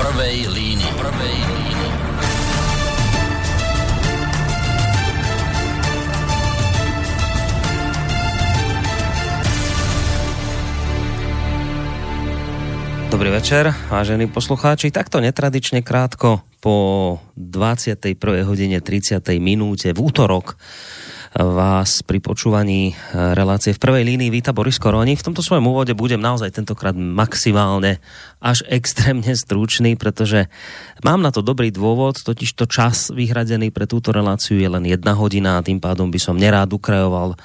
prvej 0.00 0.48
línii. 0.48 0.92
Prvej 0.96 1.36
línii. 1.44 1.88
Dobrý 13.12 13.28
večer, 13.28 13.76
vážení 13.92 14.24
poslucháči. 14.32 14.88
Takto 14.88 15.20
netradične 15.20 15.84
krátko 15.84 16.40
po 16.64 16.76
21. 17.36 18.16
hodine 18.48 18.80
30. 18.80 19.20
minúte 19.36 19.92
v 19.92 20.00
útorok 20.00 20.56
vás 21.30 22.02
pri 22.02 22.18
počúvaní 22.18 22.98
relácie 23.14 23.70
v 23.70 23.78
prvej 23.78 24.02
línii 24.02 24.34
víta 24.34 24.50
Boris 24.50 24.82
Koroni. 24.82 25.14
V 25.14 25.30
tomto 25.30 25.46
svojom 25.46 25.62
úvode 25.62 25.94
budem 25.94 26.18
naozaj 26.18 26.50
tentokrát 26.50 26.98
maximálne 26.98 28.02
až 28.42 28.66
extrémne 28.66 29.30
stručný, 29.38 29.94
pretože 29.94 30.50
mám 31.06 31.22
na 31.22 31.30
to 31.30 31.38
dobrý 31.38 31.70
dôvod, 31.70 32.18
totiž 32.18 32.58
to 32.58 32.66
čas 32.66 33.14
vyhradený 33.14 33.70
pre 33.70 33.86
túto 33.86 34.10
reláciu 34.10 34.58
je 34.58 34.66
len 34.66 34.82
jedna 34.90 35.14
hodina 35.14 35.62
a 35.62 35.64
tým 35.64 35.78
pádom 35.78 36.10
by 36.10 36.18
som 36.18 36.34
nerád 36.34 36.74
ukrajoval 36.74 37.38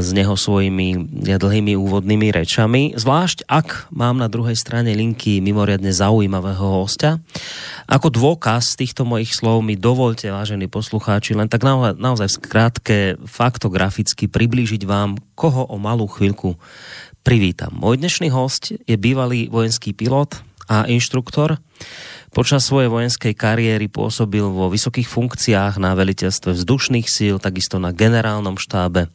z 0.00 0.08
neho 0.16 0.34
svojimi 0.34 1.20
dlhými 1.26 1.76
úvodnými 1.76 2.32
rečami. 2.32 2.96
Zvlášť 2.96 3.44
ak 3.46 3.92
mám 3.92 4.16
na 4.16 4.26
druhej 4.26 4.56
strane 4.56 4.92
linky 4.96 5.44
mimoriadne 5.44 5.92
zaujímavého 5.92 6.84
hostia. 6.84 7.20
Ako 7.90 8.08
dôkaz 8.08 8.78
týchto 8.78 9.04
mojich 9.04 9.34
slov 9.36 9.60
mi 9.60 9.76
dovolte, 9.76 10.32
vážení 10.32 10.70
poslucháči, 10.70 11.36
len 11.36 11.50
tak 11.50 11.66
naozaj, 11.66 11.98
naozaj 11.98 12.28
skrátke 12.40 12.96
faktograficky 13.26 14.30
priblížiť 14.30 14.82
vám, 14.88 15.18
koho 15.36 15.66
o 15.68 15.76
malú 15.76 16.08
chvíľku 16.08 16.56
privítam. 17.20 17.76
Môj 17.76 18.00
dnešný 18.00 18.32
host 18.32 18.72
je 18.72 18.96
bývalý 18.96 19.52
vojenský 19.52 19.92
pilot 19.92 20.40
a 20.70 20.88
inštruktor. 20.88 21.60
Počas 22.30 22.62
svojej 22.62 22.86
vojenskej 22.86 23.34
kariéry 23.34 23.90
pôsobil 23.90 24.46
vo 24.46 24.70
vysokých 24.70 25.10
funkciách 25.10 25.82
na 25.82 25.98
veliteľstve 25.98 26.54
vzdušných 26.54 27.10
síl, 27.10 27.42
takisto 27.42 27.82
na 27.82 27.90
generálnom 27.90 28.54
štábe 28.54 29.10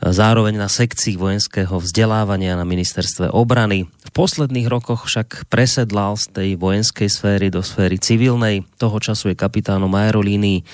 zároveň 0.00 0.60
na 0.60 0.68
sekcii 0.68 1.16
vojenského 1.16 1.80
vzdelávania 1.80 2.56
na 2.56 2.68
ministerstve 2.68 3.32
obrany. 3.32 3.88
V 3.88 4.10
posledných 4.12 4.68
rokoch 4.68 5.08
však 5.08 5.48
presedlal 5.48 6.16
z 6.20 6.24
tej 6.32 6.50
vojenskej 6.60 7.08
sféry 7.08 7.48
do 7.48 7.64
sféry 7.64 7.96
civilnej. 8.00 8.64
Toho 8.76 9.00
času 9.00 9.32
je 9.32 9.36
kapitánom 9.36 9.92
aerolínií, 9.92 10.64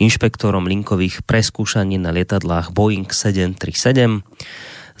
inšpektorom 0.00 0.64
linkových 0.64 1.24
preskúšaní 1.24 2.00
na 2.00 2.12
lietadlách 2.12 2.72
Boeing 2.72 3.08
737 3.08 4.24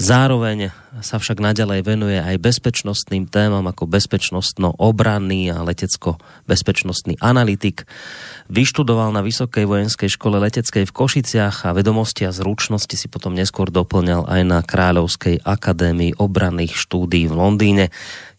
Zároveň 0.00 0.72
sa 1.04 1.20
však 1.20 1.44
naďalej 1.44 1.84
venuje 1.84 2.16
aj 2.16 2.40
bezpečnostným 2.40 3.28
témam 3.28 3.68
ako 3.68 3.84
bezpečnostno-obranný 3.84 5.52
a 5.52 5.60
letecko-bezpečnostný 5.60 7.20
analytik. 7.20 7.84
Vyštudoval 8.48 9.12
na 9.12 9.20
Vysokej 9.20 9.68
vojenskej 9.68 10.08
škole 10.08 10.40
leteckej 10.40 10.88
v 10.88 10.96
Košiciach 10.96 11.68
a 11.68 11.76
vedomosti 11.76 12.24
a 12.24 12.32
zručnosti 12.32 12.96
si 12.96 13.12
potom 13.12 13.36
neskôr 13.36 13.68
doplňal 13.68 14.24
aj 14.24 14.42
na 14.48 14.64
Kráľovskej 14.64 15.44
akadémii 15.44 16.16
obranných 16.16 16.80
štúdí 16.80 17.28
v 17.28 17.36
Londýne 17.36 17.92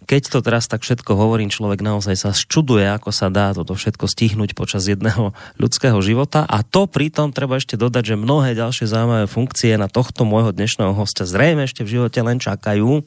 keď 0.05 0.21
to 0.33 0.39
teraz 0.41 0.65
tak 0.65 0.81
všetko 0.81 1.13
hovorím, 1.13 1.53
človek 1.53 1.79
naozaj 1.85 2.15
sa 2.17 2.29
ščuduje, 2.33 2.85
ako 2.89 3.09
sa 3.13 3.29
dá 3.29 3.53
toto 3.53 3.77
všetko 3.77 4.09
stihnúť 4.09 4.57
počas 4.57 4.89
jedného 4.89 5.31
ľudského 5.61 5.97
života. 6.03 6.43
A 6.49 6.65
to 6.65 6.89
pritom 6.89 7.31
treba 7.31 7.61
ešte 7.61 7.79
dodať, 7.79 8.13
že 8.13 8.15
mnohé 8.19 8.57
ďalšie 8.57 8.89
zaujímavé 8.89 9.25
funkcie 9.29 9.77
na 9.79 9.87
tohto 9.87 10.27
môjho 10.27 10.51
dnešného 10.51 10.91
hostia 10.91 11.23
zrejme 11.23 11.63
ešte 11.63 11.85
v 11.85 12.01
živote 12.01 12.19
len 12.19 12.41
čakajú. 12.41 13.05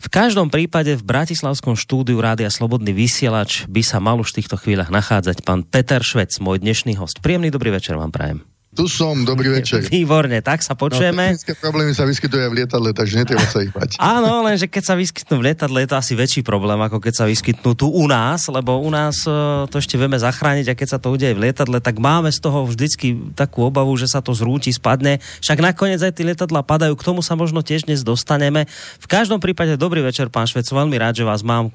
V 0.00 0.08
každom 0.08 0.48
prípade 0.48 0.96
v 0.96 1.04
Bratislavskom 1.04 1.76
štúdiu 1.76 2.18
Rádia 2.18 2.48
Slobodný 2.48 2.96
vysielač 2.96 3.68
by 3.68 3.84
sa 3.84 4.00
mal 4.00 4.16
už 4.18 4.32
v 4.32 4.42
týchto 4.42 4.56
chvíľach 4.56 4.88
nachádzať 4.88 5.44
pán 5.44 5.62
Peter 5.62 6.00
Švec, 6.00 6.32
môj 6.40 6.58
dnešný 6.64 6.96
host. 6.96 7.20
Príjemný 7.20 7.52
dobrý 7.52 7.70
večer 7.70 8.00
vám 8.00 8.10
prajem. 8.10 8.49
Tu 8.70 8.86
som, 8.86 9.26
dobrý 9.26 9.50
večer. 9.50 9.82
Výborne, 9.82 10.38
tak 10.46 10.62
sa 10.62 10.78
počujeme. 10.78 11.34
No, 11.34 11.58
problémy 11.58 11.90
sa 11.90 12.06
vyskytujú 12.06 12.38
aj 12.38 12.50
v 12.54 12.56
lietadle, 12.62 12.94
takže 12.94 13.18
netreba 13.18 13.42
sa 13.42 13.66
ich 13.66 13.74
bať. 13.74 13.98
Áno, 14.14 14.46
lenže 14.46 14.70
keď 14.70 14.82
sa 14.86 14.94
vyskytnú 14.94 15.42
v 15.42 15.50
lietadle, 15.50 15.82
je 15.82 15.90
to 15.90 15.98
asi 15.98 16.14
väčší 16.14 16.46
problém, 16.46 16.78
ako 16.78 17.02
keď 17.02 17.14
sa 17.18 17.24
vyskytnú 17.26 17.74
tu 17.74 17.90
u 17.90 18.06
nás, 18.06 18.46
lebo 18.46 18.78
u 18.78 18.86
nás 18.94 19.26
e, 19.26 19.66
to 19.66 19.82
ešte 19.82 19.98
vieme 19.98 20.14
zachrániť 20.14 20.70
a 20.70 20.78
keď 20.78 20.86
sa 20.86 20.98
to 21.02 21.10
udeje 21.10 21.34
v 21.34 21.50
lietadle, 21.50 21.82
tak 21.82 21.98
máme 21.98 22.30
z 22.30 22.38
toho 22.38 22.62
vždycky 22.62 23.34
takú 23.34 23.66
obavu, 23.66 23.90
že 23.98 24.06
sa 24.06 24.22
to 24.22 24.30
zrúti, 24.38 24.70
spadne. 24.70 25.18
Však 25.42 25.58
nakoniec 25.58 25.98
aj 25.98 26.14
tie 26.14 26.30
lietadla 26.30 26.62
padajú, 26.62 26.94
k 26.94 27.06
tomu 27.10 27.26
sa 27.26 27.34
možno 27.34 27.66
tiež 27.66 27.90
dnes 27.90 28.06
dostaneme. 28.06 28.70
V 29.02 29.06
každom 29.10 29.42
prípade 29.42 29.74
dobrý 29.74 29.98
večer, 29.98 30.30
pán 30.30 30.46
Švec, 30.46 30.70
veľmi 30.70 30.94
rád, 30.94 31.18
že 31.18 31.26
vás 31.26 31.42
mám 31.42 31.74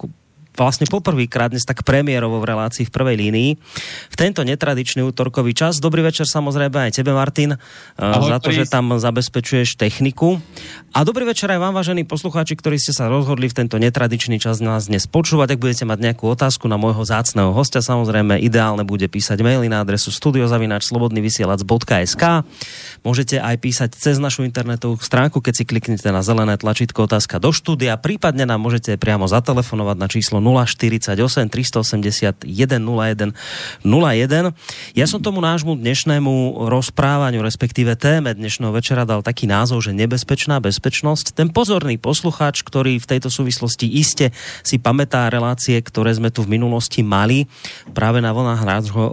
vlastne 0.55 0.87
poprvýkrát 0.87 1.51
dnes 1.51 1.67
tak 1.67 1.83
premiérovo 1.83 2.39
v 2.41 2.45
relácii 2.55 2.85
v 2.87 2.91
prvej 2.91 3.15
línii. 3.27 3.57
V 4.11 4.15
tento 4.15 4.43
netradičný 4.43 5.03
útorkový 5.03 5.53
čas. 5.53 5.79
Dobrý 5.83 6.01
večer 6.01 6.25
samozrejme 6.27 6.79
aj 6.89 6.91
tebe, 6.99 7.11
Martin, 7.11 7.53
eh, 7.55 7.57
Ahoj, 7.99 8.29
za 8.31 8.39
to, 8.39 8.49
prísť. 8.49 8.59
že 8.63 8.65
tam 8.71 8.95
zabezpečuješ 8.95 9.75
techniku. 9.75 10.39
A 10.95 11.03
dobrý 11.03 11.27
večer 11.27 11.51
aj 11.51 11.59
vám, 11.59 11.75
vážení 11.75 12.07
poslucháči, 12.07 12.55
ktorí 12.55 12.79
ste 12.79 12.95
sa 12.95 13.11
rozhodli 13.11 13.51
v 13.51 13.57
tento 13.63 13.75
netradičný 13.75 14.39
čas 14.39 14.63
nás 14.63 14.87
dnes 14.87 15.11
počúvať. 15.11 15.51
Ak 15.55 15.61
budete 15.61 15.83
mať 15.83 15.99
nejakú 15.99 16.31
otázku 16.31 16.71
na 16.71 16.79
môjho 16.79 17.03
zácného 17.03 17.51
hostia, 17.51 17.83
samozrejme 17.83 18.39
ideálne 18.39 18.87
bude 18.87 19.11
písať 19.11 19.43
maily 19.43 19.67
na 19.67 19.83
adresu 19.83 20.15
studiozavináčslobodnyvysielac.sk 20.15 22.23
Môžete 23.05 23.37
aj 23.37 23.55
písať 23.61 23.93
cez 23.93 24.17
našu 24.17 24.41
internetovú 24.47 24.97
stránku, 24.97 25.43
keď 25.43 25.53
si 25.61 25.63
kliknete 25.67 26.09
na 26.09 26.25
zelené 26.25 26.57
tlačítko 26.57 27.05
otázka 27.05 27.37
do 27.37 27.53
štúdia, 27.53 28.01
prípadne 28.01 28.49
nám 28.49 28.63
môžete 28.63 28.97
priamo 28.97 29.29
zatelefonovať 29.29 29.97
na 29.99 30.07
číslo 30.09 30.41
048 30.45 31.49
381 31.49 32.45
01 32.45 33.33
01. 33.81 34.53
Ja 34.93 35.05
som 35.09 35.19
tomu 35.25 35.41
nášmu 35.41 35.73
dnešnému 35.73 36.69
rozprávaniu, 36.69 37.41
respektíve 37.41 37.97
téme 37.97 38.37
dnešného 38.37 38.69
večera 38.69 39.09
dal 39.09 39.25
taký 39.25 39.49
názov, 39.49 39.81
že 39.81 39.97
nebezpečná 39.97 40.61
bezpečnosť. 40.61 41.33
Ten 41.33 41.49
pozorný 41.49 41.97
poslucháč, 41.97 42.61
ktorý 42.61 43.01
v 43.01 43.09
tejto 43.17 43.33
súvislosti 43.33 43.89
iste 43.89 44.29
si 44.61 44.77
pamätá 44.77 45.25
relácie, 45.33 45.81
ktoré 45.81 46.13
sme 46.13 46.29
tu 46.29 46.45
v 46.45 46.53
minulosti 46.53 47.01
mali 47.01 47.49
práve 47.97 48.21
na 48.21 48.29
vlnách 48.29 48.61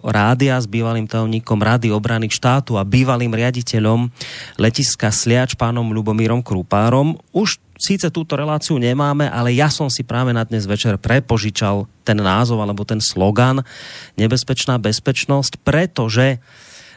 rádia 0.04 0.60
s 0.60 0.68
bývalým 0.68 1.08
tajomníkom 1.08 1.56
Rady 1.62 1.88
obrany 1.94 2.28
štátu 2.28 2.76
a 2.76 2.82
bývalým 2.82 3.32
riaditeľom 3.32 4.10
letiska 4.58 5.14
Sliač 5.14 5.54
pánom 5.54 5.94
Lubomírom 5.94 6.42
Krupárom. 6.42 7.16
Už 7.30 7.62
síce 7.82 8.14
túto 8.14 8.38
reláciu 8.38 8.78
nemáme, 8.78 9.26
ale 9.26 9.58
ja 9.58 9.66
som 9.66 9.90
si 9.90 10.06
práve 10.06 10.30
na 10.30 10.46
dnes 10.46 10.70
večer 10.70 10.94
prepožičal 11.02 11.90
ten 12.06 12.22
názov 12.22 12.62
alebo 12.62 12.86
ten 12.86 13.02
slogan 13.02 13.66
Nebezpečná 14.14 14.78
bezpečnosť, 14.78 15.58
pretože 15.66 16.38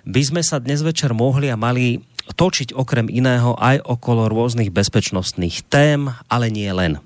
by 0.06 0.22
sme 0.22 0.42
sa 0.46 0.62
dnes 0.62 0.86
večer 0.86 1.18
mohli 1.18 1.50
a 1.50 1.58
mali 1.58 2.06
točiť 2.30 2.78
okrem 2.78 3.10
iného 3.10 3.58
aj 3.58 3.82
okolo 3.82 4.30
rôznych 4.30 4.70
bezpečnostných 4.70 5.66
tém, 5.66 6.14
ale 6.30 6.54
nie 6.54 6.70
len. 6.70 7.02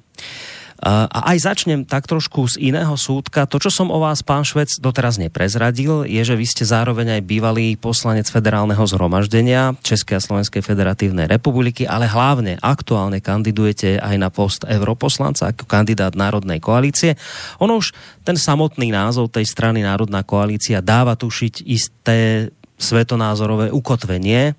A 0.80 1.36
aj 1.36 1.44
začnem 1.44 1.84
tak 1.84 2.08
trošku 2.08 2.48
z 2.48 2.72
iného 2.72 2.96
súdka. 2.96 3.44
To, 3.44 3.60
čo 3.60 3.68
som 3.68 3.92
o 3.92 4.00
vás, 4.00 4.24
pán 4.24 4.48
Švec, 4.48 4.80
doteraz 4.80 5.20
neprezradil, 5.20 6.08
je, 6.08 6.22
že 6.24 6.40
vy 6.40 6.46
ste 6.48 6.64
zároveň 6.64 7.20
aj 7.20 7.28
bývalý 7.28 7.76
poslanec 7.76 8.32
federálneho 8.32 8.80
zhromaždenia 8.88 9.76
Českej 9.84 10.20
a 10.20 10.24
Slovenskej 10.24 10.64
federatívnej 10.64 11.28
republiky, 11.28 11.84
ale 11.84 12.08
hlavne 12.08 12.56
aktuálne 12.64 13.20
kandidujete 13.20 14.00
aj 14.00 14.16
na 14.16 14.32
post 14.32 14.64
europoslanca 14.64 15.52
ako 15.52 15.68
kandidát 15.68 16.16
Národnej 16.16 16.64
koalície. 16.64 17.20
Ono 17.60 17.84
už 17.84 17.92
ten 18.24 18.40
samotný 18.40 18.96
názov 18.96 19.36
tej 19.36 19.44
strany 19.44 19.84
Národná 19.84 20.24
koalícia 20.24 20.80
dáva 20.80 21.20
tušiť 21.20 21.68
isté 21.68 22.48
svetonázorové 22.80 23.70
ukotvenie, 23.76 24.56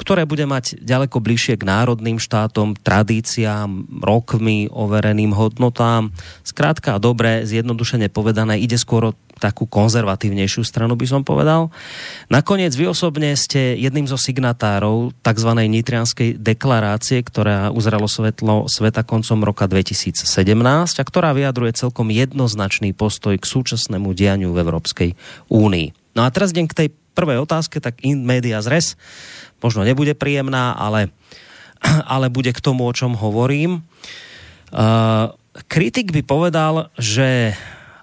ktoré 0.00 0.24
bude 0.24 0.48
mať 0.48 0.80
ďaleko 0.80 1.20
bližšie 1.20 1.60
k 1.60 1.68
národným 1.68 2.16
štátom, 2.16 2.78
tradíciám, 2.80 4.00
rokmi, 4.00 4.70
overeným 4.72 5.36
hodnotám. 5.36 6.14
Skrátka 6.46 6.96
a 6.96 7.02
dobre, 7.02 7.44
zjednodušene 7.44 8.08
povedané, 8.08 8.62
ide 8.62 8.80
skôr 8.80 9.12
o 9.12 9.16
takú 9.38 9.70
konzervatívnejšiu 9.70 10.66
stranu, 10.66 10.98
by 10.98 11.06
som 11.06 11.22
povedal. 11.22 11.70
Nakoniec 12.26 12.74
vy 12.74 12.90
osobne 12.90 13.38
ste 13.38 13.78
jedným 13.78 14.10
zo 14.10 14.18
signatárov 14.18 15.14
tzv. 15.22 15.50
Nitrianskej 15.54 16.42
deklarácie, 16.42 17.22
ktorá 17.22 17.70
uzralo 17.70 18.10
svetlo 18.10 18.66
sveta 18.66 19.06
koncom 19.06 19.46
roka 19.46 19.70
2017 19.70 20.26
a 20.98 21.04
ktorá 21.06 21.30
vyjadruje 21.34 21.78
celkom 21.78 22.10
jednoznačný 22.10 22.90
postoj 22.98 23.38
k 23.38 23.46
súčasnému 23.46 24.10
dianiu 24.10 24.50
v 24.50 24.60
Európskej 24.66 25.10
únii. 25.52 26.07
No 26.18 26.26
a 26.26 26.34
teraz 26.34 26.50
idem 26.50 26.66
k 26.66 26.74
tej 26.74 26.88
prvej 27.14 27.38
otázke, 27.46 27.78
tak 27.78 28.02
in 28.02 28.26
media 28.26 28.58
zres, 28.58 28.98
možno 29.62 29.86
nebude 29.86 30.18
príjemná, 30.18 30.74
ale, 30.74 31.14
ale 32.10 32.26
bude 32.26 32.50
k 32.50 32.58
tomu, 32.58 32.90
o 32.90 32.92
čom 32.92 33.14
hovorím. 33.14 33.86
Uh, 34.74 35.30
kritik 35.70 36.10
by 36.10 36.26
povedal, 36.26 36.90
že 36.98 37.54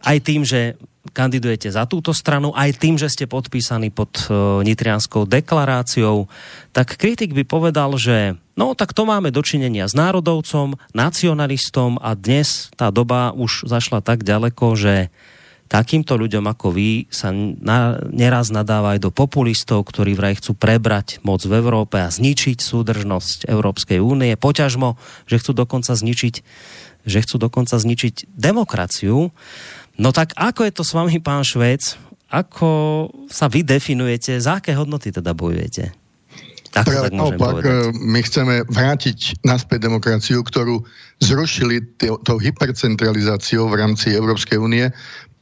aj 0.08 0.18
tým, 0.24 0.48
že 0.48 0.80
kandidujete 1.12 1.70
za 1.70 1.84
túto 1.86 2.16
stranu, 2.16 2.56
aj 2.56 2.80
tým, 2.80 2.96
že 2.96 3.12
ste 3.12 3.28
podpísaní 3.28 3.92
pod 3.92 4.32
uh, 4.32 4.64
Nitrianskou 4.64 5.28
deklaráciou, 5.28 6.32
tak 6.72 6.96
kritik 6.96 7.36
by 7.36 7.44
povedal, 7.44 7.94
že 8.00 8.40
no 8.56 8.74
tak 8.74 8.96
to 8.96 9.04
máme 9.04 9.30
dočinenia 9.30 9.86
s 9.86 9.94
národovcom, 9.94 10.80
nacionalistom 10.96 12.00
a 12.00 12.16
dnes 12.16 12.72
tá 12.80 12.90
doba 12.90 13.36
už 13.36 13.68
zašla 13.68 14.02
tak 14.02 14.24
ďaleko, 14.24 14.66
že 14.80 15.14
takýmto 15.66 16.14
ľuďom 16.14 16.46
ako 16.46 16.68
vy 16.70 17.10
sa 17.10 17.34
na, 17.34 17.98
neraz 18.14 18.54
nadáva 18.54 18.98
aj 18.98 19.10
do 19.10 19.12
populistov, 19.12 19.86
ktorí 19.90 20.14
vraj 20.14 20.38
chcú 20.38 20.54
prebrať 20.54 21.20
moc 21.26 21.42
v 21.42 21.58
Európe 21.58 21.98
a 21.98 22.14
zničiť 22.14 22.62
súdržnosť 22.62 23.50
Európskej 23.50 23.98
únie, 23.98 24.38
poťažmo, 24.38 24.98
že 25.26 25.42
chcú 25.42 25.52
dokonca 25.58 25.94
zničiť 25.94 26.36
že 27.06 27.22
chcú 27.22 27.38
dokonca 27.38 27.78
zničiť 27.78 28.34
demokraciu. 28.34 29.30
No 29.96 30.10
tak 30.10 30.34
ako 30.34 30.66
je 30.66 30.74
to 30.74 30.82
s 30.82 30.92
vami, 30.98 31.22
pán 31.22 31.46
Švec? 31.46 32.02
Ako 32.34 32.70
sa 33.30 33.46
vy 33.46 33.62
definujete? 33.62 34.42
Za 34.42 34.58
aké 34.58 34.74
hodnoty 34.74 35.14
teda 35.14 35.38
bojujete? 35.38 35.94
Tak, 36.74 36.92
tak 36.92 37.16
naopak, 37.16 37.64
povedať. 37.64 37.96
my 38.04 38.20
chceme 38.20 38.56
vrátiť 38.68 39.48
naspäť 39.48 39.88
demokraciu, 39.88 40.44
ktorú 40.44 40.84
zrušili 41.24 41.80
tou 42.02 42.36
hypercentralizáciou 42.36 43.72
v 43.72 43.80
rámci 43.80 44.12
Európskej 44.12 44.60
únie 44.60 44.92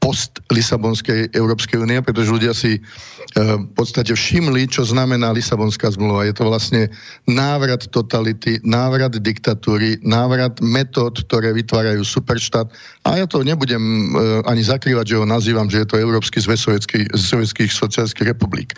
post-Lisabonskej 0.03 1.31
Európskej 1.31 1.79
únie, 1.79 2.03
pretože 2.03 2.27
ľudia 2.27 2.51
si 2.51 2.75
e, 2.75 2.79
v 3.39 3.71
podstate 3.71 4.11
všimli, 4.11 4.67
čo 4.67 4.83
znamená 4.83 5.31
Lisabonská 5.31 5.95
zmluva. 5.95 6.27
Je 6.27 6.35
to 6.35 6.43
vlastne 6.43 6.91
návrat 7.23 7.87
totality, 7.87 8.59
návrat 8.67 9.15
diktatúry, 9.15 10.03
návrat 10.03 10.59
metód, 10.59 11.23
ktoré 11.23 11.55
vytvárajú 11.55 12.03
superštát. 12.03 12.67
A 13.07 13.23
ja 13.23 13.25
to 13.31 13.47
nebudem 13.47 13.79
e, 13.79 14.07
ani 14.43 14.67
zakrývať, 14.67 15.15
že 15.15 15.19
ho 15.23 15.25
nazývam, 15.25 15.71
že 15.71 15.87
je 15.87 15.95
to 15.95 16.03
Európsky 16.03 16.43
zväz 16.43 16.67
sovietských 17.15 17.71
sociálskych 17.71 18.27
republik. 18.27 18.75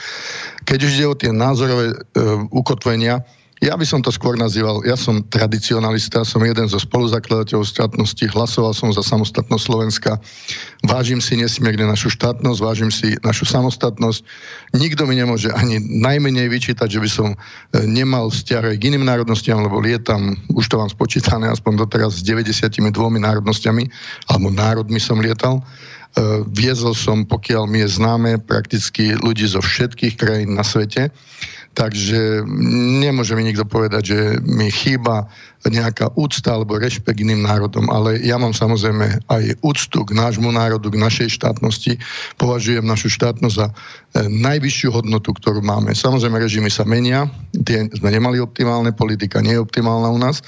Keď 0.69 0.79
už 0.85 0.91
ide 0.93 1.07
o 1.09 1.17
tie 1.17 1.33
názorové 1.33 1.89
e, 1.89 2.21
ukotvenia, 2.53 3.25
ja 3.63 3.71
by 3.79 3.87
som 3.87 4.03
to 4.03 4.11
skôr 4.11 4.35
nazýval, 4.35 4.83
ja 4.83 4.99
som 4.99 5.23
tradicionalista, 5.31 6.27
som 6.27 6.43
jeden 6.43 6.67
zo 6.67 6.75
spoluzakladateľov 6.75 7.63
štátnosti, 7.63 8.27
hlasoval 8.27 8.75
som 8.75 8.91
za 8.91 8.99
samostatnosť 8.99 9.63
Slovenska, 9.63 10.19
vážim 10.83 11.23
si 11.23 11.39
nesmierne 11.39 11.87
našu 11.87 12.11
štátnosť, 12.11 12.59
vážim 12.59 12.91
si 12.91 13.15
našu 13.23 13.47
samostatnosť. 13.47 14.27
Nikto 14.75 15.07
mi 15.07 15.15
nemôže 15.15 15.55
ani 15.55 15.79
najmenej 15.79 16.51
vyčítať, 16.51 16.99
že 16.99 16.99
by 16.99 17.09
som 17.09 17.27
e, 17.31 17.37
nemal 17.87 18.27
vzťah 18.27 18.75
k 18.75 18.81
iným 18.91 19.07
národnostiam, 19.07 19.63
lebo 19.63 19.79
lietam, 19.79 20.35
už 20.51 20.67
to 20.67 20.75
vám 20.75 20.91
spočítané, 20.91 21.47
aspoň 21.47 21.87
doteraz 21.87 22.19
s 22.19 22.27
92 22.27 22.91
národnostiami, 23.23 23.87
alebo 24.35 24.51
národmi 24.51 24.99
som 24.99 25.23
lietal. 25.23 25.63
E, 25.63 26.43
viezol 26.51 26.91
som, 26.91 27.23
pokiaľ 27.23 27.71
mi 27.71 27.87
je 27.87 28.03
známe, 28.03 28.35
prakticky 28.43 29.15
ľudí 29.15 29.47
zo 29.47 29.63
všetkých 29.63 30.19
krajín 30.19 30.59
na 30.59 30.63
svete. 30.67 31.07
Takže 31.75 32.47
nemôže 33.03 33.35
mi 33.35 33.43
nikto 33.43 33.67
povedať, 33.67 34.03
že 34.15 34.19
mi 34.47 34.71
chýba 34.71 35.27
nejaká 35.67 36.13
úcta 36.15 36.55
alebo 36.55 36.79
rešpekt 36.79 37.19
iným 37.19 37.43
národom, 37.43 37.89
ale 37.91 38.21
ja 38.23 38.39
mám 38.39 38.55
samozrejme 38.55 39.27
aj 39.27 39.43
úctu 39.59 40.07
k 40.07 40.15
nášmu 40.15 40.55
národu, 40.55 40.87
k 40.87 41.01
našej 41.01 41.35
štátnosti. 41.35 41.99
Považujem 42.39 42.85
našu 42.85 43.11
štátnosť 43.11 43.55
za 43.59 43.67
e, 43.67 43.73
najvyššiu 44.29 44.89
hodnotu, 44.93 45.35
ktorú 45.35 45.59
máme. 45.65 45.91
Samozrejme, 45.91 46.37
režimy 46.39 46.69
sa 46.69 46.87
menia, 46.87 47.27
tie 47.65 47.91
sme 47.91 48.13
nemali 48.13 48.39
optimálne, 48.39 48.95
politika 48.95 49.41
nie 49.41 49.57
je 49.57 49.63
optimálna 49.65 50.07
u 50.13 50.19
nás 50.21 50.45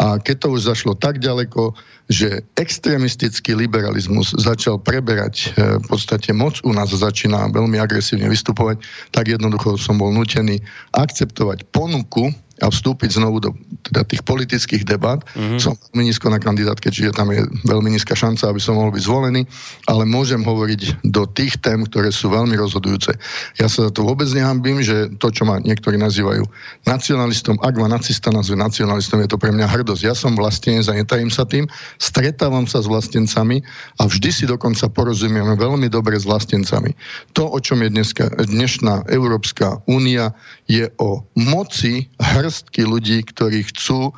a 0.00 0.16
keď 0.16 0.48
to 0.48 0.56
už 0.56 0.70
zašlo 0.70 0.96
tak 0.96 1.20
ďaleko, 1.20 1.76
že 2.10 2.42
extrémistický 2.58 3.54
liberalizmus 3.54 4.34
začal 4.34 4.82
preberať 4.82 5.54
e, 5.54 5.78
v 5.78 5.86
podstate 5.86 6.34
moc 6.34 6.58
u 6.66 6.74
nás 6.74 6.90
začína 6.90 7.54
veľmi 7.54 7.78
agresívne 7.78 8.26
vystupovať, 8.26 8.82
tak 9.14 9.30
jednoducho 9.30 9.78
som 9.78 9.94
bol 9.94 10.10
nutený 10.10 10.58
akceptovať 10.90 11.70
ponuku 11.70 12.34
a 12.60 12.68
vstúpiť 12.68 13.16
znovu 13.16 13.40
do 13.40 13.50
teda 13.90 14.04
tých 14.04 14.22
politických 14.24 14.84
debat. 14.84 15.20
Mm-hmm. 15.32 15.60
Som 15.60 15.74
veľmi 15.90 16.12
nízko 16.12 16.28
na 16.28 16.38
kandidátke, 16.38 16.92
čiže 16.92 17.16
tam 17.16 17.32
je 17.32 17.44
veľmi 17.64 17.88
nízka 17.92 18.12
šanca, 18.12 18.52
aby 18.52 18.60
som 18.60 18.76
mohol 18.76 18.92
byť 18.92 19.04
zvolený, 19.04 19.42
ale 19.88 20.04
môžem 20.04 20.44
hovoriť 20.44 21.04
do 21.08 21.24
tých 21.28 21.56
tém, 21.64 21.82
ktoré 21.88 22.12
sú 22.12 22.28
veľmi 22.28 22.54
rozhodujúce. 22.60 23.16
Ja 23.56 23.66
sa 23.66 23.88
za 23.88 23.90
to 23.90 24.04
vôbec 24.04 24.28
nehambím, 24.30 24.84
že 24.84 25.08
to, 25.16 25.32
čo 25.32 25.48
ma 25.48 25.58
niektorí 25.60 25.96
nazývajú 25.96 26.44
nacionalistom, 26.84 27.56
ak 27.64 27.74
ma 27.80 27.88
nacista 27.88 28.28
nazve 28.28 28.54
nacionalistom, 28.60 29.24
je 29.24 29.30
to 29.32 29.40
pre 29.40 29.50
mňa 29.50 29.66
hrdosť. 29.66 30.02
Ja 30.04 30.14
som 30.14 30.36
vlastenec 30.36 30.84
a 30.88 30.96
netajím 30.96 31.32
sa 31.32 31.48
tým, 31.48 31.64
stretávam 31.96 32.68
sa 32.68 32.84
s 32.84 32.86
vlastencami 32.86 33.64
a 33.98 34.06
vždy 34.06 34.30
si 34.30 34.44
dokonca 34.44 34.86
porozumieme 34.92 35.56
veľmi 35.56 35.88
dobre 35.88 36.20
s 36.20 36.28
vlastencami. 36.28 36.92
To, 37.34 37.48
o 37.48 37.58
čom 37.58 37.80
je 37.80 37.88
dneska, 37.88 38.28
dnešná 38.36 39.08
Európska 39.08 39.80
únia, 39.88 40.32
je 40.70 40.86
o 41.02 41.26
moci 41.34 42.06
hrstky 42.50 42.82
ľudí, 42.82 43.22
ktorí 43.22 43.62
chcú 43.70 44.10
e, 44.10 44.12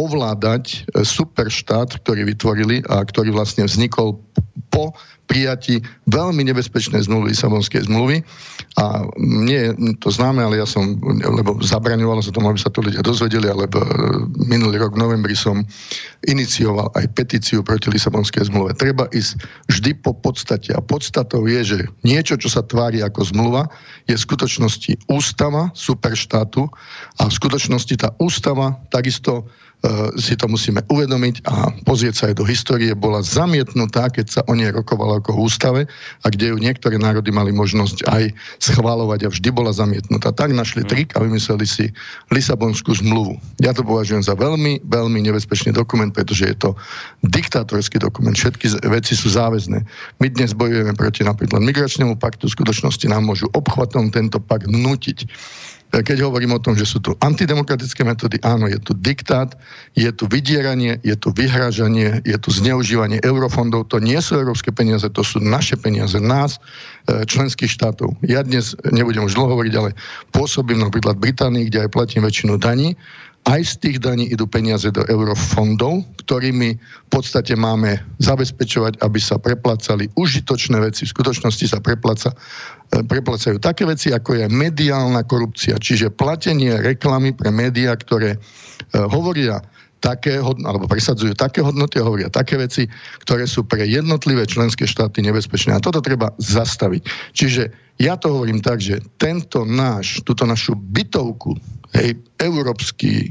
ovládať 0.00 0.88
e, 0.96 1.04
superštát, 1.04 2.00
ktorý 2.00 2.32
vytvorili 2.32 2.80
a 2.88 3.04
ktorý 3.04 3.36
vlastne 3.36 3.68
vznikol 3.68 4.16
po 4.72 4.96
prijatí 5.28 5.80
veľmi 6.08 6.44
nebezpečnej 6.48 7.04
zmluvy, 7.04 7.32
Lisabonskej 7.32 7.88
zmluvy. 7.88 8.24
A 8.80 9.04
nie 9.20 9.72
to 10.00 10.08
známe, 10.08 10.40
ale 10.40 10.60
ja 10.60 10.68
som, 10.68 10.96
lebo 11.20 11.60
zabraňovalo 11.60 12.24
sa 12.24 12.32
tomu, 12.32 12.48
aby 12.48 12.60
sa 12.60 12.72
to 12.72 12.80
ľudia 12.80 13.04
dozvedeli, 13.04 13.48
ale 13.48 13.68
minulý 14.48 14.80
rok 14.80 14.96
v 14.96 15.02
novembri 15.04 15.36
som 15.36 15.60
inicioval 16.24 16.88
aj 16.96 17.04
petíciu 17.12 17.60
proti 17.60 17.92
Lisabonskej 17.92 18.48
zmluve. 18.48 18.72
Treba 18.76 19.08
ísť 19.12 19.44
vždy 19.68 19.90
po 20.00 20.16
podstate. 20.16 20.72
A 20.72 20.80
podstatou 20.80 21.44
je, 21.44 21.60
že 21.64 21.78
niečo, 22.04 22.40
čo 22.40 22.48
sa 22.48 22.64
tvári 22.64 23.04
ako 23.04 23.28
zmluva, 23.28 23.68
je 24.08 24.16
v 24.16 24.24
skutočnosti 24.24 25.08
ústava 25.12 25.68
superštátu 25.76 26.64
a 27.20 27.22
v 27.28 27.32
skutočnosti 27.32 27.94
tá 28.00 28.08
ústava 28.20 28.80
takisto 28.88 29.48
si 30.14 30.38
to 30.38 30.46
musíme 30.46 30.78
uvedomiť 30.86 31.42
a 31.50 31.74
pozrieť 31.82 32.14
sa 32.14 32.24
aj 32.30 32.38
do 32.38 32.44
histórie, 32.46 32.94
bola 32.94 33.18
zamietnutá, 33.18 34.06
keď 34.14 34.26
sa 34.30 34.40
o 34.46 34.54
nej 34.54 34.70
rokovalo 34.70 35.18
ako 35.18 35.34
v 35.34 35.42
ústave 35.42 35.80
a 36.22 36.26
kde 36.30 36.54
ju 36.54 36.56
niektoré 36.62 37.02
národy 37.02 37.34
mali 37.34 37.50
možnosť 37.50 38.06
aj 38.06 38.30
schválovať 38.62 39.26
a 39.26 39.32
vždy 39.34 39.48
bola 39.50 39.74
zamietnutá. 39.74 40.30
Tak 40.30 40.54
našli 40.54 40.86
trik 40.86 41.18
a 41.18 41.26
vymysleli 41.26 41.66
si 41.66 41.90
Lisabonskú 42.30 42.94
zmluvu. 42.94 43.34
Ja 43.58 43.74
to 43.74 43.82
považujem 43.82 44.22
za 44.22 44.38
veľmi, 44.38 44.86
veľmi 44.86 45.18
nebezpečný 45.26 45.74
dokument, 45.74 46.14
pretože 46.14 46.46
je 46.46 46.56
to 46.56 46.70
diktátorský 47.26 47.98
dokument. 47.98 48.38
Všetky 48.38 48.86
veci 48.86 49.18
sú 49.18 49.34
záväzné. 49.34 49.82
My 50.22 50.30
dnes 50.30 50.54
bojujeme 50.54 50.94
proti 50.94 51.26
napríklad 51.26 51.58
migračnému 51.58 52.22
paktu, 52.22 52.46
v 52.46 52.54
skutočnosti 52.54 53.06
nám 53.10 53.26
môžu 53.26 53.50
obchvatom 53.50 54.14
tento 54.14 54.38
pakt 54.38 54.70
nútiť 54.70 55.26
keď 55.92 56.24
hovorím 56.24 56.56
o 56.56 56.62
tom, 56.64 56.72
že 56.72 56.88
sú 56.88 57.04
tu 57.04 57.12
antidemokratické 57.20 58.00
metódy, 58.00 58.40
áno, 58.40 58.64
je 58.64 58.80
tu 58.80 58.96
diktát, 58.96 59.52
je 59.92 60.08
tu 60.08 60.24
vydieranie, 60.24 60.96
je 61.04 61.12
tu 61.12 61.28
vyhrážanie, 61.36 62.24
je 62.24 62.36
tu 62.40 62.48
zneužívanie 62.48 63.20
eurofondov. 63.20 63.92
To 63.92 64.00
nie 64.00 64.16
sú 64.24 64.40
európske 64.40 64.72
peniaze, 64.72 65.04
to 65.12 65.20
sú 65.20 65.36
naše 65.44 65.76
peniaze, 65.76 66.16
nás, 66.16 66.56
e, 67.12 67.28
členských 67.28 67.68
štátov. 67.68 68.16
Ja 68.24 68.40
dnes 68.40 68.72
nebudem 68.88 69.28
už 69.28 69.36
dlho 69.36 69.52
hovoriť, 69.52 69.74
ale 69.76 69.92
pôsobím 70.32 70.80
napríklad 70.80 71.20
Británii, 71.20 71.68
kde 71.68 71.84
aj 71.84 71.92
platím 71.92 72.24
väčšinu 72.24 72.56
daní 72.56 72.96
aj 73.42 73.60
z 73.66 73.74
tých 73.82 73.96
daní 73.98 74.30
idú 74.30 74.46
peniaze 74.46 74.86
do 74.94 75.02
eurofondov, 75.10 76.06
ktorými 76.22 76.78
v 76.78 77.08
podstate 77.10 77.58
máme 77.58 77.98
zabezpečovať, 78.22 79.02
aby 79.02 79.18
sa 79.18 79.34
preplácali 79.34 80.06
užitočné 80.14 80.78
veci. 80.78 81.02
V 81.02 81.14
skutočnosti 81.18 81.66
sa 81.66 81.82
prepláca, 81.82 82.30
e, 82.94 83.02
preplácajú 83.02 83.58
také 83.58 83.82
veci, 83.82 84.14
ako 84.14 84.38
je 84.38 84.44
mediálna 84.46 85.26
korupcia, 85.26 85.74
čiže 85.82 86.14
platenie 86.14 86.78
reklamy 86.78 87.34
pre 87.34 87.50
médiá, 87.50 87.98
ktoré 87.98 88.38
e, 88.38 88.38
hovoria 89.10 89.58
také 90.02 90.42
alebo 90.42 90.90
presadzujú 90.90 91.38
také 91.38 91.62
hodnoty 91.62 92.02
a 92.02 92.06
hovoria 92.06 92.26
také 92.26 92.58
veci, 92.58 92.90
ktoré 93.22 93.46
sú 93.46 93.62
pre 93.62 93.86
jednotlivé 93.86 94.42
členské 94.50 94.82
štáty 94.86 95.22
nebezpečné. 95.22 95.78
A 95.78 95.82
toto 95.82 96.02
treba 96.02 96.34
zastaviť. 96.42 97.02
Čiže 97.38 97.70
ja 98.00 98.16
to 98.16 98.32
hovorím 98.32 98.64
tak, 98.64 98.80
že 98.80 99.00
tento 99.20 99.64
náš, 99.68 100.24
túto 100.24 100.48
našu 100.48 100.76
bytovku, 100.76 101.56
hej, 101.96 102.16
európsky 102.40 103.28
e, 103.28 103.30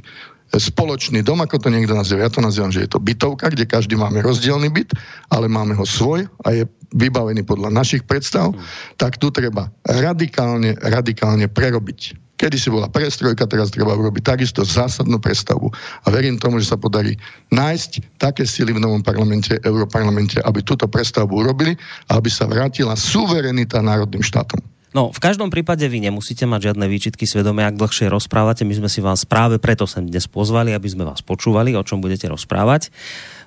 spoločný 0.56 1.26
dom, 1.26 1.42
ako 1.42 1.58
to 1.58 1.74
niekto 1.74 1.98
nazýva. 1.98 2.30
Ja 2.30 2.34
to 2.34 2.46
nazývam, 2.46 2.72
že 2.72 2.86
je 2.86 2.92
to 2.92 3.02
bytovka, 3.02 3.52
kde 3.52 3.66
každý 3.66 3.98
máme 3.98 4.22
rozdielny 4.22 4.70
byt, 4.70 4.96
ale 5.34 5.52
máme 5.52 5.74
ho 5.76 5.86
svoj 5.86 6.30
a 6.46 6.54
je 6.56 6.64
vybavený 6.92 7.48
podľa 7.48 7.72
našich 7.72 8.04
predstav, 8.04 8.52
tak 9.00 9.16
tu 9.16 9.32
treba 9.32 9.72
radikálne, 9.88 10.76
radikálne 10.80 11.48
prerobiť. 11.48 12.31
Kedy 12.42 12.58
si 12.58 12.74
bola 12.74 12.90
prestrojka, 12.90 13.46
teraz 13.46 13.70
treba 13.70 13.94
urobiť 13.94 14.26
takisto 14.26 14.66
zásadnú 14.66 15.22
predstavu. 15.22 15.70
A 16.02 16.08
verím 16.10 16.42
tomu, 16.42 16.58
že 16.58 16.74
sa 16.74 16.78
podarí 16.82 17.14
nájsť 17.54 18.18
také 18.18 18.50
sily 18.50 18.74
v 18.74 18.82
novom 18.82 19.06
parlamente, 19.06 19.62
Európarlamente, 19.62 20.42
aby 20.42 20.66
túto 20.66 20.90
predstavbu 20.90 21.38
urobili 21.38 21.78
a 22.10 22.18
aby 22.18 22.34
sa 22.34 22.50
vrátila 22.50 22.98
suverenita 22.98 23.86
národným 23.86 24.26
štátom. 24.26 24.58
No, 24.92 25.14
v 25.14 25.24
každom 25.24 25.48
prípade 25.48 25.86
vy 25.88 26.04
nemusíte 26.04 26.44
mať 26.44 26.74
žiadne 26.74 26.84
výčitky 26.90 27.24
svedomia, 27.24 27.70
ak 27.70 27.80
dlhšie 27.80 28.12
rozprávate. 28.12 28.68
My 28.68 28.76
sme 28.76 28.90
si 28.90 29.00
vás 29.00 29.24
práve 29.24 29.56
preto 29.56 29.88
sem 29.88 30.04
dnes 30.04 30.28
pozvali, 30.28 30.74
aby 30.76 30.90
sme 30.90 31.08
vás 31.08 31.24
počúvali, 31.24 31.78
o 31.78 31.86
čom 31.86 32.04
budete 32.04 32.28
rozprávať. 32.28 32.92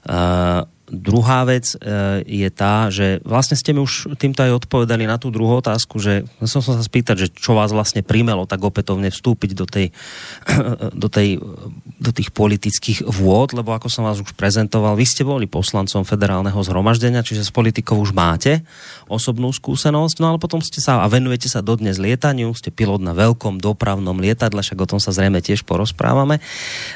Uh, 0.08 0.64
druhá 0.90 1.48
vec 1.48 1.72
e, 1.72 1.76
je 2.28 2.48
tá, 2.52 2.92
že 2.92 3.24
vlastne 3.24 3.56
ste 3.56 3.72
mi 3.72 3.80
už 3.80 4.20
týmto 4.20 4.44
aj 4.44 4.64
odpovedali 4.64 5.08
na 5.08 5.16
tú 5.16 5.32
druhú 5.32 5.64
otázku, 5.64 5.96
že 5.96 6.28
som 6.44 6.60
sa 6.60 6.76
spýtať, 6.76 7.16
že 7.16 7.28
čo 7.32 7.56
vás 7.56 7.72
vlastne 7.72 8.04
primelo 8.04 8.44
tak 8.44 8.60
opätovne 8.60 9.08
vstúpiť 9.08 9.50
do, 9.56 9.64
tej, 9.64 9.96
do, 10.92 11.08
tej, 11.08 11.40
do 11.96 12.10
tých 12.12 12.28
politických 12.36 13.08
vôd, 13.08 13.56
lebo 13.56 13.72
ako 13.72 13.88
som 13.88 14.04
vás 14.04 14.20
už 14.20 14.36
prezentoval, 14.36 14.92
vy 14.92 15.06
ste 15.08 15.24
boli 15.24 15.48
poslancom 15.48 16.04
federálneho 16.04 16.60
zhromaždenia, 16.60 17.24
čiže 17.24 17.48
s 17.48 17.54
politikou 17.54 17.96
už 17.96 18.12
máte 18.12 18.60
osobnú 19.08 19.48
skúsenosť, 19.56 20.20
no 20.20 20.36
ale 20.36 20.38
potom 20.42 20.60
ste 20.60 20.84
sa 20.84 21.00
a 21.00 21.08
venujete 21.08 21.48
sa 21.48 21.64
dodnes 21.64 21.96
lietaniu, 21.96 22.52
ste 22.52 22.68
pilot 22.68 23.00
na 23.00 23.16
veľkom 23.16 23.56
dopravnom 23.56 24.20
lietadle, 24.20 24.60
však 24.60 24.84
o 24.84 24.90
tom 24.96 25.00
sa 25.00 25.16
zrejme 25.16 25.40
tiež 25.40 25.64
porozprávame. 25.64 26.44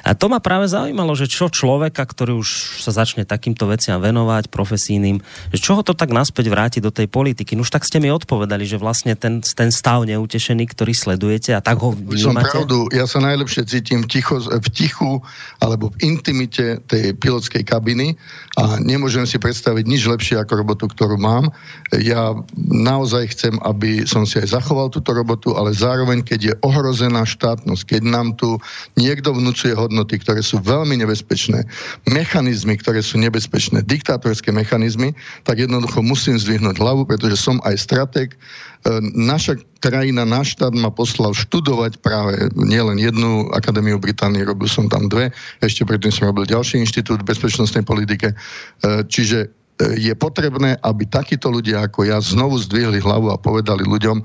A 0.04 0.12
to 0.12 0.28
ma 0.28 0.44
práve 0.44 0.68
zaujímalo, 0.68 1.16
že 1.16 1.30
čo 1.30 1.48
človeka, 1.48 2.04
ktorý 2.04 2.36
už 2.36 2.80
sa 2.84 2.92
začne 2.92 3.24
takýmto 3.24 3.64
veciam 3.78 3.78
veciam 3.88 4.04
venovať, 4.04 4.52
profesijným, 4.52 5.24
čo 5.56 5.80
ho 5.80 5.80
to 5.80 5.96
tak 5.96 6.12
naspäť 6.12 6.52
vráti 6.52 6.78
do 6.84 6.92
tej 6.92 7.08
politiky? 7.08 7.56
No 7.56 7.64
už 7.64 7.72
tak 7.72 7.88
ste 7.88 8.04
mi 8.04 8.12
odpovedali, 8.12 8.68
že 8.68 8.76
vlastne 8.76 9.16
ten, 9.16 9.40
ten 9.40 9.72
stav 9.72 10.04
neutešený, 10.04 10.68
ktorý 10.68 10.92
sledujete 10.92 11.56
a 11.56 11.64
tak 11.64 11.80
ho 11.80 11.96
vnímate? 11.96 12.20
Som 12.20 12.68
pravdu, 12.68 12.78
ja 12.92 13.08
sa 13.08 13.24
najlepšie 13.24 13.64
cítim 13.64 14.04
v, 14.04 14.08
ticho, 14.12 14.36
v 14.44 14.68
tichu 14.68 15.24
alebo 15.64 15.88
v 15.96 16.04
intimite 16.04 16.84
tej 16.84 17.16
pilotskej 17.16 17.64
kabiny 17.64 18.20
a 18.60 18.76
nemôžem 18.76 19.24
si 19.24 19.40
predstaviť 19.40 19.84
nič 19.88 20.04
lepšie 20.04 20.36
ako 20.36 20.52
robotu, 20.60 20.84
ktorú 20.84 21.16
mám. 21.16 21.48
Ja 21.96 22.36
naozaj 22.68 23.32
chcem, 23.32 23.56
aby 23.64 24.04
som 24.04 24.28
si 24.28 24.36
aj 24.36 24.52
zachoval 24.52 24.92
túto 24.92 25.16
robotu, 25.16 25.56
ale 25.56 25.72
zároveň, 25.72 26.20
keď 26.20 26.40
je 26.44 26.54
ohrozená 26.60 27.24
štátnosť, 27.24 27.96
keď 27.96 28.02
nám 28.04 28.36
tu 28.36 28.60
niekto 29.00 29.32
vnúcuje 29.32 29.72
hodnoty, 29.72 30.20
ktoré 30.20 30.44
sú 30.44 30.60
veľmi 30.60 31.00
nebezpečné, 31.00 31.64
mechanizmy, 32.10 32.76
ktoré 32.76 33.00
sú 33.00 33.16
nebezpečné, 33.22 33.67
nebezpečné 33.68 33.84
diktátorské 33.84 34.50
mechanizmy, 34.52 35.12
tak 35.44 35.60
jednoducho 35.60 36.00
musím 36.02 36.40
zdvihnúť 36.40 36.80
hlavu, 36.80 37.04
pretože 37.04 37.36
som 37.36 37.60
aj 37.64 37.76
strateg. 37.76 38.28
E, 38.32 38.36
naša 39.14 39.60
krajina, 39.84 40.24
náš 40.24 40.56
štát 40.56 40.72
ma 40.74 40.88
poslal 40.88 41.36
študovať 41.36 42.00
práve 42.00 42.48
nielen 42.56 42.96
jednu 42.98 43.52
akadémiu 43.52 44.00
Británie, 44.00 44.44
robil 44.44 44.68
som 44.68 44.88
tam 44.88 45.06
dve, 45.06 45.30
ešte 45.60 45.84
predtým 45.84 46.10
som 46.10 46.32
robil 46.32 46.48
ďalší 46.48 46.80
inštitút 46.80 47.22
v 47.22 47.28
bezpečnostnej 47.28 47.84
politike. 47.84 48.32
E, 48.32 48.36
čiže 49.04 49.38
e, 49.44 49.48
je 50.00 50.14
potrebné, 50.16 50.80
aby 50.80 51.04
takíto 51.04 51.52
ľudia 51.52 51.84
ako 51.84 52.08
ja 52.08 52.18
znovu 52.24 52.56
zdvihli 52.58 53.04
hlavu 53.04 53.30
a 53.30 53.40
povedali 53.40 53.84
ľuďom, 53.84 54.24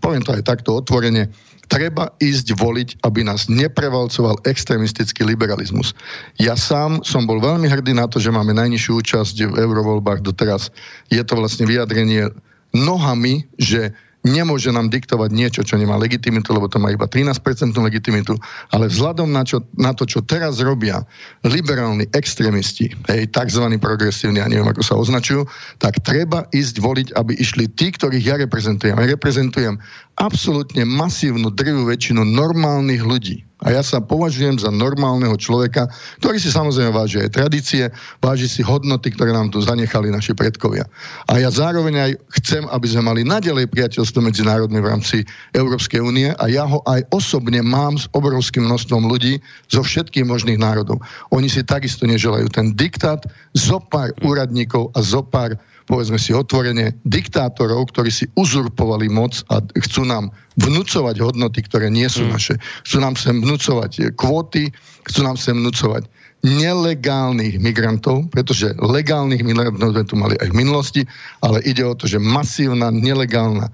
poviem 0.00 0.22
to 0.24 0.34
aj 0.34 0.42
takto 0.42 0.80
otvorene, 0.80 1.30
treba 1.66 2.14
ísť 2.22 2.54
voliť, 2.54 2.88
aby 3.02 3.26
nás 3.26 3.50
neprevalcoval 3.50 4.38
extremistický 4.46 5.26
liberalizmus. 5.26 5.92
Ja 6.38 6.54
sám 6.54 7.02
som 7.02 7.26
bol 7.26 7.42
veľmi 7.42 7.66
hrdý 7.66 7.92
na 7.92 8.06
to, 8.06 8.22
že 8.22 8.34
máme 8.34 8.54
najnižšiu 8.54 8.92
účasť 9.02 9.36
v 9.50 9.58
eurovoľbách 9.58 10.22
doteraz. 10.22 10.70
Je 11.10 11.20
to 11.26 11.38
vlastne 11.38 11.66
vyjadrenie 11.66 12.30
nohami, 12.74 13.46
že 13.58 13.94
nemôže 14.26 14.74
nám 14.74 14.90
diktovať 14.90 15.30
niečo, 15.30 15.62
čo 15.62 15.78
nemá 15.78 15.94
legitimitu, 15.94 16.50
lebo 16.50 16.66
to 16.66 16.82
má 16.82 16.90
iba 16.90 17.06
13% 17.06 17.38
legitimitu, 17.78 18.34
ale 18.74 18.90
vzhľadom 18.90 19.30
na, 19.30 19.46
čo, 19.46 19.62
na 19.78 19.94
to, 19.94 20.02
čo 20.02 20.26
teraz 20.26 20.58
robia 20.58 21.06
liberálni 21.46 22.10
extrémisti, 22.10 22.90
hej, 23.06 23.30
tzv. 23.30 23.64
progresívni, 23.78 24.42
ja 24.42 24.50
neviem, 24.50 24.66
ako 24.66 24.82
sa 24.82 24.98
označujú, 24.98 25.46
tak 25.78 26.02
treba 26.02 26.50
ísť 26.50 26.82
voliť, 26.82 27.08
aby 27.14 27.38
išli 27.38 27.70
tí, 27.78 27.94
ktorých 27.94 28.26
ja 28.26 28.36
reprezentujem. 28.42 28.98
Ja 28.98 29.06
reprezentujem 29.06 29.78
absolútne 30.18 30.82
masívnu, 30.82 31.54
drvú 31.54 31.86
väčšinu 31.86 32.26
normálnych 32.26 33.06
ľudí. 33.06 33.45
A 33.64 33.72
ja 33.72 33.80
sa 33.80 34.04
považujem 34.04 34.60
za 34.60 34.68
normálneho 34.68 35.32
človeka, 35.40 35.88
ktorý 36.20 36.36
si 36.36 36.52
samozrejme 36.52 36.92
váži 36.92 37.24
aj 37.24 37.40
tradície, 37.40 37.88
váži 38.20 38.52
si 38.52 38.60
hodnoty, 38.60 39.08
ktoré 39.16 39.32
nám 39.32 39.48
tu 39.48 39.64
zanechali 39.64 40.12
naši 40.12 40.36
predkovia. 40.36 40.84
A 41.32 41.40
ja 41.40 41.48
zároveň 41.48 41.94
aj 41.96 42.12
chcem, 42.42 42.68
aby 42.68 42.84
sme 42.84 43.08
mali 43.08 43.24
nadalej 43.24 43.72
priateľstvo 43.72 44.20
medzinárodné 44.20 44.76
v 44.84 44.90
rámci 44.92 45.16
Európskej 45.56 46.04
únie 46.04 46.36
a 46.36 46.44
ja 46.52 46.68
ho 46.68 46.84
aj 46.84 47.08
osobne 47.16 47.64
mám 47.64 47.96
s 47.96 48.04
obrovským 48.12 48.68
množstvom 48.68 49.08
ľudí 49.08 49.40
zo 49.72 49.80
všetkých 49.80 50.28
možných 50.28 50.60
národov. 50.60 51.00
Oni 51.32 51.48
si 51.48 51.64
takisto 51.64 52.04
neželajú 52.04 52.52
ten 52.52 52.76
diktát 52.76 53.24
zo 53.56 53.80
pár 53.80 54.12
úradníkov 54.20 54.92
a 54.92 55.00
zo 55.00 55.24
pár 55.24 55.56
povedzme 55.86 56.18
si 56.18 56.34
otvorene, 56.34 56.92
diktátorov, 57.06 57.94
ktorí 57.94 58.10
si 58.10 58.26
uzurpovali 58.34 59.06
moc 59.06 59.40
a 59.54 59.62
chcú 59.62 60.02
nám 60.04 60.34
vnúcovať 60.58 61.22
hodnoty, 61.22 61.62
ktoré 61.64 61.88
nie 61.88 62.10
sú 62.10 62.26
mm. 62.26 62.30
naše. 62.30 62.54
Chcú 62.84 62.98
nám 62.98 63.14
sem 63.14 63.38
vnúcovať 63.38 64.12
kvóty, 64.18 64.74
chcú 65.06 65.20
nám 65.22 65.38
sem 65.38 65.54
vnúcovať 65.54 66.10
nelegálnych 66.46 67.58
migrantov, 67.58 68.28
pretože 68.30 68.70
legálnych 68.78 69.42
migrantov 69.42 69.96
sme 69.96 70.04
tu 70.06 70.14
mali 70.14 70.34
aj 70.38 70.52
v 70.52 70.58
minulosti, 70.58 71.02
ale 71.42 71.58
ide 71.66 71.82
o 71.82 71.96
to, 71.96 72.06
že 72.06 72.22
masívna 72.22 72.92
nelegálna 72.94 73.66
e, 73.66 73.72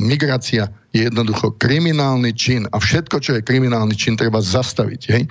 migrácia 0.00 0.70
je 0.96 1.12
jednoducho 1.12 1.52
kriminálny 1.60 2.32
čin 2.32 2.64
a 2.72 2.80
všetko, 2.80 3.20
čo 3.20 3.36
je 3.36 3.44
kriminálny 3.44 3.92
čin, 3.92 4.16
treba 4.16 4.40
zastaviť. 4.40 5.00
Hej? 5.12 5.22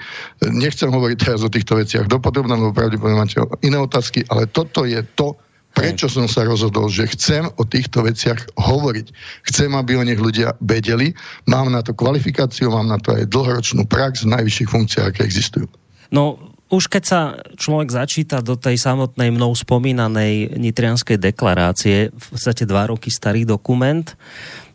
Nechcem 0.53 0.93
hovoriť 0.93 1.17
teraz 1.17 1.41
o 1.41 1.49
týchto 1.49 1.79
veciach 1.79 2.05
dopodobne, 2.05 2.53
lebo 2.53 2.75
pravdepodobne 2.75 3.17
máte 3.17 3.41
iné 3.65 3.81
otázky, 3.81 4.21
ale 4.29 4.45
toto 4.45 4.85
je 4.85 5.01
to, 5.17 5.33
Prečo 5.75 6.07
som 6.07 6.31
sa 6.31 6.47
rozhodol, 6.47 6.87
že 6.87 7.11
chcem 7.11 7.43
o 7.59 7.63
týchto 7.67 8.07
veciach 8.07 8.55
hovoriť. 8.55 9.07
Chcem, 9.51 9.75
aby 9.75 9.99
o 9.99 10.07
nich 10.07 10.17
ľudia 10.17 10.55
vedeli. 10.63 11.11
Mám 11.51 11.75
na 11.75 11.83
to 11.83 11.91
kvalifikáciu, 11.91 12.71
mám 12.71 12.87
na 12.87 12.95
to 12.95 13.11
aj 13.11 13.27
dlhoročnú 13.27 13.83
prax 13.83 14.23
v 14.23 14.39
najvyšších 14.39 14.71
funkciách, 14.71 15.07
aké 15.11 15.21
existujú. 15.27 15.67
No, 16.15 16.39
už 16.71 16.87
keď 16.87 17.03
sa 17.03 17.19
človek 17.59 17.91
začíta 17.91 18.39
do 18.39 18.55
tej 18.55 18.79
samotnej 18.79 19.29
mnou 19.35 19.53
spomínanej 19.53 20.55
nitrianskej 20.57 21.19
deklarácie, 21.19 22.09
v 22.09 22.25
podstate 22.31 22.63
dva 22.63 22.89
roky 22.89 23.11
starý 23.11 23.43
dokument, 23.43 24.07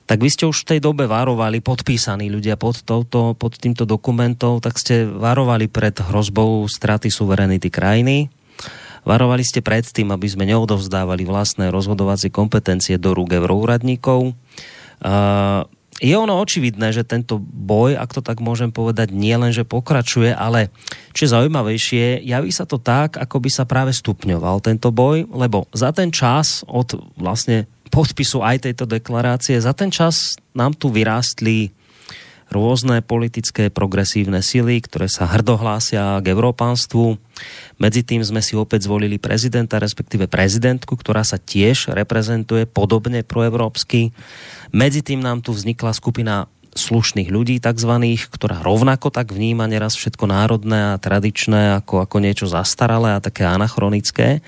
tak 0.07 0.19
vy 0.21 0.31
ste 0.31 0.45
už 0.45 0.67
v 0.67 0.69
tej 0.75 0.81
dobe 0.83 1.07
varovali, 1.07 1.63
podpísaní 1.63 2.29
ľudia 2.35 2.59
pod, 2.59 2.83
touto, 2.83 3.39
pod 3.39 3.55
týmto 3.59 3.87
dokumentom, 3.87 4.59
tak 4.59 4.75
ste 4.75 5.07
varovali 5.07 5.71
pred 5.71 5.95
hrozbou 6.03 6.67
straty 6.67 7.09
suverenity 7.15 7.71
krajiny, 7.71 8.27
Varovali 9.05 9.45
ste 9.45 9.65
predtým, 9.65 10.13
aby 10.13 10.27
sme 10.29 10.45
neodovzdávali 10.49 11.25
vlastné 11.25 11.73
rozhodovacie 11.73 12.29
kompetencie 12.29 13.01
do 13.01 13.17
rúk 13.17 13.33
euroúradníkov. 13.33 14.37
Je 16.01 16.15
ono 16.17 16.41
očividné, 16.41 16.97
že 16.97 17.05
tento 17.05 17.37
boj, 17.41 17.93
ak 18.01 18.17
to 18.17 18.25
tak 18.25 18.41
môžem 18.41 18.73
povedať, 18.73 19.13
nie 19.13 19.37
len, 19.37 19.53
že 19.53 19.69
pokračuje, 19.69 20.33
ale 20.33 20.73
čo 21.13 21.29
je 21.29 21.33
zaujímavejšie, 21.37 22.25
javí 22.25 22.49
sa 22.49 22.65
to 22.65 22.81
tak, 22.81 23.21
ako 23.21 23.37
by 23.37 23.51
sa 23.53 23.69
práve 23.69 23.93
stupňoval 23.93 24.65
tento 24.65 24.89
boj, 24.89 25.29
lebo 25.29 25.69
za 25.77 25.93
ten 25.93 26.09
čas 26.09 26.65
od 26.65 26.97
vlastne 27.21 27.69
podpisu 27.93 28.41
aj 28.41 28.65
tejto 28.71 28.89
deklarácie, 28.89 29.61
za 29.61 29.77
ten 29.77 29.93
čas 29.93 30.41
nám 30.57 30.73
tu 30.73 30.89
vyrástli 30.89 31.69
rôzne 32.51 33.01
politické 33.01 33.71
progresívne 33.71 34.43
sily, 34.43 34.83
ktoré 34.83 35.07
sa 35.07 35.31
hrdohlásia 35.31 36.19
k 36.21 36.27
európánstvu. 36.35 37.17
Medzi 37.79 38.03
tým 38.03 38.21
sme 38.27 38.43
si 38.43 38.59
opäť 38.59 38.91
zvolili 38.91 39.17
prezidenta, 39.17 39.79
respektíve 39.79 40.27
prezidentku, 40.27 40.99
ktorá 40.99 41.23
sa 41.23 41.39
tiež 41.39 41.95
reprezentuje 41.95 42.67
podobne 42.67 43.23
proevropsky. 43.23 44.13
Medzi 44.75 45.01
tým 45.01 45.23
nám 45.23 45.41
tu 45.41 45.55
vznikla 45.55 45.95
skupina 45.95 46.51
slušných 46.75 47.31
ľudí 47.31 47.59
takzvaných, 47.59 48.31
ktorá 48.31 48.63
rovnako 48.63 49.11
tak 49.11 49.35
vníma 49.35 49.67
neraz 49.67 49.99
všetko 49.99 50.31
národné 50.31 50.95
a 50.95 51.01
tradičné 51.03 51.83
ako, 51.83 52.07
ako 52.07 52.17
niečo 52.23 52.47
zastaralé 52.47 53.19
a 53.19 53.23
také 53.23 53.43
anachronické. 53.43 54.43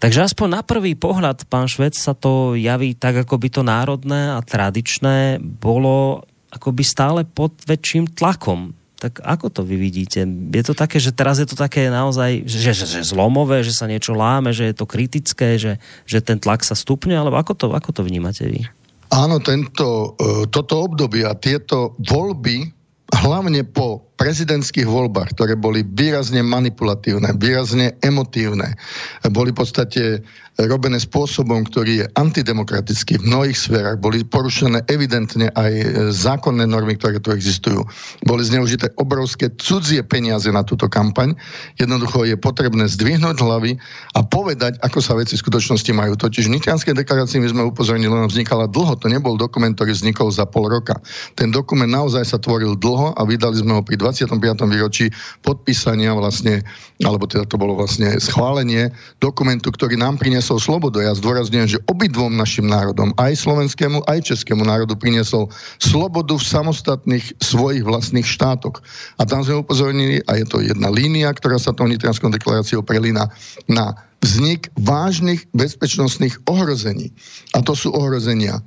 Takže 0.00 0.32
aspoň 0.32 0.48
na 0.48 0.62
prvý 0.64 0.96
pohľad, 0.96 1.44
pán 1.46 1.68
Švec, 1.68 1.94
sa 1.94 2.16
to 2.16 2.56
javí 2.56 2.96
tak, 2.96 3.28
ako 3.28 3.36
by 3.36 3.48
to 3.52 3.62
národné 3.62 4.32
a 4.32 4.40
tradičné 4.40 5.38
bolo 5.40 6.24
akoby 6.52 6.84
stále 6.84 7.24
pod 7.24 7.56
väčším 7.64 8.12
tlakom. 8.12 8.76
Tak 9.00 9.18
ako 9.18 9.50
to 9.50 9.60
vy 9.66 9.80
vidíte? 9.80 10.22
Je 10.54 10.62
to 10.62 10.78
také, 10.78 11.02
že 11.02 11.10
teraz 11.10 11.42
je 11.42 11.48
to 11.48 11.58
také 11.58 11.90
naozaj, 11.90 12.46
že, 12.46 12.70
že, 12.70 12.86
že 12.86 13.00
zlomové, 13.02 13.66
že 13.66 13.74
sa 13.74 13.90
niečo 13.90 14.14
láme, 14.14 14.54
že 14.54 14.70
je 14.70 14.74
to 14.78 14.86
kritické, 14.86 15.58
že, 15.58 15.82
že 16.06 16.22
ten 16.22 16.38
tlak 16.38 16.62
sa 16.62 16.78
stupňuje, 16.78 17.18
alebo 17.18 17.34
ako 17.34 17.52
to, 17.58 17.66
ako 17.74 17.90
to 17.90 18.06
vnímate 18.06 18.46
vy? 18.46 18.62
Áno, 19.10 19.42
tento, 19.42 20.14
e, 20.14 20.46
toto 20.46 20.86
obdobie 20.86 21.26
a 21.26 21.34
tieto 21.34 21.98
voľby, 21.98 22.70
hlavne 23.12 23.66
po 23.66 24.11
prezidentských 24.22 24.86
voľbách, 24.86 25.34
ktoré 25.34 25.58
boli 25.58 25.82
výrazne 25.82 26.46
manipulatívne, 26.46 27.34
výrazne 27.34 27.98
emotívne, 28.06 28.78
boli 29.34 29.50
v 29.50 29.58
podstate 29.58 30.22
robené 30.60 31.00
spôsobom, 31.00 31.64
ktorý 31.64 32.04
je 32.04 32.06
antidemokratický 32.20 33.16
v 33.16 33.24
mnohých 33.24 33.56
sférach. 33.56 33.96
Boli 33.96 34.20
porušené 34.20 34.84
evidentne 34.84 35.48
aj 35.56 35.72
e, 35.72 35.86
zákonné 36.12 36.68
normy, 36.68 37.00
ktoré 37.00 37.16
tu 37.24 37.32
existujú. 37.32 37.88
Boli 38.28 38.44
zneužité 38.44 38.92
obrovské 39.00 39.48
cudzie 39.56 40.04
peniaze 40.04 40.52
na 40.52 40.60
túto 40.60 40.92
kampaň. 40.92 41.32
Jednoducho 41.80 42.28
je 42.28 42.36
potrebné 42.36 42.84
zdvihnúť 42.84 43.40
hlavy 43.40 43.80
a 44.12 44.20
povedať, 44.20 44.76
ako 44.84 45.00
sa 45.00 45.16
veci 45.16 45.40
v 45.40 45.42
skutočnosti 45.48 45.88
majú. 45.96 46.20
Totiž 46.20 46.52
v 46.52 46.60
Nitrianskej 46.60 47.00
deklarácii 47.00 47.40
my 47.40 47.48
sme 47.48 47.62
upozornili, 47.64 48.12
ona 48.12 48.28
vznikala 48.28 48.68
dlho. 48.68 49.00
To 49.00 49.08
nebol 49.08 49.40
dokument, 49.40 49.72
ktorý 49.72 49.96
vznikol 49.96 50.28
za 50.28 50.44
pol 50.44 50.68
roka. 50.68 51.00
Ten 51.32 51.48
dokument 51.48 51.88
naozaj 51.88 52.28
sa 52.28 52.36
tvoril 52.36 52.76
dlho 52.76 53.16
a 53.16 53.20
vydali 53.24 53.56
sme 53.56 53.80
ho 53.80 53.82
pri 53.82 53.96
25. 54.12 54.68
výročí 54.68 55.08
podpísania 55.40 56.12
vlastne, 56.12 56.60
alebo 57.02 57.24
teda 57.24 57.48
to 57.48 57.56
bolo 57.56 57.74
vlastne 57.74 58.12
schválenie 58.20 58.92
dokumentu, 59.24 59.72
ktorý 59.72 59.96
nám 59.96 60.20
priniesol 60.20 60.60
slobodu. 60.60 61.00
Ja 61.00 61.16
zdôrazňujem, 61.16 61.68
že 61.78 61.82
obidvom 61.88 62.36
našim 62.36 62.68
národom, 62.68 63.16
aj 63.16 63.40
slovenskému, 63.40 64.04
aj 64.06 64.28
českému 64.28 64.62
národu 64.62 64.94
priniesol 64.94 65.48
slobodu 65.80 66.36
v 66.36 66.44
samostatných 66.44 67.26
svojich 67.40 67.82
vlastných 67.82 68.26
štátoch. 68.26 68.78
A 69.18 69.24
tam 69.24 69.42
sme 69.42 69.64
upozornili, 69.64 70.20
a 70.28 70.38
je 70.38 70.46
to 70.46 70.60
jedna 70.60 70.92
línia, 70.92 71.32
ktorá 71.32 71.56
sa 71.56 71.74
tou 71.74 71.88
nitrianskou 71.88 72.28
deklaráciou 72.30 72.84
prelína 72.84 73.32
na 73.66 73.96
vznik 74.22 74.70
vážnych 74.78 75.42
bezpečnostných 75.50 76.38
ohrození. 76.46 77.10
A 77.58 77.60
to 77.60 77.74
sú 77.74 77.90
ohrozenia 77.90 78.62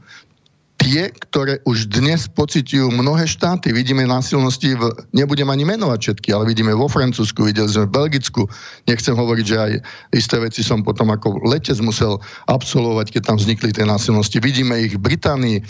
tie, 0.85 1.09
ktoré 1.09 1.57
už 1.65 1.89
dnes 1.89 2.29
pocitujú 2.29 2.93
mnohé 2.93 3.25
štáty. 3.25 3.73
Vidíme 3.73 4.05
násilnosti, 4.05 4.77
v, 4.77 4.93
nebudem 5.17 5.49
ani 5.49 5.65
menovať 5.65 5.97
všetky, 5.97 6.29
ale 6.29 6.45
vidíme 6.45 6.77
vo 6.77 6.85
Francúzsku, 6.85 7.41
videli 7.41 7.65
sme 7.65 7.89
v 7.89 7.95
Belgicku. 7.97 8.45
Nechcem 8.85 9.17
hovoriť, 9.17 9.45
že 9.49 9.57
aj 9.57 9.71
isté 10.13 10.37
veci 10.37 10.61
som 10.61 10.85
potom 10.85 11.09
ako 11.09 11.41
letec 11.41 11.81
musel 11.81 12.21
absolvovať, 12.45 13.17
keď 13.17 13.33
tam 13.33 13.37
vznikli 13.41 13.73
tie 13.73 13.81
násilnosti. 13.81 14.37
Vidíme 14.37 14.77
ich 14.85 14.93
v 14.93 15.01
Británii. 15.01 15.57
E, 15.57 15.63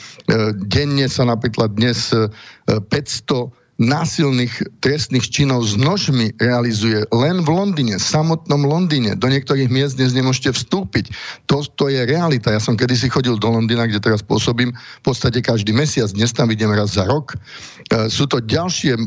denne 0.67 1.07
sa 1.07 1.24
napríklad 1.24 1.79
dnes 1.79 2.12
500 2.12 2.84
e, 2.84 3.48
násilných 3.75 4.79
trestných 4.79 5.27
činov 5.27 5.67
s 5.67 5.75
nožmi 5.75 6.32
realizuje 6.39 7.03
len 7.12 7.44
v 7.44 7.50
Londýne, 7.51 8.00
samotnom 8.00 8.63
Londýne. 8.63 9.20
Do 9.20 9.27
niektorých 9.27 9.67
miest 9.67 10.00
dnes 10.00 10.15
nemôžete 10.15 10.55
vstúpiť. 10.55 11.12
To, 11.51 11.60
to 11.60 11.91
je 11.91 12.08
realita. 12.08 12.55
Ja 12.55 12.63
som 12.63 12.79
kedysi 12.79 13.12
chodil 13.12 13.36
do 13.36 13.51
Londýna, 13.51 13.84
kde 13.91 14.00
teraz 14.00 14.24
pôsobím 14.24 14.72
v 14.72 15.03
podstate 15.03 15.44
každý 15.44 15.75
mesiac. 15.75 16.08
Dnes 16.15 16.32
tam 16.32 16.48
idem 16.55 16.72
raz 16.72 16.96
za 16.96 17.03
rok. 17.03 17.36
E, 17.36 18.08
sú 18.08 18.32
to 18.32 18.39
ďalšie 18.39 18.96
e, 18.96 19.01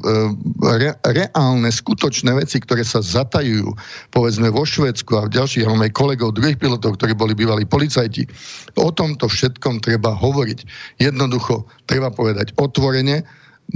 re, 0.61 0.93
reálne, 1.01 1.73
skutočné 1.73 2.37
veci, 2.37 2.61
ktoré 2.61 2.85
sa 2.85 3.01
zatajujú. 3.01 3.73
Povedzme 4.13 4.53
vo 4.53 4.69
Švedsku 4.69 5.17
a 5.17 5.25
v 5.25 5.33
ďalších, 5.33 5.65
ja 5.65 5.73
mám 5.73 5.89
aj 5.89 5.97
kolegov, 5.97 6.37
druhých 6.37 6.61
pilotov, 6.61 7.01
ktorí 7.01 7.17
boli 7.17 7.33
bývalí 7.33 7.65
policajti. 7.65 8.29
O 8.77 8.93
tomto 8.93 9.33
všetkom 9.33 9.81
treba 9.81 10.13
hovoriť. 10.13 10.59
Jednoducho 11.01 11.65
treba 11.89 12.13
povedať 12.13 12.53
otvorene, 12.61 13.25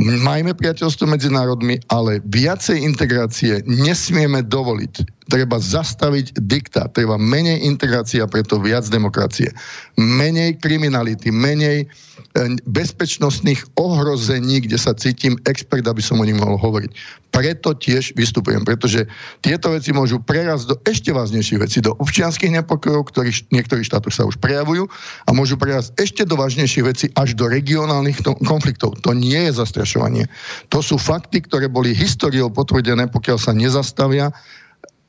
majme 0.00 0.56
priateľstvo 0.56 1.04
medzi 1.04 1.28
národmi, 1.28 1.76
ale 1.92 2.24
viacej 2.24 2.80
integrácie 2.80 3.60
nesmieme 3.68 4.40
dovoliť. 4.40 5.21
Treba 5.30 5.62
zastaviť 5.62 6.34
diktát, 6.42 6.90
treba 6.90 7.14
menej 7.14 7.62
integrácie 7.62 8.18
a 8.18 8.30
preto 8.30 8.58
viac 8.58 8.86
demokracie. 8.90 9.54
Menej 9.94 10.58
kriminality, 10.58 11.30
menej 11.30 11.86
E, 12.32 12.56
bezpečnostných 12.64 13.76
ohrození, 13.76 14.64
kde 14.64 14.80
sa 14.80 14.96
cítim 14.96 15.36
expert, 15.44 15.84
aby 15.84 16.00
som 16.00 16.16
o 16.16 16.24
nich 16.24 16.36
mohol 16.36 16.56
hovoriť. 16.56 16.90
Preto 17.28 17.76
tiež 17.76 18.16
vystupujem, 18.16 18.64
pretože 18.64 19.04
tieto 19.44 19.68
veci 19.68 19.92
môžu 19.92 20.16
prerazť 20.16 20.64
do 20.64 20.76
ešte 20.88 21.12
vážnejších 21.12 21.60
vecí, 21.60 21.84
do 21.84 21.92
občianských 22.00 22.56
nepokojov, 22.56 23.12
ktorí 23.12 23.36
v 23.36 23.60
niektorých 23.60 23.84
štátoch 23.84 24.16
sa 24.16 24.24
už 24.24 24.40
prejavujú 24.40 24.88
a 25.28 25.30
môžu 25.36 25.60
prerazť 25.60 25.92
ešte 26.00 26.22
do 26.24 26.40
vážnejších 26.40 26.84
vecí 26.88 27.06
až 27.12 27.36
do 27.36 27.52
regionálnych 27.52 28.24
konfliktov. 28.48 28.96
To 29.04 29.12
nie 29.12 29.48
je 29.48 29.52
zastrašovanie. 29.52 30.24
To 30.72 30.80
sú 30.80 30.96
fakty, 30.96 31.44
ktoré 31.44 31.68
boli 31.68 31.92
históriou 31.92 32.48
potvrdené, 32.48 33.12
pokiaľ 33.12 33.36
sa 33.36 33.52
nezastavia 33.52 34.32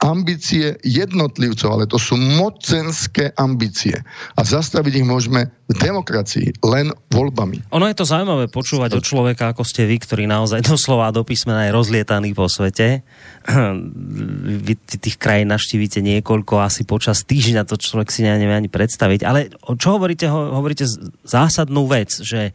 ambície 0.04 0.76
jednotlivcov, 0.84 1.70
ale 1.72 1.86
to 1.88 1.96
sú 1.96 2.20
mocenské 2.20 3.32
ambície. 3.40 3.96
A 4.36 4.44
zastaviť 4.44 5.00
ich 5.00 5.08
môžeme 5.08 5.48
v 5.72 5.76
demokracii, 5.80 6.60
len 6.60 6.92
voľbami. 7.08 7.72
Ono 7.72 7.88
je 7.88 7.96
to 7.96 8.04
zaujímavé 8.04 8.52
počúvať 8.52 9.00
od 9.00 9.04
človeka, 9.08 9.56
ako 9.56 9.64
ste 9.64 9.88
vy, 9.88 10.04
ktorý 10.04 10.28
naozaj 10.28 10.60
doslova 10.76 11.16
do 11.16 11.24
písmena 11.24 11.72
je 11.72 11.76
rozlietaný 11.76 12.36
po 12.36 12.52
svete. 12.52 13.08
Vy 14.68 14.74
tých 15.00 15.16
krajín 15.16 15.52
naštívite 15.56 16.04
niekoľko, 16.04 16.60
asi 16.60 16.84
počas 16.84 17.24
týždňa, 17.24 17.64
to 17.64 17.80
človek 17.80 18.12
si 18.12 18.28
nevie 18.28 18.52
ani 18.52 18.68
predstaviť. 18.68 19.24
Ale 19.24 19.56
čo 19.80 19.96
hovoríte? 19.96 20.28
Hovoríte 20.28 20.84
zásadnú 21.24 21.88
vec, 21.88 22.12
že 22.20 22.52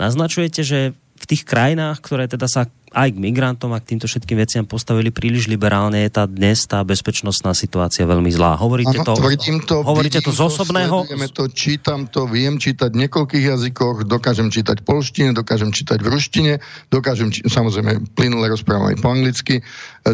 naznačujete, 0.00 0.60
že 0.64 0.96
v 1.18 1.24
tých 1.26 1.42
krajinách, 1.44 1.98
ktoré 2.00 2.30
teda 2.30 2.46
sa 2.46 2.70
aj 2.92 3.08
k 3.14 3.18
migrantom 3.18 3.72
a 3.74 3.78
k 3.80 3.94
týmto 3.94 4.08
všetkým 4.08 4.38
veciam 4.40 4.64
postavili 4.64 5.12
príliš 5.12 5.48
liberálne, 5.48 6.04
je 6.06 6.10
tá 6.12 6.24
dnes 6.24 6.64
tá 6.64 6.80
bezpečnostná 6.84 7.52
situácia 7.52 8.08
veľmi 8.08 8.30
zlá. 8.32 8.56
Hovoríte 8.56 9.00
ano, 9.00 9.06
to, 9.06 9.14
to, 9.68 9.76
hovoríte 9.84 10.20
to 10.24 10.32
z 10.32 10.40
osobného? 10.40 11.04
to, 11.32 11.44
čítam 11.52 12.08
to, 12.08 12.24
viem 12.26 12.56
čítať 12.56 12.90
v 12.92 13.06
niekoľkých 13.06 13.44
jazykoch, 13.54 14.08
dokážem 14.08 14.48
čítať 14.48 14.82
polštine, 14.82 15.36
dokážem 15.36 15.70
čítať 15.70 15.98
v 16.00 16.08
ruštine, 16.08 16.52
dokážem, 16.88 17.28
či, 17.28 17.44
samozrejme, 17.44 18.14
plynule 18.16 18.48
rozprávam 18.48 18.90
aj 18.90 18.96
po 19.00 19.08
anglicky, 19.12 19.60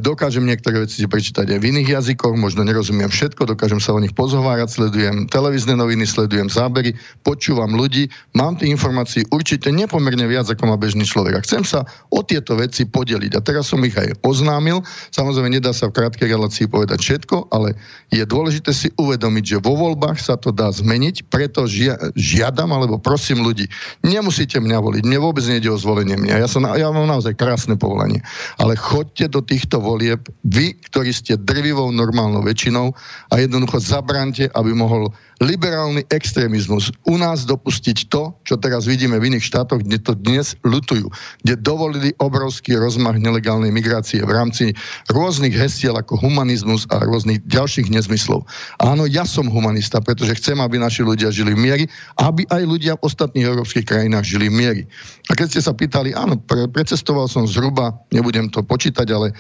dokážem 0.01 0.43
niektoré 0.43 0.83
veci 0.83 1.05
prečítať 1.05 1.47
aj 1.55 1.59
v 1.61 1.69
iných 1.71 1.89
jazykoch, 2.01 2.35
možno 2.35 2.67
nerozumiem 2.67 3.13
všetko, 3.13 3.55
dokážem 3.55 3.79
sa 3.79 3.95
o 3.95 4.01
nich 4.03 4.17
pozhovárať, 4.17 4.73
sledujem 4.73 5.29
televízne 5.29 5.77
noviny, 5.79 6.09
sledujem 6.09 6.49
zábery, 6.49 6.97
počúvam 7.23 7.77
ľudí, 7.77 8.09
mám 8.33 8.57
tie 8.57 8.73
informácií 8.73 9.29
určite 9.31 9.69
nepomerne 9.71 10.25
viac, 10.25 10.49
ako 10.49 10.73
má 10.73 10.77
bežný 10.81 11.05
človek. 11.07 11.39
A 11.39 11.45
chcem 11.45 11.63
sa 11.63 11.85
o 12.11 12.25
tieto 12.25 12.57
veci 12.57 12.89
podeliť. 12.89 13.33
A 13.37 13.41
teraz 13.45 13.69
som 13.71 13.83
ich 13.85 13.95
aj 13.95 14.17
oznámil. 14.25 14.81
Samozrejme, 15.13 15.61
nedá 15.61 15.77
sa 15.77 15.93
v 15.93 16.01
krátkej 16.01 16.33
relácii 16.33 16.67
povedať 16.67 16.99
všetko, 16.99 17.53
ale 17.53 17.77
je 18.09 18.25
dôležité 18.25 18.73
si 18.73 18.89
uvedomiť, 18.97 19.45
že 19.45 19.57
vo 19.61 19.77
voľbách 19.77 20.17
sa 20.17 20.41
to 20.41 20.49
dá 20.49 20.73
zmeniť, 20.73 21.29
preto 21.29 21.69
žia, 21.69 22.01
žiadam 22.17 22.73
alebo 22.73 22.97
prosím 22.97 23.45
ľudí, 23.45 23.69
nemusíte 24.01 24.57
mňa 24.57 24.79
voliť, 24.81 25.03
mne 25.05 25.19
vôbec 25.21 25.45
nejde 25.45 25.69
o 25.69 25.77
zvolenie 25.77 26.17
mňa. 26.17 26.41
Ja, 26.41 26.49
som, 26.49 26.65
ja 26.65 26.89
mám 26.89 27.05
naozaj 27.05 27.37
krásne 27.37 27.77
povolanie. 27.77 28.25
Ale 28.57 28.79
chodte 28.81 29.29
do 29.29 29.45
týchto 29.45 29.84
volieb, 29.85 30.25
vy, 30.49 30.73
ktorí 30.89 31.13
ste 31.13 31.37
drvivou 31.37 31.93
normálnou 31.93 32.41
väčšinou 32.41 32.97
a 33.29 33.35
jednoducho 33.37 33.77
zabrante, 33.85 34.49
aby 34.57 34.73
mohol 34.73 35.13
liberálny 35.43 36.07
extrémizmus 36.15 36.95
u 37.09 37.19
nás 37.19 37.43
dopustiť 37.49 38.07
to, 38.11 38.35
čo 38.47 38.55
teraz 38.61 38.87
vidíme 38.87 39.19
v 39.19 39.35
iných 39.35 39.47
štátoch, 39.51 39.83
kde 39.83 39.99
to 39.99 40.13
dnes 40.15 40.55
lutujú, 40.63 41.11
kde 41.43 41.55
dovolili 41.59 42.11
obrovský 42.23 42.79
rozmach 42.79 43.19
nelegálnej 43.19 43.75
migrácie 43.75 44.23
v 44.23 44.31
rámci 44.31 44.65
rôznych 45.11 45.55
hestiel 45.55 45.99
ako 45.99 46.21
humanizmus 46.21 46.87
a 46.95 47.03
rôznych 47.03 47.43
ďalších 47.51 47.91
nezmyslov. 47.91 48.47
Áno, 48.79 49.09
ja 49.11 49.27
som 49.27 49.51
humanista, 49.51 49.99
pretože 49.99 50.39
chcem, 50.39 50.59
aby 50.63 50.79
naši 50.79 51.03
ľudia 51.03 51.35
žili 51.35 51.57
v 51.57 51.63
miery, 51.63 51.85
aby 52.23 52.47
aj 52.51 52.63
ľudia 52.63 52.93
v 52.99 53.05
ostatných 53.07 53.47
európskych 53.49 53.87
krajinách 53.89 54.27
žili 54.27 54.47
v 54.51 54.55
miery. 54.55 54.83
A 55.31 55.35
keď 55.35 55.47
ste 55.51 55.61
sa 55.65 55.73
pýtali, 55.75 56.15
áno, 56.15 56.39
pre, 56.39 56.71
precestoval 56.71 57.27
som 57.27 57.49
zhruba, 57.49 57.97
nebudem 58.15 58.47
to 58.53 58.63
počítať, 58.63 59.07
ale 59.11 59.33
e, 59.33 59.35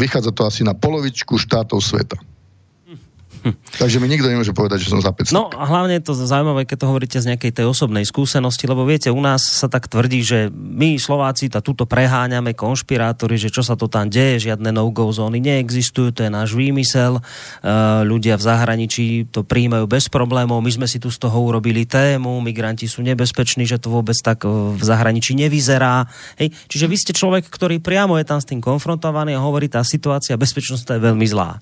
vychádza 0.00 0.32
to 0.34 0.42
asi 0.48 0.62
na 0.64 0.74
polovičku 0.74 1.38
štátov 1.38 1.78
sveta. 1.82 2.35
Takže 3.82 3.98
mi 4.02 4.10
nikto 4.10 4.26
nemôže 4.26 4.52
povedať, 4.52 4.86
že 4.86 4.92
som 4.92 5.00
za 5.02 5.12
500. 5.12 5.32
No 5.32 5.48
a 5.52 5.64
hlavne 5.66 5.98
je 5.98 6.04
to 6.04 6.12
zaujímavé, 6.16 6.66
keď 6.66 6.84
to 6.84 6.90
hovoríte 6.90 7.18
z 7.18 7.34
nejakej 7.34 7.52
tej 7.62 7.66
osobnej 7.66 8.04
skúsenosti, 8.06 8.66
lebo 8.66 8.86
viete, 8.86 9.12
u 9.12 9.20
nás 9.22 9.42
sa 9.42 9.70
tak 9.70 9.86
tvrdí, 9.86 10.20
že 10.22 10.48
my 10.52 10.98
Slováci 10.98 11.50
ta 11.50 11.62
túto 11.62 11.86
preháňame 11.86 12.52
konšpirátori, 12.56 13.38
že 13.38 13.52
čo 13.52 13.62
sa 13.62 13.78
to 13.78 13.86
tam 13.86 14.10
deje, 14.10 14.50
žiadne 14.50 14.70
no-go 14.74 15.08
zóny 15.10 15.38
neexistujú, 15.42 16.12
to 16.12 16.20
je 16.26 16.30
náš 16.30 16.52
výmysel. 16.56 17.18
Uh, 17.18 18.02
ľudia 18.02 18.34
v 18.38 18.42
zahraničí 18.42 19.06
to 19.30 19.46
príjmajú 19.46 19.86
bez 19.86 20.10
problémov, 20.10 20.62
my 20.62 20.72
sme 20.72 20.86
si 20.90 20.98
tu 20.98 21.08
z 21.12 21.18
toho 21.20 21.38
urobili 21.38 21.86
tému, 21.86 22.42
migranti 22.42 22.90
sú 22.90 23.02
nebezpeční, 23.06 23.68
že 23.68 23.78
to 23.78 23.92
vôbec 23.92 24.16
tak 24.18 24.44
v 24.46 24.82
zahraničí 24.82 25.36
nevyzerá. 25.38 26.06
Hej. 26.40 26.52
Čiže 26.66 26.86
vy 26.86 26.96
ste 26.96 27.12
človek, 27.14 27.46
ktorý 27.46 27.78
priamo 27.78 28.18
je 28.18 28.26
tam 28.26 28.40
s 28.42 28.48
tým 28.48 28.58
konfrontovaný 28.58 29.36
a 29.36 29.44
hovorí, 29.44 29.70
tá 29.70 29.82
situácia 29.86 30.34
bezpečnosti 30.38 30.86
je 30.86 31.00
veľmi 31.02 31.26
zlá 31.28 31.58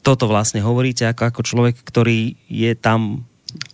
toto 0.00 0.26
vlastne 0.26 0.64
hovoríte 0.64 1.04
ako, 1.08 1.22
ako 1.28 1.40
človek, 1.44 1.74
ktorý 1.84 2.36
je 2.48 2.72
tam 2.76 3.24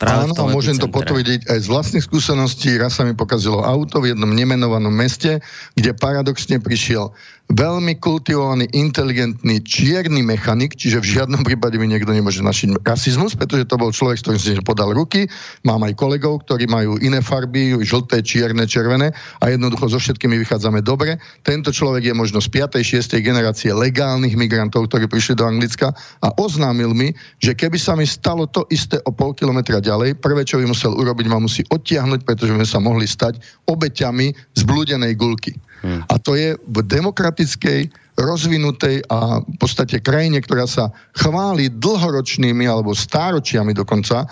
Práve 0.01 0.33
Áno, 0.33 0.57
môžem 0.57 0.81
to 0.81 0.89
potvrdiť 0.89 1.53
aj 1.53 1.59
z 1.61 1.67
vlastných 1.69 2.05
skúseností. 2.05 2.81
Raz 2.81 2.97
sa 2.97 3.05
mi 3.05 3.13
pokazilo 3.13 3.61
auto 3.61 4.01
v 4.01 4.17
jednom 4.17 4.33
nemenovanom 4.33 4.93
meste, 4.93 5.45
kde 5.77 5.93
paradoxne 5.93 6.57
prišiel 6.57 7.13
veľmi 7.47 8.03
kultivovaný, 8.03 8.67
inteligentný, 8.75 9.63
čierny 9.63 10.19
mechanik, 10.27 10.75
čiže 10.75 10.99
v 10.99 11.11
žiadnom 11.19 11.47
prípade 11.47 11.79
mi 11.79 11.87
niekto 11.87 12.11
nemôže 12.11 12.43
našiť 12.43 12.83
rasizmus, 12.83 13.39
pretože 13.39 13.71
to 13.71 13.79
bol 13.79 13.95
človek, 13.95 14.19
s 14.19 14.25
ktorým 14.27 14.41
si 14.43 14.59
podal 14.67 14.91
ruky. 14.91 15.31
Mám 15.63 15.87
aj 15.87 15.95
kolegov, 15.95 16.43
ktorí 16.43 16.67
majú 16.67 16.99
iné 16.99 17.23
farby, 17.23 17.79
žlté, 17.87 18.19
čierne, 18.27 18.67
červené 18.67 19.15
a 19.39 19.45
jednoducho 19.47 19.95
so 19.95 19.99
všetkými 20.03 20.35
vychádzame 20.43 20.83
dobre. 20.83 21.23
Tento 21.47 21.71
človek 21.71 22.11
je 22.11 22.15
možno 22.19 22.43
z 22.43 22.51
5. 22.51 22.83
6. 22.83 23.15
generácie 23.23 23.71
legálnych 23.71 24.35
migrantov, 24.35 24.91
ktorí 24.91 25.07
prišli 25.07 25.39
do 25.39 25.47
Anglicka 25.47 25.95
a 26.27 26.29
oznámil 26.43 26.91
mi, 26.99 27.15
že 27.39 27.55
keby 27.55 27.79
sa 27.79 27.95
mi 27.95 28.11
stalo 28.11 28.51
to 28.51 28.67
isté 28.75 28.99
o 29.07 29.15
pol 29.15 29.31
kilometra 29.31 29.79
ďalej, 29.79 30.19
prvé, 30.19 30.43
čo 30.43 30.59
by 30.59 30.67
musel 30.67 30.99
urobiť, 30.99 31.27
ma 31.31 31.39
musí 31.39 31.63
odtiahnuť, 31.71 32.27
pretože 32.27 32.59
sme 32.59 32.67
sa 32.67 32.83
mohli 32.83 33.07
stať 33.07 33.39
obeťami 33.71 34.35
zblúdenej 34.59 35.15
gulky. 35.15 35.55
Hmm. 35.85 36.03
A 36.09 36.15
to 36.17 36.39
je 36.39 36.57
v 36.57 36.79
demokratickej 36.85 37.93
rozvinutej 38.17 39.05
a 39.13 39.45
v 39.45 39.57
podstate 39.61 40.01
krajine, 40.01 40.41
ktorá 40.41 40.65
sa 40.65 40.89
chváli 41.21 41.69
dlhoročnými 41.69 42.65
alebo 42.65 42.97
stáročiami 42.97 43.77
dokonca 43.77 44.25
e, 44.25 44.27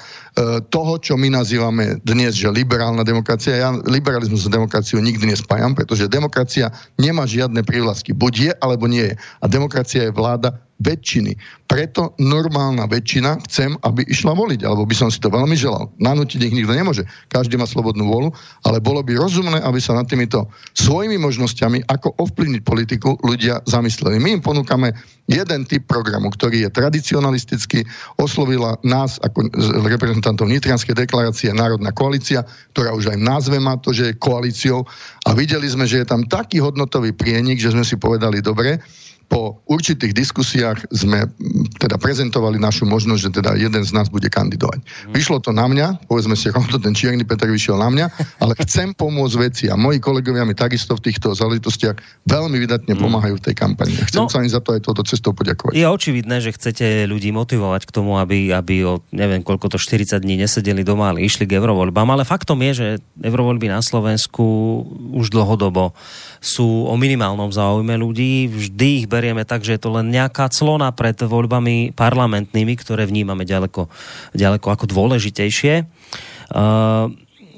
toho, 0.73 0.97
čo 0.97 1.21
my 1.21 1.29
nazývame 1.29 2.01
dnes, 2.01 2.41
že 2.41 2.49
liberálna 2.49 3.05
demokracia. 3.05 3.61
Ja 3.61 3.71
liberalizmus 3.85 4.49
s 4.49 4.53
demokraciou 4.53 5.05
nikdy 5.05 5.37
nespájam, 5.37 5.77
pretože 5.77 6.09
demokracia 6.09 6.73
nemá 6.97 7.29
žiadne 7.29 7.61
prívlasky. 7.61 8.17
Buď 8.17 8.33
je, 8.41 8.53
alebo 8.65 8.89
nie 8.89 9.13
je. 9.13 9.15
A 9.21 9.47
demokracia 9.53 10.09
je 10.09 10.17
vláda 10.17 10.64
väčšiny. 10.83 11.39
Preto 11.65 12.15
normálna 12.23 12.87
väčšina 12.87 13.43
chcem, 13.47 13.75
aby 13.83 14.07
išla 14.07 14.35
voliť, 14.35 14.63
alebo 14.63 14.87
by 14.87 14.95
som 14.95 15.09
si 15.11 15.19
to 15.19 15.31
veľmi 15.31 15.55
želal. 15.55 15.91
Nanútiť 15.99 16.41
ich 16.47 16.55
nikto 16.55 16.75
nemôže. 16.75 17.03
Každý 17.31 17.59
má 17.59 17.67
slobodnú 17.67 18.07
volu, 18.07 18.29
ale 18.67 18.79
bolo 18.83 19.03
by 19.03 19.15
rozumné, 19.19 19.59
aby 19.63 19.79
sa 19.79 19.95
nad 19.95 20.07
týmito 20.07 20.51
svojimi 20.75 21.19
možnosťami, 21.19 21.87
ako 21.91 22.15
ovplyvniť 22.21 22.63
politiku, 22.63 23.19
ľudia 23.23 23.63
zamysleli. 23.67 24.19
My 24.19 24.39
im 24.39 24.43
ponúkame 24.43 24.95
jeden 25.25 25.65
typ 25.65 25.89
programu, 25.89 26.29
ktorý 26.29 26.69
je 26.69 26.71
tradicionalistický, 26.71 27.81
oslovila 28.21 28.77
nás 28.85 29.17
ako 29.25 29.49
reprezentantov 29.89 30.53
Nitrianskej 30.53 30.93
deklarácie 30.93 31.49
Národná 31.57 31.97
koalícia, 31.97 32.45
ktorá 32.77 32.93
už 32.93 33.15
aj 33.15 33.19
v 33.19 33.25
názve 33.25 33.57
má 33.57 33.81
to, 33.81 33.97
že 33.97 34.13
je 34.13 34.21
koalíciou 34.21 34.85
a 35.25 35.33
videli 35.33 35.65
sme, 35.65 35.89
že 35.89 36.05
je 36.05 36.07
tam 36.07 36.29
taký 36.29 36.61
hodnotový 36.61 37.17
prienik, 37.17 37.57
že 37.57 37.73
sme 37.73 37.89
si 37.89 37.97
povedali, 37.97 38.45
dobre, 38.45 38.85
po 39.35 39.59
určitých 39.67 40.15
diskusiách 40.15 40.87
sme 40.95 41.27
teda 41.83 41.99
prezentovali 41.99 42.55
našu 42.55 42.87
možnosť, 42.87 43.19
že 43.19 43.31
teda 43.43 43.59
jeden 43.59 43.83
z 43.83 43.91
nás 43.91 44.07
bude 44.07 44.31
kandidovať. 44.31 44.79
Mm. 44.79 45.11
Vyšlo 45.11 45.43
to 45.43 45.51
na 45.51 45.67
mňa, 45.67 46.07
povedzme 46.07 46.39
si 46.39 46.55
rovno, 46.55 46.79
ten 46.79 46.95
čierny 46.95 47.27
Peter 47.27 47.51
vyšiel 47.51 47.75
na 47.75 47.91
mňa, 47.91 48.07
ale 48.39 48.55
chcem 48.63 48.95
pomôcť 48.95 49.35
veci 49.43 49.65
a 49.67 49.75
moji 49.75 49.99
kolegovia 49.99 50.47
mi 50.47 50.55
takisto 50.55 50.95
v 50.95 51.11
týchto 51.11 51.35
záležitostiach 51.35 52.31
veľmi 52.31 52.63
vydatne 52.63 52.95
mm. 52.95 53.01
pomáhajú 53.03 53.43
v 53.43 53.45
tej 53.51 53.55
kampani. 53.59 53.99
Chcem 54.07 54.23
no, 54.23 54.31
sa 54.31 54.39
im 54.39 54.47
za 54.47 54.63
to 54.63 54.79
aj 54.79 54.87
toto 54.87 55.03
cestou 55.03 55.35
poďakovať. 55.35 55.75
Je 55.75 55.83
očividné, 55.83 56.39
že 56.39 56.55
chcete 56.55 57.11
ľudí 57.11 57.35
motivovať 57.35 57.91
k 57.91 57.95
tomu, 57.95 58.23
aby, 58.23 58.55
aby 58.55 58.87
o 58.87 59.03
neviem 59.11 59.43
koľko 59.43 59.75
to 59.75 59.79
40 59.83 60.15
dní 60.23 60.39
nesedeli 60.47 60.87
doma, 60.87 61.11
ale 61.11 61.27
išli 61.27 61.43
k 61.43 61.59
eurovoľbám, 61.59 62.07
ale 62.07 62.23
faktom 62.23 62.63
je, 62.71 62.73
že 62.79 62.89
eurovoľby 63.19 63.67
na 63.67 63.83
Slovensku 63.83 64.47
už 65.11 65.35
dlhodobo 65.35 65.91
sú 66.45 66.87
o 66.87 66.95
minimálnom 66.95 67.49
záujme 67.49 67.97
ľudí. 67.97 68.47
Vždy 68.53 68.89
ich 69.03 69.07
berieme 69.25 69.49
tak, 69.49 69.65
že 69.65 69.81
je 69.81 69.89
to 69.89 69.97
len 69.97 70.13
nejaká 70.13 70.53
clona 70.53 70.93
pred 70.93 71.17
voľbami 71.17 71.97
parlamentnými, 71.97 72.77
ktoré 72.77 73.09
vnímame 73.09 73.49
ďaleko, 73.49 73.89
ďaleko 74.37 74.69
ako 74.69 74.85
dôležitejšie. 74.85 75.89
Uh, 76.53 77.09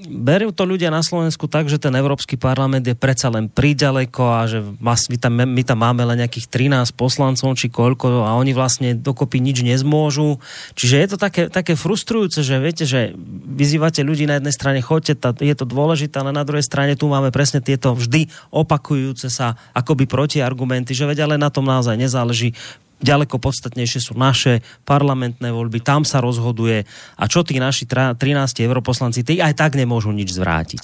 berú 0.07 0.55
to 0.55 0.62
ľudia 0.64 0.88
na 0.88 1.03
Slovensku 1.03 1.51
tak, 1.51 1.66
že 1.66 1.83
ten 1.83 1.92
Európsky 1.92 2.38
parlament 2.38 2.87
je 2.87 2.95
predsa 2.97 3.29
len 3.29 3.51
príďaleko 3.51 4.23
a 4.23 4.40
že 4.47 4.62
my 4.83 5.16
tam, 5.19 5.33
my 5.37 5.62
tam 5.66 5.79
máme 5.83 6.03
len 6.07 6.23
nejakých 6.25 6.47
13 6.49 6.95
poslancov 6.95 7.59
či 7.59 7.69
koľko 7.69 8.25
a 8.25 8.38
oni 8.38 8.55
vlastne 8.55 8.95
dokopy 8.95 9.42
nič 9.42 9.66
nezmôžu. 9.66 10.38
Čiže 10.79 10.97
je 10.97 11.09
to 11.11 11.19
také, 11.19 11.42
také 11.51 11.75
frustrujúce, 11.75 12.40
že 12.47 12.57
viete, 12.62 12.85
že 12.87 13.12
vyzývate 13.51 14.07
ľudí 14.07 14.25
na 14.25 14.38
jednej 14.38 14.55
strane, 14.55 14.79
choďte, 14.81 15.19
je 15.42 15.55
to 15.59 15.66
dôležité, 15.66 16.23
ale 16.23 16.31
na 16.31 16.47
druhej 16.47 16.64
strane 16.64 16.95
tu 16.95 17.11
máme 17.11 17.35
presne 17.35 17.59
tieto 17.59 17.92
vždy 17.92 18.31
opakujúce 18.55 19.29
sa 19.29 19.59
akoby 19.75 20.07
protiargumenty, 20.07 20.95
že 20.95 21.05
veď 21.05 21.27
ale 21.27 21.35
na 21.37 21.51
tom 21.51 21.66
naozaj 21.66 21.99
nezáleží 21.99 22.55
ďaleko 23.01 23.37
podstatnejšie 23.37 24.01
sú 24.01 24.13
naše 24.17 24.65
parlamentné 24.89 25.53
voľby, 25.53 25.85
tam 25.85 26.03
sa 26.09 26.25
rozhoduje 26.25 26.89
a 27.21 27.25
čo 27.29 27.45
tí 27.45 27.61
naši 27.61 27.85
13 27.85 28.17
europoslanci, 28.65 29.21
tí 29.27 29.35
aj 29.41 29.57
tak 29.57 29.77
nemôžu 29.77 30.13
nič 30.13 30.33
zvrátiť. 30.33 30.83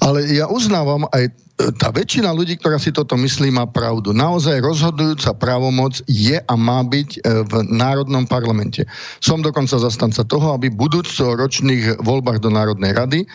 Ale 0.00 0.24
ja 0.32 0.48
uznávam 0.48 1.04
aj 1.12 1.28
e, 1.28 1.32
tá 1.76 1.92
väčšina 1.92 2.32
ľudí, 2.32 2.56
ktorá 2.56 2.80
si 2.80 2.90
toto 2.90 3.14
myslí, 3.20 3.52
má 3.52 3.68
pravdu. 3.68 4.16
Naozaj 4.16 4.64
rozhodujúca 4.64 5.36
právomoc 5.36 6.00
je 6.08 6.40
a 6.40 6.54
má 6.56 6.80
byť 6.80 7.10
e, 7.16 7.20
v 7.44 7.52
Národnom 7.68 8.24
parlamente. 8.24 8.88
Som 9.20 9.44
dokonca 9.44 9.76
zastanca 9.76 10.24
toho, 10.24 10.56
aby 10.56 10.72
v 10.72 10.80
budúcoročných 10.80 12.00
voľbách 12.00 12.40
do 12.40 12.48
Národnej 12.48 12.96
rady 12.96 13.20
e, 13.22 13.26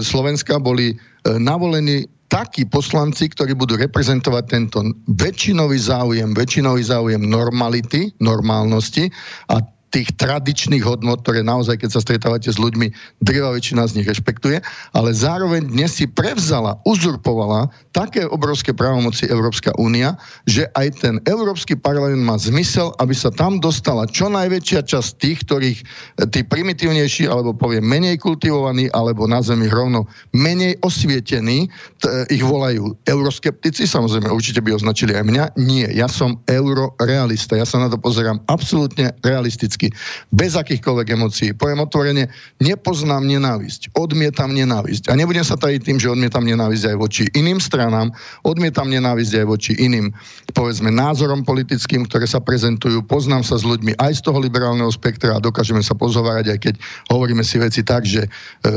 Slovenska 0.00 0.62
boli 0.62 0.94
navolení 1.26 2.06
takí 2.26 2.66
poslanci, 2.66 3.30
ktorí 3.30 3.54
budú 3.54 3.78
reprezentovať 3.78 4.44
tento 4.46 4.78
väčšinový 5.14 5.78
záujem, 5.78 6.34
väčšinový 6.34 6.82
záujem 6.82 7.22
normality, 7.22 8.10
normálnosti 8.18 9.10
a 9.50 9.62
tých 9.96 10.12
tradičných 10.20 10.84
hodnot, 10.84 11.24
ktoré 11.24 11.40
naozaj, 11.40 11.80
keď 11.80 11.90
sa 11.96 12.04
stretávate 12.04 12.52
s 12.52 12.60
ľuďmi, 12.60 12.92
drvá 13.24 13.56
väčšina 13.56 13.88
z 13.88 13.96
nich 13.96 14.04
rešpektuje, 14.04 14.60
ale 14.92 15.10
zároveň 15.16 15.72
dnes 15.72 15.96
si 15.96 16.04
prevzala, 16.04 16.76
uzurpovala 16.84 17.72
také 17.96 18.28
obrovské 18.28 18.76
právomoci 18.76 19.24
Európska 19.32 19.72
únia, 19.80 20.20
že 20.44 20.68
aj 20.76 21.00
ten 21.00 21.14
Európsky 21.24 21.72
parlament 21.72 22.20
má 22.20 22.36
zmysel, 22.36 22.92
aby 23.00 23.16
sa 23.16 23.32
tam 23.32 23.56
dostala 23.56 24.04
čo 24.04 24.28
najväčšia 24.28 24.84
časť 24.84 25.10
tých, 25.16 25.38
ktorých 25.48 25.78
eh, 25.80 26.28
tí 26.28 26.44
primitívnejší, 26.44 27.24
alebo 27.24 27.56
poviem 27.56 27.88
menej 27.88 28.20
kultivovaní, 28.20 28.92
alebo 28.92 29.24
na 29.24 29.40
zemi 29.40 29.72
rovno 29.72 30.04
menej 30.36 30.76
osvietení, 30.84 31.72
t- 32.04 32.12
eh, 32.12 32.36
ich 32.36 32.44
volajú 32.44 32.92
euroskeptici, 33.08 33.88
samozrejme 33.88 34.28
určite 34.28 34.60
by 34.60 34.76
označili 34.76 35.16
aj 35.16 35.24
mňa. 35.24 35.44
Nie, 35.56 35.88
ja 35.88 36.04
som 36.04 36.36
eurorealista, 36.44 37.56
ja 37.56 37.64
sa 37.64 37.80
na 37.80 37.88
to 37.88 37.96
pozerám 37.96 38.44
absolútne 38.52 39.16
realisticky 39.24 39.85
politicky, 39.86 40.34
bez 40.34 40.52
akýchkoľvek 40.56 41.08
emócií. 41.14 41.50
Poviem 41.54 41.84
otvorene, 41.84 42.28
nepoznám 42.60 43.24
nenávisť, 43.24 43.94
odmietam 43.94 44.52
nenávisť. 44.52 45.10
A 45.10 45.14
nebudem 45.14 45.44
sa 45.44 45.56
tajiť 45.56 45.80
tým, 45.82 45.98
že 46.00 46.10
odmietam 46.12 46.44
nenávisť 46.44 46.94
aj 46.94 46.96
voči 46.96 47.24
iným 47.34 47.62
stranám, 47.62 48.10
odmietam 48.42 48.90
nenávisť 48.90 49.42
aj 49.42 49.46
voči 49.46 49.72
iným, 49.78 50.10
povedzme, 50.54 50.90
názorom 50.90 51.46
politickým, 51.46 52.06
ktoré 52.06 52.26
sa 52.26 52.42
prezentujú. 52.42 53.02
Poznám 53.06 53.46
sa 53.46 53.58
s 53.58 53.64
ľuďmi 53.64 53.98
aj 53.98 54.22
z 54.22 54.24
toho 54.26 54.38
liberálneho 54.42 54.90
spektra 54.90 55.36
a 55.36 55.42
dokážeme 55.42 55.82
sa 55.82 55.94
pozhovárať, 55.94 56.46
aj 56.52 56.58
keď 56.58 56.74
hovoríme 57.12 57.44
si 57.46 57.56
veci 57.60 57.80
tak, 57.86 58.04
že 58.06 58.26
e, 58.26 58.28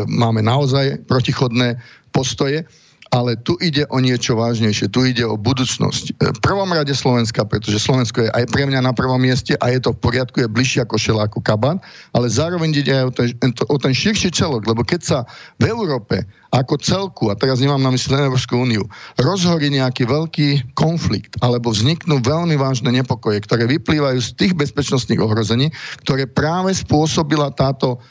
máme 0.07 0.43
naozaj 0.45 1.05
protichodné 1.09 1.79
postoje 2.13 2.65
ale 3.09 3.33
tu 3.41 3.57
ide 3.57 3.89
o 3.89 3.97
niečo 3.97 4.37
vážnejšie, 4.37 4.93
tu 4.93 5.01
ide 5.05 5.25
o 5.25 5.33
budúcnosť. 5.33 6.05
E, 6.21 6.29
v 6.29 6.39
prvom 6.45 6.69
rade 6.69 6.93
Slovenska, 6.93 7.41
pretože 7.41 7.81
Slovensko 7.81 8.25
je 8.25 8.29
aj 8.29 8.45
pre 8.53 8.69
mňa 8.69 8.85
na 8.85 8.93
prvom 8.93 9.17
mieste 9.17 9.57
a 9.57 9.73
je 9.73 9.81
to 9.81 9.97
v 9.97 10.01
poriadku, 10.01 10.45
je 10.45 10.49
bližšie 10.49 10.85
ako 10.85 10.95
šela, 11.01 11.25
ako 11.25 11.41
kabán, 11.41 11.81
ale 12.13 12.29
zároveň 12.29 12.69
ide 12.77 12.93
aj 12.93 13.05
o 13.09 13.11
ten, 13.13 13.27
o 13.65 13.77
ten 13.81 13.93
širší 13.93 14.29
celok, 14.29 14.69
lebo 14.69 14.85
keď 14.85 15.01
sa 15.01 15.19
v 15.57 15.73
Európe 15.73 16.21
ako 16.49 16.81
celku, 16.81 17.29
a 17.29 17.37
teraz 17.37 17.61
nemám 17.61 17.81
na 17.81 17.93
mysli 17.93 18.17
Európsku 18.17 18.57
úniu, 18.57 18.85
rozhorí 19.21 19.69
nejaký 19.69 20.09
veľký 20.09 20.73
konflikt, 20.73 21.37
alebo 21.45 21.69
vzniknú 21.69 22.21
veľmi 22.25 22.57
vážne 22.57 22.89
nepokoje, 22.89 23.45
ktoré 23.45 23.69
vyplývajú 23.69 24.17
z 24.17 24.29
tých 24.33 24.53
bezpečnostných 24.57 25.21
ohrození, 25.21 25.69
ktoré 26.05 26.25
práve 26.25 26.73
spôsobila 26.73 27.53
táto 27.53 28.01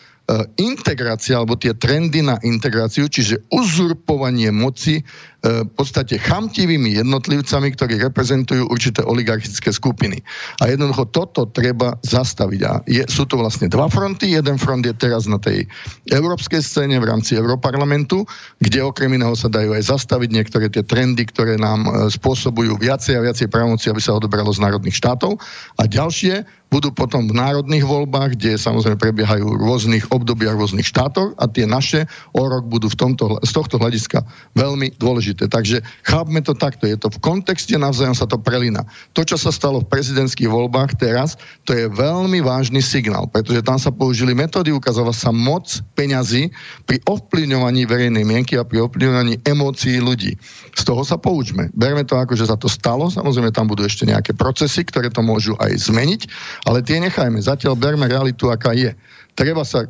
integrácia 0.61 1.41
alebo 1.41 1.57
tie 1.57 1.73
trendy 1.73 2.21
na 2.21 2.37
integráciu, 2.45 3.09
čiže 3.09 3.49
uzurpovanie 3.49 4.53
moci 4.53 5.01
v 5.39 5.71
podstate 5.79 6.19
chamtivými 6.19 6.99
jednotlivcami, 6.99 7.71
ktorí 7.79 8.03
reprezentujú 8.03 8.67
určité 8.75 9.07
oligarchické 9.07 9.71
skupiny. 9.71 10.19
A 10.59 10.67
jednoducho 10.67 11.07
toto 11.15 11.47
treba 11.47 11.95
zastaviť. 12.03 12.61
A 12.67 12.73
je, 12.91 13.07
sú 13.07 13.23
to 13.23 13.39
vlastne 13.39 13.71
dva 13.71 13.87
fronty. 13.87 14.35
Jeden 14.35 14.59
front 14.59 14.83
je 14.83 14.91
teraz 14.99 15.31
na 15.31 15.39
tej 15.39 15.71
európskej 16.11 16.59
scéne 16.59 16.99
v 16.99 17.07
rámci 17.07 17.39
Európarlamentu, 17.39 18.27
kde 18.59 18.83
okrem 18.83 19.15
iného 19.15 19.39
sa 19.39 19.47
dajú 19.47 19.79
aj 19.79 19.87
zastaviť 19.87 20.31
niektoré 20.35 20.67
tie 20.75 20.83
trendy, 20.83 21.23
ktoré 21.31 21.55
nám 21.55 21.87
e, 21.87 21.91
spôsobujú 22.11 22.75
viacej 22.75 23.15
a 23.15 23.25
viacej 23.25 23.47
právomoci, 23.47 23.95
aby 23.95 24.03
sa 24.03 24.19
odoberalo 24.19 24.51
z 24.51 24.59
národných 24.59 24.99
štátov. 24.99 25.39
A 25.79 25.87
ďalšie 25.87 26.43
budú 26.69 26.93
potom 26.93 27.29
v 27.29 27.37
národných 27.37 27.85
voľbách, 27.85 28.37
kde 28.37 28.61
samozrejme 28.61 29.01
prebiehajú 29.01 29.45
v 29.45 29.61
rôznych 29.61 30.05
obdobiach 30.13 30.57
rôznych 30.57 30.85
štátoch 30.85 31.33
a 31.41 31.49
tie 31.49 31.65
naše 31.65 32.05
o 32.37 32.45
rok 32.45 32.69
budú 32.69 32.93
v 32.93 32.97
tomto, 32.97 33.41
z 33.41 33.53
tohto 33.57 33.81
hľadiska 33.81 34.21
veľmi 34.53 35.01
dôležité 35.01 35.28
dôležité. 35.29 35.45
Takže 35.49 35.85
chápme 36.09 36.41
to 36.41 36.57
takto. 36.57 36.89
Je 36.89 36.97
to 36.97 37.13
v 37.13 37.19
kontexte, 37.21 37.77
navzájom 37.77 38.17
sa 38.17 38.25
to 38.25 38.41
prelína. 38.41 38.85
To, 39.13 39.25
čo 39.25 39.37
sa 39.37 39.53
stalo 39.53 39.85
v 39.85 39.91
prezidentských 39.91 40.49
voľbách 40.49 40.97
teraz, 40.97 41.37
to 41.69 41.77
je 41.77 41.91
veľmi 41.93 42.41
vážny 42.41 42.81
signál, 42.81 43.29
pretože 43.29 43.61
tam 43.61 43.77
sa 43.77 43.93
použili 43.93 44.33
metódy, 44.33 44.73
ukázala 44.73 45.13
sa 45.13 45.29
moc 45.29 45.69
peňazí 45.93 46.49
pri 46.89 47.03
ovplyvňovaní 47.05 47.85
verejnej 47.85 48.25
mienky 48.25 48.57
a 48.57 48.65
pri 48.65 48.89
ovplyvňovaní 48.89 49.45
emócií 49.45 50.01
ľudí. 50.01 50.33
Z 50.73 50.83
toho 50.89 51.05
sa 51.05 51.21
poučme. 51.21 51.69
Berme 51.77 52.07
to 52.09 52.17
ako, 52.17 52.39
že 52.39 52.49
sa 52.49 52.57
to 52.57 52.71
stalo, 52.71 53.13
samozrejme 53.13 53.53
tam 53.53 53.69
budú 53.69 53.85
ešte 53.85 54.09
nejaké 54.09 54.33
procesy, 54.33 54.87
ktoré 54.87 55.13
to 55.13 55.21
môžu 55.21 55.59
aj 55.61 55.77
zmeniť, 55.77 56.21
ale 56.65 56.81
tie 56.81 57.03
nechajme. 57.03 57.37
Zatiaľ 57.43 57.77
berme 57.77 58.09
realitu, 58.09 58.49
aká 58.49 58.73
je. 58.73 58.95
Treba 59.35 59.63
sa 59.63 59.87
e, 59.87 59.89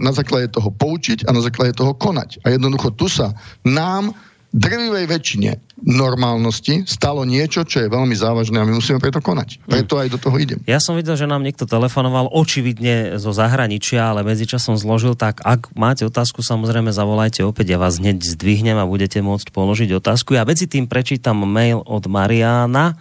na 0.00 0.12
základe 0.12 0.48
toho 0.52 0.72
poučiť 0.72 1.28
a 1.28 1.34
na 1.36 1.44
základe 1.44 1.76
toho 1.76 1.92
konať. 1.92 2.40
A 2.44 2.52
jednoducho 2.52 2.92
tu 2.96 3.08
sa 3.12 3.36
nám 3.64 4.16
drvivej 4.54 5.06
väčšine 5.10 5.50
normálnosti 5.84 6.88
stalo 6.88 7.28
niečo, 7.28 7.66
čo 7.68 7.84
je 7.84 7.92
veľmi 7.92 8.16
závažné 8.16 8.56
a 8.56 8.64
my 8.64 8.80
musíme 8.80 8.96
preto 8.96 9.20
konať. 9.20 9.60
Hm. 9.60 9.70
Preto 9.70 9.94
aj 10.00 10.08
do 10.08 10.18
toho 10.18 10.36
idem. 10.40 10.58
Ja 10.64 10.80
som 10.80 10.96
videl, 10.96 11.18
že 11.18 11.28
nám 11.28 11.44
niekto 11.44 11.68
telefonoval 11.68 12.32
očividne 12.32 13.20
zo 13.20 13.30
zahraničia, 13.36 14.14
ale 14.14 14.24
medzičasom 14.24 14.80
zložil, 14.80 15.18
tak 15.18 15.44
ak 15.44 15.76
máte 15.76 16.08
otázku, 16.08 16.40
samozrejme 16.40 16.90
zavolajte 16.94 17.44
opäť, 17.44 17.76
ja 17.76 17.78
vás 17.78 18.00
hneď 18.00 18.24
zdvihnem 18.24 18.80
a 18.80 18.88
budete 18.88 19.20
môcť 19.20 19.52
položiť 19.52 19.92
otázku. 20.00 20.34
Ja 20.38 20.48
medzi 20.48 20.64
tým 20.64 20.88
prečítam 20.88 21.44
mail 21.44 21.84
od 21.84 22.08
Mariana, 22.08 22.96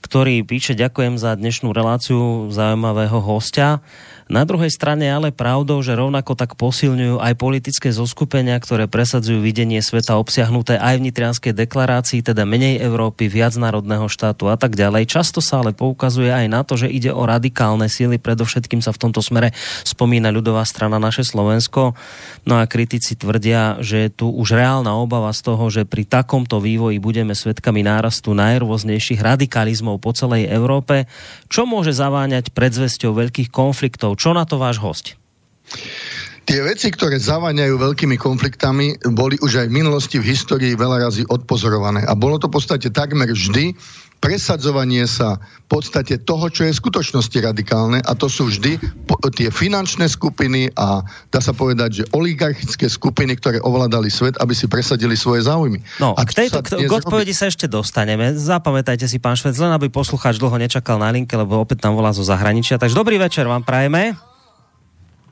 ktorý 0.00 0.46
píše, 0.46 0.78
ďakujem 0.78 1.18
za 1.18 1.34
dnešnú 1.34 1.74
reláciu 1.74 2.48
zaujímavého 2.54 3.18
hostia. 3.18 3.82
Na 4.28 4.44
druhej 4.44 4.68
strane 4.68 5.08
ale 5.08 5.32
pravdou, 5.32 5.80
že 5.80 5.96
rovnako 5.96 6.36
tak 6.36 6.52
posilňujú 6.60 7.16
aj 7.16 7.32
politické 7.40 7.88
zoskupenia, 7.96 8.60
ktoré 8.60 8.84
presadzujú 8.84 9.40
videnie 9.40 9.80
sveta 9.80 10.20
obsiahnuté 10.20 10.76
aj 10.76 11.00
v 11.00 11.04
nitrianskej 11.08 11.56
deklarácii, 11.56 12.20
teda 12.20 12.44
menej 12.44 12.76
Európy, 12.76 13.32
viac 13.32 13.56
národného 13.56 14.04
štátu 14.12 14.52
a 14.52 14.60
tak 14.60 14.76
ďalej. 14.76 15.08
Často 15.08 15.40
sa 15.40 15.64
ale 15.64 15.72
poukazuje 15.72 16.28
aj 16.28 16.44
na 16.44 16.60
to, 16.60 16.76
že 16.76 16.92
ide 16.92 17.08
o 17.08 17.24
radikálne 17.24 17.88
síly, 17.88 18.20
predovšetkým 18.20 18.84
sa 18.84 18.92
v 18.92 19.08
tomto 19.08 19.24
smere 19.24 19.56
spomína 19.88 20.28
ľudová 20.28 20.60
strana 20.68 21.00
naše 21.00 21.24
Slovensko. 21.24 21.96
No 22.44 22.60
a 22.60 22.68
kritici 22.68 23.16
tvrdia, 23.16 23.80
že 23.80 24.06
je 24.06 24.10
tu 24.12 24.28
už 24.28 24.60
reálna 24.60 24.92
obava 24.92 25.32
z 25.32 25.40
toho, 25.40 25.72
že 25.72 25.88
pri 25.88 26.04
takomto 26.04 26.60
vývoji 26.60 27.00
budeme 27.00 27.32
svedkami 27.32 27.80
nárastu 27.80 28.36
najrôznejších 28.36 29.24
radikalizmov 29.24 30.04
po 30.04 30.12
celej 30.12 30.52
Európe, 30.52 31.08
čo 31.48 31.64
môže 31.64 31.96
zaváňať 31.96 32.52
predzvesťou 32.52 33.16
veľkých 33.16 33.48
konfliktov 33.48 34.17
čo 34.18 34.34
na 34.34 34.42
to 34.42 34.58
váš 34.58 34.82
host? 34.82 35.14
Tie 36.48 36.64
veci, 36.64 36.88
ktoré 36.88 37.20
zaváňajú 37.20 37.76
veľkými 37.76 38.16
konfliktami, 38.16 38.96
boli 39.12 39.36
už 39.44 39.62
aj 39.62 39.66
v 39.68 39.76
minulosti 39.84 40.16
v 40.16 40.32
histórii 40.32 40.72
veľa 40.72 41.04
razy 41.04 41.28
odpozorované. 41.28 42.08
A 42.08 42.16
bolo 42.16 42.40
to 42.40 42.48
v 42.48 42.56
podstate 42.56 42.88
takmer 42.88 43.28
vždy 43.28 43.76
presadzovanie 44.18 45.06
sa 45.06 45.38
v 45.38 45.66
podstate 45.70 46.18
toho, 46.20 46.50
čo 46.50 46.66
je 46.66 46.72
v 46.74 46.80
skutočnosti 46.80 47.38
radikálne 47.38 47.98
a 48.02 48.12
to 48.18 48.26
sú 48.26 48.50
vždy 48.50 48.76
tie 49.34 49.48
finančné 49.48 50.10
skupiny 50.10 50.74
a 50.74 51.06
dá 51.30 51.40
sa 51.40 51.54
povedať, 51.54 52.02
že 52.02 52.04
oligarchické 52.10 52.90
skupiny, 52.90 53.38
ktoré 53.38 53.62
ovládali 53.62 54.10
svet, 54.10 54.34
aby 54.42 54.52
si 54.52 54.66
presadili 54.66 55.14
svoje 55.14 55.46
záujmy. 55.46 55.78
No, 56.02 56.18
a 56.18 56.22
k 56.26 56.46
tejto 56.46 56.60
k, 56.64 56.84
k 56.84 56.92
odpovedi 56.92 57.32
sa 57.32 57.46
ešte 57.46 57.70
dostaneme. 57.70 58.34
Zapamätajte 58.34 59.06
si, 59.06 59.22
pán 59.22 59.38
Švec, 59.38 59.54
len 59.56 59.72
aby 59.72 59.86
poslucháč 59.88 60.36
dlho 60.42 60.56
nečakal 60.58 60.98
na 60.98 61.14
linke, 61.14 61.38
lebo 61.38 61.62
opäť 61.62 61.86
tam 61.86 61.94
volá 61.94 62.10
zo 62.10 62.26
zahraničia. 62.26 62.80
Takže 62.80 62.98
dobrý 62.98 63.16
večer 63.20 63.46
vám 63.46 63.62
prajeme. 63.62 64.18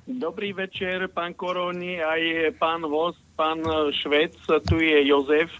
Dobrý 0.06 0.54
večer, 0.54 1.10
pán 1.10 1.34
Koroni, 1.34 1.98
aj 1.98 2.54
pán 2.62 2.86
host, 2.86 3.18
pán 3.34 3.58
Švec, 3.90 4.38
tu 4.70 4.78
je 4.78 5.02
Jozef. 5.02 5.50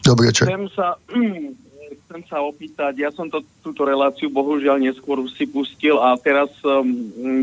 Dobrý 0.00 0.32
večer. 0.32 0.48
Chcem 0.48 0.64
sa 0.72 0.96
chcem 1.94 2.22
sa 2.26 2.42
opýtať, 2.42 2.98
ja 2.98 3.10
som 3.14 3.30
to, 3.30 3.42
túto 3.62 3.86
reláciu 3.86 4.28
bohužiaľ 4.28 4.82
neskôr 4.82 5.22
si 5.32 5.46
pustil 5.46 5.96
a 5.98 6.18
teraz 6.18 6.50
um, 6.66 6.84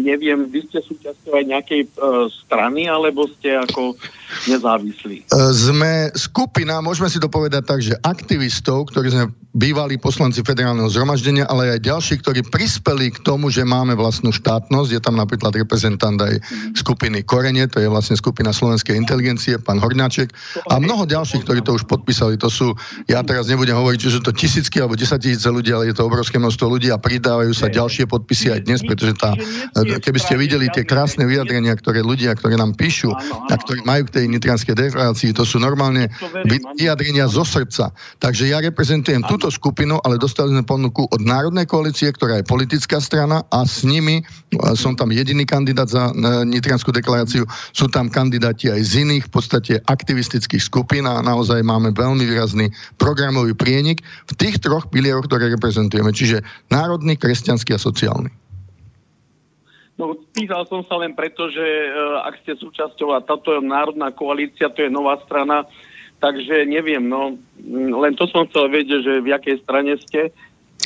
neviem, 0.04 0.48
vy 0.50 0.68
ste 0.68 0.84
súčasťou 0.84 1.38
aj 1.38 1.46
nejakej 1.48 1.82
uh, 1.96 2.28
strany, 2.30 2.92
alebo 2.92 3.28
ste 3.28 3.56
ako 3.56 3.96
nezávislí? 4.52 5.32
Uh, 5.32 5.52
sme 5.52 5.92
skupina, 6.16 6.84
môžeme 6.84 7.08
si 7.08 7.20
to 7.20 7.32
povedať 7.32 7.64
tak, 7.64 7.80
že 7.80 7.96
aktivistov, 8.04 8.92
ktorí 8.92 9.12
sme 9.12 9.26
bývalí 9.52 10.00
poslanci 10.00 10.40
federálneho 10.48 10.88
zhromaždenia, 10.88 11.44
ale 11.52 11.76
aj 11.76 11.84
ďalší, 11.84 12.24
ktorí 12.24 12.40
prispeli 12.48 13.12
k 13.12 13.20
tomu, 13.20 13.52
že 13.52 13.68
máme 13.68 14.00
vlastnú 14.00 14.32
štátnosť. 14.32 14.90
Je 14.96 15.02
tam 15.04 15.20
napríklad 15.20 15.52
reprezentant 15.52 16.16
aj 16.24 16.40
skupiny 16.72 17.20
Korene, 17.28 17.68
to 17.68 17.84
je 17.84 17.92
vlastne 17.92 18.16
skupina 18.16 18.56
slovenskej 18.56 18.96
inteligencie, 18.96 19.60
pán 19.60 19.84
Hornáček 19.84 20.32
a 20.72 20.80
mnoho 20.80 21.04
ďalších, 21.04 21.44
ktorí 21.44 21.60
to 21.68 21.76
už 21.76 21.84
podpísali. 21.84 22.40
To 22.40 22.48
sú, 22.48 22.72
ja 23.12 23.20
teraz 23.28 23.52
nebudem 23.52 23.76
hovoriť, 23.76 24.00
že 24.00 24.14
sú 24.16 24.20
to 24.24 24.32
tisícky 24.42 24.82
alebo 24.82 24.98
desaťtisíce 24.98 25.46
ľudí, 25.52 25.70
ale 25.70 25.92
je 25.92 25.96
to 26.00 26.08
obrovské 26.08 26.42
množstvo 26.42 26.66
ľudí 26.66 26.90
a 26.90 26.98
pridávajú 26.98 27.54
sa 27.54 27.70
ďalšie 27.70 28.10
podpisy 28.10 28.56
aj 28.56 28.60
dnes, 28.66 28.82
pretože 28.82 29.14
tá, 29.20 29.38
keby 29.78 30.18
ste 30.18 30.40
videli 30.40 30.66
tie 30.74 30.82
krásne 30.88 31.28
vyjadrenia, 31.30 31.78
ktoré 31.78 32.02
ľudia, 32.02 32.34
ktorí 32.34 32.58
nám 32.58 32.74
píšu 32.74 33.14
a 33.52 33.54
ktorí 33.54 33.84
majú 33.86 34.10
k 34.10 34.16
tej 34.18 34.26
nitrianskej 34.32 34.74
deklarácii, 34.74 35.36
to 35.36 35.46
sú 35.46 35.62
normálne 35.62 36.10
vyjadrenia 36.80 37.30
zo 37.30 37.46
srdca. 37.46 37.94
Takže 38.18 38.50
ja 38.50 38.64
reprezentujem 38.64 39.22
tú 39.28 39.42
túto 39.42 39.58
skupinu, 39.58 39.98
ale 40.06 40.22
dostali 40.22 40.54
sme 40.54 40.62
ponuku 40.62 41.10
od 41.10 41.18
Národnej 41.18 41.66
koalície, 41.66 42.14
ktorá 42.14 42.38
je 42.38 42.46
politická 42.46 43.02
strana 43.02 43.42
a 43.50 43.66
s 43.66 43.82
nimi, 43.82 44.22
som 44.78 44.94
tam 44.94 45.10
jediný 45.10 45.50
kandidát 45.50 45.90
za 45.90 46.14
e, 46.14 46.46
Nitrianskú 46.46 46.94
deklaráciu, 46.94 47.42
sú 47.74 47.90
tam 47.90 48.06
kandidáti 48.06 48.70
aj 48.70 48.86
z 48.86 48.92
iných 49.02 49.26
v 49.26 49.32
podstate 49.34 49.74
aktivistických 49.90 50.62
skupín 50.62 51.10
a 51.10 51.26
naozaj 51.26 51.66
máme 51.66 51.90
veľmi 51.98 52.22
výrazný 52.22 52.70
programový 53.02 53.58
prienik. 53.58 54.06
v 54.30 54.31
tých 54.38 54.62
troch 54.62 54.88
pilieroch, 54.88 55.28
ktoré 55.28 55.52
reprezentujeme, 55.52 56.12
čiže 56.16 56.44
národný, 56.72 57.18
kresťanský 57.18 57.76
a 57.76 57.80
sociálny. 57.82 58.32
No, 60.00 60.18
pýtal 60.34 60.66
som 60.66 60.82
sa 60.88 60.98
len 60.98 61.14
preto, 61.14 61.52
že 61.52 61.62
uh, 61.62 62.26
ak 62.26 62.42
ste 62.42 62.58
súčasťou 62.58 63.22
táto 63.22 63.62
národná 63.62 64.10
koalícia, 64.10 64.74
to 64.74 64.82
je 64.82 64.90
nová 64.90 65.22
strana, 65.28 65.70
Takže 66.22 66.70
neviem, 66.70 67.02
no 67.02 67.42
len 67.98 68.14
to 68.14 68.30
som 68.30 68.46
chcel 68.46 68.70
vedieť, 68.70 69.02
že 69.02 69.26
v 69.26 69.34
jakej 69.34 69.56
strane 69.66 69.98
ste. 70.06 70.30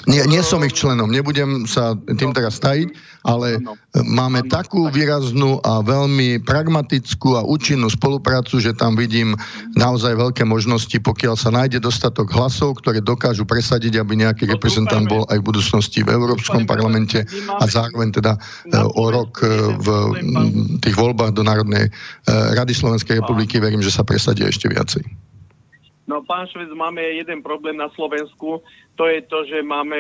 Nie, 0.06 0.22
nie 0.30 0.44
som 0.46 0.62
ich 0.62 0.78
členom, 0.78 1.10
nebudem 1.10 1.66
sa 1.66 1.98
tým 1.98 2.30
no. 2.30 2.36
teraz 2.38 2.62
tajiť, 2.62 2.94
ale 3.26 3.58
máme 4.06 4.46
takú 4.46 4.92
výraznú 4.94 5.58
a 5.66 5.82
veľmi 5.82 6.46
pragmatickú 6.46 7.40
a 7.40 7.42
účinnú 7.42 7.90
spoluprácu, 7.90 8.62
že 8.62 8.78
tam 8.78 8.94
vidím 8.94 9.34
naozaj 9.74 10.14
veľké 10.14 10.46
možnosti, 10.46 10.94
pokiaľ 10.94 11.36
sa 11.40 11.50
nájde 11.50 11.82
dostatok 11.82 12.30
hlasov, 12.38 12.78
ktoré 12.86 13.02
dokážu 13.02 13.50
presadiť, 13.50 13.98
aby 13.98 14.22
nejaký 14.22 14.46
no, 14.46 14.54
reprezentant 14.54 15.10
bol 15.10 15.26
aj 15.34 15.42
v 15.42 15.48
budúcnosti 15.50 16.06
v 16.06 16.14
Európskom 16.14 16.70
parlamente 16.70 17.26
a 17.50 17.66
zároveň 17.66 18.14
teda 18.14 18.38
e, 18.38 18.40
o 18.78 19.10
rok 19.10 19.42
e, 19.42 19.50
v 19.82 19.88
tých 20.86 20.94
voľbách 20.94 21.34
do 21.34 21.42
Národnej 21.42 21.90
e, 21.90 21.92
Rady 22.30 22.78
Slovenskej 22.78 23.26
republiky. 23.26 23.58
Verím, 23.58 23.82
že 23.82 23.90
sa 23.90 24.06
presadia 24.06 24.46
ešte 24.46 24.70
viacej. 24.70 25.25
No, 26.06 26.22
pán 26.22 26.46
Švec, 26.46 26.70
máme 26.70 27.02
jeden 27.02 27.42
problém 27.42 27.74
na 27.74 27.90
Slovensku. 27.90 28.62
To 28.94 29.04
je 29.10 29.26
to, 29.26 29.42
že 29.50 29.66
máme, 29.66 29.98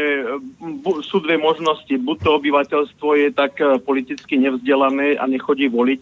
sú 1.01 1.17
dve 1.17 1.41
možnosti. 1.41 1.89
Buď 1.97 2.17
to 2.21 2.29
obyvateľstvo 2.37 3.09
je 3.17 3.29
tak 3.33 3.57
e, 3.57 3.81
politicky 3.81 4.37
nevzdelané 4.37 5.17
a 5.17 5.25
nechodí 5.25 5.65
voliť, 5.65 6.01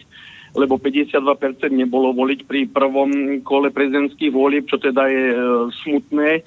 lebo 0.60 0.76
52% 0.76 1.72
nebolo 1.72 2.12
voliť 2.12 2.40
pri 2.44 2.68
prvom 2.68 3.40
kole 3.48 3.72
prezidentských 3.72 4.36
volieb, 4.36 4.68
čo 4.68 4.76
teda 4.76 5.08
je 5.08 5.26
e, 5.32 5.38
smutné 5.72 6.44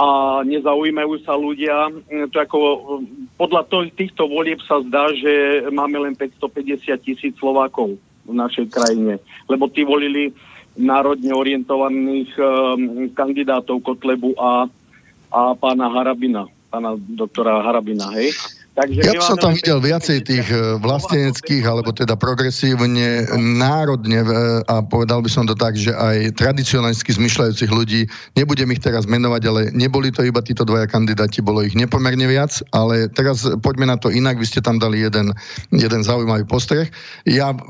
a 0.00 0.40
nezaujímajú 0.48 1.14
sa 1.22 1.36
ľudia. 1.36 1.92
To 2.32 2.36
ako, 2.40 2.58
podľa 3.36 3.68
to, 3.68 3.84
týchto 3.92 4.24
volieb 4.24 4.58
sa 4.64 4.80
zdá, 4.80 5.12
že 5.12 5.66
máme 5.68 6.00
len 6.00 6.16
550 6.16 6.96
tisíc 7.04 7.36
Slovákov 7.36 8.00
v 8.24 8.32
našej 8.32 8.72
krajine, 8.72 9.20
lebo 9.44 9.68
tí 9.68 9.84
volili 9.84 10.32
národne 10.80 11.30
orientovaných 11.36 12.30
um, 12.40 13.06
kandidátov 13.12 13.84
Kotlebu 13.84 14.32
a, 14.40 14.66
a 15.30 15.40
pána 15.54 15.92
Harabina, 15.92 16.48
pána 16.72 16.96
doktora 16.96 17.60
Harabina, 17.60 18.08
hej? 18.16 18.32
Takže 18.80 19.00
ja 19.04 19.20
som 19.20 19.36
tam 19.36 19.52
videl 19.52 19.76
viacej 19.76 20.24
tých 20.24 20.48
eh, 20.48 20.80
vlasteneckých, 20.80 21.64
alebo 21.68 21.92
teda 21.92 22.16
progresívne, 22.16 23.28
národne 23.36 24.24
eh, 24.24 24.64
a 24.72 24.80
povedal 24.80 25.20
by 25.20 25.28
som 25.28 25.44
to 25.44 25.52
tak, 25.52 25.76
že 25.76 25.92
aj 25.92 26.40
tradicionalisticky 26.40 27.12
zmyšľajúcich 27.20 27.68
ľudí, 27.68 28.08
nebudem 28.40 28.72
ich 28.72 28.80
teraz 28.80 29.04
menovať, 29.04 29.42
ale 29.44 29.60
neboli 29.76 30.08
to 30.08 30.24
iba 30.24 30.40
títo 30.40 30.64
dvaja 30.64 30.88
kandidáti, 30.88 31.44
bolo 31.44 31.60
ich 31.60 31.76
nepomerne 31.76 32.24
viac, 32.24 32.56
ale 32.72 33.12
teraz 33.12 33.44
poďme 33.60 33.92
na 33.92 34.00
to 34.00 34.08
inak, 34.08 34.40
vy 34.40 34.48
ste 34.48 34.64
tam 34.64 34.80
dali 34.80 35.04
jeden, 35.04 35.36
jeden 35.76 36.00
zaujímavý 36.00 36.48
postreh. 36.48 36.88
Ja 37.28 37.52
eh, 37.52 37.60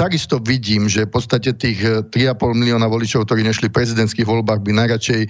takisto 0.00 0.40
vidím, 0.40 0.88
že 0.88 1.04
v 1.04 1.12
podstate 1.12 1.52
tých 1.52 2.08
3,5 2.08 2.56
milióna 2.56 2.88
voličov, 2.88 3.28
ktorí 3.28 3.44
nešli 3.44 3.68
v 3.68 3.76
prezidentských 3.76 4.24
voľbách, 4.24 4.64
by 4.64 4.72
najradšej 4.72 5.22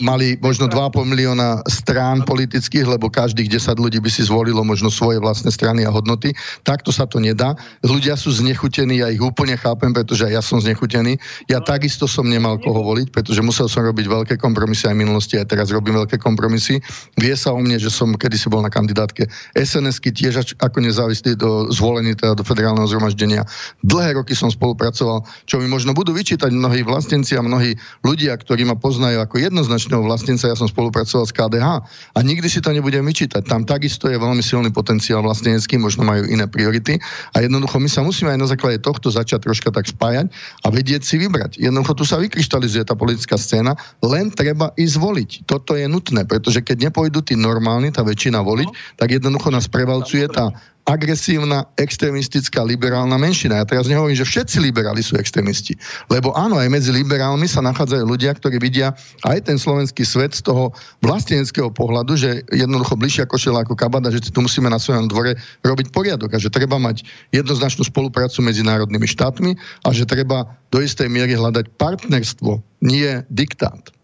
mali 0.00 0.38
možno 0.40 0.70
2,5 0.70 1.04
milióna 1.04 1.60
strán 1.68 2.22
politických, 2.24 2.86
lebo 2.86 3.12
každých 3.12 3.52
10 3.52 3.76
ľudí 3.76 3.98
by 4.00 4.10
si 4.10 4.24
zvolil 4.24 4.45
zvolilo 4.46 4.62
možno 4.62 4.94
svoje 4.94 5.18
vlastné 5.18 5.50
strany 5.50 5.82
a 5.82 5.90
hodnoty. 5.90 6.30
Takto 6.62 6.94
sa 6.94 7.02
to 7.02 7.18
nedá. 7.18 7.58
Ľudia 7.82 8.14
sú 8.14 8.30
znechutení, 8.30 9.02
ja 9.02 9.10
ich 9.10 9.18
úplne 9.18 9.58
chápem, 9.58 9.90
pretože 9.90 10.22
aj 10.22 10.32
ja 10.38 10.38
som 10.38 10.62
znechutený. 10.62 11.18
Ja 11.50 11.58
takisto 11.58 12.06
som 12.06 12.30
nemal 12.30 12.62
koho 12.62 12.78
voliť, 12.86 13.10
pretože 13.10 13.42
musel 13.42 13.66
som 13.66 13.82
robiť 13.82 14.06
veľké 14.06 14.34
kompromisy 14.38 14.86
aj 14.86 14.94
v 14.94 15.02
minulosti, 15.02 15.34
aj 15.34 15.50
teraz 15.50 15.74
robím 15.74 15.98
veľké 15.98 16.22
kompromisy. 16.22 16.78
Vie 17.18 17.34
sa 17.34 17.50
o 17.50 17.58
mne, 17.58 17.74
že 17.74 17.90
som 17.90 18.14
kedysi 18.14 18.46
bol 18.46 18.62
na 18.62 18.70
kandidátke 18.70 19.26
SNS-ky 19.58 20.14
tiež 20.14 20.54
ako 20.62 20.78
nezávislý 20.78 21.34
do, 21.34 21.66
zvolený 21.74 22.14
teda 22.14 22.38
do 22.38 22.46
federálneho 22.46 22.86
zhromaždenia. 22.86 23.42
Dlhé 23.82 24.14
roky 24.14 24.38
som 24.38 24.46
spolupracoval, 24.46 25.26
čo 25.50 25.58
mi 25.58 25.66
možno 25.66 25.90
budú 25.90 26.14
vyčítať 26.14 26.54
mnohí 26.54 26.86
vlastenci 26.86 27.34
a 27.34 27.42
mnohí 27.42 27.74
ľudia, 28.06 28.38
ktorí 28.38 28.62
ma 28.62 28.78
poznajú 28.78 29.18
ako 29.26 29.42
jednoznačného 29.42 30.06
vlastenca. 30.06 30.46
Ja 30.46 30.54
som 30.54 30.70
spolupracoval 30.70 31.26
s 31.26 31.34
KDH 31.34 31.66
a 32.14 32.18
nikdy 32.22 32.46
si 32.46 32.62
to 32.62 32.70
nebudem 32.70 33.02
vyčítať. 33.02 33.42
Tam 33.42 33.66
takisto 33.66 34.06
je 34.06 34.14
veľmi 34.26 34.42
silný 34.42 34.74
potenciál 34.74 35.22
vlastenecký, 35.22 35.78
možno 35.78 36.02
majú 36.02 36.26
iné 36.26 36.50
priority 36.50 36.98
a 37.32 37.46
jednoducho 37.46 37.78
my 37.78 37.88
sa 37.88 38.02
musíme 38.02 38.34
aj 38.34 38.40
na 38.42 38.48
základe 38.50 38.82
tohto 38.82 39.08
začať 39.08 39.46
troška 39.46 39.70
tak 39.70 39.86
spájať 39.86 40.26
a 40.62 40.66
vedieť 40.68 41.06
si 41.06 41.16
vybrať. 41.16 41.62
Jednoducho 41.62 41.94
tu 41.94 42.04
sa 42.04 42.18
vykryštalizuje 42.18 42.82
tá 42.82 42.98
politická 42.98 43.38
scéna, 43.38 43.78
len 44.02 44.34
treba 44.34 44.74
ísť 44.74 44.96
voliť. 44.98 45.30
Toto 45.46 45.78
je 45.78 45.86
nutné, 45.86 46.26
pretože 46.26 46.58
keď 46.60 46.90
nepôjdu 46.90 47.22
tí 47.22 47.38
normálni, 47.38 47.94
tá 47.94 48.02
väčšina 48.02 48.42
voliť, 48.42 48.98
tak 48.98 49.14
jednoducho 49.14 49.48
nás 49.54 49.70
prevalcuje 49.70 50.26
tá 50.26 50.50
agresívna, 50.86 51.66
extremistická, 51.82 52.62
liberálna 52.62 53.18
menšina. 53.18 53.58
Ja 53.58 53.66
teraz 53.66 53.90
nehovorím, 53.90 54.14
že 54.14 54.22
všetci 54.22 54.62
liberáli 54.62 55.02
sú 55.02 55.18
extrémisti. 55.18 55.74
Lebo 56.06 56.30
áno, 56.38 56.62
aj 56.62 56.70
medzi 56.70 56.94
liberálmi 56.94 57.50
sa 57.50 57.58
nachádzajú 57.66 58.06
ľudia, 58.06 58.30
ktorí 58.38 58.62
vidia 58.62 58.94
aj 59.26 59.50
ten 59.50 59.58
slovenský 59.58 60.06
svet 60.06 60.38
z 60.38 60.46
toho 60.46 60.70
vlasteneckého 61.02 61.74
pohľadu, 61.74 62.14
že 62.14 62.46
jednoducho 62.54 62.94
bližšia 62.94 63.26
košela 63.26 63.66
ako 63.66 63.74
kabada, 63.74 64.14
že 64.14 64.22
tu 64.30 64.38
musíme 64.38 64.70
na 64.70 64.78
svojom 64.78 65.10
dvore 65.10 65.34
robiť 65.66 65.90
poriadok 65.90 66.30
a 66.32 66.38
že 66.38 66.54
treba 66.54 66.78
mať 66.78 67.02
jednoznačnú 67.34 67.82
spoluprácu 67.82 68.38
medzi 68.46 68.62
národnými 68.62 69.10
štátmi 69.10 69.58
a 69.82 69.88
že 69.90 70.06
treba 70.06 70.46
do 70.70 70.78
istej 70.78 71.10
miery 71.10 71.34
hľadať 71.34 71.66
partnerstvo, 71.74 72.62
nie 72.86 73.26
diktát. 73.26 73.95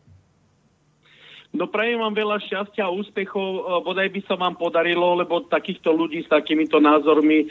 No 1.53 1.69
prajem 1.69 2.01
vám 2.01 2.17
veľa 2.17 2.41
šťastia 2.49 2.89
a 2.89 2.95
úspechov, 2.97 3.45
e, 3.45 3.61
bodaj 3.85 4.09
by 4.09 4.21
sa 4.25 4.41
vám 4.41 4.57
podarilo, 4.57 5.21
lebo 5.21 5.45
takýchto 5.45 5.93
ľudí 5.93 6.25
s 6.25 6.33
takýmito 6.33 6.81
názormi 6.81 7.45
e, 7.45 7.47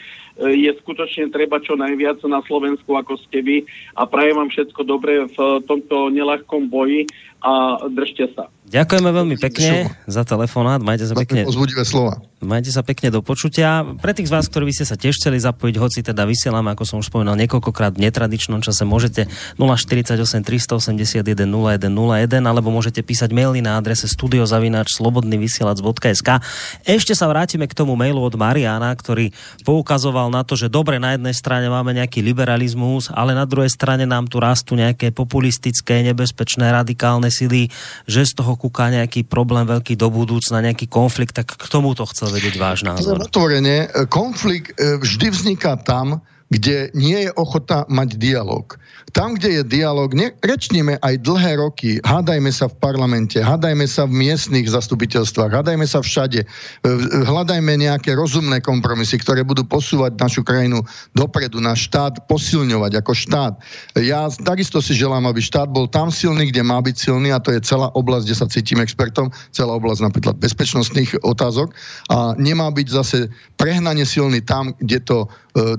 je 0.57 0.73
skutočne 0.81 1.29
treba 1.29 1.61
čo 1.61 1.77
najviac 1.77 2.17
na 2.25 2.41
Slovensku, 2.41 2.97
ako 2.97 3.21
ste 3.21 3.45
vy. 3.45 3.57
A 3.93 4.09
prajem 4.09 4.41
vám 4.41 4.49
všetko 4.49 4.81
dobré 4.89 5.29
v 5.29 5.37
tomto 5.69 6.09
nelahkom 6.09 6.65
boji 6.65 7.05
a 7.45 7.77
držte 7.93 8.33
sa. 8.33 8.49
Ďakujeme 8.71 9.11
veľmi 9.11 9.35
pekne 9.35 9.91
za 10.07 10.23
telefonát. 10.23 10.79
Majte 10.79 11.03
sa 11.03 11.11
pekne. 11.11 11.43
Pozbudivé 11.43 11.83
slova. 11.83 12.23
Majte 12.41 12.73
sa 12.73 12.81
pekne 12.81 13.13
do 13.13 13.21
počutia. 13.21 13.85
Pre 14.01 14.17
tých 14.17 14.25
z 14.25 14.33
vás, 14.33 14.49
ktorí 14.49 14.65
by 14.71 14.73
ste 14.73 14.85
sa 14.87 14.95
tiež 14.97 15.19
chceli 15.19 15.37
zapojiť, 15.37 15.75
hoci 15.77 16.01
teda 16.01 16.25
vysielame, 16.25 16.73
ako 16.73 16.83
som 16.87 17.03
už 17.03 17.11
spomínal 17.13 17.37
niekoľkokrát 17.37 17.93
v 17.99 18.07
netradičnom 18.07 18.63
čase, 18.65 18.81
môžete 18.81 19.29
048 19.59 20.41
381 20.41 21.21
0101 21.21 22.41
alebo 22.41 22.73
môžete 22.73 23.05
písať 23.05 23.29
maily 23.35 23.61
na 23.61 23.77
adrese 23.77 24.09
studiozavináč.slobodnyvysielac.sk 24.09 26.29
Ešte 26.87 27.13
sa 27.13 27.29
vrátime 27.29 27.67
k 27.67 27.77
tomu 27.77 27.99
mailu 27.99 28.23
od 28.23 28.39
Mariana, 28.39 28.95
ktorý 28.95 29.35
poukazoval 29.67 30.31
na 30.33 30.47
to, 30.47 30.55
že 30.57 30.71
dobre, 30.71 30.97
na 30.97 31.11
jednej 31.19 31.35
strane 31.37 31.69
máme 31.69 31.93
nejaký 31.93 32.23
liberalizmus, 32.23 33.11
ale 33.13 33.35
na 33.37 33.45
druhej 33.45 33.69
strane 33.69 34.09
nám 34.09 34.25
tu 34.31 34.39
rastú 34.41 34.73
nejaké 34.79 35.11
populistické, 35.13 36.01
nebezpečné, 36.09 36.73
radikálne 36.73 37.29
sily, 37.29 37.69
že 38.09 38.25
z 38.25 38.33
toho 38.41 38.57
kúka 38.61 38.93
nejaký 38.93 39.25
problém 39.25 39.65
veľký 39.65 39.97
do 39.97 40.13
budúcna, 40.13 40.61
nejaký 40.61 40.85
konflikt, 40.85 41.33
tak 41.33 41.57
k 41.57 41.65
tomu 41.65 41.97
to 41.97 42.05
chcel 42.05 42.29
vedieť 42.29 42.61
váš 42.61 42.85
názor. 42.85 43.17
Otvorene, 43.17 43.89
konflikt 44.05 44.77
e, 44.77 45.01
vždy 45.01 45.33
vzniká 45.33 45.81
tam, 45.81 46.21
kde 46.51 46.91
nie 46.91 47.25
je 47.25 47.31
ochota 47.39 47.87
mať 47.87 48.19
dialog. 48.19 48.75
Tam, 49.15 49.35
kde 49.35 49.59
je 49.59 49.63
dialog, 49.67 50.11
ne, 50.15 50.31
rečníme 50.43 50.99
aj 50.99 51.23
dlhé 51.23 51.59
roky, 51.59 51.99
hádajme 52.03 52.47
sa 52.51 52.67
v 52.71 52.75
parlamente, 52.79 53.39
hádajme 53.39 53.83
sa 53.87 54.07
v 54.07 54.15
miestnych 54.15 54.71
zastupiteľstvách, 54.71 55.51
hádajme 55.51 55.83
sa 55.83 55.99
všade, 55.99 56.43
e, 56.43 56.47
hľadajme 57.27 57.75
nejaké 57.75 58.15
rozumné 58.15 58.63
kompromisy, 58.63 59.19
ktoré 59.19 59.43
budú 59.43 59.67
posúvať 59.67 60.15
našu 60.15 60.43
krajinu 60.47 60.83
dopredu, 61.11 61.59
náš 61.59 61.91
štát 61.91 62.23
posilňovať 62.27 63.03
ako 63.03 63.11
štát. 63.15 63.53
Ja 63.99 64.31
takisto 64.31 64.79
si 64.79 64.95
želám, 64.95 65.27
aby 65.27 65.43
štát 65.43 65.71
bol 65.71 65.91
tam 65.91 66.07
silný, 66.07 66.51
kde 66.51 66.63
má 66.63 66.79
byť 66.79 66.95
silný 66.95 67.35
a 67.35 67.43
to 67.43 67.51
je 67.51 67.63
celá 67.63 67.91
oblasť, 67.95 68.27
kde 68.27 68.39
sa 68.39 68.47
cítim 68.47 68.79
expertom, 68.79 69.31
celá 69.51 69.75
oblasť 69.75 70.07
napríklad 70.07 70.35
bezpečnostných 70.39 71.19
otázok 71.23 71.75
a 72.11 72.35
nemá 72.39 72.71
byť 72.71 72.87
zase 72.87 73.17
prehnane 73.59 74.03
silný 74.07 74.39
tam, 74.43 74.71
kde 74.79 74.99
to 75.03 75.17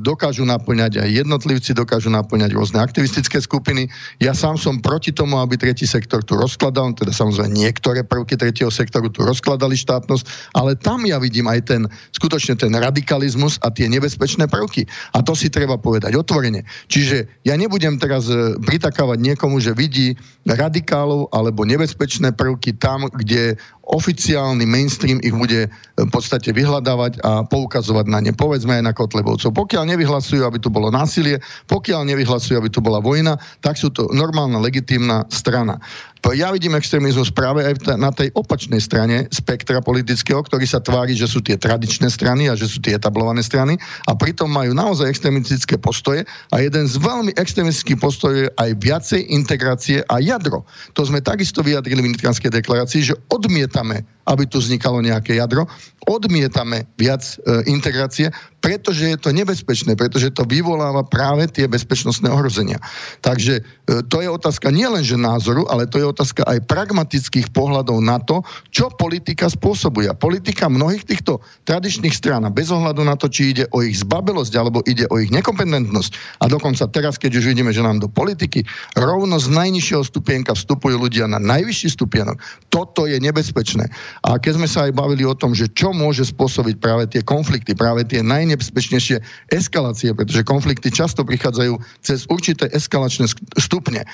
dokážu 0.00 0.44
naplňať 0.44 1.00
aj 1.00 1.08
jednotlivci, 1.24 1.72
dokážu 1.72 2.12
naplňať 2.12 2.52
rôzne 2.52 2.78
aktivistické 2.80 3.40
skupiny. 3.40 3.88
Ja 4.20 4.36
sám 4.36 4.60
som 4.60 4.84
proti 4.84 5.10
tomu, 5.14 5.40
aby 5.40 5.56
tretí 5.56 5.88
sektor 5.88 6.20
tu 6.20 6.36
rozkladal, 6.36 6.92
teda 6.92 7.12
samozrejme 7.12 7.56
niektoré 7.56 8.04
prvky 8.04 8.36
tretieho 8.36 8.68
sektoru 8.68 9.08
tu 9.08 9.24
rozkladali 9.24 9.72
štátnosť, 9.76 10.52
ale 10.52 10.76
tam 10.76 11.08
ja 11.08 11.16
vidím 11.16 11.48
aj 11.48 11.60
ten, 11.64 11.82
skutočne 12.12 12.58
ten 12.60 12.72
radikalizmus 12.76 13.56
a 13.64 13.72
tie 13.72 13.88
nebezpečné 13.88 14.48
prvky. 14.48 14.84
A 15.16 15.24
to 15.24 15.32
si 15.32 15.48
treba 15.48 15.80
povedať 15.80 16.12
otvorene. 16.16 16.68
Čiže 16.92 17.42
ja 17.48 17.56
nebudem 17.56 17.96
teraz 17.96 18.28
e, 18.28 18.56
pritakávať 18.60 19.18
niekomu, 19.20 19.62
že 19.62 19.72
vidí 19.72 20.14
radikálov 20.44 21.32
alebo 21.32 21.64
nebezpečné 21.64 22.34
prvky 22.36 22.76
tam, 22.76 23.08
kde 23.08 23.56
oficiálny 23.82 24.62
mainstream 24.62 25.18
ich 25.26 25.34
bude 25.34 25.66
e, 25.66 25.68
v 25.98 26.10
podstate 26.10 26.54
vyhľadávať 26.54 27.18
a 27.26 27.42
poukazovať 27.42 28.06
na 28.06 28.22
ne. 28.22 28.30
Povedzme 28.30 28.78
aj 28.78 28.84
na 28.86 28.92
Kotlebovcov. 28.94 29.50
Pokiaľ 29.50 29.90
nevyhlasujú, 29.90 30.46
aby 30.46 30.62
tu 30.62 30.70
bolo 30.70 30.88
násilie, 30.88 31.42
pokiaľ 31.66 32.06
nevyhlasujú, 32.14 32.54
aby 32.54 32.70
tu 32.70 32.78
bola 32.78 33.02
vojna, 33.02 33.34
tak 33.58 33.74
sú 33.74 33.90
to 33.90 34.06
normálna, 34.14 34.62
legitímna 34.62 35.26
strana. 35.28 35.82
Ja 36.30 36.54
vidím 36.54 36.78
extrémizmus 36.78 37.34
práve 37.34 37.66
aj 37.66 37.98
na 37.98 38.14
tej 38.14 38.30
opačnej 38.38 38.78
strane 38.78 39.26
spektra 39.34 39.82
politického, 39.82 40.38
ktorý 40.38 40.62
sa 40.62 40.78
tvári, 40.78 41.18
že 41.18 41.26
sú 41.26 41.42
tie 41.42 41.58
tradičné 41.58 42.06
strany 42.06 42.46
a 42.46 42.54
že 42.54 42.70
sú 42.70 42.78
tie 42.78 42.94
etablované 42.94 43.42
strany 43.42 43.74
a 44.06 44.14
pritom 44.14 44.46
majú 44.46 44.70
naozaj 44.70 45.10
extrémistické 45.10 45.76
postoje 45.82 46.22
a 46.54 46.62
jeden 46.62 46.86
z 46.86 46.94
veľmi 47.02 47.34
extrémistických 47.34 47.98
postojov 47.98 48.38
je 48.38 48.48
aj 48.54 48.70
viacej 48.78 49.20
integrácie 49.34 49.98
a 50.06 50.22
jadro. 50.22 50.62
To 50.94 51.02
sme 51.02 51.18
takisto 51.18 51.60
vyjadrili 51.60 52.00
v 52.00 52.14
Nitranskej 52.14 52.54
deklarácii, 52.54 53.12
že 53.12 53.18
odmietame 53.28 54.06
aby 54.26 54.46
tu 54.46 54.62
vznikalo 54.62 55.02
nejaké 55.02 55.38
jadro. 55.38 55.66
Odmietame 56.02 56.86
viac 56.98 57.22
e, 57.22 57.62
integrácie, 57.70 58.34
pretože 58.62 59.06
je 59.06 59.18
to 59.18 59.34
nebezpečné, 59.34 59.98
pretože 59.98 60.34
to 60.34 60.46
vyvoláva 60.46 61.02
práve 61.06 61.50
tie 61.50 61.66
bezpečnostné 61.66 62.30
ohrozenia. 62.30 62.78
Takže 63.22 63.58
e, 63.58 63.62
to 64.06 64.22
je 64.22 64.30
otázka 64.30 64.70
nielen 64.70 65.02
že 65.02 65.18
názoru, 65.18 65.66
ale 65.66 65.86
to 65.90 65.98
je 65.98 66.06
otázka 66.06 66.46
aj 66.46 66.62
pragmatických 66.66 67.50
pohľadov 67.50 67.98
na 68.02 68.22
to, 68.22 68.42
čo 68.70 68.90
politika 68.94 69.50
spôsobuje. 69.50 70.10
Politika 70.18 70.70
mnohých 70.70 71.06
týchto 71.06 71.42
tradičných 71.66 72.14
strán, 72.14 72.46
bez 72.54 72.70
ohľadu 72.70 73.02
na 73.02 73.18
to, 73.18 73.26
či 73.26 73.54
ide 73.54 73.64
o 73.74 73.82
ich 73.82 73.98
zbabelosť 74.02 74.52
alebo 74.58 74.82
ide 74.86 75.06
o 75.10 75.18
ich 75.18 75.30
nekompetentnosť. 75.34 76.42
A 76.42 76.50
dokonca 76.50 76.86
teraz, 76.90 77.18
keď 77.18 77.42
už 77.42 77.54
vidíme, 77.54 77.74
že 77.74 77.82
nám 77.82 78.02
do 78.02 78.10
politiky 78.10 78.62
rovno 78.98 79.38
z 79.38 79.50
najnižšieho 79.50 80.02
stupienka 80.06 80.54
vstupujú 80.54 80.98
ľudia 80.98 81.26
na 81.26 81.42
najvyšší 81.42 81.94
stupienok, 81.98 82.38
toto 82.70 83.10
je 83.10 83.18
nebezpečné. 83.18 83.90
A 84.22 84.36
keď 84.36 84.60
sme 84.60 84.68
sa 84.68 84.86
aj 84.86 84.92
bavili 84.92 85.24
o 85.24 85.34
tom, 85.34 85.56
že 85.56 85.72
čo 85.72 85.90
môže 85.96 86.28
spôsobiť 86.28 86.76
práve 86.78 87.08
tie 87.08 87.24
konflikty, 87.24 87.72
práve 87.72 88.04
tie 88.04 88.20
najnebezpečnejšie 88.20 89.18
eskalácie, 89.50 90.12
pretože 90.12 90.44
konflikty 90.44 90.92
často 90.92 91.24
prichádzajú 91.24 91.80
cez 92.04 92.28
určité 92.28 92.68
eskalačné 92.70 93.26
stupne. 93.58 94.04
E, 94.04 94.08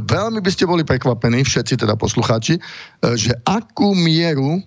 veľmi 0.00 0.40
by 0.40 0.50
ste 0.50 0.64
boli 0.64 0.86
prekvapení, 0.86 1.44
všetci 1.44 1.82
teda 1.82 1.98
poslucháči, 1.98 2.56
e, 2.56 2.60
že 3.18 3.34
akú 3.44 3.92
mieru 3.92 4.58
e, 4.58 4.60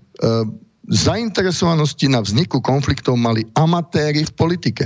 zainteresovanosti 0.88 2.08
na 2.08 2.24
vzniku 2.24 2.60
konfliktov 2.64 3.20
mali 3.20 3.44
amatéri 3.56 4.24
v 4.24 4.36
politike 4.36 4.86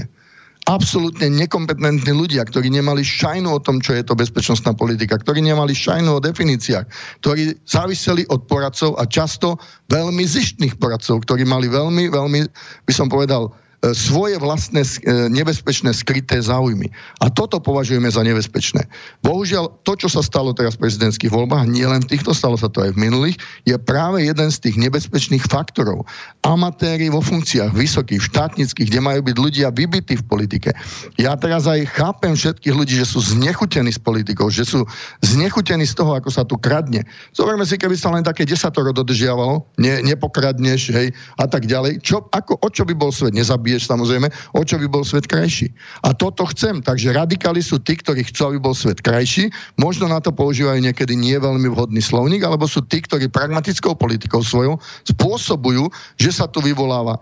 absolútne 0.69 1.32
nekompetentní 1.34 2.13
ľudia, 2.13 2.45
ktorí 2.45 2.69
nemali 2.69 3.02
šajnu 3.02 3.50
o 3.50 3.63
tom, 3.63 3.82
čo 3.82 3.97
je 3.97 4.06
to 4.06 4.13
bezpečnostná 4.13 4.78
politika, 4.78 5.17
ktorí 5.17 5.41
nemali 5.41 5.74
šajnu 5.74 6.17
o 6.17 6.24
definíciách, 6.24 6.86
ktorí 7.26 7.58
záviseli 7.65 8.30
od 8.30 8.45
poradcov 8.45 8.93
a 9.02 9.10
často 9.10 9.58
veľmi 9.89 10.21
zištných 10.21 10.78
poradcov, 10.78 11.26
ktorí 11.26 11.50
mali 11.50 11.65
veľmi, 11.65 12.13
veľmi, 12.13 12.39
by 12.86 12.93
som 12.93 13.10
povedal, 13.10 13.50
svoje 13.89 14.38
vlastné 14.38 14.86
e, 14.86 15.26
nebezpečné 15.34 15.89
skryté 15.98 16.38
záujmy. 16.38 16.94
A 17.17 17.34
toto 17.34 17.58
považujeme 17.58 18.06
za 18.13 18.22
nebezpečné. 18.22 18.86
Bohužiaľ, 19.26 19.74
to, 19.82 19.98
čo 19.98 20.06
sa 20.06 20.22
stalo 20.22 20.54
teraz 20.54 20.78
v 20.78 20.86
prezidentských 20.86 21.34
voľbách, 21.34 21.65
nie 21.65 21.82
len 21.89 22.06
v 22.06 22.13
týchto, 22.13 22.30
stalo 22.38 22.54
sa 22.54 22.70
to 22.70 22.86
aj 22.86 22.94
v 22.94 23.02
minulých, 23.10 23.41
je 23.65 23.74
práve 23.82 24.22
jeden 24.22 24.54
z 24.54 24.58
tých 24.62 24.78
nebezpečných 24.78 25.41
faktorov. 25.50 26.06
Amatéri 26.46 27.10
vo 27.10 27.26
funkciách 27.26 27.74
vysokých, 27.74 28.22
štátnických, 28.22 28.86
kde 28.86 29.02
majú 29.02 29.22
byť 29.26 29.38
ľudia 29.41 29.67
vybití 29.74 30.22
v 30.22 30.28
politike. 30.30 30.70
Ja 31.17 31.34
teraz 31.34 31.65
aj 31.65 31.82
chápem 31.98 32.38
všetkých 32.38 32.78
ľudí, 32.78 32.94
že 33.02 33.10
sú 33.10 33.17
znechutení 33.17 33.89
s 33.89 33.98
politikou, 33.98 34.54
že 34.54 34.62
sú 34.62 34.86
znechutení 35.26 35.89
z 35.89 35.98
toho, 35.98 36.13
ako 36.13 36.30
sa 36.30 36.46
tu 36.46 36.54
kradne. 36.54 37.02
Zoberme 37.34 37.65
si, 37.65 37.82
keby 37.82 37.98
sa 37.98 38.13
len 38.13 38.22
také 38.22 38.46
desatoro 38.46 38.94
dodržiavalo, 38.94 39.65
ne, 39.82 40.06
nepokradneš, 40.06 40.94
hej, 40.94 41.08
a 41.41 41.50
tak 41.50 41.65
ďalej. 41.65 41.98
Čo, 42.06 42.30
ako, 42.30 42.62
o 42.62 42.70
čo 42.70 42.86
by 42.86 42.94
bol 42.94 43.10
svet? 43.10 43.34
Nezabíjal 43.34 43.70
zabiješ 43.71 43.88
samozrejme, 43.88 44.27
o 44.51 44.62
čo 44.67 44.75
by 44.75 44.88
bol 44.91 45.07
svet 45.07 45.31
krajší. 45.31 45.71
A 46.03 46.12
toto 46.12 46.43
chcem. 46.51 46.84
Takže 46.84 47.15
radikáli 47.15 47.63
sú 47.63 47.79
tí, 47.79 47.95
ktorí 47.95 48.27
chcú, 48.27 48.51
aby 48.51 48.60
bol 48.60 48.75
svet 48.75 48.99
krajší. 48.99 49.47
Možno 49.79 50.12
na 50.12 50.19
to 50.19 50.36
používajú 50.36 50.84
niekedy 50.84 51.15
nie 51.15 51.39
veľmi 51.39 51.71
vhodný 51.71 52.03
slovník, 52.03 52.43
alebo 52.43 52.67
sú 52.67 52.84
tí, 52.84 52.99
ktorí 52.99 53.31
pragmatickou 53.31 53.95
politikou 53.95 54.43
svojou 54.43 54.75
spôsobujú, 55.07 55.88
že 56.19 56.36
sa 56.36 56.51
tu 56.51 56.60
vyvoláva 56.60 57.15
e, 57.15 57.19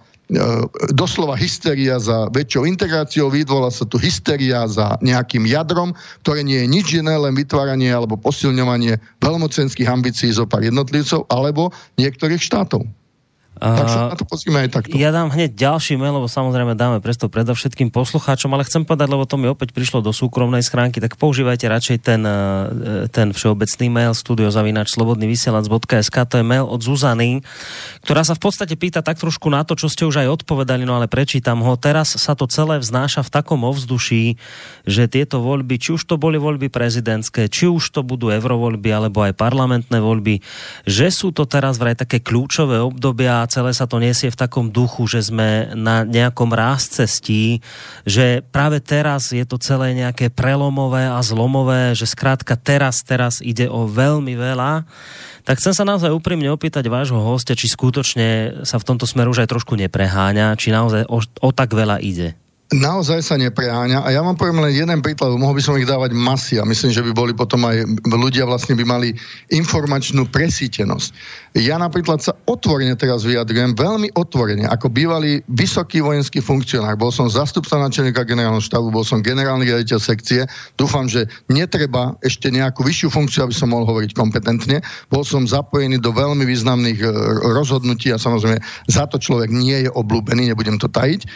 doslova 0.89 1.37
hysteria 1.37 2.01
za 2.01 2.33
väčšou 2.33 2.65
integráciou, 2.65 3.29
vyvolá 3.29 3.69
sa 3.69 3.85
tu 3.85 4.01
hysteria 4.01 4.65
za 4.65 4.97
nejakým 5.05 5.45
jadrom, 5.45 5.93
ktoré 6.25 6.41
nie 6.41 6.65
je 6.65 6.67
nič 6.67 6.87
iné, 6.97 7.13
len 7.13 7.37
vytváranie 7.37 7.93
alebo 7.93 8.17
posilňovanie 8.17 8.97
veľmocenských 9.21 9.85
ambícií 9.85 10.33
zo 10.33 10.49
pár 10.49 10.65
jednotlivcov 10.65 11.29
alebo 11.29 11.69
niektorých 12.01 12.41
štátov. 12.41 12.89
Tak 13.59 13.87
sa 13.91 13.99
na 14.07 14.15
to 14.15 14.23
pozrime 14.23 14.63
aj 14.63 14.69
takto. 14.71 14.95
Ja 14.95 15.11
dám 15.11 15.35
hneď 15.35 15.51
ďalší 15.51 15.99
mail, 15.99 16.15
lebo 16.15 16.31
samozrejme 16.31 16.79
dáme 16.79 17.03
presto 17.03 17.27
predovšetkým 17.27 17.91
poslucháčom, 17.91 18.47
ale 18.55 18.63
chcem 18.63 18.87
povedať, 18.87 19.11
lebo 19.11 19.27
to 19.27 19.35
mi 19.35 19.51
opäť 19.51 19.75
prišlo 19.75 19.99
do 19.99 20.15
súkromnej 20.15 20.63
schránky, 20.63 21.03
tak 21.03 21.19
používajte 21.19 21.67
radšej 21.67 21.97
ten, 21.99 22.23
e, 22.23 23.11
ten 23.11 23.35
všeobecný 23.35 23.87
mail 23.91 24.13
studiozavinač 24.15 24.95
slobodnyvysielac.sk, 24.95 26.17
to 26.23 26.39
je 26.39 26.45
mail 26.47 26.71
od 26.71 26.79
Zuzany, 26.79 27.43
ktorá 28.07 28.23
sa 28.23 28.31
v 28.31 28.47
podstate 28.47 28.79
pýta 28.79 29.03
tak 29.03 29.19
trošku 29.19 29.51
na 29.51 29.67
to, 29.67 29.75
čo 29.75 29.91
ste 29.91 30.07
už 30.07 30.23
aj 30.23 30.39
odpovedali, 30.39 30.87
no 30.87 30.95
ale 30.95 31.11
prečítam 31.11 31.59
ho. 31.59 31.75
Teraz 31.75 32.15
sa 32.15 32.39
to 32.39 32.47
celé 32.47 32.79
vznáša 32.79 33.27
v 33.27 33.33
takom 33.33 33.67
ovzduší, 33.67 34.39
že 34.87 35.11
tieto 35.11 35.43
voľby, 35.43 35.75
či 35.75 35.99
už 35.99 36.07
to 36.07 36.15
boli 36.15 36.39
voľby 36.39 36.71
prezidentské, 36.71 37.51
či 37.51 37.67
už 37.67 37.91
to 37.91 38.07
budú 38.07 38.31
eurovoľby 38.31 38.87
alebo 38.87 39.27
aj 39.27 39.35
parlamentné 39.35 39.99
voľby, 39.99 40.39
že 40.87 41.11
sú 41.11 41.35
to 41.35 41.43
teraz 41.43 41.75
vraj 41.75 41.99
také 41.99 42.23
kľúčové 42.23 42.79
obdobia 42.79 43.38
celé 43.47 43.71
sa 43.71 43.87
to 43.87 44.01
nesie 44.01 44.27
v 44.27 44.39
takom 44.39 44.73
duchu, 44.73 45.07
že 45.07 45.31
sme 45.31 45.71
na 45.77 46.03
nejakom 46.03 46.51
ráz 46.51 46.91
cestí, 46.91 47.63
že 48.03 48.43
práve 48.51 48.83
teraz 48.83 49.31
je 49.31 49.45
to 49.47 49.61
celé 49.61 49.95
nejaké 49.95 50.27
prelomové 50.27 51.07
a 51.07 51.21
zlomové, 51.23 51.95
že 51.95 52.09
skrátka 52.09 52.59
teraz, 52.59 53.05
teraz 53.05 53.39
ide 53.39 53.71
o 53.71 53.87
veľmi 53.87 54.35
veľa. 54.35 54.83
Tak 55.47 55.61
chcem 55.61 55.71
sa 55.71 55.87
naozaj 55.87 56.11
úprimne 56.11 56.51
opýtať 56.51 56.89
vášho 56.91 57.21
hostia, 57.21 57.55
či 57.55 57.71
skutočne 57.71 58.61
sa 58.67 58.81
v 58.81 58.87
tomto 58.87 59.07
smeru 59.07 59.31
už 59.31 59.47
aj 59.47 59.51
trošku 59.55 59.77
nepreháňa, 59.79 60.59
či 60.59 60.75
naozaj 60.75 61.07
o, 61.07 61.23
o 61.23 61.49
tak 61.53 61.71
veľa 61.71 62.01
ide 62.03 62.35
naozaj 62.69 63.25
sa 63.25 63.35
nepreháňa. 63.41 64.05
A 64.05 64.13
ja 64.13 64.21
vám 64.21 64.37
poviem 64.37 64.61
len 64.61 64.77
jeden 64.77 65.01
príklad, 65.01 65.33
mohol 65.33 65.57
by 65.57 65.63
som 65.65 65.77
ich 65.81 65.89
dávať 65.89 66.13
masy 66.13 66.61
a 66.61 66.67
myslím, 66.69 66.93
že 66.93 67.01
by 67.01 67.11
boli 67.17 67.33
potom 67.33 67.65
aj 67.65 67.81
ľudia 68.05 68.45
vlastne 68.45 68.77
by 68.77 68.85
mali 68.85 69.09
informačnú 69.49 70.29
presítenosť. 70.29 71.09
Ja 71.57 71.81
napríklad 71.81 72.21
sa 72.21 72.37
otvorene 72.45 72.93
teraz 72.93 73.25
vyjadrujem, 73.25 73.73
veľmi 73.73 74.13
otvorene, 74.13 74.69
ako 74.69 74.93
bývalý 74.93 75.41
vysoký 75.49 76.05
vojenský 76.05 76.45
funkcionár, 76.45 76.93
bol 76.93 77.09
som 77.09 77.25
zastupca 77.25 77.73
načelníka 77.81 78.21
generálneho 78.21 78.61
štábu, 78.61 78.93
bol 78.93 79.01
som 79.01 79.25
generálny 79.25 79.65
riaditeľ 79.65 79.97
sekcie, 79.97 80.45
dúfam, 80.77 81.09
že 81.09 81.25
netreba 81.49 82.13
ešte 82.21 82.53
nejakú 82.53 82.85
vyššiu 82.85 83.09
funkciu, 83.09 83.49
aby 83.49 83.55
som 83.57 83.73
mohol 83.73 83.89
hovoriť 83.89 84.13
kompetentne, 84.13 84.85
bol 85.09 85.25
som 85.25 85.49
zapojený 85.49 85.97
do 85.97 86.13
veľmi 86.13 86.45
významných 86.45 87.01
e, 87.01 87.07
rozhodnutí 87.57 88.13
a 88.13 88.21
samozrejme 88.21 88.61
za 88.85 89.09
to 89.09 89.17
človek 89.17 89.49
nie 89.49 89.89
je 89.89 89.89
oblúbený, 89.89 90.53
nebudem 90.53 90.77
to 90.77 90.85
tajiť, 90.85 91.21
e, 91.25 91.27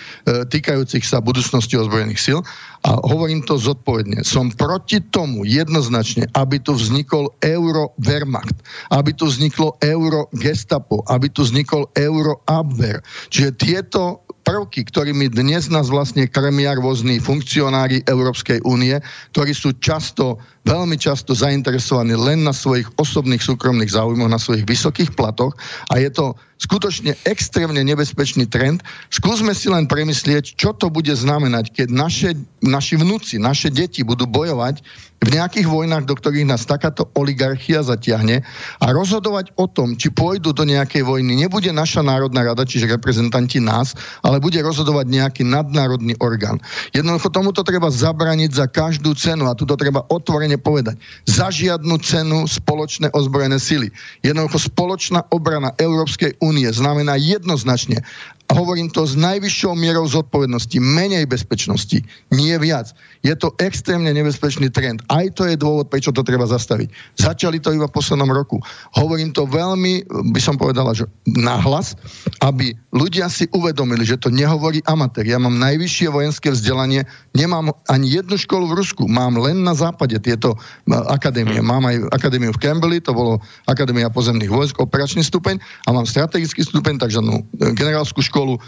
týkajúcich 0.46 1.02
sa 1.02 1.23
budúcnosti 1.24 1.80
ozbrojených 1.80 2.20
síl. 2.20 2.40
A 2.84 3.00
hovorím 3.00 3.48
to 3.48 3.56
zodpovedne. 3.56 4.28
Som 4.28 4.52
proti 4.52 5.00
tomu 5.00 5.48
jednoznačne, 5.48 6.28
aby 6.36 6.60
tu 6.60 6.76
vznikol 6.76 7.32
euro 7.40 7.96
Wehrmacht, 7.96 8.60
aby 8.92 9.16
tu 9.16 9.32
vzniklo 9.32 9.80
euro 9.80 10.28
Gestapo, 10.36 11.00
aby 11.08 11.32
tu 11.32 11.48
vznikol 11.48 11.88
euro 11.96 12.44
Abwehr. 12.44 13.00
Čiže 13.32 13.56
tieto 13.56 14.28
prvky, 14.44 14.84
ktorými 14.84 15.32
dnes 15.32 15.72
nás 15.72 15.88
vlastne 15.88 16.28
krmia 16.28 16.76
rôzni 16.76 17.18
funkcionári 17.24 18.04
Európskej 18.04 18.60
únie, 18.68 19.00
ktorí 19.32 19.56
sú 19.56 19.72
často, 19.80 20.38
veľmi 20.68 21.00
často 21.00 21.32
zainteresovaní 21.32 22.14
len 22.20 22.44
na 22.44 22.52
svojich 22.52 22.92
osobných 23.00 23.40
súkromných 23.40 23.96
záujmoch, 23.96 24.28
na 24.28 24.40
svojich 24.40 24.68
vysokých 24.68 25.16
platoch 25.16 25.56
a 25.88 26.04
je 26.04 26.12
to 26.12 26.36
skutočne 26.64 27.20
extrémne 27.28 27.84
nebezpečný 27.84 28.48
trend. 28.48 28.80
Skúsme 29.12 29.52
si 29.52 29.68
len 29.68 29.84
premyslieť, 29.84 30.56
čo 30.56 30.72
to 30.72 30.88
bude 30.88 31.12
znamenať, 31.12 31.76
keď 31.76 31.88
naše, 31.92 32.30
naši 32.64 32.96
vnúci, 32.96 33.36
naše 33.36 33.68
deti 33.68 34.08
budú 34.08 34.24
bojovať 34.24 34.80
v 35.24 35.40
nejakých 35.40 35.68
vojnách, 35.72 36.04
do 36.04 36.16
ktorých 36.20 36.52
nás 36.52 36.68
takáto 36.68 37.08
oligarchia 37.16 37.80
zatiahne 37.80 38.44
a 38.84 38.86
rozhodovať 38.92 39.56
o 39.56 39.72
tom, 39.72 39.96
či 39.96 40.12
pôjdu 40.12 40.52
do 40.52 40.68
nejakej 40.68 41.08
vojny, 41.08 41.40
nebude 41.40 41.72
naša 41.72 42.04
Národná 42.04 42.44
rada, 42.44 42.68
čiže 42.68 42.92
reprezentanti 42.92 43.64
nás, 43.64 43.96
ale 44.20 44.44
bude 44.44 44.60
rozhodovať 44.60 45.08
nejaký 45.08 45.48
nadnárodný 45.48 46.20
orgán. 46.20 46.60
Jednoducho 46.92 47.32
tomuto 47.32 47.64
treba 47.64 47.88
zabraniť 47.88 48.52
za 48.52 48.68
každú 48.68 49.16
cenu 49.16 49.48
a 49.48 49.56
tu 49.56 49.64
treba 49.64 50.04
otvorene 50.12 50.60
povedať. 50.60 51.00
Za 51.24 51.48
žiadnu 51.48 51.96
cenu 52.04 52.44
spoločné 52.44 53.16
ozbrojené 53.16 53.58
sily. 53.58 53.88
Jednoducho 54.28 54.60
spoločná 54.60 55.24
obrana 55.32 55.72
Európskej 55.80 56.36
únie 56.44 56.53
znamená 56.74 57.16
jednoznačne, 57.16 58.02
a 58.54 58.62
hovorím 58.62 58.94
to 58.94 59.02
s 59.02 59.18
najvyššou 59.18 59.74
mierou 59.74 60.06
zodpovednosti, 60.06 60.78
menej 60.78 61.26
bezpečnosti, 61.26 62.06
nie 62.30 62.54
viac. 62.62 62.94
Je 63.26 63.34
to 63.34 63.50
extrémne 63.58 64.14
nebezpečný 64.14 64.70
trend. 64.70 65.02
Aj 65.10 65.26
to 65.34 65.50
je 65.50 65.58
dôvod, 65.58 65.90
prečo 65.90 66.14
to 66.14 66.22
treba 66.22 66.46
zastaviť. 66.46 67.18
Začali 67.18 67.58
to 67.58 67.74
iba 67.74 67.90
v 67.90 67.98
poslednom 67.98 68.30
roku. 68.30 68.62
Hovorím 68.94 69.34
to 69.34 69.50
veľmi, 69.50 70.06
by 70.30 70.38
som 70.38 70.62
povedala, 70.62 70.94
že 70.94 71.10
nahlas, 71.26 71.98
aby 72.46 72.78
ľudia 72.94 73.26
si 73.26 73.50
uvedomili, 73.58 74.06
že 74.06 74.22
to 74.22 74.30
nehovorí 74.30 74.86
amatér. 74.86 75.26
Ja 75.34 75.42
mám 75.42 75.58
najvyššie 75.58 76.14
vojenské 76.14 76.54
vzdelanie, 76.54 77.10
nemám 77.34 77.74
ani 77.90 78.22
jednu 78.22 78.38
školu 78.38 78.70
v 78.70 78.86
Rusku, 78.86 79.10
mám 79.10 79.34
len 79.42 79.66
na 79.66 79.74
západe 79.74 80.14
tieto 80.22 80.54
akadémie. 81.10 81.58
Mám 81.58 81.90
aj 81.90 82.06
akadémiu 82.14 82.54
v 82.54 82.62
Campbelli, 82.62 83.02
to 83.02 83.18
bolo 83.18 83.42
Akadémia 83.66 84.12
pozemných 84.14 84.52
vojsk, 84.52 84.78
operačný 84.78 85.24
stupeň 85.26 85.58
a 85.88 85.96
mám 85.96 86.06
strategický 86.06 86.62
stupeň, 86.62 87.00
takže 87.00 87.24
no, 87.24 87.42
generálskú 87.56 88.20
školu 88.20 88.43
školu, 88.44 88.60
e, 88.60 88.62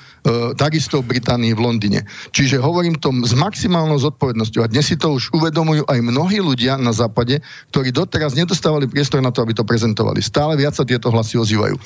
takisto 0.56 1.04
v 1.04 1.20
Británii, 1.20 1.52
v 1.52 1.60
Londýne. 1.60 2.00
Čiže 2.32 2.64
hovorím 2.64 2.96
to 2.96 3.12
s 3.28 3.36
maximálnou 3.36 4.00
zodpovednosťou 4.00 4.64
a 4.64 4.72
dnes 4.72 4.88
si 4.88 4.96
to 4.96 5.20
už 5.20 5.36
uvedomujú 5.36 5.84
aj 5.92 6.00
mnohí 6.00 6.40
ľudia 6.40 6.80
na 6.80 6.96
západe, 6.96 7.44
ktorí 7.76 7.92
doteraz 7.92 8.40
nedostávali 8.40 8.88
priestor 8.88 9.20
na 9.20 9.36
to, 9.36 9.44
aby 9.44 9.52
to 9.52 9.68
prezentovali. 9.68 10.24
Stále 10.24 10.56
viac 10.56 10.80
sa 10.80 10.88
tieto 10.88 11.12
hlasy 11.12 11.36
ozývajú. 11.36 11.76
E, 11.76 11.82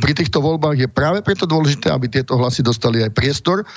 pri 0.00 0.12
týchto 0.16 0.40
voľbách 0.40 0.80
je 0.80 0.88
práve 0.88 1.20
preto 1.20 1.44
dôležité, 1.44 1.92
aby 1.92 2.08
tieto 2.08 2.40
hlasy 2.40 2.64
dostali 2.64 3.04
aj 3.04 3.12
priestor, 3.12 3.68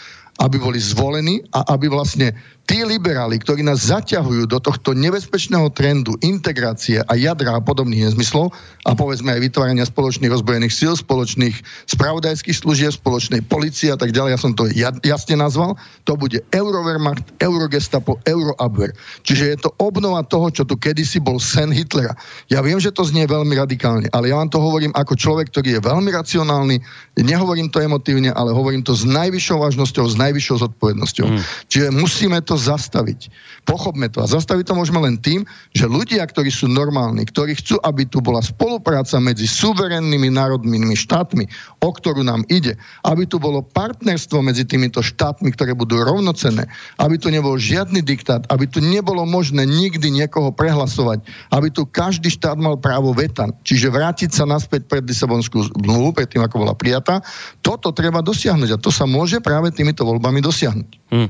aby 0.41 0.57
boli 0.57 0.81
zvolení 0.81 1.45
a 1.53 1.77
aby 1.77 1.91
vlastne 1.91 2.33
tí 2.63 2.87
liberáli, 2.87 3.35
ktorí 3.43 3.59
nás 3.59 3.91
zaťahujú 3.91 4.47
do 4.47 4.55
tohto 4.57 4.95
nebezpečného 4.95 5.67
trendu 5.75 6.15
integrácie 6.23 7.03
a 7.03 7.13
jadra 7.19 7.59
a 7.59 7.61
podobných 7.61 8.07
nezmyslov 8.07 8.55
a 8.87 8.91
povedzme 8.95 9.35
aj 9.35 9.43
vytvárania 9.43 9.83
spoločných 9.83 10.31
rozbojených 10.31 10.71
síl, 10.71 10.95
spoločných 10.95 11.55
spravodajských 11.91 12.55
služieb, 12.55 12.95
spoločnej 12.95 13.43
policie 13.43 13.91
a 13.91 13.99
tak 13.99 14.15
ďalej, 14.15 14.31
ja 14.35 14.39
som 14.39 14.55
to 14.55 14.71
jasne 15.03 15.35
nazval, 15.35 15.75
to 16.07 16.15
bude 16.15 16.39
Eurowehrmacht, 16.55 17.35
Eurogestapo, 17.43 18.23
Euroabwehr. 18.23 18.95
Čiže 19.27 19.43
je 19.43 19.57
to 19.67 19.69
obnova 19.83 20.23
toho, 20.23 20.47
čo 20.47 20.63
tu 20.63 20.79
kedysi 20.79 21.19
bol 21.19 21.43
sen 21.43 21.67
Hitlera. 21.67 22.15
Ja 22.47 22.63
viem, 22.63 22.79
že 22.79 22.95
to 22.95 23.03
znie 23.03 23.27
veľmi 23.27 23.59
radikálne, 23.59 24.07
ale 24.15 24.31
ja 24.31 24.39
vám 24.39 24.47
to 24.47 24.63
hovorím 24.63 24.95
ako 24.95 25.19
človek, 25.19 25.51
ktorý 25.51 25.77
je 25.77 25.81
veľmi 25.83 26.09
racionálny, 26.15 26.79
nehovorím 27.19 27.67
to 27.67 27.83
emotívne, 27.83 28.31
ale 28.31 28.55
hovorím 28.55 28.87
to 28.87 28.95
s 28.95 29.03
najvyššou 29.03 29.57
vážnosťou, 29.59 30.03
s 30.07 30.15
najvyššou 30.15 30.57
zodpovednosťou. 30.63 31.27
Mm. 31.27 31.39
Čiže 31.67 31.87
musíme 31.91 32.39
to 32.41 32.52
to 32.53 32.61
zastaviť. 32.61 33.33
Pochopme 33.65 34.05
to. 34.13 34.21
A 34.21 34.29
zastaviť 34.29 34.69
to 34.69 34.77
môžeme 34.77 35.01
len 35.01 35.17
tým, 35.17 35.41
že 35.73 35.89
ľudia, 35.89 36.21
ktorí 36.21 36.53
sú 36.53 36.69
normálni, 36.69 37.25
ktorí 37.25 37.57
chcú, 37.57 37.81
aby 37.81 38.05
tu 38.05 38.21
bola 38.21 38.45
spolupráca 38.45 39.17
medzi 39.17 39.49
suverennými 39.49 40.29
národnými 40.29 40.93
štátmi, 40.93 41.49
o 41.81 41.89
ktorú 41.89 42.21
nám 42.21 42.45
ide, 42.53 42.77
aby 43.01 43.25
tu 43.25 43.41
bolo 43.41 43.65
partnerstvo 43.65 44.45
medzi 44.45 44.69
týmito 44.69 45.01
štátmi, 45.01 45.49
ktoré 45.49 45.73
budú 45.73 45.97
rovnocenné, 46.05 46.69
aby 47.01 47.17
tu 47.17 47.33
nebol 47.33 47.57
žiadny 47.57 48.05
diktát, 48.05 48.45
aby 48.53 48.69
tu 48.69 48.77
nebolo 48.77 49.25
možné 49.25 49.65
nikdy 49.65 50.13
niekoho 50.13 50.53
prehlasovať, 50.53 51.25
aby 51.49 51.73
tu 51.73 51.89
každý 51.89 52.29
štát 52.29 52.61
mal 52.61 52.77
právo 52.77 53.17
veta, 53.17 53.49
čiže 53.65 53.89
vrátiť 53.89 54.29
sa 54.29 54.45
naspäť 54.45 54.85
pred 54.85 55.01
Lisabonskú 55.01 55.73
zmluvu, 55.73 56.13
pred 56.13 56.29
tým, 56.29 56.45
ako 56.45 56.69
bola 56.69 56.77
prijatá. 56.77 57.25
Toto 57.65 57.89
treba 57.89 58.21
dosiahnuť 58.21 58.77
a 58.77 58.81
to 58.81 58.93
sa 58.93 59.09
môže 59.09 59.41
práve 59.41 59.73
týmito 59.73 60.05
voľbami 60.05 60.37
dosiahnuť. 60.37 60.89
Hmm. 61.09 61.29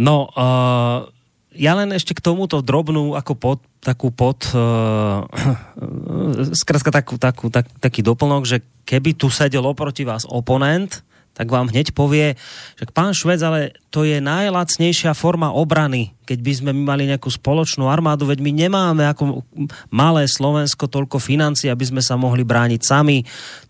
No, 0.00 0.32
uh 0.32 0.61
ja 1.52 1.72
len 1.76 1.92
ešte 1.92 2.16
k 2.16 2.24
tomuto 2.24 2.64
drobnú 2.64 3.12
ako 3.12 3.32
pod, 3.36 3.58
takú 3.84 4.08
pod 4.08 4.40
uh, 4.56 5.28
skrátka 6.56 6.88
takú, 6.88 7.20
takú, 7.20 7.52
tak, 7.52 7.68
taký 7.76 8.00
doplnok, 8.00 8.48
že 8.48 8.64
keby 8.88 9.12
tu 9.16 9.28
sedel 9.28 9.64
oproti 9.64 10.08
vás 10.08 10.24
oponent, 10.24 11.04
tak 11.32 11.48
vám 11.48 11.72
hneď 11.72 11.96
povie, 11.96 12.36
že 12.76 12.84
pán 12.92 13.16
Švec, 13.16 13.40
ale 13.40 13.72
to 13.88 14.04
je 14.04 14.20
najlacnejšia 14.20 15.16
forma 15.16 15.48
obrany, 15.52 16.12
keď 16.28 16.38
by 16.40 16.52
sme 16.52 16.70
mali 16.72 17.04
nejakú 17.08 17.28
spoločnú 17.28 17.88
armádu, 17.88 18.24
veď 18.24 18.40
my 18.40 18.52
nemáme 18.56 19.04
ako 19.04 19.44
malé 19.92 20.24
Slovensko 20.24 20.88
toľko 20.88 21.20
financí, 21.20 21.68
aby 21.68 21.84
sme 21.84 22.00
sa 22.00 22.16
mohli 22.16 22.40
brániť 22.40 22.80
sami. 22.80 23.20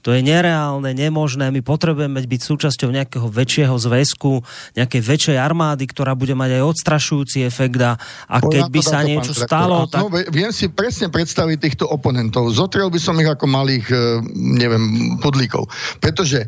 To 0.07 0.15
je 0.15 0.23
nereálne, 0.23 0.95
nemožné. 0.95 1.51
My 1.51 1.59
potrebujeme 1.59 2.23
byť 2.23 2.41
súčasťou 2.43 2.91
nejakého 2.95 3.27
väčšieho 3.27 3.75
zväzku, 3.75 4.43
nejakej 4.79 5.03
väčšej 5.03 5.37
armády, 5.39 5.91
ktorá 5.91 6.15
bude 6.15 6.39
mať 6.39 6.59
aj 6.59 6.63
odstrašujúci 6.67 7.43
efekt 7.43 7.83
a, 7.83 7.99
a 8.31 8.37
keď 8.39 8.71
by 8.71 8.81
sa 8.83 9.03
niečo 9.03 9.35
stalo... 9.35 9.91
Tak... 9.91 10.03
No, 10.03 10.11
viem 10.11 10.55
si 10.55 10.71
presne 10.71 11.11
predstaviť 11.11 11.59
týchto 11.59 11.85
oponentov. 11.91 12.51
Zotrel 12.55 12.91
by 12.91 13.01
som 13.03 13.19
ich 13.19 13.31
ako 13.31 13.47
malých, 13.51 13.87
eh, 13.91 14.01
neviem, 14.35 15.19
podlíkov. 15.19 15.67
Pretože 15.99 16.47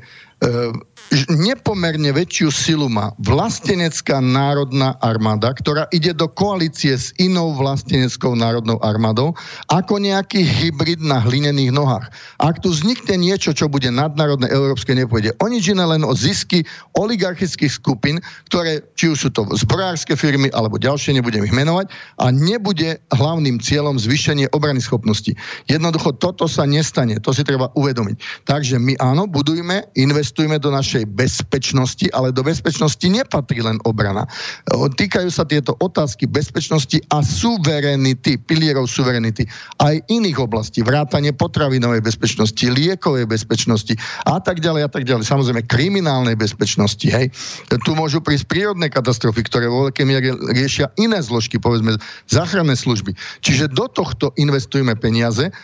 nepomerne 1.29 2.11
väčšiu 2.11 2.49
silu 2.51 2.89
má 2.89 3.13
vlastenecká 3.21 4.19
národná 4.19 4.97
armáda, 5.05 5.53
ktorá 5.53 5.85
ide 5.93 6.17
do 6.17 6.27
koalície 6.27 6.97
s 6.97 7.13
inou 7.21 7.55
vlasteneckou 7.55 8.35
národnou 8.35 8.81
armádou, 8.81 9.37
ako 9.71 10.01
nejaký 10.01 10.43
hybrid 10.43 11.01
na 11.05 11.21
hlinených 11.21 11.71
nohách. 11.71 12.09
Ak 12.41 12.65
tu 12.65 12.73
vznikne 12.73 13.21
niečo, 13.21 13.53
čo 13.53 13.71
bude 13.71 13.89
nadnárodné 13.93 14.49
európske, 14.51 14.97
nepôjde 14.97 15.37
o 15.39 15.47
nič 15.47 15.71
iné, 15.71 15.85
len 15.85 16.03
o 16.03 16.13
zisky 16.17 16.65
oligarchických 16.97 17.73
skupín, 17.73 18.19
ktoré, 18.51 18.83
či 18.97 19.13
už 19.13 19.19
sú 19.19 19.29
to 19.31 19.47
zbrojárske 19.55 20.17
firmy, 20.17 20.49
alebo 20.57 20.81
ďalšie, 20.81 21.15
nebudem 21.15 21.45
ich 21.45 21.55
menovať, 21.55 21.93
a 22.21 22.33
nebude 22.33 22.99
hlavným 23.13 23.61
cieľom 23.61 24.01
zvýšenie 24.01 24.51
obrany 24.57 24.81
schopnosti. 24.81 25.37
Jednoducho 25.69 26.17
toto 26.17 26.49
sa 26.49 26.65
nestane, 26.65 27.21
to 27.21 27.31
si 27.31 27.45
treba 27.47 27.71
uvedomiť. 27.77 28.47
Takže 28.49 28.81
my 28.81 28.99
áno, 28.99 29.29
budujme, 29.29 29.87
investujme 30.35 30.59
do 30.59 30.75
našej 30.75 31.07
bezpečnosti, 31.15 32.11
ale 32.11 32.35
do 32.35 32.43
bezpečnosti 32.43 33.07
nepatrí 33.07 33.63
len 33.63 33.79
obrana. 33.87 34.27
Týkajú 34.75 35.31
sa 35.31 35.47
tieto 35.47 35.79
otázky 35.79 36.27
bezpečnosti 36.27 36.99
a 37.15 37.23
suverenity, 37.23 38.35
pilierov 38.43 38.91
suverenity, 38.91 39.47
aj 39.79 40.03
iných 40.11 40.43
oblastí, 40.43 40.83
vrátanie 40.83 41.31
potravinovej 41.31 42.03
bezpečnosti, 42.03 42.67
liekovej 42.67 43.31
bezpečnosti 43.31 43.95
a 44.27 44.43
tak 44.43 44.59
ďalej 44.59 44.83
a 44.83 44.91
tak 44.91 45.07
ďalej. 45.07 45.23
Samozrejme 45.23 45.71
kriminálnej 45.71 46.35
bezpečnosti. 46.35 47.07
Hej. 47.07 47.31
Tu 47.71 47.91
môžu 47.95 48.19
prísť 48.19 48.51
prírodné 48.51 48.91
katastrofy, 48.91 49.39
ktoré 49.47 49.71
vo 49.71 49.87
veľkej 49.87 50.03
miere 50.03 50.35
riešia 50.51 50.91
iné 50.99 51.23
zložky, 51.23 51.63
povedzme 51.63 51.95
záchranné 52.27 52.75
služby. 52.75 53.15
Čiže 53.39 53.71
do 53.71 53.87
tohto 53.87 54.35
investujeme 54.35 54.99
peniaze, 54.99 55.55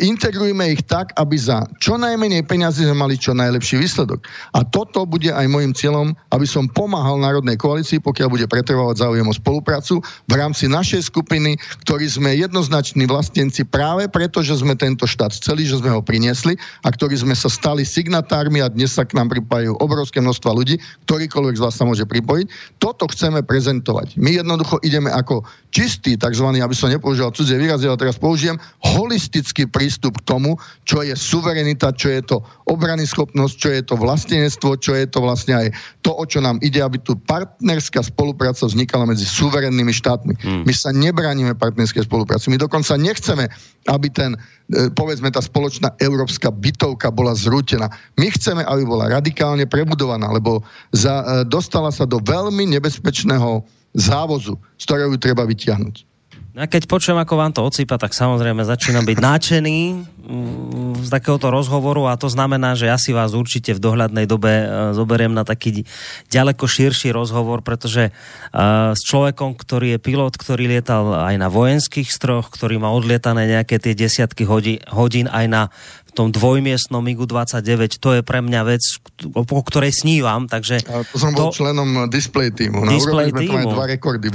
integrujme 0.00 0.72
ich 0.72 0.82
tak, 0.86 1.12
aby 1.20 1.36
za 1.36 1.66
čo 1.78 2.00
najmenej 2.00 2.46
peniazy 2.48 2.88
sme 2.88 2.96
mali 2.96 3.14
čo 3.20 3.36
najlepší 3.36 3.80
výsledok. 3.80 4.24
A 4.56 4.64
toto 4.64 5.04
bude 5.04 5.30
aj 5.30 5.46
môjim 5.46 5.74
cieľom, 5.76 6.16
aby 6.32 6.46
som 6.48 6.66
pomáhal 6.70 7.20
Národnej 7.20 7.60
koalícii, 7.60 8.00
pokiaľ 8.02 8.28
bude 8.30 8.46
pretrvávať 8.48 9.06
záujem 9.06 9.26
o 9.26 9.34
spoluprácu 9.34 10.00
v 10.26 10.32
rámci 10.34 10.66
našej 10.66 11.12
skupiny, 11.12 11.60
ktorí 11.86 12.06
sme 12.08 12.34
jednoznační 12.36 13.06
vlastenci 13.06 13.66
práve 13.68 14.10
preto, 14.10 14.42
že 14.42 14.58
sme 14.58 14.74
tento 14.74 15.04
štát 15.06 15.34
chceli, 15.36 15.68
že 15.68 15.78
sme 15.78 15.92
ho 15.92 16.00
priniesli 16.02 16.56
a 16.84 16.88
ktorí 16.90 17.16
sme 17.16 17.36
sa 17.36 17.52
stali 17.52 17.84
signatármi 17.86 18.64
a 18.64 18.72
dnes 18.72 18.96
sa 18.96 19.06
k 19.06 19.14
nám 19.16 19.30
pripájajú 19.30 19.76
obrovské 19.78 20.18
množstva 20.20 20.50
ľudí, 20.56 20.78
ktorýkoľvek 21.06 21.56
z 21.58 21.62
vás 21.62 21.74
sa 21.76 21.84
môže 21.86 22.04
pripojiť. 22.06 22.46
Toto 22.82 23.06
chceme 23.10 23.44
prezentovať. 23.44 24.16
My 24.16 24.36
jednoducho 24.36 24.80
ideme 24.84 25.12
ako 25.12 25.44
čistý, 25.70 26.18
tzv., 26.18 26.46
aby 26.50 26.74
som 26.74 26.90
nepoužíval 26.90 27.34
cudzie 27.34 27.56
výrazy, 27.56 27.86
ale 27.86 28.00
teraz 28.00 28.18
použijem 28.18 28.58
holistický 28.82 29.59
prístup 29.66 30.20
k 30.22 30.36
tomu, 30.36 30.56
čo 30.86 31.02
je 31.02 31.16
suverenita, 31.16 31.92
čo 31.96 32.08
je 32.12 32.22
to 32.24 32.36
obrany 32.68 33.04
schopnosť, 33.04 33.54
čo 33.56 33.68
je 33.74 33.82
to 33.82 33.94
vlastenectvo, 33.98 34.78
čo 34.78 34.92
je 34.94 35.06
to 35.08 35.18
vlastne 35.18 35.56
aj 35.56 35.66
to, 36.04 36.14
o 36.14 36.24
čo 36.24 36.38
nám 36.38 36.62
ide, 36.62 36.78
aby 36.80 37.00
tu 37.02 37.16
partnerská 37.16 38.04
spolupráca 38.04 38.64
vznikala 38.68 39.08
medzi 39.08 39.26
suverennými 39.26 39.90
štátmi. 39.90 40.34
Hmm. 40.38 40.62
My 40.68 40.72
sa 40.76 40.94
nebránime 40.94 41.56
partnerskej 41.56 42.06
spolupráci. 42.06 42.52
My 42.52 42.60
dokonca 42.60 42.94
nechceme, 42.94 43.48
aby 43.88 44.08
ten, 44.12 44.36
e, 44.70 44.92
povedzme, 44.92 45.32
tá 45.32 45.40
spoločná 45.40 45.96
európska 45.98 46.52
bytovka 46.52 47.08
bola 47.10 47.32
zrútená. 47.32 47.88
My 48.20 48.28
chceme, 48.30 48.62
aby 48.62 48.84
bola 48.84 49.08
radikálne 49.08 49.64
prebudovaná, 49.64 50.28
lebo 50.30 50.60
za, 50.92 51.24
e, 51.24 51.48
dostala 51.48 51.88
sa 51.90 52.04
do 52.04 52.20
veľmi 52.20 52.68
nebezpečného 52.76 53.64
závozu, 53.96 54.54
z 54.78 54.82
ktorého 54.86 55.10
ju 55.14 55.18
treba 55.18 55.42
vyťahnuť. 55.42 56.09
A 56.50 56.66
keď 56.66 56.90
počujem, 56.90 57.14
ako 57.14 57.34
vám 57.38 57.54
to 57.54 57.62
ocípa, 57.62 57.94
tak 57.94 58.10
samozrejme 58.10 58.66
začínam 58.66 59.06
byť 59.06 59.18
nadšený 59.22 59.78
mm, 59.94 61.06
z 61.06 61.08
takéhoto 61.08 61.46
rozhovoru 61.46 62.10
a 62.10 62.18
to 62.18 62.26
znamená, 62.26 62.74
že 62.74 62.90
ja 62.90 62.98
si 62.98 63.14
vás 63.14 63.38
určite 63.38 63.70
v 63.70 63.78
dohľadnej 63.78 64.26
dobe 64.26 64.50
e, 64.50 64.66
zoberiem 64.90 65.30
na 65.30 65.46
taký 65.46 65.86
ďaleko 66.26 66.66
širší 66.66 67.14
rozhovor, 67.14 67.62
pretože 67.62 68.10
uh, 68.10 68.94
s 68.94 69.02
človekom, 69.06 69.54
ktorý 69.54 69.94
je 69.94 69.98
pilot, 70.02 70.34
ktorý 70.34 70.66
lietal 70.66 71.14
aj 71.14 71.34
na 71.38 71.46
vojenských 71.46 72.10
stroch, 72.10 72.50
ktorý 72.50 72.82
má 72.82 72.90
odlietané 72.90 73.46
nejaké 73.46 73.78
tie 73.78 73.94
desiatky 73.94 74.42
hodín, 74.42 74.82
hodín 74.90 75.30
aj 75.30 75.46
na 75.46 75.62
v 76.10 76.12
tom 76.12 76.28
dvojmiestnom 76.34 76.98
MiGu-29, 76.98 78.02
to 78.02 78.18
je 78.18 78.20
pre 78.26 78.42
mňa 78.42 78.60
vec, 78.66 78.82
o, 79.30 79.46
o 79.46 79.62
ktorej 79.62 79.94
snívam, 79.94 80.50
takže... 80.50 80.82
A 80.90 81.06
to 81.06 81.16
som 81.22 81.30
bol 81.30 81.54
to... 81.54 81.62
členom 81.62 82.10
display 82.10 82.50
týmu. 82.50 82.82
Na 82.82 82.98
display 82.98 83.30
týmu. 83.30 83.70
dva 83.70 83.86
rekordy 83.86 84.26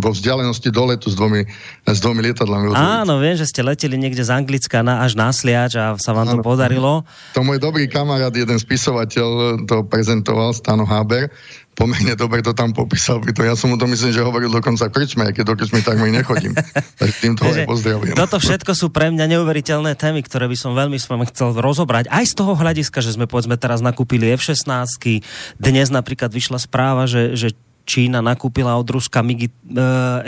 vo 0.00 0.10
vzdialenosti 0.16 0.72
do 0.72 0.82
letu 0.88 1.12
s 1.12 1.16
dvomi, 1.20 1.44
s 1.84 1.98
dvomi 2.00 2.24
lietadlami. 2.24 2.72
Áno, 2.72 3.20
viem, 3.20 3.36
že 3.36 3.44
ste 3.44 3.60
leteli 3.60 4.00
niekde 4.00 4.24
z 4.24 4.32
Anglicka 4.32 4.80
na, 4.80 5.04
až 5.04 5.12
na 5.20 5.28
Sliač 5.28 5.76
a 5.76 6.00
sa 6.00 6.16
vám 6.16 6.32
Áno. 6.32 6.40
to 6.40 6.46
podarilo. 6.46 7.04
To 7.36 7.44
môj 7.44 7.60
dobrý 7.60 7.84
kamarát, 7.92 8.32
jeden 8.32 8.56
spisovateľ 8.56 9.60
to 9.68 9.84
prezentoval, 9.84 10.56
Stano 10.56 10.88
Haber, 10.88 11.28
pomerne 11.72 12.12
dobre 12.12 12.44
to 12.44 12.52
tam 12.52 12.76
popísal, 12.76 13.18
preto 13.24 13.40
ja 13.40 13.56
som 13.56 13.72
mu 13.72 13.80
to 13.80 13.88
myslím, 13.88 14.12
že 14.12 14.20
hovoril 14.20 14.52
dokonca 14.52 14.92
krčme, 14.92 15.32
keď 15.32 15.44
do 15.48 15.54
krčmy 15.56 15.80
tak 15.80 15.96
my 15.96 16.12
nechodím. 16.12 16.52
Takže 17.00 17.16
týmto 17.16 17.48
aj 17.48 17.64
pozdravujem. 17.64 18.14
Toto 18.14 18.36
všetko 18.36 18.72
sú 18.76 18.92
pre 18.92 19.08
mňa 19.08 19.38
neuveriteľné 19.38 19.96
témy, 19.96 20.20
ktoré 20.20 20.46
by 20.52 20.56
som 20.56 20.76
veľmi 20.76 21.00
s 21.00 21.08
vami 21.08 21.24
chcel 21.32 21.56
rozobrať. 21.56 22.12
Aj 22.12 22.24
z 22.28 22.34
toho 22.36 22.52
hľadiska, 22.52 23.00
že 23.00 23.16
sme 23.16 23.24
povedzme 23.24 23.56
teraz 23.56 23.80
nakúpili 23.80 24.28
F-16, 24.36 25.24
dnes 25.56 25.88
napríklad 25.88 26.28
vyšla 26.28 26.60
správa, 26.60 27.08
že, 27.08 27.32
že 27.34 27.56
Čína 27.82 28.22
nakúpila 28.22 28.78
od 28.78 28.86
Ruska 28.86 29.20
MiG 29.20 29.46
e, 29.46 29.50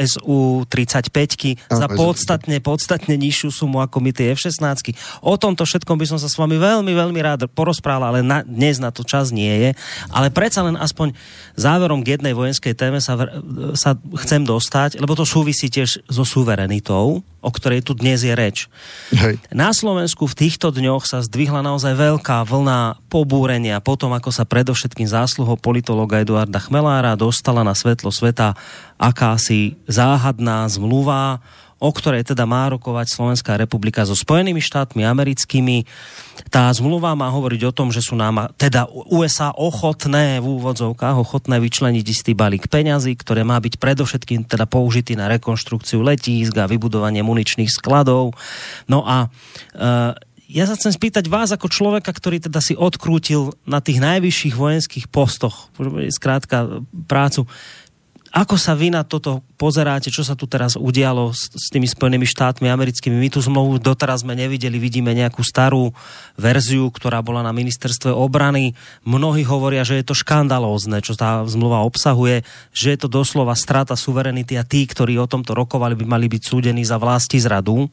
SU-35 0.02 1.56
za 1.70 1.86
podstatne, 1.90 2.58
podstatne 2.58 3.14
nižšiu 3.14 3.50
sumu 3.50 3.78
ako 3.82 4.02
my 4.02 4.10
tie 4.10 4.34
F-16. 4.34 4.94
O 5.22 5.38
tomto 5.38 5.62
všetkom 5.62 5.96
by 5.98 6.06
som 6.06 6.18
sa 6.18 6.26
s 6.26 6.34
vami 6.34 6.58
veľmi, 6.58 6.92
veľmi 6.92 7.20
rád 7.22 7.46
porozprával, 7.50 8.16
ale 8.16 8.20
na, 8.26 8.42
dnes 8.42 8.82
na 8.82 8.90
to 8.90 9.06
čas 9.06 9.30
nie 9.30 9.50
je. 9.50 9.70
Ale 10.10 10.28
predsa 10.34 10.66
len 10.66 10.74
aspoň 10.74 11.14
záverom 11.54 12.02
k 12.02 12.18
jednej 12.18 12.34
vojenskej 12.34 12.74
téme 12.74 12.98
sa, 12.98 13.14
sa 13.78 13.96
chcem 14.24 14.42
dostať, 14.42 14.98
lebo 14.98 15.14
to 15.14 15.22
súvisí 15.26 15.70
tiež 15.70 16.04
so 16.10 16.24
suverenitou 16.26 17.22
o 17.44 17.50
ktorej 17.52 17.84
tu 17.84 17.92
dnes 17.92 18.16
je 18.16 18.32
reč. 18.32 18.72
Hej. 19.12 19.36
Na 19.52 19.76
Slovensku 19.76 20.24
v 20.24 20.48
týchto 20.48 20.72
dňoch 20.72 21.04
sa 21.04 21.20
zdvihla 21.20 21.60
naozaj 21.60 21.92
veľká 21.92 22.40
vlna 22.48 23.04
pobúrenia 23.12 23.84
potom, 23.84 24.16
ako 24.16 24.32
sa 24.32 24.48
predovšetkým 24.48 25.04
zásluhou 25.04 25.60
politologa 25.60 26.24
Eduarda 26.24 26.58
Chmelára 26.58 27.12
dostala 27.20 27.60
na 27.60 27.76
svetlo 27.76 28.08
sveta 28.08 28.56
akási 28.96 29.76
záhadná 29.84 30.64
zmluva 30.72 31.44
o 31.78 31.90
ktorej 31.90 32.26
teda 32.26 32.46
má 32.46 32.70
rokovať 32.70 33.10
Slovenská 33.10 33.58
republika 33.58 34.06
so 34.06 34.14
Spojenými 34.16 34.62
štátmi 34.62 35.02
americkými. 35.02 35.86
Tá 36.50 36.70
zmluva 36.74 37.14
má 37.18 37.30
hovoriť 37.30 37.60
o 37.70 37.76
tom, 37.76 37.94
že 37.94 38.02
sú 38.02 38.14
nám 38.18 38.50
teda 38.58 38.90
USA 39.10 39.50
ochotné 39.54 40.38
v 40.42 40.46
úvodzovkách, 40.46 41.16
ochotné 41.18 41.58
vyčleniť 41.58 42.04
istý 42.04 42.32
balík 42.32 42.66
peňazí, 42.70 43.14
ktoré 43.18 43.42
má 43.42 43.58
byť 43.58 43.78
predovšetkým 43.78 44.46
teda 44.46 44.66
použitý 44.66 45.14
na 45.18 45.30
rekonštrukciu 45.30 46.02
letísk 46.02 46.54
a 46.58 46.70
vybudovanie 46.70 47.22
muničných 47.22 47.70
skladov. 47.70 48.34
No 48.90 49.06
a 49.06 49.28
e, 49.74 50.34
ja 50.54 50.68
sa 50.68 50.76
chcem 50.76 50.92
spýtať 50.92 51.26
vás 51.26 51.50
ako 51.50 51.72
človeka, 51.72 52.12
ktorý 52.12 52.38
teda 52.38 52.60
si 52.60 52.76
odkrútil 52.76 53.56
na 53.64 53.80
tých 53.80 53.98
najvyšších 53.98 54.54
vojenských 54.54 55.06
postoch, 55.08 55.72
skrátka 56.12 56.84
prácu, 57.08 57.48
ako 58.34 58.58
sa 58.58 58.74
vy 58.74 58.90
na 58.90 59.06
toto 59.06 59.46
pozeráte, 59.54 60.10
čo 60.10 60.26
sa 60.26 60.34
tu 60.34 60.50
teraz 60.50 60.74
udialo 60.74 61.30
s, 61.30 61.54
s 61.54 61.70
tými 61.70 61.86
Spojenými 61.86 62.26
štátmi 62.26 62.66
americkými? 62.66 63.14
My 63.14 63.30
tu 63.30 63.38
zmluvu 63.38 63.78
doteraz 63.78 64.26
sme 64.26 64.34
nevideli, 64.34 64.74
vidíme 64.82 65.14
nejakú 65.14 65.46
starú 65.46 65.94
verziu, 66.34 66.90
ktorá 66.90 67.22
bola 67.22 67.46
na 67.46 67.54
ministerstve 67.54 68.10
obrany. 68.10 68.74
Mnohí 69.06 69.46
hovoria, 69.46 69.86
že 69.86 70.02
je 70.02 70.10
to 70.10 70.18
škandalózne, 70.18 70.98
čo 70.98 71.14
tá 71.14 71.46
zmluva 71.46 71.86
obsahuje, 71.86 72.42
že 72.74 72.90
je 72.90 72.98
to 72.98 73.06
doslova 73.06 73.54
strata 73.54 73.94
suverenity 73.94 74.58
a 74.58 74.66
tí, 74.66 74.82
ktorí 74.82 75.14
o 75.14 75.30
tomto 75.30 75.54
rokovali, 75.54 75.94
by 75.94 76.02
mali 76.02 76.26
byť 76.26 76.42
súdení 76.42 76.82
za 76.82 76.98
vlasti 76.98 77.38
zradu 77.38 77.86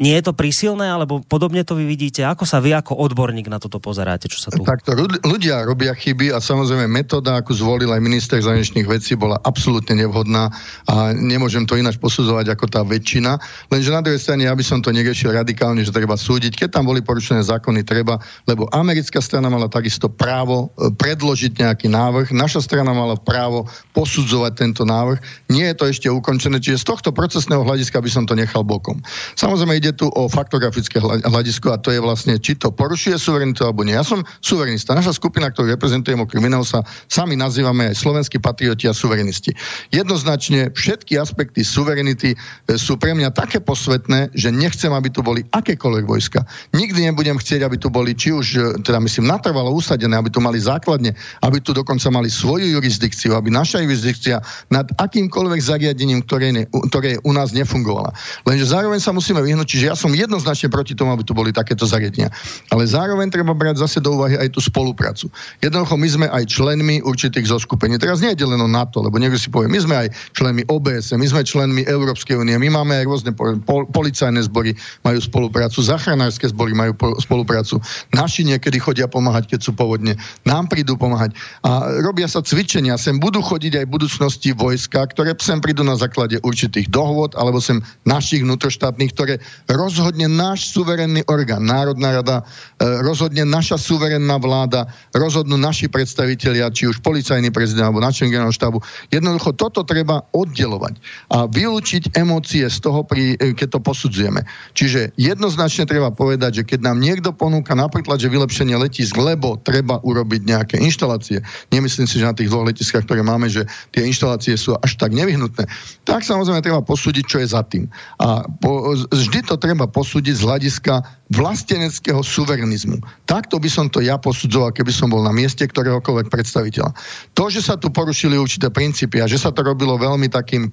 nie 0.00 0.18
je 0.18 0.26
to 0.26 0.32
prísilné, 0.34 0.90
alebo 0.90 1.22
podobne 1.22 1.62
to 1.62 1.78
vy 1.78 1.86
vidíte? 1.86 2.26
Ako 2.26 2.42
sa 2.42 2.58
vy 2.58 2.74
ako 2.74 2.98
odborník 2.98 3.46
na 3.46 3.62
toto 3.62 3.78
pozeráte? 3.78 4.26
Čo 4.26 4.38
sa 4.42 4.48
tu... 4.50 4.66
Takto, 4.66 4.96
ľudia 5.22 5.62
robia 5.62 5.94
chyby 5.94 6.34
a 6.34 6.42
samozrejme 6.42 6.90
metóda, 6.90 7.38
ako 7.38 7.54
zvolil 7.54 7.94
aj 7.94 8.02
minister 8.02 8.42
zahraničných 8.42 8.90
vecí, 8.90 9.14
bola 9.14 9.38
absolútne 9.46 9.94
nevhodná 9.94 10.50
a 10.90 11.14
nemôžem 11.14 11.62
to 11.62 11.78
ináč 11.78 11.94
posudzovať 12.02 12.58
ako 12.58 12.66
tá 12.66 12.80
väčšina. 12.82 13.38
Lenže 13.70 13.94
na 13.94 14.02
druhej 14.02 14.18
strane, 14.18 14.50
ja 14.50 14.54
som 14.66 14.82
to 14.82 14.90
neriešil 14.90 15.30
radikálne, 15.30 15.84
že 15.86 15.94
treba 15.94 16.18
súdiť. 16.18 16.58
Keď 16.58 16.68
tam 16.74 16.90
boli 16.90 17.04
porušené 17.04 17.44
zákony, 17.46 17.86
treba, 17.86 18.18
lebo 18.50 18.66
americká 18.74 19.22
strana 19.22 19.46
mala 19.46 19.70
takisto 19.70 20.10
právo 20.10 20.74
e, 20.74 20.90
predložiť 20.90 21.60
nejaký 21.60 21.86
návrh, 21.92 22.34
naša 22.34 22.64
strana 22.64 22.90
mala 22.90 23.14
právo 23.14 23.70
posudzovať 23.94 24.52
tento 24.58 24.82
návrh. 24.82 25.22
Nie 25.52 25.70
je 25.70 25.76
to 25.78 25.84
ešte 25.86 26.08
ukončené, 26.10 26.58
čiže 26.58 26.82
z 26.82 26.88
tohto 26.90 27.10
procesného 27.14 27.62
hľadiska 27.62 28.00
by 28.02 28.10
som 28.10 28.24
to 28.26 28.34
nechal 28.34 28.66
bokom. 28.66 28.98
Samozrejme, 29.38 29.73
Ide 29.74 29.92
tu 29.94 30.06
o 30.08 30.30
faktografické 30.30 31.02
hľadisko 31.02 31.74
a 31.74 31.80
to 31.80 31.90
je 31.90 31.98
vlastne, 31.98 32.38
či 32.38 32.54
to 32.54 32.70
porušuje 32.70 33.18
suverenitu 33.18 33.66
alebo 33.66 33.82
nie. 33.82 33.98
Ja 33.98 34.06
som 34.06 34.22
suverenista. 34.38 34.94
Naša 34.94 35.18
skupina, 35.18 35.50
ktorú 35.50 35.74
reprezentujem 35.74 36.22
okrem 36.22 36.46
iného, 36.46 36.62
sa 36.62 36.86
sami 37.10 37.34
nazývame 37.34 37.90
aj 37.90 37.98
slovenskí 37.98 38.38
patrioti 38.38 38.86
a 38.86 38.94
suverenisti. 38.94 39.50
Jednoznačne 39.90 40.70
všetky 40.72 41.18
aspekty 41.18 41.66
suverenity 41.66 42.34
e, 42.34 42.36
sú 42.78 42.94
pre 42.94 43.12
mňa 43.16 43.34
také 43.34 43.58
posvetné, 43.58 44.30
že 44.38 44.54
nechcem, 44.54 44.94
aby 44.94 45.10
tu 45.10 45.20
boli 45.26 45.42
akékoľvek 45.50 46.04
vojska. 46.06 46.46
Nikdy 46.72 47.10
nebudem 47.10 47.36
chcieť, 47.40 47.66
aby 47.66 47.76
tu 47.80 47.90
boli, 47.90 48.14
či 48.14 48.30
už, 48.30 48.46
e, 48.54 48.60
teda 48.86 49.02
myslím, 49.02 49.26
natrvalo 49.26 49.74
usadené, 49.74 50.14
aby 50.14 50.30
tu 50.30 50.38
mali 50.38 50.62
základne, 50.62 51.16
aby 51.42 51.58
tu 51.58 51.74
dokonca 51.74 52.06
mali 52.14 52.30
svoju 52.30 52.78
jurisdikciu, 52.78 53.34
aby 53.34 53.50
naša 53.50 53.82
jurisdikcia 53.82 54.38
nad 54.70 54.86
akýmkoľvek 55.00 55.60
zariadením, 55.60 56.22
ktoré, 56.24 56.54
ne, 56.54 56.64
ktoré 56.90 57.18
u 57.24 57.32
nás 57.32 57.50
nefungovala. 57.56 58.12
Lenže 58.44 58.70
zároveň 58.70 59.00
sa 59.00 59.10
musíme 59.10 59.40
vyhnúť, 59.40 59.63
čiže 59.64 59.84
ja 59.90 59.96
som 59.96 60.12
jednoznačne 60.12 60.68
proti 60.70 60.92
tomu, 60.92 61.12
aby 61.16 61.24
tu 61.24 61.32
boli 61.32 61.50
takéto 61.50 61.88
zariadenia. 61.88 62.30
Ale 62.70 62.84
zároveň 62.84 63.32
treba 63.32 63.56
brať 63.56 63.82
zase 63.84 63.98
do 63.98 64.16
úvahy 64.16 64.36
aj 64.38 64.54
tú 64.54 64.60
spoluprácu. 64.60 65.26
Jednoducho 65.64 65.96
my 65.96 66.08
sme 66.08 66.26
aj 66.28 66.44
členmi 66.48 67.00
určitých 67.02 67.48
zoskupení. 67.48 67.96
Teraz 67.98 68.20
nie 68.20 68.32
je 68.32 68.46
len 68.46 68.60
o 68.60 68.68
NATO, 68.68 69.00
lebo 69.00 69.16
niekto 69.16 69.40
si 69.40 69.48
povie, 69.48 69.72
my 69.72 69.80
sme 69.80 69.94
aj 70.06 70.08
členmi 70.36 70.62
OBS, 70.68 71.16
my 71.16 71.26
sme 71.26 71.42
členmi 71.42 71.82
Európskej 71.88 72.38
únie, 72.38 72.56
my 72.60 72.68
máme 72.68 73.00
aj 73.00 73.04
rôzne 73.08 73.30
pol, 73.34 73.88
policajné 73.90 74.44
zbory, 74.46 74.76
majú 75.02 75.18
spoluprácu, 75.18 75.80
zachranárske 75.80 76.48
zbory 76.52 76.76
majú 76.76 76.94
spoluprácu. 77.18 77.80
Naši 78.12 78.44
niekedy 78.44 78.76
chodia 78.78 79.08
pomáhať, 79.08 79.56
keď 79.56 79.60
sú 79.64 79.72
povodne. 79.72 80.20
Nám 80.44 80.68
prídu 80.68 80.94
pomáhať. 81.00 81.32
A 81.64 82.00
robia 82.04 82.28
sa 82.28 82.44
cvičenia, 82.44 83.00
sem 83.00 83.16
budú 83.16 83.40
chodiť 83.40 83.80
aj 83.80 83.84
v 83.88 83.94
budúcnosti 83.94 84.50
vojska, 84.52 85.08
ktoré 85.10 85.32
sem 85.40 85.58
prídu 85.62 85.86
na 85.86 85.96
základe 85.96 86.36
určitých 86.44 86.90
dohôd, 86.92 87.32
alebo 87.38 87.62
sem 87.62 87.80
našich 88.04 88.44
vnútroštátnych, 88.44 89.10
ktoré 89.14 89.34
rozhodne 89.70 90.28
náš 90.28 90.74
suverénny 90.74 91.24
orgán, 91.30 91.64
Národná 91.64 92.20
rada, 92.20 92.36
e, 92.80 92.84
rozhodne 93.00 93.46
naša 93.46 93.80
suverénna 93.80 94.36
vláda, 94.36 94.90
rozhodnú 95.14 95.56
naši 95.56 95.88
predstavitelia, 95.88 96.72
či 96.74 96.90
už 96.90 97.00
policajný 97.00 97.48
prezident 97.54 97.88
alebo 97.88 98.04
načelník 98.04 98.36
generálneho 98.36 98.56
štábu. 98.56 98.78
Jednoducho 99.08 99.56
toto 99.56 99.86
treba 99.86 100.26
oddelovať 100.34 100.98
a 101.30 101.46
vylúčiť 101.48 102.16
emócie 102.18 102.66
z 102.66 102.78
toho, 102.82 103.06
pri, 103.06 103.38
e, 103.38 103.54
keď 103.54 103.78
to 103.78 103.80
posudzujeme. 103.80 104.44
Čiže 104.74 105.14
jednoznačne 105.14 105.86
treba 105.86 106.10
povedať, 106.10 106.60
že 106.60 106.66
keď 106.66 106.90
nám 106.90 106.98
niekto 107.00 107.30
ponúka 107.30 107.72
napríklad, 107.72 108.18
že 108.18 108.32
vylepšenie 108.32 108.76
letisk, 108.76 109.16
lebo 109.16 109.56
treba 109.60 110.02
urobiť 110.02 110.40
nejaké 110.44 110.76
inštalácie, 110.82 111.40
nemyslím 111.70 112.08
si, 112.10 112.18
že 112.18 112.28
na 112.28 112.36
tých 112.36 112.50
dvoch 112.50 112.66
letiskách, 112.66 113.06
ktoré 113.06 113.22
máme, 113.22 113.46
že 113.46 113.64
tie 113.94 114.04
inštalácie 114.04 114.58
sú 114.58 114.74
až 114.80 114.98
tak 114.98 115.14
nevyhnutné, 115.14 115.64
tak 116.04 116.26
samozrejme 116.26 116.64
treba 116.64 116.82
posúdiť, 116.84 117.24
čo 117.24 117.38
je 117.40 117.48
za 117.48 117.62
tým. 117.64 117.86
A 118.18 118.44
po, 118.60 118.96
vždy 119.12 119.43
to 119.44 119.56
treba 119.60 119.88
posúdiť 119.88 120.34
z 120.34 120.42
hľadiska 120.42 120.94
vlasteneckého 121.32 122.20
suverenizmu. 122.20 123.00
Takto 123.24 123.56
by 123.56 123.68
som 123.68 123.86
to 123.88 124.04
ja 124.04 124.20
posudzoval, 124.20 124.72
keby 124.76 124.92
som 124.92 125.08
bol 125.08 125.24
na 125.24 125.32
mieste 125.32 125.64
ktoréhokoľvek 125.64 126.28
predstaviteľa. 126.28 126.92
To, 127.36 127.44
že 127.48 127.64
sa 127.64 127.80
tu 127.80 127.88
porušili 127.88 128.36
určité 128.36 128.68
princípy 128.68 129.24
a 129.24 129.30
že 129.30 129.40
sa 129.40 129.52
to 129.52 129.64
robilo 129.64 129.96
veľmi 129.96 130.28
takým 130.28 130.68
e, 130.68 130.70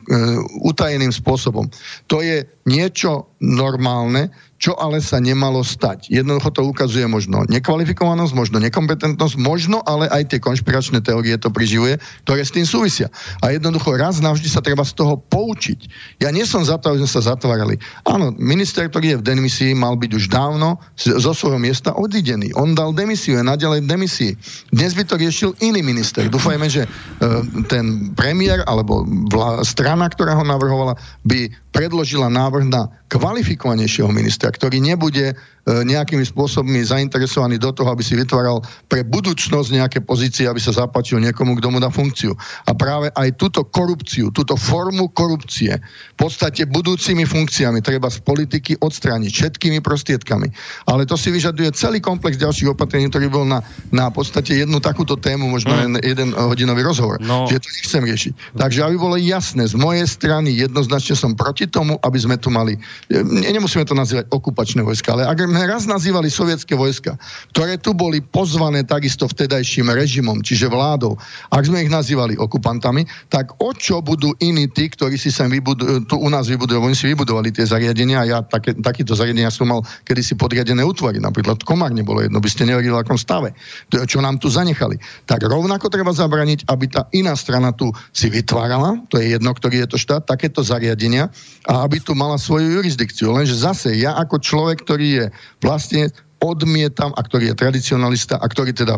utajeným 0.63 1.11
spôsobom, 1.11 1.71
to 2.11 2.19
je 2.19 2.43
niečo 2.67 3.30
normálne, 3.41 4.29
čo 4.61 4.77
ale 4.77 5.01
sa 5.01 5.17
nemalo 5.17 5.65
stať. 5.65 6.13
Jednoducho 6.13 6.53
to 6.53 6.61
ukazuje 6.69 7.01
možno 7.09 7.41
nekvalifikovanosť, 7.49 8.37
možno 8.37 8.61
nekompetentnosť, 8.61 9.35
možno 9.41 9.81
ale 9.89 10.05
aj 10.13 10.29
tie 10.29 10.37
konšpiračné 10.37 11.01
teórie 11.01 11.33
to 11.41 11.49
priživuje, 11.49 11.97
ktoré 12.29 12.45
s 12.45 12.53
tým 12.53 12.69
súvisia. 12.69 13.09
A 13.41 13.49
jednoducho 13.49 13.97
raz 13.97 14.21
navždy 14.21 14.45
sa 14.45 14.61
treba 14.61 14.85
z 14.85 14.93
toho 14.93 15.17
poučiť. 15.17 15.89
Ja 16.21 16.29
nie 16.29 16.45
som 16.45 16.61
za 16.61 16.77
to, 16.77 16.93
aby 16.93 17.01
sme 17.01 17.09
sa 17.09 17.33
zatvárali. 17.33 17.81
Áno, 18.05 18.29
minister, 18.37 18.85
ktorý 18.85 19.17
je 19.17 19.19
v 19.25 19.27
demisii, 19.33 19.73
mal 19.73 19.97
byť 19.97 20.11
už 20.13 20.29
dávno 20.29 20.77
zo 20.93 21.33
svojho 21.33 21.57
miesta 21.57 21.97
odidený. 21.97 22.53
On 22.53 22.77
dal 22.77 22.93
demisiu, 22.93 23.41
je 23.41 23.43
naďalej 23.49 23.81
v 23.81 23.89
demisii. 23.89 24.31
Dnes 24.69 24.93
by 24.93 25.09
to 25.09 25.17
riešil 25.17 25.57
iný 25.65 25.81
minister. 25.81 26.29
Dúfajme, 26.29 26.69
že 26.69 26.85
e, 26.85 26.89
ten 27.65 28.13
premiér 28.13 28.61
alebo 28.69 29.09
strana, 29.65 30.05
ktorá 30.05 30.37
ho 30.37 30.45
navrhovala, 30.45 30.93
by 31.25 31.49
predložila 31.73 32.29
návrh 32.29 32.69
na 32.69 33.00
kvalifikovanejšieho 33.11 34.07
ministra, 34.07 34.47
ktorý 34.47 34.79
nebude 34.79 35.35
nejakými 35.69 36.25
spôsobmi 36.25 36.81
zainteresovaný 36.81 37.61
do 37.61 37.69
toho, 37.69 37.93
aby 37.93 38.01
si 38.01 38.17
vytváral 38.17 38.65
pre 38.89 39.05
budúcnosť 39.05 39.69
nejaké 39.69 39.99
pozície, 40.01 40.49
aby 40.49 40.57
sa 40.57 40.73
zapáčil 40.73 41.21
niekomu, 41.21 41.53
kto 41.61 41.69
mu 41.69 41.77
dá 41.77 41.93
funkciu. 41.93 42.33
A 42.65 42.73
práve 42.73 43.13
aj 43.13 43.37
túto 43.37 43.61
korupciu, 43.61 44.33
túto 44.33 44.57
formu 44.57 45.13
korupcie 45.13 45.77
v 45.77 46.17
podstate 46.17 46.65
budúcimi 46.65 47.29
funkciami 47.29 47.85
treba 47.85 48.09
z 48.09 48.17
politiky 48.25 48.81
odstrániť 48.81 49.29
všetkými 49.29 49.79
prostriedkami. 49.85 50.49
Ale 50.89 51.05
to 51.05 51.13
si 51.13 51.29
vyžaduje 51.29 51.69
celý 51.77 52.01
komplex 52.01 52.41
ďalších 52.41 52.73
opatrení, 52.73 53.13
ktorý 53.13 53.29
bol 53.29 53.45
na, 53.45 53.61
na 53.93 54.09
podstate 54.09 54.57
jednu 54.57 54.81
takúto 54.81 55.13
tému, 55.13 55.45
možno 55.45 55.77
mm. 55.77 56.01
jeden 56.01 56.33
hodinový 56.33 56.81
rozhovor. 56.81 57.21
No. 57.21 57.45
Čiže 57.45 57.61
to 57.61 57.69
nechcem 57.69 58.03
riešiť. 58.09 58.33
Takže 58.57 58.79
aby 58.81 58.95
bolo 58.97 59.17
jasné, 59.21 59.69
z 59.69 59.77
mojej 59.77 60.09
strany 60.09 60.57
jednoznačne 60.57 61.13
som 61.13 61.37
proti 61.37 61.69
tomu, 61.69 62.01
aby 62.01 62.17
sme 62.17 62.41
tu 62.41 62.49
mali, 62.49 62.81
e, 63.13 63.21
nemusíme 63.53 63.85
to 63.85 63.93
nazývať 63.93 64.25
okupačné 64.33 64.81
vojska, 64.81 65.13
ale 65.13 65.29
sme 65.50 65.50
raz 65.53 65.83
nazývali 65.87 66.31
sovietské 66.31 66.73
vojska, 66.73 67.19
ktoré 67.51 67.75
tu 67.75 67.91
boli 67.91 68.23
pozvané 68.23 68.87
takisto 68.87 69.27
vtedajším 69.27 69.91
režimom, 69.91 70.39
čiže 70.39 70.71
vládou, 70.71 71.19
ak 71.51 71.63
sme 71.67 71.83
ich 71.83 71.91
nazývali 71.91 72.39
okupantami, 72.39 73.03
tak 73.27 73.55
o 73.59 73.75
čo 73.75 73.99
budú 73.99 74.31
iní 74.39 74.71
tí, 74.71 74.87
ktorí 74.87 75.19
si 75.19 75.29
sem 75.29 75.51
vybudujú, 75.51 76.07
tu 76.07 76.15
u 76.15 76.29
nás 76.31 76.47
vybudujú, 76.47 76.79
oni 76.79 76.95
si 76.95 77.11
vybudovali 77.11 77.51
tie 77.51 77.67
zariadenia 77.67 78.23
a 78.23 78.25
ja 78.25 78.39
také, 78.45 78.75
takýto 78.77 79.15
zariadenia 79.15 79.51
som 79.51 79.67
mal 79.67 79.83
kedysi 80.07 80.39
podriadené 80.39 80.81
útvary, 80.85 81.19
napríklad 81.19 81.61
komár 81.67 81.91
nebolo 81.91 82.23
jedno, 82.23 82.39
by 82.39 82.49
ste 82.49 82.67
neverili 82.67 82.93
v 82.95 83.01
akom 83.01 83.19
stave, 83.19 83.51
čo 83.91 84.23
nám 84.23 84.39
tu 84.39 84.47
zanechali. 84.47 84.95
Tak 85.27 85.43
rovnako 85.45 85.91
treba 85.91 86.15
zabraniť, 86.15 86.67
aby 86.71 86.85
tá 86.87 87.07
iná 87.11 87.35
strana 87.35 87.75
tu 87.75 87.91
si 88.15 88.31
vytvárala, 88.31 89.03
to 89.11 89.19
je 89.19 89.35
jedno, 89.35 89.51
ktorý 89.51 89.83
je 89.85 89.87
to 89.93 89.97
štát, 89.99 90.23
takéto 90.23 90.63
zariadenia 90.63 91.27
a 91.67 91.83
aby 91.85 91.99
tu 91.99 92.15
mala 92.15 92.39
svoju 92.39 92.79
jurisdikciu. 92.79 93.33
Lenže 93.33 93.57
zase 93.57 93.93
ja 93.97 94.15
ako 94.17 94.41
človek, 94.41 94.81
ktorý 94.85 95.07
je 95.11 95.25
vlastne 95.61 96.11
odmietam, 96.41 97.13
a 97.13 97.21
ktorý 97.21 97.53
je 97.53 97.55
tradicionalista 97.55 98.41
a 98.41 98.45
ktorý 98.49 98.73
teda 98.73 98.97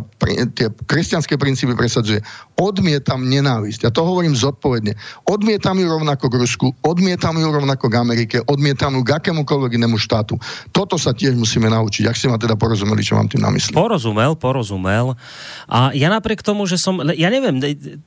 tie 0.56 0.72
kresťanské 0.88 1.36
princípy 1.36 1.76
presadzuje, 1.76 2.24
odmietam 2.56 3.28
nenávisť. 3.28 3.84
A 3.84 3.90
to 3.92 4.08
hovorím 4.08 4.32
zodpovedne. 4.32 4.96
Odmietam 5.28 5.76
ju 5.76 5.92
rovnako 5.92 6.32
k 6.32 6.36
Rusku, 6.40 6.68
odmietam 6.88 7.36
ju 7.36 7.52
rovnako 7.52 7.92
k 7.92 7.96
Amerike, 8.00 8.38
odmietam 8.48 8.96
ju 8.96 9.04
k 9.04 9.20
akémukoľvek 9.20 9.76
inému 9.76 10.00
štátu. 10.00 10.40
Toto 10.72 10.96
sa 10.96 11.12
tiež 11.12 11.36
musíme 11.36 11.68
naučiť. 11.68 12.08
Ak 12.08 12.16
ste 12.16 12.32
ma 12.32 12.40
teda 12.40 12.56
porozumeli, 12.56 13.04
čo 13.04 13.20
mám 13.20 13.28
tým 13.28 13.44
na 13.44 13.52
mysli. 13.52 13.76
Porozumel, 13.76 14.40
porozumel. 14.40 15.20
A 15.68 15.92
ja 15.92 16.08
napriek 16.08 16.40
tomu, 16.40 16.64
že 16.64 16.80
som, 16.80 17.04
ja 17.12 17.28
neviem, 17.28 17.60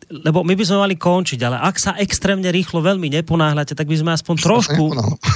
lebo 0.08 0.48
my 0.48 0.56
by 0.56 0.64
sme 0.64 0.78
mali 0.80 0.96
končiť, 0.96 1.44
ale 1.44 1.60
ak 1.60 1.76
sa 1.76 1.92
extrémne 2.00 2.48
rýchlo 2.48 2.80
veľmi 2.80 3.12
neponáhľate, 3.20 3.76
tak 3.76 3.84
by 3.84 4.00
sme 4.00 4.16
aspoň 4.16 4.34
trošku... 4.40 4.82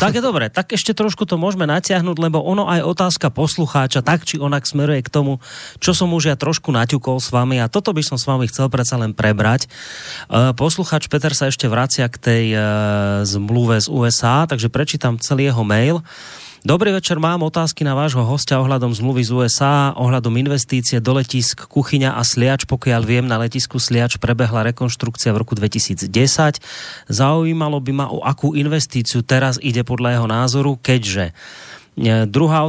Tak 0.00 0.16
je 0.16 0.22
dobre, 0.24 0.48
tak 0.48 0.72
ešte 0.72 0.96
trošku 0.96 1.28
to 1.28 1.36
môžeme 1.36 1.68
natiahnuť, 1.68 2.16
lebo 2.16 2.40
ono 2.40 2.64
aj 2.64 2.80
otázka 2.80 3.28
poslucháča 3.28 3.89
poslucháča 3.90 4.06
tak 4.06 4.22
či 4.22 4.38
onak 4.38 4.62
smeruje 4.62 5.02
k 5.02 5.10
tomu, 5.10 5.42
čo 5.82 5.90
som 5.90 6.14
už 6.14 6.30
ja 6.30 6.36
trošku 6.38 6.70
naťukol 6.70 7.18
s 7.18 7.34
vami 7.34 7.58
a 7.58 7.66
toto 7.66 7.90
by 7.90 8.02
som 8.06 8.14
s 8.14 8.24
vami 8.30 8.46
chcel 8.46 8.70
predsa 8.70 8.94
len 8.94 9.10
prebrať. 9.10 9.66
E, 9.66 10.54
poslucháč 10.54 11.10
Peter 11.10 11.34
sa 11.34 11.50
ešte 11.50 11.66
vracia 11.66 12.06
k 12.06 12.16
tej 12.16 12.44
e, 12.54 12.58
zmluve 13.26 13.82
z 13.82 13.90
USA, 13.90 14.46
takže 14.46 14.70
prečítam 14.70 15.18
celý 15.18 15.50
jeho 15.50 15.66
mail. 15.66 16.06
Dobrý 16.60 16.92
večer, 16.92 17.16
mám 17.16 17.40
otázky 17.40 17.88
na 17.88 17.96
vášho 17.96 18.20
hostia 18.20 18.60
ohľadom 18.60 18.92
zmluvy 18.92 19.24
z 19.24 19.32
USA, 19.32 19.96
ohľadom 19.96 20.36
investície 20.36 21.00
do 21.00 21.16
letisk 21.16 21.66
Kuchyňa 21.72 22.14
a 22.14 22.22
Sliač. 22.22 22.68
Pokiaľ 22.68 23.02
viem, 23.08 23.24
na 23.24 23.40
letisku 23.40 23.80
Sliač 23.80 24.20
prebehla 24.20 24.68
rekonštrukcia 24.68 25.32
v 25.32 25.40
roku 25.40 25.56
2010. 25.56 26.12
Zaujímalo 27.08 27.80
by 27.80 27.92
ma, 27.96 28.06
o 28.12 28.20
akú 28.20 28.52
investíciu 28.52 29.24
teraz 29.24 29.56
ide 29.64 29.88
podľa 29.88 30.20
jeho 30.20 30.26
názoru, 30.28 30.72
keďže 30.76 31.32
e, 31.96 32.28
druhá, 32.28 32.68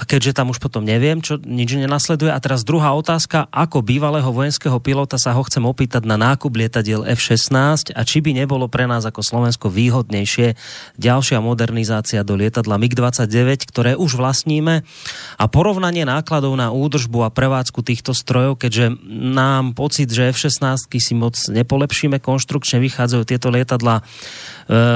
a 0.00 0.08
keďže 0.08 0.32
tam 0.32 0.48
už 0.48 0.64
potom 0.64 0.80
neviem, 0.80 1.20
čo 1.20 1.36
nič 1.36 1.76
nenasleduje. 1.76 2.32
A 2.32 2.40
teraz 2.40 2.64
druhá 2.64 2.96
otázka, 2.96 3.52
ako 3.52 3.84
bývalého 3.84 4.32
vojenského 4.32 4.80
pilota 4.80 5.20
sa 5.20 5.36
ho 5.36 5.44
chcem 5.44 5.60
opýtať 5.60 6.08
na 6.08 6.16
nákup 6.16 6.48
lietadiel 6.56 7.04
F-16 7.04 7.92
a 7.92 8.00
či 8.08 8.24
by 8.24 8.32
nebolo 8.32 8.64
pre 8.72 8.88
nás 8.88 9.04
ako 9.04 9.20
Slovensko 9.20 9.68
výhodnejšie 9.68 10.56
ďalšia 10.96 11.44
modernizácia 11.44 12.24
do 12.24 12.32
lietadla 12.32 12.80
MiG-29, 12.80 13.68
ktoré 13.68 13.92
už 13.92 14.16
vlastníme 14.16 14.88
a 15.36 15.44
porovnanie 15.52 16.08
nákladov 16.08 16.56
na 16.56 16.72
údržbu 16.72 17.28
a 17.28 17.34
prevádzku 17.34 17.84
týchto 17.84 18.16
strojov, 18.16 18.56
keďže 18.56 18.96
nám 19.36 19.76
pocit, 19.76 20.08
že 20.08 20.32
F-16 20.32 20.88
si 20.96 21.12
moc 21.12 21.36
nepolepšíme, 21.36 22.24
konštrukčne 22.24 22.80
vychádzajú 22.80 23.22
tieto 23.28 23.52
lietadla 23.52 24.00
e, 24.00 24.02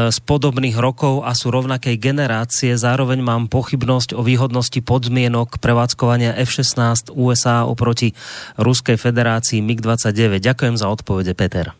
z 0.08 0.18
podobných 0.24 0.80
rokov 0.80 1.28
a 1.28 1.36
sú 1.36 1.52
rovnakej 1.52 2.00
generácie. 2.00 2.72
Zároveň 2.72 3.20
mám 3.20 3.52
pochybnosť 3.52 4.16
o 4.16 4.24
výhodnosti 4.24 4.80
podmienok 4.94 5.58
prevádzkovania 5.58 6.38
F-16 6.38 7.10
USA 7.18 7.66
oproti 7.66 8.14
Ruskej 8.54 8.94
federácii 8.94 9.58
MiG-29? 9.58 10.38
Ďakujem 10.38 10.78
za 10.78 10.86
odpovede, 10.86 11.34
Peter. 11.34 11.74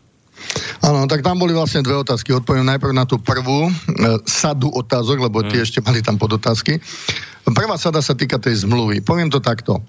Áno, 0.83 1.07
tak 1.07 1.23
tam 1.23 1.39
boli 1.39 1.55
vlastne 1.55 1.79
dve 1.79 1.95
otázky. 1.95 2.35
Odpoviem 2.35 2.67
najprv 2.67 2.91
na 2.91 3.07
tú 3.07 3.15
prvú 3.23 3.71
e, 3.71 3.73
sadu 4.27 4.67
otázok, 4.67 5.31
lebo 5.31 5.47
tie 5.47 5.63
mm. 5.63 5.65
ešte 5.65 5.79
mali 5.79 6.03
tam 6.03 6.19
podotázky. 6.19 6.83
Prvá 7.55 7.79
sada 7.79 8.03
sa 8.03 8.11
týka 8.11 8.35
tej 8.35 8.67
zmluvy. 8.67 8.99
Poviem 8.99 9.31
to 9.31 9.39
takto. 9.39 9.79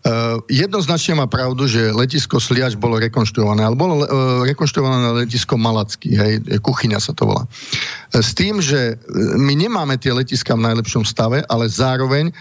Uh, 0.00 0.40
jednoznačne 0.48 1.12
má 1.20 1.28
pravdu, 1.28 1.68
že 1.68 1.92
letisko 1.92 2.40
Sliač 2.40 2.72
bolo 2.72 2.96
rekonštruované, 2.96 3.60
ale 3.60 3.76
bolo 3.76 4.00
uh, 4.00 4.40
rekonštruované 4.48 5.12
letisko 5.12 5.60
Malacky, 5.60 6.16
hej, 6.16 6.40
kuchyňa 6.64 6.96
sa 6.96 7.12
to 7.12 7.28
volá. 7.28 7.44
Uh, 7.44 8.24
s 8.24 8.32
tým, 8.32 8.64
že 8.64 8.96
my 9.36 9.52
nemáme 9.52 10.00
tie 10.00 10.16
letiska 10.16 10.56
v 10.56 10.64
najlepšom 10.72 11.04
stave, 11.04 11.44
ale 11.52 11.68
zároveň 11.68 12.32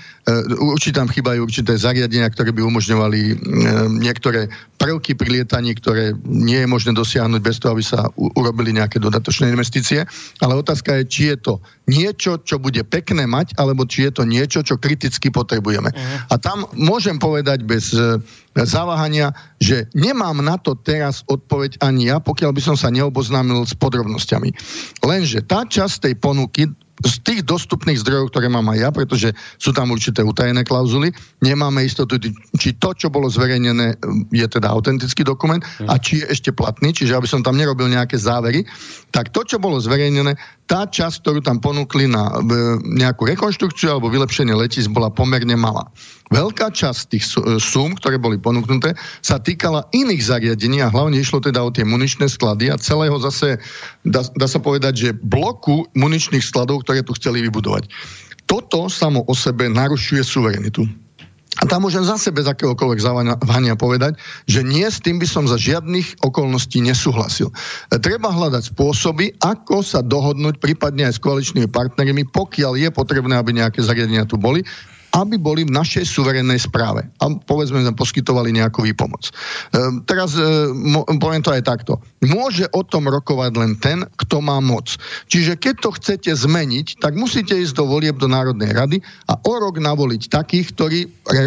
určite 0.62 1.02
tam 1.02 1.10
chýbajú 1.10 1.42
určité 1.42 1.74
zariadenia, 1.74 2.30
ktoré 2.30 2.54
by 2.54 2.62
umožňovali 2.62 3.42
niektoré 3.98 4.46
prvky 4.78 5.18
pri 5.18 5.42
lietaní, 5.42 5.74
ktoré 5.74 6.14
nie 6.24 6.62
je 6.62 6.70
možné 6.70 6.94
dosiahnuť 6.94 7.42
bez 7.42 7.58
toho, 7.58 7.74
aby 7.74 7.82
sa 7.82 8.08
urobili 8.14 8.78
nejaké 8.78 9.02
dodatočné 9.02 9.50
investície. 9.50 10.06
Ale 10.40 10.54
otázka 10.54 11.02
je, 11.02 11.10
či 11.10 11.22
je 11.34 11.38
to 11.42 11.54
niečo, 11.90 12.38
čo 12.46 12.62
bude 12.62 12.86
pekné 12.86 13.26
mať, 13.26 13.58
alebo 13.58 13.90
či 13.90 14.06
je 14.06 14.22
to 14.22 14.24
niečo, 14.30 14.62
čo 14.62 14.78
kriticky 14.78 15.34
potrebujeme. 15.34 15.90
Uh-huh. 15.90 16.32
A 16.32 16.38
tam 16.38 16.70
môžem 16.78 17.18
povedať 17.18 17.66
bez 17.66 17.90
e, 17.98 18.22
zaváhania, 18.54 19.34
že 19.58 19.90
nemám 19.98 20.38
na 20.46 20.62
to 20.62 20.78
teraz 20.78 21.26
odpoveď 21.26 21.82
ani 21.82 22.14
ja, 22.14 22.22
pokiaľ 22.22 22.54
by 22.54 22.62
som 22.62 22.78
sa 22.78 22.94
neoboznámil 22.94 23.66
s 23.66 23.74
podrobnosťami. 23.74 24.54
Lenže 25.02 25.42
tá 25.50 25.66
časť 25.66 26.06
tej 26.06 26.16
ponuky 26.22 26.70
z 27.00 27.16
tých 27.24 27.42
dostupných 27.48 28.04
zdrojov, 28.04 28.32
ktoré 28.36 28.52
mám 28.52 28.68
aj 28.76 28.78
ja, 28.80 28.90
pretože 28.92 29.32
sú 29.56 29.72
tam 29.72 29.96
určité 29.96 30.20
utajené 30.20 30.68
klauzuly, 30.68 31.16
nemáme 31.40 31.88
istotu, 31.88 32.20
či 32.60 32.76
to, 32.76 32.92
čo 32.92 33.08
bolo 33.08 33.32
zverejnené, 33.32 33.96
je 34.36 34.48
teda 34.48 34.68
autentický 34.68 35.24
dokument 35.24 35.64
a 35.88 35.96
či 35.96 36.20
je 36.24 36.26
ešte 36.28 36.52
platný, 36.52 36.92
čiže 36.92 37.16
aby 37.16 37.28
som 37.28 37.40
tam 37.40 37.56
nerobil 37.56 37.88
nejaké 37.88 38.20
závery, 38.20 38.68
tak 39.16 39.32
to, 39.32 39.48
čo 39.48 39.58
bolo 39.64 39.80
zverejnené, 39.80 40.36
tá 40.68 40.86
časť, 40.86 41.26
ktorú 41.26 41.40
tam 41.42 41.58
ponúkli 41.64 42.06
na 42.06 42.30
nejakú 42.86 43.26
rekonštrukciu 43.26 43.96
alebo 43.96 44.12
vylepšenie 44.12 44.54
letis, 44.54 44.86
bola 44.86 45.10
pomerne 45.10 45.56
malá. 45.58 45.90
Veľká 46.30 46.70
časť 46.70 47.02
tých 47.10 47.26
súm, 47.58 47.98
ktoré 47.98 48.22
boli 48.22 48.38
ponúknuté, 48.38 48.94
sa 49.26 49.42
týkala 49.42 49.90
iných 49.98 50.22
zariadení 50.22 50.86
a 50.86 50.94
hlavne 50.94 51.18
išlo 51.18 51.42
teda 51.42 51.66
o 51.66 51.74
tie 51.74 51.82
muničné 51.82 52.30
sklady 52.30 52.70
a 52.70 52.78
celého 52.78 53.18
zase, 53.18 53.58
dá, 54.06 54.22
dá 54.38 54.46
sa 54.46 54.62
povedať, 54.62 54.94
že 54.94 55.10
bloku 55.26 55.90
muničných 55.98 56.46
skladov, 56.46 56.86
ktoré 56.86 57.02
tu 57.02 57.18
chceli 57.18 57.42
vybudovať. 57.50 57.90
Toto 58.46 58.90
samo 58.90 59.26
o 59.26 59.34
sebe 59.34 59.70
narušuje 59.70 60.22
suverenitu. 60.22 60.86
A 61.60 61.68
tam 61.68 61.84
môžem 61.84 62.06
zase 62.06 62.32
bez 62.32 62.48
akéhokoľvek 62.48 63.02
zavania 63.04 63.76
povedať, 63.76 64.16
že 64.48 64.64
nie 64.64 64.86
s 64.86 65.04
tým 65.04 65.20
by 65.20 65.28
som 65.28 65.44
za 65.44 65.60
žiadnych 65.60 66.24
okolností 66.24 66.80
nesúhlasil. 66.80 67.52
E, 67.52 67.54
treba 68.00 68.32
hľadať 68.32 68.72
spôsoby, 68.72 69.36
ako 69.44 69.84
sa 69.84 70.00
dohodnúť 70.00 70.62
prípadne 70.64 71.10
aj 71.10 71.20
s 71.20 71.24
koaličnými 71.26 71.68
partnermi, 71.68 72.32
pokiaľ 72.32 72.80
je 72.80 72.90
potrebné, 72.96 73.36
aby 73.36 73.60
nejaké 73.60 73.84
zariadenia 73.84 74.24
tu 74.24 74.40
boli, 74.40 74.64
aby 75.16 75.36
boli 75.42 75.66
v 75.66 75.74
našej 75.74 76.06
suverénnej 76.06 76.62
správe 76.62 77.06
a 77.22 77.26
povedzme 77.46 77.82
sme 77.82 77.94
poskytovali 77.98 78.54
nejakú 78.54 78.86
výpomoc. 78.86 79.30
E, 79.30 79.32
teraz 80.06 80.38
e, 80.38 80.70
mo, 80.74 81.06
poviem 81.18 81.42
to 81.42 81.54
aj 81.54 81.66
takto. 81.66 81.98
Môže 82.26 82.70
o 82.76 82.86
tom 82.86 83.10
rokovať 83.10 83.52
len 83.58 83.74
ten, 83.80 84.06
kto 84.20 84.44
má 84.44 84.62
moc. 84.62 85.00
Čiže 85.32 85.58
keď 85.58 85.76
to 85.82 85.90
chcete 85.96 86.32
zmeniť, 86.34 87.02
tak 87.02 87.16
musíte 87.16 87.56
ísť 87.56 87.80
do 87.80 87.86
volieb 87.88 88.20
do 88.20 88.28
Národnej 88.30 88.76
rady 88.76 88.98
a 89.32 89.40
o 89.40 89.54
rok 89.58 89.80
navoliť 89.80 90.30
takých, 90.30 90.68
ktorí 90.76 91.00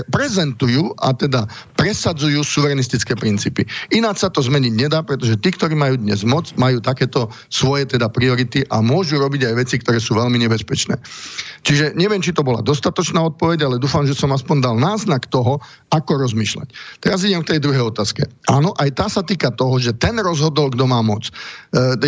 prezentujú 0.09 0.97
a 0.99 1.13
teda 1.13 1.47
presadzujú 1.77 2.41
suverenistické 2.43 3.15
princípy. 3.19 3.67
Ináč 3.93 4.25
sa 4.25 4.31
to 4.33 4.41
zmeniť 4.43 4.73
nedá, 4.75 5.05
pretože 5.05 5.37
tí, 5.39 5.53
ktorí 5.53 5.77
majú 5.77 6.01
dnes 6.01 6.25
moc, 6.25 6.49
majú 6.57 6.81
takéto 6.81 7.29
svoje 7.53 7.85
teda 7.91 8.09
priority 8.09 8.65
a 8.73 8.81
môžu 8.81 9.21
robiť 9.21 9.53
aj 9.53 9.55
veci, 9.59 9.77
ktoré 9.83 9.99
sú 10.01 10.17
veľmi 10.17 10.41
nebezpečné. 10.41 10.97
Čiže 11.63 11.95
neviem, 11.95 12.25
či 12.25 12.35
to 12.35 12.43
bola 12.43 12.65
dostatočná 12.65 13.23
odpoveď, 13.23 13.52
ale 13.61 13.77
dúfam, 13.77 14.09
že 14.09 14.17
som 14.17 14.33
aspoň 14.33 14.57
dal 14.65 14.77
náznak 14.81 15.29
toho, 15.29 15.61
ako 15.93 16.25
rozmýšľať. 16.25 16.73
Teraz 17.05 17.21
idem 17.21 17.45
k 17.45 17.57
tej 17.57 17.61
druhej 17.61 17.93
otázke. 17.93 18.25
Áno, 18.49 18.73
aj 18.81 18.89
tá 18.97 19.07
sa 19.13 19.21
týka 19.21 19.53
toho, 19.53 19.77
že 19.77 19.93
ten 19.93 20.17
rozhodol, 20.17 20.73
kto 20.73 20.89
má 20.89 21.05
moc. 21.05 21.29
E, 21.29 21.33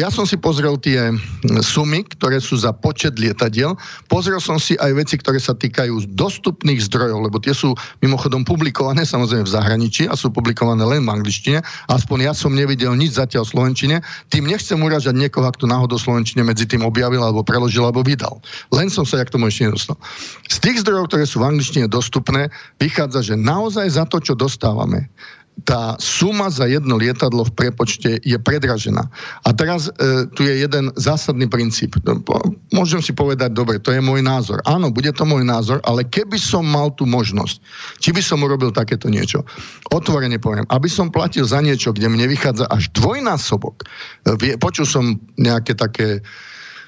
ja 0.00 0.08
som 0.08 0.24
si 0.24 0.40
pozrel 0.40 0.80
tie 0.80 1.12
sumy, 1.60 2.06
ktoré 2.16 2.40
sú 2.40 2.56
za 2.56 2.72
počet 2.72 3.20
lietadiel. 3.20 3.76
Pozrel 4.08 4.40
som 4.40 4.56
si 4.56 4.78
aj 4.80 4.96
veci, 4.96 5.20
ktoré 5.20 5.36
sa 5.36 5.52
týkajú 5.52 6.16
dostupných 6.16 6.80
zdrojov, 6.88 7.28
lebo 7.28 7.36
tie 7.42 7.52
sú 7.52 7.76
mimochodom 8.00 8.46
publikované 8.46 9.04
samozrejme 9.04 9.44
v 9.44 9.52
zahraničí 9.52 10.08
a 10.08 10.16
sú 10.16 10.32
publikované 10.32 10.80
len 10.86 11.04
v 11.04 11.12
angličtine. 11.20 11.60
Aspoň 11.92 12.30
ja 12.30 12.32
som 12.32 12.56
nevidel 12.56 12.96
nič 12.96 13.20
zatiaľ 13.20 13.44
v 13.44 13.52
slovenčine. 13.52 13.96
Tým 14.32 14.46
nechcem 14.48 14.78
uražať 14.78 15.12
niekoho, 15.12 15.44
ak 15.44 15.60
to 15.60 15.68
náhodou 15.68 15.98
slovenčine 16.00 16.46
medzi 16.46 16.64
tým 16.64 16.86
objavil 16.86 17.20
alebo 17.20 17.44
preložil 17.44 17.84
alebo 17.84 18.06
vydal. 18.06 18.38
Len 18.70 18.88
som 18.88 19.02
sa 19.02 19.20
jak 19.20 19.32
tomu 19.32 19.50
ešte 19.50 19.68
nedostal. 19.68 19.96
Z 20.46 20.60
tých 20.62 20.80
zdrojov, 20.84 21.10
ktoré 21.10 21.24
sú 21.26 21.33
v 21.40 21.48
angličtine 21.54 21.86
dostupné, 21.90 22.52
vychádza, 22.78 23.34
že 23.34 23.34
naozaj 23.34 23.86
za 23.90 24.04
to, 24.06 24.22
čo 24.22 24.34
dostávame, 24.38 25.10
tá 25.62 25.94
suma 26.02 26.50
za 26.50 26.66
jedno 26.66 26.98
lietadlo 26.98 27.46
v 27.46 27.54
prepočte 27.54 28.18
je 28.26 28.34
predražená. 28.34 29.06
A 29.46 29.54
teraz 29.54 29.86
e, 29.86 30.26
tu 30.34 30.42
je 30.42 30.66
jeden 30.66 30.90
zásadný 30.98 31.46
princíp. 31.46 31.94
No, 32.02 32.18
môžem 32.74 32.98
si 32.98 33.14
povedať, 33.14 33.54
dobre, 33.54 33.78
to 33.78 33.94
je 33.94 34.02
môj 34.02 34.18
názor. 34.18 34.58
Áno, 34.66 34.90
bude 34.90 35.14
to 35.14 35.22
môj 35.22 35.46
názor, 35.46 35.78
ale 35.86 36.02
keby 36.02 36.42
som 36.42 36.66
mal 36.66 36.90
tú 36.98 37.06
možnosť, 37.06 37.62
či 38.02 38.10
by 38.10 38.18
som 38.18 38.42
urobil 38.42 38.74
takéto 38.74 39.06
niečo, 39.06 39.46
otvorene 39.94 40.42
poviem, 40.42 40.66
aby 40.74 40.90
som 40.90 41.14
platil 41.14 41.46
za 41.46 41.62
niečo, 41.62 41.94
kde 41.94 42.10
mne 42.10 42.26
vychádza 42.26 42.66
až 42.66 42.90
dvojnásobok. 42.90 43.86
E, 44.26 44.58
počul 44.58 44.90
som 44.90 45.22
nejaké 45.38 45.78
také 45.78 46.18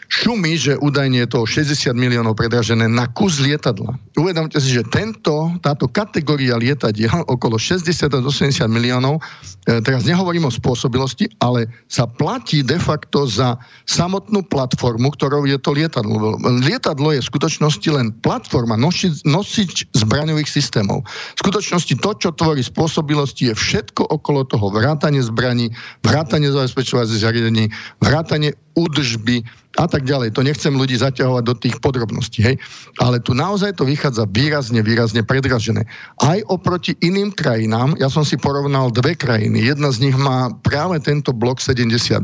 šumy, 0.08 0.54
že 0.58 0.78
údajne 0.78 1.26
je 1.26 1.28
to 1.28 1.40
60 1.44 1.92
miliónov 1.96 2.38
predražené 2.38 2.86
na 2.86 3.10
kus 3.10 3.42
lietadla. 3.42 3.98
Uvedomte 4.14 4.58
si, 4.62 4.72
že 4.72 4.86
tento, 4.86 5.52
táto 5.60 5.90
kategória 5.90 6.58
lietadiel 6.58 7.26
okolo 7.26 7.58
60 7.58 8.08
80 8.08 8.66
miliónov, 8.70 9.18
e, 9.66 9.82
teraz 9.82 10.06
nehovorím 10.06 10.48
o 10.48 10.52
spôsobilosti, 10.52 11.30
ale 11.42 11.66
sa 11.90 12.06
platí 12.06 12.62
de 12.62 12.78
facto 12.78 13.26
za 13.26 13.58
samotnú 13.84 14.46
platformu, 14.46 15.10
ktorou 15.14 15.44
je 15.44 15.58
to 15.58 15.74
lietadlo. 15.74 16.38
Lietadlo 16.62 17.12
je 17.14 17.20
v 17.22 17.30
skutočnosti 17.30 17.88
len 17.90 18.14
platforma, 18.22 18.78
nosič, 18.78 19.26
nosič 19.26 19.90
zbraňových 19.94 20.48
systémov. 20.48 21.02
V 21.36 21.38
skutočnosti 21.42 21.94
to, 21.98 22.10
čo 22.18 22.30
tvorí 22.34 22.62
spôsobilosti, 22.62 23.52
je 23.52 23.54
všetko 23.54 24.06
okolo 24.06 24.46
toho. 24.46 24.70
Vrátanie 24.70 25.20
zbraní, 25.20 25.74
vrátanie 26.06 26.50
zabezpečovacích 26.52 27.22
zariadení, 27.22 27.68
vrátanie 28.00 28.54
údržby, 28.76 29.42
a 29.76 29.84
tak 29.84 30.08
ďalej. 30.08 30.32
To 30.32 30.42
nechcem 30.42 30.72
ľudí 30.72 30.96
zaťahovať 30.96 31.44
do 31.44 31.54
tých 31.54 31.76
podrobností, 31.84 32.40
hej. 32.40 32.56
Ale 32.96 33.20
tu 33.20 33.36
naozaj 33.36 33.76
to 33.76 33.84
vychádza 33.84 34.24
výrazne, 34.32 34.80
výrazne 34.80 35.20
predražené. 35.20 35.84
Aj 36.24 36.38
oproti 36.48 36.96
iným 37.04 37.32
krajinám, 37.32 37.92
ja 38.00 38.08
som 38.08 38.24
si 38.24 38.40
porovnal 38.40 38.88
dve 38.88 39.12
krajiny. 39.12 39.68
Jedna 39.68 39.92
z 39.92 40.08
nich 40.08 40.16
má 40.16 40.48
práve 40.64 40.96
tento 41.04 41.36
blok 41.36 41.60
72, 41.60 42.16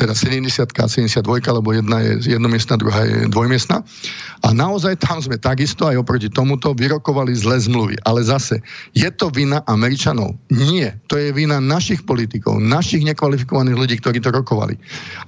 teda 0.00 0.12
70 0.16 0.64
a 0.64 0.86
72, 0.88 1.20
lebo 1.52 1.68
jedna 1.76 2.00
je 2.00 2.32
jednomiestna, 2.36 2.80
druhá 2.80 3.04
je 3.04 3.28
dvojmiestna. 3.28 3.84
A 4.42 4.48
naozaj 4.56 4.96
tam 4.98 5.20
sme 5.20 5.36
takisto 5.36 5.84
aj 5.86 6.00
oproti 6.00 6.32
tomuto 6.32 6.72
vyrokovali 6.72 7.36
zlé 7.36 7.60
zmluvy. 7.60 8.00
Ale 8.08 8.24
zase, 8.24 8.64
je 8.96 9.06
to 9.12 9.28
vina 9.28 9.60
Američanov? 9.68 10.34
Nie. 10.48 10.96
To 11.12 11.20
je 11.20 11.30
vina 11.36 11.60
našich 11.60 12.02
politikov, 12.08 12.58
našich 12.58 13.04
nekvalifikovaných 13.04 13.76
ľudí, 13.76 13.94
ktorí 14.00 14.18
to 14.24 14.32
rokovali. 14.32 14.74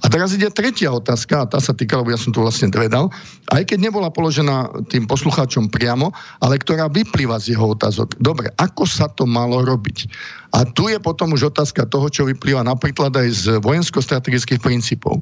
A 0.01 0.09
teraz 0.09 0.33
ide 0.33 0.49
tretia 0.49 0.89
otázka, 0.89 1.34
otázka, 1.35 1.43
a 1.43 1.51
tá 1.51 1.59
sa 1.59 1.73
týka, 1.75 1.99
lebo 1.99 2.15
ja 2.15 2.19
som 2.19 2.31
tu 2.31 2.39
vlastne 2.39 2.71
dvedal, 2.71 3.11
aj 3.51 3.63
keď 3.67 3.91
nebola 3.91 4.07
položená 4.07 4.71
tým 4.87 5.03
poslucháčom 5.03 5.67
priamo, 5.67 6.15
ale 6.39 6.55
ktorá 6.55 6.87
vyplýva 6.87 7.35
z 7.43 7.55
jeho 7.55 7.75
otázok. 7.75 8.15
Dobre, 8.23 8.47
ako 8.55 8.87
sa 8.87 9.11
to 9.11 9.27
malo 9.27 9.59
robiť? 9.67 10.07
A 10.55 10.63
tu 10.63 10.87
je 10.87 10.95
potom 10.95 11.35
už 11.35 11.51
otázka 11.51 11.83
toho, 11.91 12.07
čo 12.07 12.23
vyplýva 12.23 12.63
napríklad 12.63 13.11
aj 13.11 13.27
z 13.35 13.43
vojensko-strategických 13.59 14.63
princípov. 14.63 15.19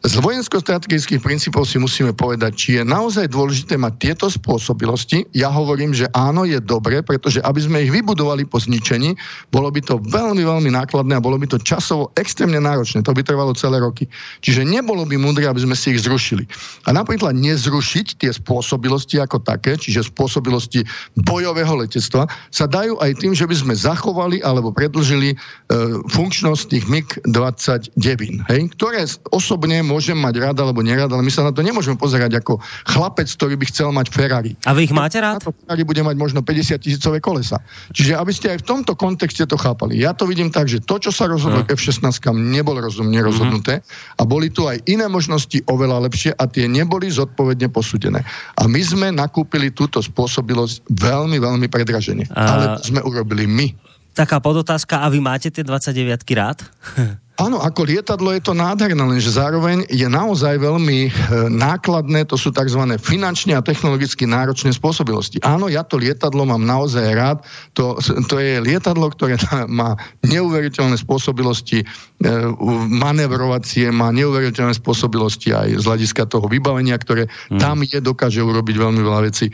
Z 0.00 0.16
vojensko-strategických 0.16 1.20
princípov 1.20 1.68
si 1.68 1.76
musíme 1.76 2.16
povedať, 2.16 2.52
či 2.56 2.68
je 2.80 2.82
naozaj 2.88 3.28
dôležité 3.28 3.76
mať 3.76 4.00
tieto 4.00 4.26
spôsobilosti. 4.32 5.28
Ja 5.36 5.52
hovorím, 5.52 5.92
že 5.92 6.08
áno, 6.16 6.48
je 6.48 6.56
dobre, 6.56 7.04
pretože 7.04 7.44
aby 7.44 7.60
sme 7.60 7.84
ich 7.84 7.92
vybudovali 7.92 8.48
po 8.48 8.56
zničení, 8.56 9.12
bolo 9.52 9.68
by 9.68 9.84
to 9.84 10.00
veľmi, 10.08 10.40
veľmi 10.40 10.72
nákladné 10.72 11.20
a 11.20 11.20
bolo 11.20 11.36
by 11.36 11.52
to 11.52 11.60
časovo 11.60 12.08
extrémne 12.16 12.56
náročné. 12.64 13.04
To 13.04 13.12
by 13.12 13.20
trvalo 13.20 13.52
celé 13.52 13.76
roky. 13.76 14.08
Čiže 14.40 14.64
nebolo 14.64 15.04
by 15.04 15.20
múdre, 15.20 15.44
aby 15.44 15.68
sme 15.68 15.76
si 15.76 15.92
ich 15.92 16.00
zrušili. 16.00 16.48
A 16.88 16.96
napríklad 16.96 17.36
nezrušiť 17.36 18.24
tie 18.24 18.32
spôsobilosti 18.32 19.20
ako 19.20 19.44
také, 19.44 19.76
čiže 19.76 20.08
spôsobilosti 20.08 20.80
bojového 21.28 21.76
letectva, 21.76 22.24
sa 22.48 22.64
dajú 22.64 22.96
aj 23.04 23.20
tým, 23.20 23.36
že 23.36 23.44
by 23.44 23.52
sme 23.52 23.74
zachovali 23.76 24.40
alebo 24.40 24.72
predlžili 24.72 25.36
e, 25.36 25.36
funkčnosť 26.08 26.62
tých 26.72 26.88
MiG-29, 26.88 28.48
hej, 28.48 28.60
ktoré 28.80 29.04
osobne 29.28 29.89
môžem 29.90 30.14
mať 30.14 30.38
rád 30.38 30.56
alebo 30.62 30.78
nerád, 30.86 31.10
ale 31.10 31.26
my 31.26 31.32
sa 31.34 31.42
na 31.42 31.50
to 31.50 31.66
nemôžeme 31.66 31.98
pozerať 31.98 32.38
ako 32.38 32.62
chlapec, 32.86 33.26
ktorý 33.26 33.58
by 33.58 33.66
chcel 33.66 33.90
mať 33.90 34.06
Ferrari. 34.14 34.52
A 34.62 34.70
vy 34.70 34.86
ich 34.86 34.94
máte 34.94 35.18
rád? 35.18 35.42
to 35.42 35.50
Ferrari 35.50 35.82
bude 35.82 35.98
mať 36.06 36.14
možno 36.14 36.46
50 36.46 36.78
tisícové 36.78 37.18
kolesa. 37.18 37.58
Čiže 37.90 38.14
aby 38.14 38.30
ste 38.30 38.54
aj 38.54 38.62
v 38.62 38.66
tomto 38.70 38.94
kontexte 38.94 39.42
to 39.50 39.58
chápali. 39.58 39.98
Ja 39.98 40.14
to 40.14 40.30
vidím 40.30 40.54
tak, 40.54 40.70
že 40.70 40.78
to, 40.78 41.02
čo 41.02 41.10
sa 41.10 41.26
rozhodlo 41.26 41.66
uh. 41.66 41.74
F-16, 41.74 42.06
nebolo 42.38 42.78
rozumne 42.78 43.18
mhm. 43.18 43.26
rozhodnuté 43.26 43.82
uh-huh. 43.82 44.20
a 44.20 44.22
boli 44.22 44.54
tu 44.54 44.70
aj 44.70 44.78
iné 44.86 45.10
možnosti 45.10 45.58
oveľa 45.66 46.06
lepšie 46.06 46.30
a 46.38 46.46
tie 46.46 46.70
neboli 46.70 47.10
zodpovedne 47.10 47.66
posúdené. 47.74 48.22
A 48.54 48.70
my 48.70 48.80
sme 48.80 49.10
nakúpili 49.10 49.74
túto 49.74 49.98
spôsobilosť 49.98 50.86
veľmi, 50.86 51.42
veľmi 51.42 51.66
predražene. 51.66 52.30
Uh... 52.30 52.38
Ale 52.38 52.64
to 52.78 52.94
sme 52.94 53.00
urobili 53.02 53.48
my. 53.50 53.90
Taká 54.10 54.42
podotázka, 54.42 55.00
a 55.00 55.08
vy 55.08 55.22
máte 55.22 55.48
tie 55.54 55.62
29 55.62 56.26
rád? 56.34 56.58
Áno, 57.40 57.56
ako 57.56 57.88
lietadlo 57.88 58.36
je 58.36 58.44
to 58.44 58.52
nádherné, 58.52 59.00
lenže 59.00 59.32
zároveň 59.32 59.88
je 59.88 60.04
naozaj 60.04 60.60
veľmi 60.60 61.08
e, 61.08 61.10
nákladné, 61.48 62.28
to 62.28 62.36
sú 62.36 62.52
tzv. 62.52 62.84
finančne 63.00 63.56
a 63.56 63.64
technologicky 63.64 64.28
náročné 64.28 64.76
spôsobilosti. 64.76 65.40
Áno, 65.40 65.72
ja 65.72 65.80
to 65.80 65.96
lietadlo 65.96 66.44
mám 66.44 66.60
naozaj 66.60 67.16
rád, 67.16 67.40
to, 67.72 67.96
to 68.28 68.36
je 68.36 68.60
lietadlo, 68.60 69.08
ktoré 69.08 69.40
má 69.80 69.96
neuveriteľné 70.20 71.00
spôsobilosti, 71.00 71.80
e, 71.80 71.84
manevrovacie, 72.92 73.88
má 73.88 74.12
neuveriteľné 74.12 74.76
spôsobilosti 74.76 75.56
aj 75.56 75.80
z 75.80 75.84
hľadiska 75.88 76.28
toho 76.28 76.44
vybavenia, 76.44 77.00
ktoré 77.00 77.24
mm. 77.24 77.56
tam 77.56 77.80
je, 77.88 78.04
dokáže 78.04 78.44
urobiť 78.44 78.76
veľmi 78.76 79.00
veľa 79.00 79.20
vecí. 79.24 79.48
E, 79.48 79.52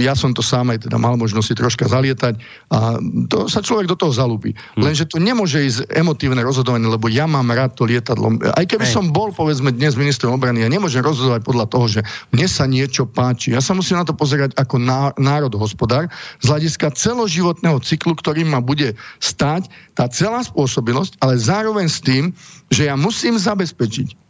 ja 0.00 0.16
som 0.16 0.32
to 0.32 0.40
sám 0.40 0.72
aj 0.72 0.88
teda 0.88 0.96
mal 0.96 1.20
možnosť 1.20 1.52
si 1.52 1.54
troška 1.60 1.84
zalietať 1.84 2.40
a 2.72 2.96
to 3.28 3.44
sa 3.52 3.60
človek 3.60 3.92
do 3.92 3.96
toho 4.00 4.08
zalúbi. 4.16 4.56
Mm. 4.80 4.88
Lenže 4.88 5.04
to 5.04 5.20
nemôže 5.20 5.60
ísť 5.60 5.92
emotívne 5.92 6.40
rozhodovanie, 6.40 6.93
lebo 6.94 7.10
ja 7.10 7.26
mám 7.26 7.50
rád 7.50 7.74
to 7.74 7.84
lietadlo. 7.84 8.38
Aj 8.54 8.64
keby 8.64 8.86
Hej. 8.86 8.94
som 8.94 9.10
bol, 9.10 9.34
povedzme, 9.34 9.74
dnes 9.74 9.98
ministrom 9.98 10.38
obrany, 10.38 10.62
ja 10.62 10.70
nemôžem 10.70 11.02
rozhodovať 11.02 11.42
podľa 11.42 11.66
toho, 11.68 11.86
že 11.90 12.00
mne 12.30 12.46
sa 12.46 12.64
niečo 12.70 13.04
páči. 13.04 13.52
Ja 13.52 13.60
sa 13.60 13.74
musím 13.74 13.98
na 13.98 14.06
to 14.06 14.14
pozerať 14.14 14.54
ako 14.54 14.78
národohospodár 15.18 16.06
z 16.40 16.46
hľadiska 16.46 16.94
celoživotného 16.94 17.82
cyklu, 17.82 18.14
ktorý 18.14 18.46
ma 18.46 18.62
bude 18.62 18.94
stať 19.18 19.66
tá 19.98 20.06
celá 20.06 20.46
spôsobilosť, 20.46 21.18
ale 21.20 21.34
zároveň 21.36 21.90
s 21.90 21.98
tým, 22.00 22.30
že 22.70 22.88
ja 22.88 22.94
musím 22.94 23.36
zabezpečiť, 23.36 24.23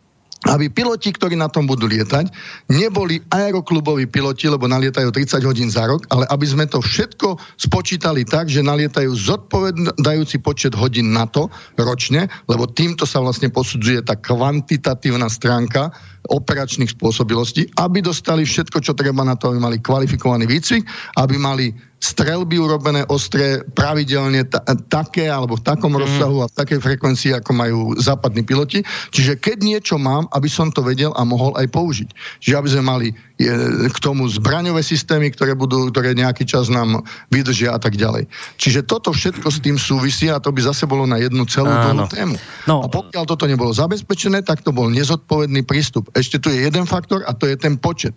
aby 0.50 0.68
piloti, 0.68 1.12
ktorí 1.12 1.36
na 1.38 1.48
tom 1.48 1.64
budú 1.64 1.88
lietať, 1.88 2.28
neboli 2.68 3.20
aerokluboví 3.32 4.08
piloti, 4.08 4.48
lebo 4.48 4.68
nalietajú 4.68 5.08
30 5.08 5.40
hodín 5.44 5.68
za 5.72 5.88
rok, 5.88 6.04
ale 6.12 6.28
aby 6.28 6.46
sme 6.46 6.64
to 6.68 6.84
všetko 6.84 7.40
spočítali 7.56 8.28
tak, 8.28 8.52
že 8.52 8.64
nalietajú 8.64 9.10
zodpovedajúci 9.14 10.40
počet 10.44 10.76
hodín 10.76 11.16
na 11.16 11.24
to 11.24 11.48
ročne, 11.80 12.28
lebo 12.48 12.68
týmto 12.68 13.08
sa 13.08 13.24
vlastne 13.24 13.48
posudzuje 13.48 14.04
tá 14.04 14.16
kvantitatívna 14.18 15.28
stránka 15.32 15.92
operačných 16.28 16.92
spôsobilostí, 16.96 17.68
aby 17.76 18.00
dostali 18.00 18.48
všetko, 18.48 18.80
čo 18.80 18.96
treba 18.96 19.24
na 19.24 19.36
to, 19.36 19.52
aby 19.52 19.60
mali 19.60 19.76
kvalifikovaný 19.80 20.48
výcvik, 20.48 20.84
aby 21.20 21.36
mali 21.36 21.72
strelby 22.04 22.60
urobené 22.60 23.08
ostré 23.08 23.64
pravidelne 23.72 24.44
ta, 24.44 24.60
také 24.92 25.32
alebo 25.32 25.56
v 25.56 25.64
takom 25.64 25.96
mm. 25.96 26.00
rozsahu 26.04 26.36
a 26.44 26.50
v 26.52 26.56
takej 26.60 26.80
frekvencii, 26.84 27.32
ako 27.40 27.50
majú 27.56 27.78
západní 27.96 28.44
piloti. 28.44 28.84
Čiže 29.08 29.40
keď 29.40 29.64
niečo 29.64 29.96
mám, 29.96 30.28
aby 30.36 30.52
som 30.52 30.68
to 30.68 30.84
vedel 30.84 31.16
a 31.16 31.24
mohol 31.24 31.56
aj 31.56 31.64
použiť. 31.72 32.08
Čiže 32.44 32.58
aby 32.60 32.68
sme 32.68 32.84
mali 32.84 33.08
je, 33.34 33.50
k 33.90 33.98
tomu 33.98 34.30
zbraňové 34.30 34.78
systémy, 34.86 35.34
ktoré 35.34 35.58
budú, 35.58 35.90
ktoré 35.90 36.14
nejaký 36.14 36.46
čas 36.46 36.70
nám 36.70 37.02
vydržia 37.34 37.74
a 37.74 37.78
tak 37.82 37.98
ďalej. 37.98 38.30
Čiže 38.62 38.86
toto 38.86 39.10
všetko 39.10 39.50
s 39.50 39.58
tým 39.58 39.74
súvisí 39.74 40.30
a 40.30 40.38
to 40.38 40.54
by 40.54 40.62
zase 40.62 40.86
bolo 40.86 41.02
na 41.02 41.18
jednu 41.18 41.42
celú 41.50 41.70
tému. 42.06 42.38
No. 42.70 42.82
A 42.82 42.86
pokiaľ 42.86 43.26
toto 43.26 43.50
nebolo 43.50 43.74
zabezpečené, 43.74 44.46
tak 44.46 44.62
to 44.62 44.70
bol 44.70 44.86
nezodpovedný 44.86 45.66
prístup. 45.66 46.06
Ešte 46.14 46.38
tu 46.38 46.54
je 46.54 46.62
jeden 46.62 46.86
faktor 46.86 47.26
a 47.26 47.34
to 47.34 47.50
je 47.50 47.58
ten 47.58 47.74
počet 47.74 48.14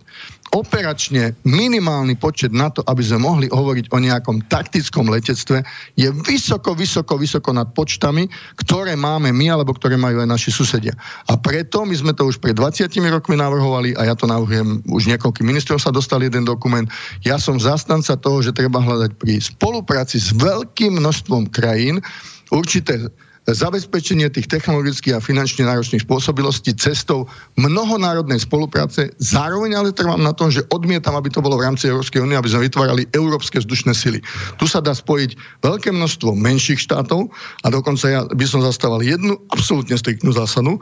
operačne 0.52 1.36
minimálny 1.44 2.16
počet 2.16 2.54
na 2.54 2.72
to, 2.72 2.80
aby 2.88 3.02
sme 3.04 3.20
mohli 3.20 3.46
hovoriť 3.52 3.92
o 3.92 3.98
nejakom 4.00 4.48
taktickom 4.48 5.12
letectve, 5.12 5.60
je 5.96 6.08
vysoko, 6.24 6.72
vysoko, 6.72 7.20
vysoko 7.20 7.52
nad 7.52 7.68
počtami, 7.76 8.28
ktoré 8.64 8.96
máme 8.96 9.32
my, 9.32 9.52
alebo 9.52 9.76
ktoré 9.76 10.00
majú 10.00 10.24
aj 10.24 10.28
naši 10.28 10.50
susedia. 10.52 10.96
A 11.28 11.36
preto 11.36 11.84
my 11.84 11.92
sme 11.92 12.12
to 12.16 12.24
už 12.24 12.40
pred 12.40 12.56
20 12.56 12.88
rokmi 13.12 13.36
navrhovali 13.36 13.92
a 13.96 14.08
ja 14.08 14.14
to 14.16 14.24
navrhujem, 14.24 14.80
už 14.88 15.07
niekoľký 15.08 15.42
ministrov 15.42 15.80
sa 15.80 15.94
dostali 15.94 16.28
jeden 16.28 16.44
dokument. 16.44 16.84
Ja 17.24 17.40
som 17.40 17.56
zastanca 17.56 18.14
toho, 18.20 18.44
že 18.44 18.52
treba 18.52 18.84
hľadať 18.84 19.16
pri 19.16 19.40
spolupráci 19.40 20.20
s 20.20 20.36
veľkým 20.36 21.00
množstvom 21.00 21.48
krajín 21.48 22.04
určité 22.52 23.08
zabezpečenie 23.48 24.28
tých 24.28 24.44
technologických 24.52 25.16
a 25.16 25.24
finančne 25.24 25.64
náročných 25.64 26.04
spôsobilostí 26.04 26.76
cestou 26.76 27.24
mnohonárodnej 27.56 28.44
spolupráce. 28.44 29.08
Zároveň 29.16 29.72
ale 29.72 29.96
trvám 29.96 30.20
na 30.20 30.36
tom, 30.36 30.52
že 30.52 30.68
odmietam, 30.68 31.16
aby 31.16 31.32
to 31.32 31.40
bolo 31.40 31.56
v 31.56 31.64
rámci 31.64 31.88
Európskej 31.88 32.20
únie, 32.20 32.36
aby 32.36 32.50
sme 32.52 32.68
vytvárali 32.68 33.08
európske 33.16 33.64
vzdušné 33.64 33.92
sily. 33.96 34.20
Tu 34.60 34.68
sa 34.68 34.84
dá 34.84 34.92
spojiť 34.92 35.64
veľké 35.64 35.88
množstvo 35.96 36.36
menších 36.36 36.84
štátov 36.84 37.32
a 37.64 37.66
dokonca 37.72 38.04
ja 38.12 38.20
by 38.28 38.44
som 38.44 38.60
zastával 38.60 39.00
jednu 39.00 39.40
absolútne 39.48 39.96
striktnú 39.96 40.36
zásadu, 40.36 40.76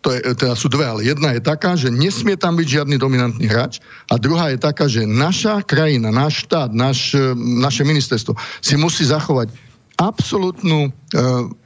to 0.00 0.16
je, 0.16 0.20
teda 0.32 0.56
sú 0.56 0.72
dve, 0.72 0.88
ale 0.88 1.04
jedna 1.04 1.36
je 1.36 1.44
taká, 1.44 1.76
že 1.76 1.92
nesmie 1.92 2.36
tam 2.36 2.56
byť 2.56 2.66
žiadny 2.66 2.96
dominantný 2.96 3.46
hráč 3.48 3.84
a 4.08 4.16
druhá 4.16 4.48
je 4.52 4.58
taká, 4.60 4.88
že 4.88 5.04
naša 5.04 5.60
krajina, 5.64 6.08
náš 6.08 6.48
štát, 6.48 6.72
naš, 6.72 7.12
naše 7.36 7.84
ministerstvo 7.84 8.32
si 8.64 8.74
musí 8.80 9.04
zachovať 9.04 9.52
absolútnu 10.00 10.88
e, 10.88 10.90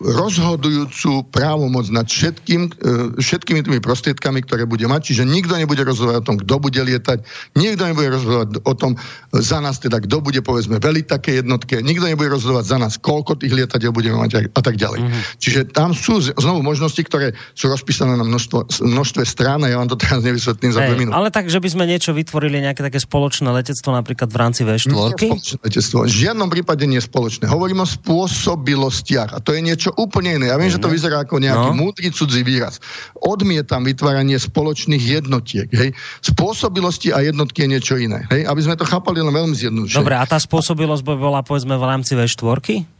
rozhodujúcu 0.00 1.28
právomoc 1.28 1.92
nad 1.92 2.08
všetkým, 2.08 2.72
e, 2.72 3.20
všetkými 3.20 3.60
tými 3.60 3.80
prostriedkami, 3.84 4.40
ktoré 4.48 4.64
bude 4.64 4.88
mať. 4.88 5.12
Čiže 5.12 5.28
nikto 5.28 5.60
nebude 5.60 5.84
rozhodovať 5.84 6.16
o 6.24 6.24
tom, 6.24 6.36
kto 6.40 6.54
bude 6.56 6.80
lietať, 6.80 7.18
nikto 7.52 7.82
nebude 7.84 8.08
rozhodovať 8.08 8.48
o 8.64 8.72
tom 8.72 8.96
za 9.36 9.60
nás, 9.60 9.76
teda 9.84 10.00
kto 10.00 10.24
bude 10.24 10.40
povedzme 10.40 10.80
veliť 10.80 11.04
také 11.04 11.44
jednotke, 11.44 11.84
nikto 11.84 12.08
nebude 12.08 12.32
rozhodovať 12.32 12.64
za 12.64 12.78
nás, 12.80 12.92
koľko 12.96 13.36
tých 13.36 13.52
lietadiel 13.52 13.92
budeme 13.92 14.16
mať 14.16 14.48
a 14.48 14.60
tak 14.64 14.80
ďalej. 14.80 15.04
Mm-hmm. 15.04 15.22
Čiže 15.36 15.60
tam 15.76 15.92
sú 15.92 16.24
znovu 16.24 16.64
možnosti, 16.64 17.00
ktoré 17.04 17.36
sú 17.52 17.68
rozpísané 17.68 18.16
na 18.16 18.24
množstvo, 18.24 18.80
množstve 18.80 19.22
strán 19.28 19.60
a 19.64 19.68
ja 19.68 19.76
vám 19.76 19.92
to 19.92 20.00
teraz 20.00 20.24
nevysvetlím 20.24 20.72
za 20.72 20.80
dve 20.88 20.96
minúty. 21.04 21.12
Ale 21.12 21.28
tak, 21.28 21.52
že 21.52 21.60
by 21.60 21.68
sme 21.68 21.84
niečo 21.84 22.16
vytvorili, 22.16 22.64
nejaké 22.64 22.80
také 22.80 22.96
spoločné 22.96 23.52
letectvo 23.52 23.92
napríklad 23.92 24.32
v 24.32 24.36
rámci 24.40 24.64
V4? 24.64 24.88
Nie 24.88 25.60
letectvo. 25.60 26.08
V 26.08 26.16
žiadnom 26.16 26.48
prípade 26.48 26.88
nie 26.88 26.96
je 26.96 27.04
spoločné. 27.04 27.44
Hovorím 27.44 27.84
o 27.84 27.88
spôsob 27.88 28.54
spôsobilostiach. 28.54 29.33
A 29.34 29.42
to 29.42 29.50
je 29.52 29.60
niečo 29.60 29.90
úplne 29.98 30.38
iné. 30.38 30.54
Ja 30.54 30.56
viem, 30.56 30.70
že 30.70 30.78
to 30.78 30.86
mhm. 30.86 30.94
vyzerá 30.94 31.16
ako 31.26 31.42
nejaký 31.42 31.70
no. 31.74 31.78
múdry 31.78 32.08
cudzí 32.14 32.46
výraz. 32.46 32.78
Odmietam 33.18 33.82
vytváranie 33.82 34.38
spoločných 34.38 35.02
jednotiek. 35.02 35.68
Hej. 35.74 35.90
Spôsobilosti 36.22 37.10
a 37.10 37.20
jednotky 37.26 37.66
je 37.66 37.68
niečo 37.68 37.94
iné. 37.98 38.24
Hej. 38.30 38.46
Aby 38.46 38.60
sme 38.62 38.78
to 38.78 38.86
chápali 38.86 39.18
len 39.18 39.34
veľmi 39.34 39.58
zjednodušene. 39.58 39.98
Dobre, 39.98 40.14
a 40.14 40.24
tá 40.24 40.38
spôsobilosť 40.38 41.02
by 41.02 41.14
bola 41.18 41.40
povedzme 41.42 41.74
v 41.74 41.84
rámci 41.84 42.14
V4? 42.14 42.94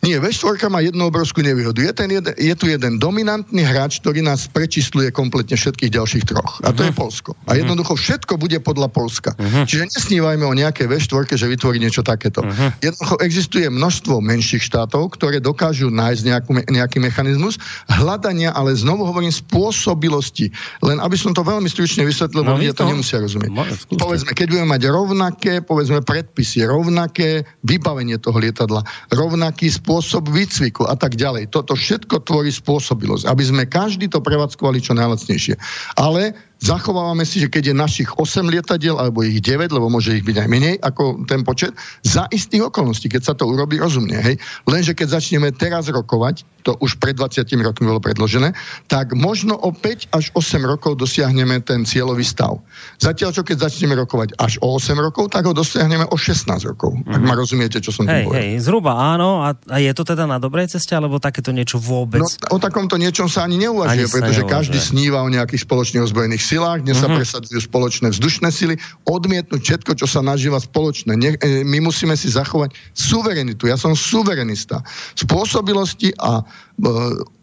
Nie, 0.00 0.16
V4 0.16 0.72
má 0.72 0.80
jednu 0.80 1.12
obrovskú 1.12 1.44
nevýhodu. 1.44 1.76
Je, 1.84 1.92
ten 1.92 2.08
jeden, 2.08 2.32
je 2.32 2.54
tu 2.56 2.64
jeden 2.72 2.96
dominantný 2.96 3.60
hráč, 3.68 4.00
ktorý 4.00 4.24
nás 4.24 4.48
prečísluje 4.48 5.12
kompletne 5.12 5.60
všetkých 5.60 5.92
ďalších 5.92 6.24
troch. 6.24 6.64
A 6.64 6.72
to 6.72 6.80
uh-huh. 6.80 6.88
je 6.88 6.92
mhm. 6.92 6.96
Polsko. 6.96 7.30
A 7.44 7.60
jednoducho 7.60 7.92
všetko 8.00 8.40
bude 8.40 8.56
podľa 8.64 8.88
Polska. 8.88 9.36
Uh-huh. 9.36 9.68
Čiže 9.68 9.92
nesnívajme 9.92 10.44
o 10.48 10.56
nejakej 10.56 10.88
V4, 10.88 11.36
že 11.36 11.44
vytvorí 11.44 11.76
niečo 11.76 12.00
takéto. 12.00 12.40
Uh-huh. 12.40 12.72
Jednoducho 12.80 13.20
existuje 13.20 13.68
množstvo 13.68 14.24
menších 14.24 14.64
štátov, 14.64 15.20
ktoré 15.20 15.36
dokážu 15.36 15.92
nájsť 15.92 16.22
nejakú, 16.24 16.50
nejaký 16.72 16.98
mechanizmus 17.04 17.60
hľadania, 17.92 18.56
ale 18.56 18.72
znovu 18.72 19.04
hovorím, 19.04 19.28
spôsobilosti. 19.28 20.48
Len 20.80 20.96
aby 20.96 21.16
som 21.20 21.36
to 21.36 21.44
veľmi 21.44 21.68
stručne 21.68 22.08
vysvetlil, 22.08 22.40
no, 22.40 22.56
ľudia 22.56 22.72
to 22.72 22.88
nemusia 22.88 23.20
rozumieť. 23.20 23.52
No, 23.52 23.68
povedzme, 24.00 24.32
keď 24.32 24.46
budeme 24.48 24.68
mať 24.72 24.82
rovnaké, 24.88 25.52
povedzme, 25.60 26.00
predpisy, 26.00 26.64
rovnaké 26.64 27.44
vybavenie 27.68 28.16
toho 28.16 28.40
lietadla, 28.40 28.80
rovnaký 29.12 29.68
spôsob 29.68 29.89
spôsob 29.90 30.30
výcviku 30.30 30.86
a 30.86 30.94
tak 30.94 31.18
ďalej. 31.18 31.50
Toto 31.50 31.74
všetko 31.74 32.22
tvorí 32.22 32.54
spôsobilosť, 32.54 33.26
aby 33.26 33.42
sme 33.42 33.66
každý 33.66 34.06
to 34.06 34.22
prevádzkovali 34.22 34.78
čo 34.78 34.94
najlacnejšie. 34.94 35.58
Ale 35.98 36.30
zachovávame 36.60 37.24
si, 37.24 37.40
že 37.40 37.48
keď 37.48 37.72
je 37.72 37.74
našich 37.74 38.08
8 38.14 38.46
lietadiel 38.46 39.00
alebo 39.00 39.24
ich 39.24 39.40
9, 39.40 39.72
lebo 39.72 39.88
môže 39.88 40.14
ich 40.14 40.24
byť 40.24 40.36
aj 40.36 40.48
menej 40.48 40.74
ako 40.84 41.24
ten 41.24 41.42
počet, 41.42 41.72
za 42.04 42.28
istých 42.30 42.68
okolností, 42.68 43.08
keď 43.08 43.22
sa 43.24 43.34
to 43.34 43.48
urobí 43.48 43.80
rozumne. 43.80 44.20
Hej. 44.20 44.36
Lenže 44.68 44.92
keď 44.92 45.20
začneme 45.20 45.50
teraz 45.56 45.88
rokovať, 45.88 46.44
to 46.60 46.76
už 46.84 47.00
pred 47.00 47.16
20 47.16 47.48
rokmi 47.64 47.88
bolo 47.88 48.04
predložené, 48.04 48.52
tak 48.86 49.16
možno 49.16 49.56
o 49.56 49.72
5 49.72 50.12
až 50.12 50.28
8 50.36 50.60
rokov 50.60 51.00
dosiahneme 51.00 51.64
ten 51.64 51.88
cieľový 51.88 52.22
stav. 52.22 52.60
Zatiaľ, 53.00 53.32
čo 53.32 53.42
keď 53.42 53.68
začneme 53.68 53.96
rokovať 53.96 54.36
až 54.36 54.60
o 54.60 54.76
8 54.76 54.92
rokov, 55.00 55.32
tak 55.32 55.48
ho 55.48 55.56
dosiahneme 55.56 56.04
o 56.12 56.16
16 56.16 56.44
rokov. 56.68 56.92
Mm-hmm. 56.92 57.16
Ak 57.16 57.22
ma 57.24 57.34
rozumiete, 57.34 57.80
čo 57.80 57.90
som 57.90 58.04
hej, 58.04 58.28
povedal. 58.28 58.36
Hej, 58.44 58.50
zhruba 58.68 58.92
áno. 59.16 59.40
A, 59.40 59.56
a 59.56 59.76
je 59.80 59.92
to 59.96 60.04
teda 60.04 60.28
na 60.28 60.36
dobrej 60.36 60.68
ceste, 60.68 60.92
alebo 60.92 61.16
takéto 61.16 61.48
niečo 61.50 61.80
vôbec? 61.80 62.20
No, 62.20 62.28
o 62.52 62.58
takomto 62.60 63.00
niečom 63.00 63.26
sa 63.32 63.48
ani 63.48 63.56
neuvažuje, 63.56 64.04
ani 64.04 64.12
pretože 64.12 64.42
neuvažuje. 64.44 64.52
každý 64.52 64.78
sníva 64.78 65.24
o 65.24 65.28
nejakých 65.32 65.64
spoločných 65.64 66.04
ozbrojených 66.04 66.42
silách, 66.50 66.82
kde 66.82 66.92
uh-huh. 66.98 67.02
sa 67.02 67.08
mhm. 67.08 67.16
presadzujú 67.22 67.60
spoločné 67.62 68.06
vzdušné 68.10 68.48
sily, 68.50 68.74
odmietnúť 69.06 69.60
všetko, 69.62 69.92
čo 69.94 70.06
sa 70.10 70.20
nažíva 70.20 70.58
spoločné. 70.58 71.14
Ne, 71.14 71.38
e, 71.38 71.62
my 71.62 71.78
musíme 71.78 72.18
si 72.18 72.26
zachovať 72.26 72.74
suverenitu. 72.98 73.70
Ja 73.70 73.78
som 73.78 73.94
suverenista. 73.94 74.82
Spôsobilosti 75.14 76.10
a 76.18 76.42
e, 76.42 76.44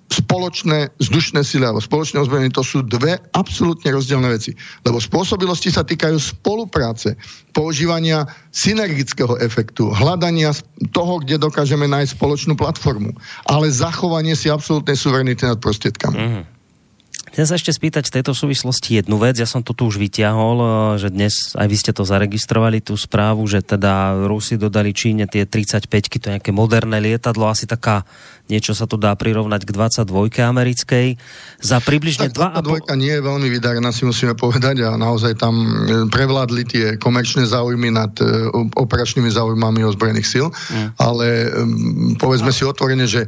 spoločné 0.08 0.88
vzdušné 1.04 1.44
sily 1.44 1.68
alebo 1.68 1.84
spoločné 1.84 2.24
ozbrojenie, 2.24 2.52
to 2.56 2.64
sú 2.64 2.80
dve 2.84 3.20
absolútne 3.36 3.92
rozdielne 3.92 4.32
veci. 4.32 4.56
Lebo 4.88 5.04
spôsobilosti 5.04 5.68
sa 5.68 5.84
týkajú 5.84 6.16
spolupráce, 6.16 7.20
používania 7.52 8.24
synergického 8.56 9.36
efektu, 9.44 9.92
hľadania 9.92 10.56
toho, 10.96 11.20
kde 11.20 11.44
dokážeme 11.44 11.86
nájsť 11.92 12.16
spoločnú 12.16 12.54
platformu, 12.56 13.12
ale 13.52 13.68
zachovanie 13.68 14.34
si 14.34 14.48
absolútnej 14.48 14.96
suverenity 14.96 15.44
nad 15.44 15.60
prostriedkami. 15.60 16.16
Mm-hmm. 16.16 16.57
Chcem 17.28 17.46
sa 17.46 17.60
ešte 17.60 17.76
spýtať 17.76 18.08
v 18.08 18.16
tejto 18.20 18.32
súvislosti 18.32 19.04
jednu 19.04 19.20
vec. 19.20 19.36
Ja 19.36 19.50
som 19.50 19.60
to 19.60 19.76
tu 19.76 19.92
už 19.92 20.00
vyťahol, 20.00 20.58
eh, 20.58 20.70
že 21.04 21.08
dnes 21.12 21.34
aj 21.60 21.68
vy 21.68 21.78
ste 21.78 21.92
to 21.92 22.08
zaregistrovali, 22.08 22.80
tú 22.80 22.96
správu, 22.96 23.44
že 23.46 23.60
teda 23.60 24.26
Rusi 24.28 24.56
dodali 24.56 24.96
Číne 24.96 25.28
tie 25.28 25.44
35 25.44 25.92
to 26.18 26.28
je 26.32 26.34
nejaké 26.40 26.52
moderné 26.56 27.04
lietadlo, 27.04 27.52
asi 27.52 27.68
taká 27.68 28.08
niečo 28.48 28.72
sa 28.72 28.88
tu 28.88 28.96
dá 28.96 29.12
prirovnať 29.14 29.68
k 29.68 29.72
22 29.76 30.40
americkej. 30.40 31.20
Za 31.60 31.84
približne 31.84 32.32
2,5... 32.32 32.88
nie 32.96 33.12
je 33.12 33.22
veľmi 33.22 33.48
vydarená, 33.52 33.92
si 33.92 34.08
musíme 34.08 34.40
povedať, 34.40 34.88
a 34.88 34.96
naozaj 34.96 35.36
tam 35.36 35.56
e, 35.60 35.68
prevládli 36.08 36.64
tie 36.64 36.86
komerčné 36.96 37.44
záujmy 37.44 37.92
nad 37.92 38.16
e, 38.24 38.48
operačnými 38.80 39.28
záujmami 39.28 39.84
ozbrojených 39.84 40.28
síl, 40.28 40.48
mm. 40.48 40.96
ale 40.96 41.28
povedzme 42.18 42.56
si 42.56 42.64
otvorene, 42.64 43.04
že 43.04 43.28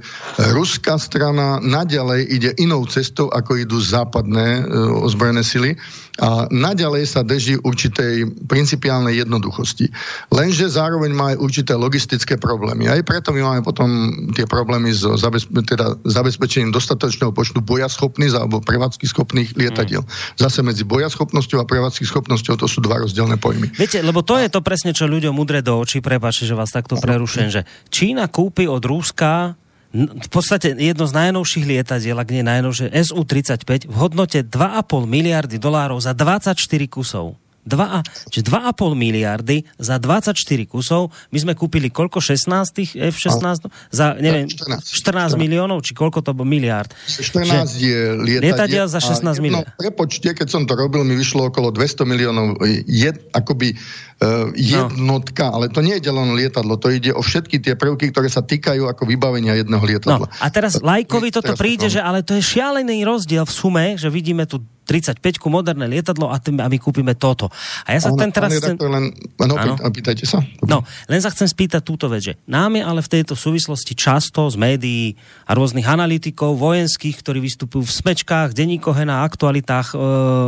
ruská 0.55 0.95
strana 0.95 1.59
naďalej 1.59 2.21
ide 2.31 2.51
inou 2.55 2.87
cestou, 2.87 3.27
ako 3.27 3.59
idú 3.59 3.77
západné 3.89 4.61
e, 4.61 4.63
ozbrojené 5.01 5.41
sily 5.41 5.73
a 6.19 6.51
naďalej 6.51 7.03
sa 7.07 7.23
drží 7.23 7.63
určitej 7.63 8.43
principiálnej 8.45 9.23
jednoduchosti. 9.23 9.87
Lenže 10.35 10.67
zároveň 10.67 11.11
má 11.15 11.25
aj 11.33 11.37
určité 11.39 11.73
logistické 11.79 12.35
problémy. 12.35 12.91
Aj 12.91 12.99
preto 13.07 13.31
my 13.31 13.39
máme 13.39 13.61
potom 13.63 13.87
tie 14.35 14.43
problémy 14.43 14.91
s 14.91 15.07
zabezpe- 15.07 15.63
teda 15.63 15.95
zabezpečením 16.03 16.75
dostatočného 16.75 17.31
počtu 17.31 17.63
bojaschopných 17.63 18.35
alebo 18.35 18.59
prevádzky 18.59 19.07
schopných 19.07 19.55
lietadiel. 19.55 20.03
Mm. 20.03 20.11
Zase 20.35 20.59
medzi 20.59 20.83
bojaschopnosťou 20.83 21.63
a 21.63 21.65
prevádzky 21.65 22.03
schopnosťou 22.03 22.59
to 22.59 22.67
sú 22.67 22.83
dva 22.83 22.99
rozdielne 22.99 23.39
pojmy. 23.39 23.71
Viete, 23.79 24.03
lebo 24.03 24.19
to 24.19 24.35
je 24.35 24.51
to 24.51 24.59
presne, 24.59 24.91
čo 24.91 25.07
ľuďom 25.07 25.33
udre 25.39 25.63
do 25.63 25.79
očí, 25.79 26.03
prepáčte, 26.03 26.43
že 26.43 26.53
vás 26.53 26.69
takto 26.75 26.99
prerušujem, 26.99 27.49
že 27.49 27.61
Čína 27.87 28.27
kúpi 28.27 28.67
od 28.67 28.83
Rúska 28.83 29.55
v 29.93 30.29
podstate 30.29 30.77
jedno 30.77 31.09
z 31.09 31.13
najnovších 31.17 31.65
lietadiel, 31.65 32.13
ak 32.13 32.29
nie 32.29 32.45
najnovšie, 32.45 32.93
SU-35 32.93 33.89
v 33.89 33.95
hodnote 33.97 34.45
2,5 34.45 35.09
miliardy 35.09 35.57
dolárov 35.57 35.97
za 35.97 36.13
24 36.13 36.53
kusov. 36.85 37.41
2, 37.69 38.33
čiže 38.33 38.43
2,5 38.49 38.97
miliardy 38.97 39.61
za 39.77 40.01
24 40.01 40.33
kusov. 40.65 41.13
My 41.29 41.37
sme 41.37 41.53
kúpili 41.53 41.93
koľko? 41.93 42.17
16 42.17 42.49
tých 42.73 42.97
F-16? 42.97 43.69
Za, 43.93 44.17
neviem, 44.17 44.49
14, 44.49 44.81
14, 44.81 45.37
14 45.37 45.37
miliónov? 45.37 45.85
Či 45.85 45.93
koľko 45.93 46.25
to 46.25 46.33
bolo? 46.33 46.49
Miliard. 46.49 46.89
14 47.05 47.77
je 47.77 48.17
lietadiel. 48.41 48.89
Za 48.89 48.97
16 48.97 49.37
miliónov. 49.37 49.69
prepočte, 49.77 50.33
keď 50.33 50.47
som 50.49 50.65
to 50.65 50.73
robil, 50.73 51.05
mi 51.05 51.13
vyšlo 51.13 51.53
okolo 51.53 51.69
200 51.69 52.09
miliónov. 52.09 52.57
Je, 52.89 53.13
akoby 53.37 53.77
uh, 54.19 54.49
jednotka, 54.55 55.49
no. 55.49 55.61
ale 55.61 55.65
to 55.71 55.79
nie 55.85 55.97
je 55.99 56.11
len 56.11 56.33
lietadlo, 56.35 56.75
to 56.75 56.91
ide 56.91 57.11
o 57.13 57.21
všetky 57.23 57.61
tie 57.61 57.77
prvky, 57.77 58.11
ktoré 58.11 58.27
sa 58.27 58.43
týkajú 58.43 58.87
ako 58.89 59.07
vybavenia 59.07 59.55
jedného 59.55 59.83
lietadla. 59.83 60.27
No, 60.27 60.31
a 60.31 60.47
teraz 60.51 60.79
lajkovi 60.79 61.29
toto 61.29 61.53
príde, 61.55 61.87
že 61.87 62.01
ale 62.01 62.25
to 62.25 62.35
je 62.35 62.43
šialený 62.43 63.05
rozdiel 63.05 63.45
v 63.45 63.53
sume, 63.53 63.85
že 63.95 64.07
vidíme 64.11 64.43
tu 64.49 64.63
35 64.89 65.21
moderné 65.53 65.85
lietadlo 65.85 66.33
a, 66.33 66.41
tým, 66.41 66.57
a 66.57 66.65
my 66.65 66.81
kúpime 66.81 67.13
toto. 67.13 67.53
A 67.85 67.93
ja 67.93 68.01
sa 68.01 68.09
ten 68.17 68.33
teraz... 68.33 68.49
Chcem... 68.57 68.73
Len, 68.81 69.13
ano, 69.37 69.77
pýtajte 69.93 70.25
sa. 70.25 70.41
No, 70.65 70.81
len 71.05 71.21
sa 71.21 71.29
chcem 71.29 71.45
spýtať 71.45 71.85
túto 71.85 72.09
vec, 72.09 72.33
že 72.33 72.33
nám 72.49 72.73
je 72.73 72.81
ale 72.81 73.05
v 73.05 73.09
tejto 73.21 73.37
súvislosti 73.37 73.93
často 73.93 74.49
z 74.49 74.57
médií 74.57 75.13
a 75.45 75.53
rôznych 75.53 75.85
analytikov 75.85 76.57
vojenských, 76.57 77.21
ktorí 77.21 77.37
vystupujú 77.37 77.85
v 77.85 77.93
smečkách, 78.01 78.57
denníkohe 78.57 79.05
na 79.05 79.21
aktualitách, 79.21 79.93
e, 79.93 79.97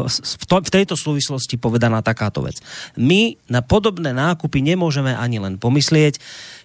v, 0.10 0.46
to, 0.50 0.56
v 0.58 0.72
tejto 0.74 0.98
súvislosti 0.98 1.62
povedaná 1.62 2.02
takáto 2.02 2.42
vec. 2.42 2.58
My 2.98 3.38
na 3.46 3.62
podobné 3.62 4.10
nákupy 4.10 4.66
nemôžeme 4.66 5.14
ani 5.14 5.38
len 5.38 5.62
pomyslieť. 5.62 6.18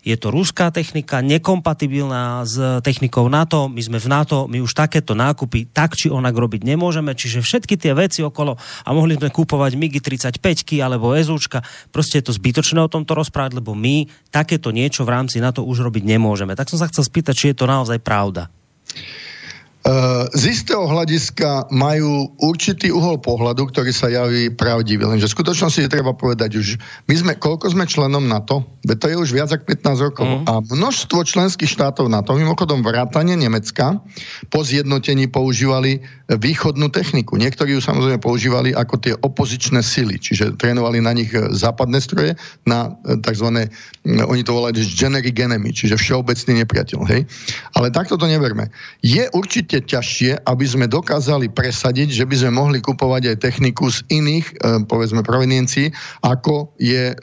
Je 0.07 0.15
to 0.15 0.31
ruská 0.31 0.71
technika, 0.71 1.19
nekompatibilná 1.19 2.47
s 2.47 2.55
technikou 2.87 3.27
NATO. 3.27 3.67
My 3.67 3.83
sme 3.83 3.99
v 3.99 4.07
NATO, 4.07 4.47
my 4.47 4.63
už 4.63 4.71
takéto 4.71 5.19
nákupy 5.19 5.75
tak 5.75 5.99
či 5.99 6.07
onak 6.07 6.31
robiť 6.31 6.63
nemôžeme. 6.63 7.11
Čiže 7.11 7.43
všetky 7.43 7.75
tie 7.75 7.91
veci 7.91 8.23
okolo 8.23 8.55
a 8.55 8.89
mohli 8.95 9.19
sme 9.19 9.35
kúpovať 9.35 9.75
MIGI 9.75 9.99
35 9.99 10.79
alebo 10.79 11.11
EZUčka. 11.11 11.67
Proste 11.91 12.23
je 12.23 12.31
to 12.31 12.37
zbytočné 12.39 12.79
o 12.79 12.93
tomto 12.93 13.19
rozprávať, 13.19 13.59
lebo 13.59 13.75
my 13.75 14.07
takéto 14.31 14.71
niečo 14.71 15.03
v 15.03 15.11
rámci 15.11 15.43
NATO 15.43 15.67
už 15.67 15.83
robiť 15.83 16.07
nemôžeme. 16.07 16.55
Tak 16.55 16.71
som 16.71 16.79
sa 16.79 16.87
chcel 16.87 17.03
spýtať, 17.03 17.35
či 17.35 17.47
je 17.51 17.57
to 17.59 17.67
naozaj 17.67 17.99
pravda. 17.99 18.47
Z 20.35 20.43
istého 20.51 20.83
hľadiska 20.83 21.71
majú 21.71 22.35
určitý 22.43 22.91
uhol 22.91 23.23
pohľadu, 23.23 23.71
ktorý 23.71 23.95
sa 23.95 24.11
javí 24.11 24.51
pravdivý. 24.51 25.07
Lenže 25.07 25.31
v 25.31 25.37
skutočnosti 25.39 25.79
je 25.79 25.87
treba 25.87 26.11
povedať 26.11 26.59
už, 26.59 26.75
my 27.07 27.15
sme, 27.15 27.33
koľko 27.39 27.71
sme 27.71 27.87
členom 27.87 28.27
NATO? 28.27 28.67
Veď 28.83 28.97
to 28.99 29.07
je 29.07 29.17
už 29.23 29.31
viac 29.31 29.51
ako 29.55 29.63
15 29.63 30.07
rokov. 30.11 30.27
Mm. 30.27 30.43
A 30.51 30.53
množstvo 30.59 31.23
členských 31.23 31.71
štátov 31.71 32.11
NATO, 32.11 32.35
mimochodom 32.35 32.83
vrátane 32.83 33.39
Nemecka, 33.39 34.03
po 34.51 34.67
zjednotení 34.67 35.31
používali 35.31 36.03
východnú 36.27 36.91
techniku. 36.91 37.39
Niektorí 37.39 37.79
ju 37.79 37.81
samozrejme 37.83 38.19
používali 38.19 38.75
ako 38.75 38.95
tie 38.99 39.15
opozičné 39.15 39.87
sily, 39.87 40.19
čiže 40.19 40.59
trénovali 40.59 40.99
na 40.99 41.15
nich 41.15 41.31
západné 41.31 42.03
stroje, 42.03 42.35
na 42.67 42.91
tzv. 43.23 43.71
oni 44.03 44.43
to 44.43 44.51
volajú 44.51 44.83
generic 44.83 45.39
enemy, 45.39 45.71
čiže 45.71 45.95
všeobecný 45.95 46.67
nepriateľ. 46.67 47.01
Hej? 47.07 47.23
Ale 47.79 47.95
takto 47.95 48.19
to 48.19 48.27
neverme. 48.27 48.67
Je 49.07 49.31
určite 49.31 49.76
určite 49.77 49.93
ťažšie, 49.97 50.49
aby 50.49 50.65
sme 50.65 50.87
dokázali 50.89 51.53
presadiť, 51.53 52.09
že 52.09 52.25
by 52.25 52.35
sme 52.41 52.53
mohli 52.57 52.79
kupovať 52.81 53.37
aj 53.37 53.43
techniku 53.45 53.93
z 53.93 54.01
iných, 54.09 54.47
e, 54.49 54.55
povedzme, 54.89 55.21
proveniencií, 55.21 55.93
ako 56.25 56.73
je 56.81 57.13
e, 57.13 57.17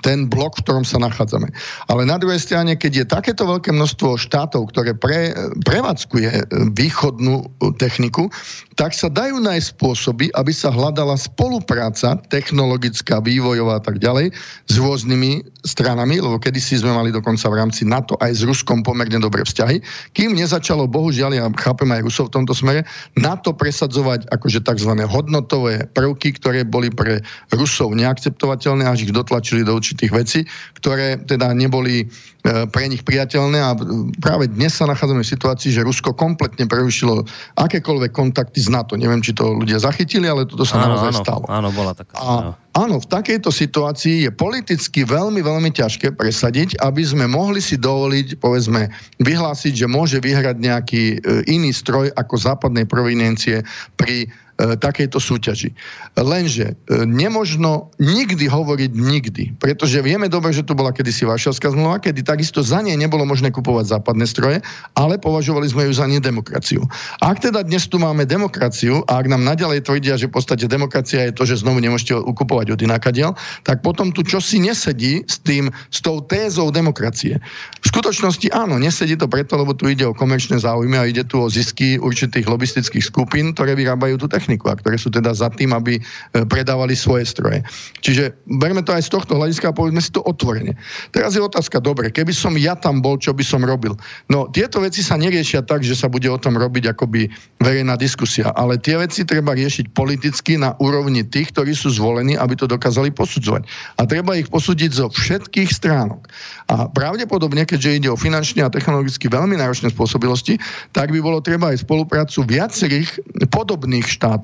ten 0.00 0.24
blok, 0.24 0.56
v 0.56 0.64
ktorom 0.64 0.84
sa 0.88 0.96
nachádzame. 0.96 1.52
Ale 1.92 2.08
na 2.08 2.16
druhej 2.16 2.40
strane, 2.40 2.80
keď 2.80 2.92
je 3.04 3.04
takéto 3.04 3.44
veľké 3.44 3.76
množstvo 3.76 4.16
štátov, 4.16 4.72
ktoré 4.72 4.96
pre, 4.96 5.36
prevádzkuje 5.68 6.30
e, 6.32 6.42
východnú 6.72 7.44
techniku, 7.76 8.32
tak 8.76 8.96
sa 8.96 9.12
dajú 9.12 9.40
nájsť 9.40 9.76
spôsoby, 9.76 10.32
aby 10.36 10.52
sa 10.52 10.72
hľadala 10.72 11.16
spolupráca 11.16 12.16
technologická, 12.32 13.20
vývojová 13.20 13.80
a 13.80 13.84
tak 13.84 14.00
ďalej 14.00 14.32
s 14.68 14.74
rôznymi 14.76 15.44
stranami, 15.64 16.20
lebo 16.20 16.36
kedysi 16.36 16.80
sme 16.80 16.92
mali 16.92 17.10
dokonca 17.10 17.48
v 17.48 17.58
rámci 17.58 17.82
NATO 17.88 18.14
aj 18.20 18.36
s 18.36 18.42
Ruskom 18.44 18.84
pomerne 18.84 19.18
dobré 19.18 19.42
vzťahy, 19.42 19.80
kým 20.12 20.36
nezačalo, 20.36 20.86
bohužiaľ, 20.86 21.32
ja 21.34 21.44
chápem 21.66 21.90
aj 21.90 22.06
Rusov 22.06 22.30
v 22.30 22.38
tomto 22.38 22.54
smere, 22.54 22.86
NATO 23.18 23.50
presadzovať 23.50 24.30
akože 24.30 24.62
tzv. 24.62 24.92
hodnotové 25.10 25.90
prvky, 25.90 26.38
ktoré 26.38 26.62
boli 26.62 26.94
pre 26.94 27.26
Rusov 27.50 27.90
neakceptovateľné, 27.98 28.86
až 28.86 29.10
ich 29.10 29.12
dotlačili 29.12 29.66
do 29.66 29.74
určitých 29.74 30.14
vecí, 30.14 30.40
ktoré 30.78 31.18
teda 31.26 31.50
neboli 31.50 32.06
E, 32.46 32.62
pre 32.70 32.86
nich 32.86 33.02
priateľné 33.02 33.58
a 33.58 33.74
práve 34.22 34.46
dnes 34.46 34.70
sa 34.70 34.86
nachádzame 34.86 35.26
v 35.26 35.32
situácii, 35.34 35.74
že 35.74 35.82
Rusko 35.82 36.14
kompletne 36.14 36.70
prerušilo 36.70 37.26
akékoľvek 37.58 38.14
kontakty 38.14 38.62
s 38.62 38.70
NATO. 38.70 38.94
Neviem, 38.94 39.18
či 39.18 39.34
to 39.34 39.50
ľudia 39.50 39.82
zachytili, 39.82 40.30
ale 40.30 40.46
toto 40.46 40.62
sa 40.62 40.78
áno, 40.78 40.94
naozaj 40.94 41.10
áno, 41.10 41.22
stalo. 41.26 41.44
Áno, 41.50 41.68
bola 41.74 41.90
taká. 41.98 42.14
A, 42.14 42.22
áno, 42.22 42.52
v 43.00 43.08
takejto 43.08 43.48
situácii 43.48 44.28
je 44.28 44.30
politicky 44.30 45.08
veľmi, 45.08 45.40
veľmi 45.40 45.72
ťažké 45.72 46.12
presadiť, 46.12 46.76
aby 46.84 47.00
sme 47.00 47.24
mohli 47.24 47.64
si 47.64 47.80
dovoliť, 47.80 48.36
povedzme, 48.36 48.92
vyhlásiť, 49.24 49.72
že 49.72 49.88
môže 49.88 50.20
vyhrať 50.20 50.60
nejaký 50.60 51.04
e, 51.16 51.16
iný 51.48 51.72
stroj 51.72 52.12
ako 52.20 52.36
západnej 52.36 52.84
provinencie 52.84 53.64
pri 53.96 54.28
takejto 54.56 55.20
súťaži. 55.20 55.76
Lenže 56.16 56.72
e, 56.72 57.04
nemožno 57.04 57.92
nikdy 58.00 58.48
hovoriť 58.48 58.90
nikdy, 58.96 59.44
pretože 59.60 60.00
vieme 60.00 60.32
dobre, 60.32 60.56
že 60.56 60.64
tu 60.64 60.72
bola 60.72 60.96
kedysi 60.96 61.28
Varšavská 61.28 61.76
zmluva, 61.76 62.00
kedy 62.00 62.24
takisto 62.24 62.64
za 62.64 62.80
nej 62.80 62.96
nebolo 62.96 63.28
možné 63.28 63.52
kupovať 63.52 63.92
západné 64.00 64.24
stroje, 64.24 64.64
ale 64.96 65.20
považovali 65.20 65.68
sme 65.68 65.88
ju 65.88 65.92
za 65.92 66.08
nedemokraciu. 66.08 66.80
Ak 67.20 67.44
teda 67.44 67.60
dnes 67.68 67.84
tu 67.84 68.00
máme 68.00 68.24
demokraciu 68.24 69.04
a 69.12 69.20
ak 69.20 69.28
nám 69.28 69.44
naďalej 69.44 69.84
tvrdia, 69.84 70.16
že 70.16 70.32
v 70.32 70.40
podstate 70.40 70.64
demokracia 70.64 71.28
je 71.28 71.36
to, 71.36 71.44
že 71.44 71.60
znovu 71.60 71.84
nemôžete 71.84 72.16
ukupovať 72.16 72.72
od 72.72 72.80
inakadiel, 72.80 73.36
tak 73.60 73.84
potom 73.84 74.08
tu 74.08 74.24
čosi 74.24 74.56
nesedí 74.56 75.20
s 75.28 75.36
tým, 75.36 75.68
s 75.92 76.00
tou 76.00 76.24
tézou 76.24 76.72
demokracie. 76.72 77.36
V 77.84 77.86
skutočnosti 77.92 78.48
áno, 78.56 78.80
nesedí 78.80 79.20
to 79.20 79.28
preto, 79.28 79.60
lebo 79.60 79.76
tu 79.76 79.92
ide 79.92 80.08
o 80.08 80.16
komerčné 80.16 80.56
záujmy 80.56 80.96
a 80.96 81.04
ide 81.04 81.28
tu 81.28 81.44
o 81.44 81.52
zisky 81.52 82.00
určitých 82.00 82.48
lobistických 82.48 83.04
skupín, 83.04 83.52
ktoré 83.52 83.76
vyrábajú 83.76 84.16
tú 84.16 84.26
techniku 84.26 84.45
techniku 84.46 84.70
a 84.70 84.78
ktoré 84.78 84.94
sú 84.94 85.10
teda 85.10 85.34
za 85.34 85.50
tým, 85.50 85.74
aby 85.74 85.98
e, 85.98 86.02
predávali 86.46 86.94
svoje 86.94 87.26
stroje. 87.26 87.66
Čiže 87.98 88.30
berme 88.46 88.86
to 88.86 88.94
aj 88.94 89.10
z 89.10 89.10
tohto 89.10 89.34
hľadiska 89.34 89.74
a 89.74 89.74
povedzme 89.74 89.98
si 89.98 90.14
to 90.14 90.22
otvorene. 90.22 90.78
Teraz 91.10 91.34
je 91.34 91.42
otázka, 91.42 91.82
dobre, 91.82 92.14
keby 92.14 92.30
som 92.30 92.54
ja 92.54 92.78
tam 92.78 93.02
bol, 93.02 93.18
čo 93.18 93.34
by 93.34 93.42
som 93.42 93.66
robil? 93.66 93.98
No, 94.30 94.46
tieto 94.54 94.78
veci 94.78 95.02
sa 95.02 95.18
neriešia 95.18 95.66
tak, 95.66 95.82
že 95.82 95.98
sa 95.98 96.06
bude 96.06 96.30
o 96.30 96.38
tom 96.38 96.54
robiť 96.54 96.94
akoby 96.94 97.26
verejná 97.58 97.98
diskusia, 97.98 98.54
ale 98.54 98.78
tie 98.78 98.94
veci 98.94 99.26
treba 99.26 99.58
riešiť 99.58 99.90
politicky 99.90 100.54
na 100.54 100.78
úrovni 100.78 101.26
tých, 101.26 101.50
ktorí 101.50 101.74
sú 101.74 101.90
zvolení, 101.90 102.38
aby 102.38 102.54
to 102.54 102.70
dokázali 102.70 103.10
posudzovať. 103.10 103.66
A 103.98 104.06
treba 104.06 104.38
ich 104.38 104.46
posúdiť 104.46 104.90
zo 104.94 105.10
všetkých 105.10 105.74
stránok. 105.74 106.28
A 106.70 106.86
pravdepodobne, 106.86 107.64
keďže 107.66 107.96
ide 107.98 108.08
o 108.12 108.20
finančne 108.20 108.62
a 108.62 108.70
technologicky 108.70 109.26
veľmi 109.26 109.56
náročné 109.56 109.90
spôsobilosti, 109.90 110.60
tak 110.92 111.10
by 111.10 111.18
bolo 111.18 111.40
treba 111.40 111.72
aj 111.72 111.82
spoluprácu 111.82 112.44
viacerých 112.44 113.16
podobných 113.48 114.04
štátov, 114.04 114.35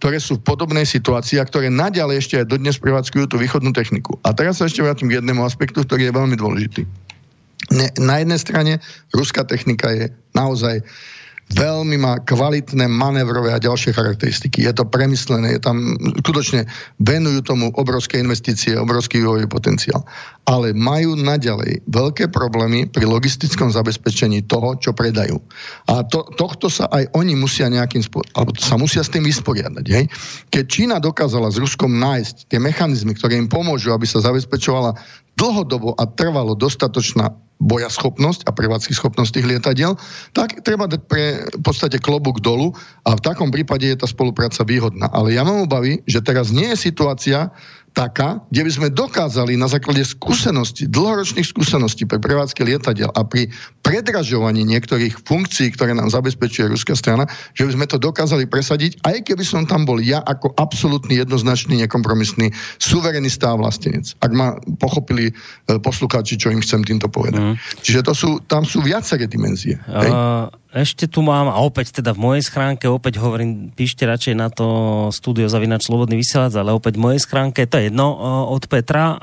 ktoré 0.00 0.18
sú 0.20 0.40
v 0.40 0.46
podobnej 0.46 0.84
situácii 0.84 1.40
a 1.40 1.48
ktoré 1.48 1.68
naďalej 1.72 2.16
ešte 2.20 2.34
aj 2.40 2.50
dodnes 2.50 2.76
prevádzkujú 2.80 3.24
tú 3.30 3.36
východnú 3.40 3.72
techniku. 3.72 4.16
A 4.24 4.32
teraz 4.32 4.60
sa 4.60 4.68
ešte 4.68 4.82
vrátim 4.84 5.08
k 5.08 5.20
jednému 5.20 5.44
aspektu, 5.44 5.84
ktorý 5.84 6.08
je 6.08 6.16
veľmi 6.16 6.36
dôležitý. 6.36 6.82
Na 8.00 8.20
jednej 8.20 8.36
strane 8.36 8.72
ruská 9.16 9.40
technika 9.46 9.88
je 9.88 10.12
naozaj 10.36 10.84
veľmi 11.52 12.00
má 12.00 12.16
kvalitné 12.24 12.88
manévrové 12.88 13.52
a 13.52 13.60
ďalšie 13.60 13.92
charakteristiky. 13.92 14.64
Je 14.64 14.72
to 14.72 14.88
premyslené, 14.88 15.58
je 15.58 15.60
tam 15.60 16.00
skutočne 16.24 16.64
venujú 17.04 17.44
tomu 17.44 17.68
obrovské 17.76 18.16
investície, 18.16 18.72
obrovský 18.72 19.20
vývojový 19.20 19.48
potenciál. 19.52 20.00
Ale 20.48 20.72
majú 20.72 21.16
naďalej 21.16 21.84
veľké 21.88 22.32
problémy 22.32 22.88
pri 22.88 23.04
logistickom 23.04 23.72
zabezpečení 23.72 24.44
toho, 24.48 24.76
čo 24.80 24.96
predajú. 24.96 25.36
A 25.88 26.04
to, 26.04 26.24
tohto 26.36 26.72
sa 26.72 26.88
aj 26.92 27.12
oni 27.16 27.36
musia 27.36 27.68
nejakým 27.68 28.00
spôsobom, 28.00 28.32
alebo 28.36 28.52
sa 28.56 28.76
musia 28.80 29.04
s 29.04 29.12
tým 29.12 29.24
vysporiadať. 29.24 29.84
Hej? 29.88 30.04
Keď 30.48 30.64
Čína 30.68 30.96
dokázala 31.00 31.52
s 31.52 31.60
Ruskom 31.60 31.96
nájsť 31.96 32.48
tie 32.48 32.60
mechanizmy, 32.60 33.16
ktoré 33.16 33.36
im 33.36 33.48
pomôžu, 33.48 33.92
aby 33.92 34.04
sa 34.08 34.20
zabezpečovala 34.20 34.96
dlhodobo 35.34 35.94
a 35.98 36.04
trvalo 36.06 36.54
dostatočná 36.54 37.34
bojaschopnosť 37.62 38.44
a 38.44 38.50
prevádzky 38.50 38.92
schopnosť 38.92 39.40
tých 39.40 39.48
lietadiel, 39.48 39.94
tak 40.34 40.66
treba 40.66 40.90
dať 40.90 41.00
pre 41.06 41.46
v 41.54 41.62
podstate 41.62 42.02
klobúk 42.02 42.42
dolu 42.42 42.74
a 43.06 43.14
v 43.14 43.24
takom 43.24 43.54
prípade 43.54 43.86
je 43.86 43.96
tá 43.96 44.10
spolupráca 44.10 44.66
výhodná. 44.66 45.06
Ale 45.14 45.32
ja 45.32 45.46
mám 45.46 45.64
obavy, 45.64 46.02
že 46.04 46.20
teraz 46.20 46.50
nie 46.50 46.74
je 46.74 46.90
situácia, 46.90 47.54
taká, 47.94 48.42
kde 48.50 48.66
by 48.66 48.70
sme 48.74 48.88
dokázali 48.90 49.54
na 49.54 49.70
základe 49.70 50.02
skúseností, 50.02 50.90
dlhoročných 50.90 51.46
skúseností 51.46 52.04
pre 52.04 52.18
prevádzky 52.18 52.66
lietadiel 52.66 53.08
a 53.14 53.22
pri 53.22 53.46
predražovaní 53.86 54.66
niektorých 54.66 55.22
funkcií, 55.22 55.72
ktoré 55.78 55.94
nám 55.94 56.10
zabezpečuje 56.10 56.66
ruská 56.66 56.98
strana, 56.98 57.30
že 57.54 57.64
by 57.64 57.72
sme 57.78 57.86
to 57.86 58.02
dokázali 58.02 58.50
presadiť, 58.50 58.98
aj 59.06 59.22
keby 59.30 59.46
som 59.46 59.62
tam 59.64 59.86
bol 59.86 60.02
ja 60.02 60.20
ako 60.26 60.52
absolútny, 60.58 61.22
jednoznačný, 61.22 61.86
nekompromisný 61.86 62.50
suverenista 62.82 63.54
a 63.54 63.58
vlastenec. 63.58 64.10
Ak 64.18 64.34
ma 64.34 64.58
pochopili 64.82 65.30
e, 65.30 65.32
poslucháči, 65.78 66.34
čo 66.34 66.50
im 66.50 66.58
chcem 66.58 66.82
týmto 66.82 67.06
povedať. 67.06 67.38
Mm. 67.38 67.54
Čiže 67.80 68.00
to 68.02 68.12
sú, 68.12 68.30
tam 68.50 68.66
sú 68.66 68.82
viaceré 68.82 69.30
dimenzie. 69.30 69.78
Uh, 69.86 70.50
ešte 70.74 71.06
tu 71.06 71.22
mám, 71.22 71.46
a 71.46 71.62
opäť 71.62 72.02
teda 72.02 72.10
v 72.10 72.20
mojej 72.20 72.42
schránke, 72.42 72.90
opäť 72.90 73.22
hovorím, 73.22 73.70
píšte 73.70 74.02
radšej 74.02 74.34
na 74.34 74.50
to 74.50 74.66
studio 75.14 75.46
zavinač 75.46 75.86
Slobodný 75.86 76.18
vysielač, 76.18 76.58
ale 76.58 76.74
opäť 76.74 76.98
v 76.98 77.06
mojej 77.06 77.20
schránke, 77.22 77.62
to 77.70 77.78
je 77.78 77.94
jedno, 77.94 78.10
od 78.50 78.66
Petra, 78.66 79.22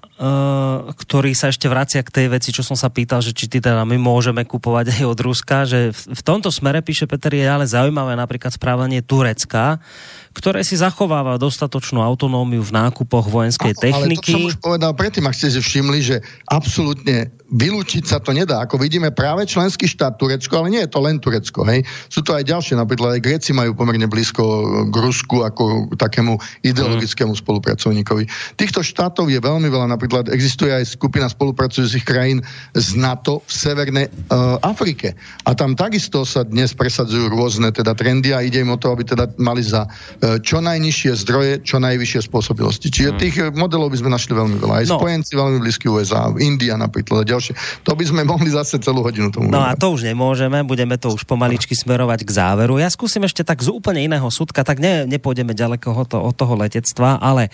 ktorý 0.95 1.35
sa 1.35 1.51
ešte 1.51 1.67
vracia 1.67 2.07
k 2.07 2.13
tej 2.23 2.27
veci, 2.31 2.55
čo 2.55 2.63
som 2.63 2.79
sa 2.79 2.87
pýtal, 2.87 3.19
že 3.19 3.35
či 3.35 3.51
teda 3.51 3.83
my 3.83 3.99
môžeme 3.99 4.47
kupovať 4.47 4.95
aj 4.95 5.03
od 5.03 5.19
Ruska, 5.19 5.67
že 5.67 5.91
v 5.91 6.21
tomto 6.23 6.47
smere, 6.55 6.79
píše 6.79 7.03
Peter, 7.03 7.35
je 7.35 7.43
ale 7.43 7.67
zaujímavé 7.67 8.15
napríklad 8.15 8.55
správanie 8.55 9.03
Turecka, 9.03 9.83
ktoré 10.31 10.63
si 10.63 10.79
zachováva 10.79 11.35
dostatočnú 11.35 11.99
autonómiu 11.99 12.63
v 12.63 12.71
nákupoch 12.71 13.27
vojenskej 13.27 13.75
techniky. 13.75 14.31
Ale 14.31 14.35
to 14.35 14.39
som 14.39 14.49
už 14.51 14.57
povedal 14.63 14.91
predtým, 14.95 15.27
ak 15.27 15.35
ste 15.35 15.51
si 15.51 15.59
všimli, 15.59 15.99
že 15.99 16.15
absolútne 16.47 17.27
vylúčiť 17.51 18.07
sa 18.07 18.17
to 18.23 18.31
nedá. 18.31 18.63
Ako 18.63 18.79
vidíme, 18.79 19.11
práve 19.11 19.43
členský 19.43 19.83
štát 19.83 20.15
Turecko, 20.15 20.55
ale 20.55 20.71
nie 20.71 20.81
je 20.87 20.89
to 20.89 21.03
len 21.03 21.19
Turecko, 21.19 21.67
hej. 21.67 21.83
Sú 22.07 22.23
to 22.23 22.31
aj 22.31 22.47
ďalšie, 22.47 22.79
napríklad 22.79 23.19
aj 23.19 23.23
Gréci 23.27 23.51
majú 23.51 23.75
pomerne 23.75 24.07
blízko 24.07 24.43
k 24.87 24.95
Rusku 24.95 25.43
ako 25.43 25.91
takému 25.99 26.39
ideologickému 26.63 27.35
spolupracovníkovi. 27.35 28.23
Týchto 28.55 28.79
štátov 28.79 29.27
je 29.27 29.43
veľmi 29.43 29.67
veľa, 29.67 29.91
napríklad 29.91 30.31
existuje 30.31 30.71
aj 30.71 30.95
skupina 30.95 31.27
spolupracujúcich 31.27 32.07
krajín 32.07 32.39
z 32.71 32.95
NATO 32.95 33.43
v 33.43 33.51
Severnej 33.51 34.07
uh, 34.07 34.55
Afrike. 34.63 35.11
A 35.43 35.51
tam 35.51 35.75
takisto 35.75 36.23
sa 36.23 36.47
dnes 36.47 36.71
presadzujú 36.71 37.35
rôzne 37.35 37.75
teda 37.75 37.91
trendy 37.91 38.31
a 38.31 38.39
ide 38.39 38.63
im 38.63 38.71
o 38.71 38.79
to, 38.79 38.95
aby 38.95 39.03
teda 39.03 39.27
mali 39.35 39.59
za 39.59 39.91
čo 40.21 40.61
najnižšie 40.61 41.11
zdroje, 41.25 41.53
čo 41.65 41.81
najvyššie 41.81 42.29
spôsobilosti. 42.29 42.93
Čiže 42.93 43.09
mm. 43.09 43.17
tých 43.17 43.35
modelov 43.57 43.89
by 43.89 43.97
sme 44.05 44.09
našli 44.13 44.37
veľmi 44.37 44.61
veľa. 44.61 44.73
Aj 44.81 44.85
no. 44.85 45.01
spojenci 45.01 45.33
veľmi 45.33 45.57
blízky 45.57 45.89
USA, 45.89 46.29
India 46.37 46.77
napríklad, 46.77 47.25
ďalšie. 47.25 47.57
To 47.89 47.97
by 47.97 48.05
sme 48.05 48.21
mohli 48.31 48.53
zase 48.53 48.77
celú 48.77 49.01
hodinu 49.01 49.33
tomu. 49.33 49.49
No 49.49 49.65
a 49.65 49.73
to 49.73 49.89
už 49.89 50.05
nemôžeme, 50.05 50.61
budeme 50.61 51.01
to 51.01 51.09
už 51.09 51.25
pomaličky 51.25 51.73
smerovať 51.73 52.21
k 52.21 52.31
záveru. 52.37 52.77
Ja 52.77 52.93
skúsim 52.93 53.25
ešte 53.25 53.41
tak 53.41 53.65
z 53.65 53.73
úplne 53.73 54.05
iného 54.05 54.29
súdka, 54.29 54.61
tak 54.61 54.77
ne, 54.77 55.09
nepôjdeme 55.09 55.57
ďaleko 55.57 55.89
od, 55.97 56.07
to, 56.13 56.17
od 56.21 56.35
toho 56.37 56.53
letectva, 56.53 57.17
ale 57.17 57.49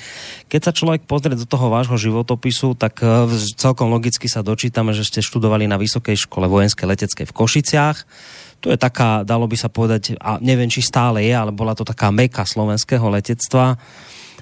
keď 0.51 0.61
sa 0.67 0.71
človek 0.75 1.07
pozrie 1.07 1.39
do 1.39 1.47
toho 1.47 1.71
vášho 1.71 1.95
životopisu, 1.95 2.75
tak 2.75 2.99
e, 2.99 3.31
celkom 3.55 3.87
logicky 3.87 4.27
sa 4.27 4.43
dočítame, 4.43 4.91
že 4.91 5.07
ste 5.07 5.23
študovali 5.23 5.71
na 5.71 5.79
Vysokej 5.79 6.27
škole 6.27 6.51
vojenskej 6.51 6.83
leteckej 6.83 7.25
v 7.31 7.35
Košiciach. 7.35 7.97
To 8.65 8.73
je 8.73 8.77
taká, 8.79 9.21
dalo 9.21 9.45
by 9.45 9.57
sa 9.59 9.69
povedať, 9.69 10.17
a 10.17 10.41
neviem, 10.41 10.69
či 10.71 10.81
stále 10.81 11.21
je, 11.21 11.33
ale 11.33 11.53
bola 11.53 11.77
to 11.77 11.85
taká 11.85 12.09
meka 12.09 12.43
slovenského 12.43 13.05
letectva 13.09 13.77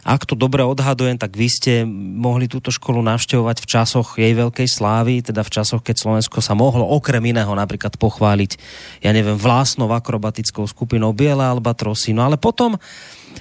ak 0.06 0.30
to 0.30 0.38
dobre 0.38 0.62
odhadujem, 0.62 1.18
tak 1.18 1.34
vy 1.34 1.50
ste 1.50 1.82
mohli 1.90 2.46
túto 2.46 2.70
školu 2.70 3.02
navštevovať 3.02 3.58
v 3.58 3.66
časoch 3.66 4.08
jej 4.22 4.38
veľkej 4.38 4.70
slávy, 4.70 5.26
teda 5.26 5.42
v 5.42 5.50
časoch, 5.50 5.82
keď 5.82 5.98
Slovensko 5.98 6.46
sa 6.46 6.54
mohlo 6.54 6.86
okrem 6.86 7.26
iného 7.26 7.50
napríklad 7.58 7.98
pochváliť, 7.98 8.62
ja 9.02 9.10
neviem, 9.10 9.34
vlastnou 9.34 9.90
akrobatickou 9.90 10.70
skupinou 10.70 11.10
Biele 11.10 11.42
Albatrosy. 11.42 12.14
No 12.14 12.22
ale 12.22 12.38
potom 12.38 12.78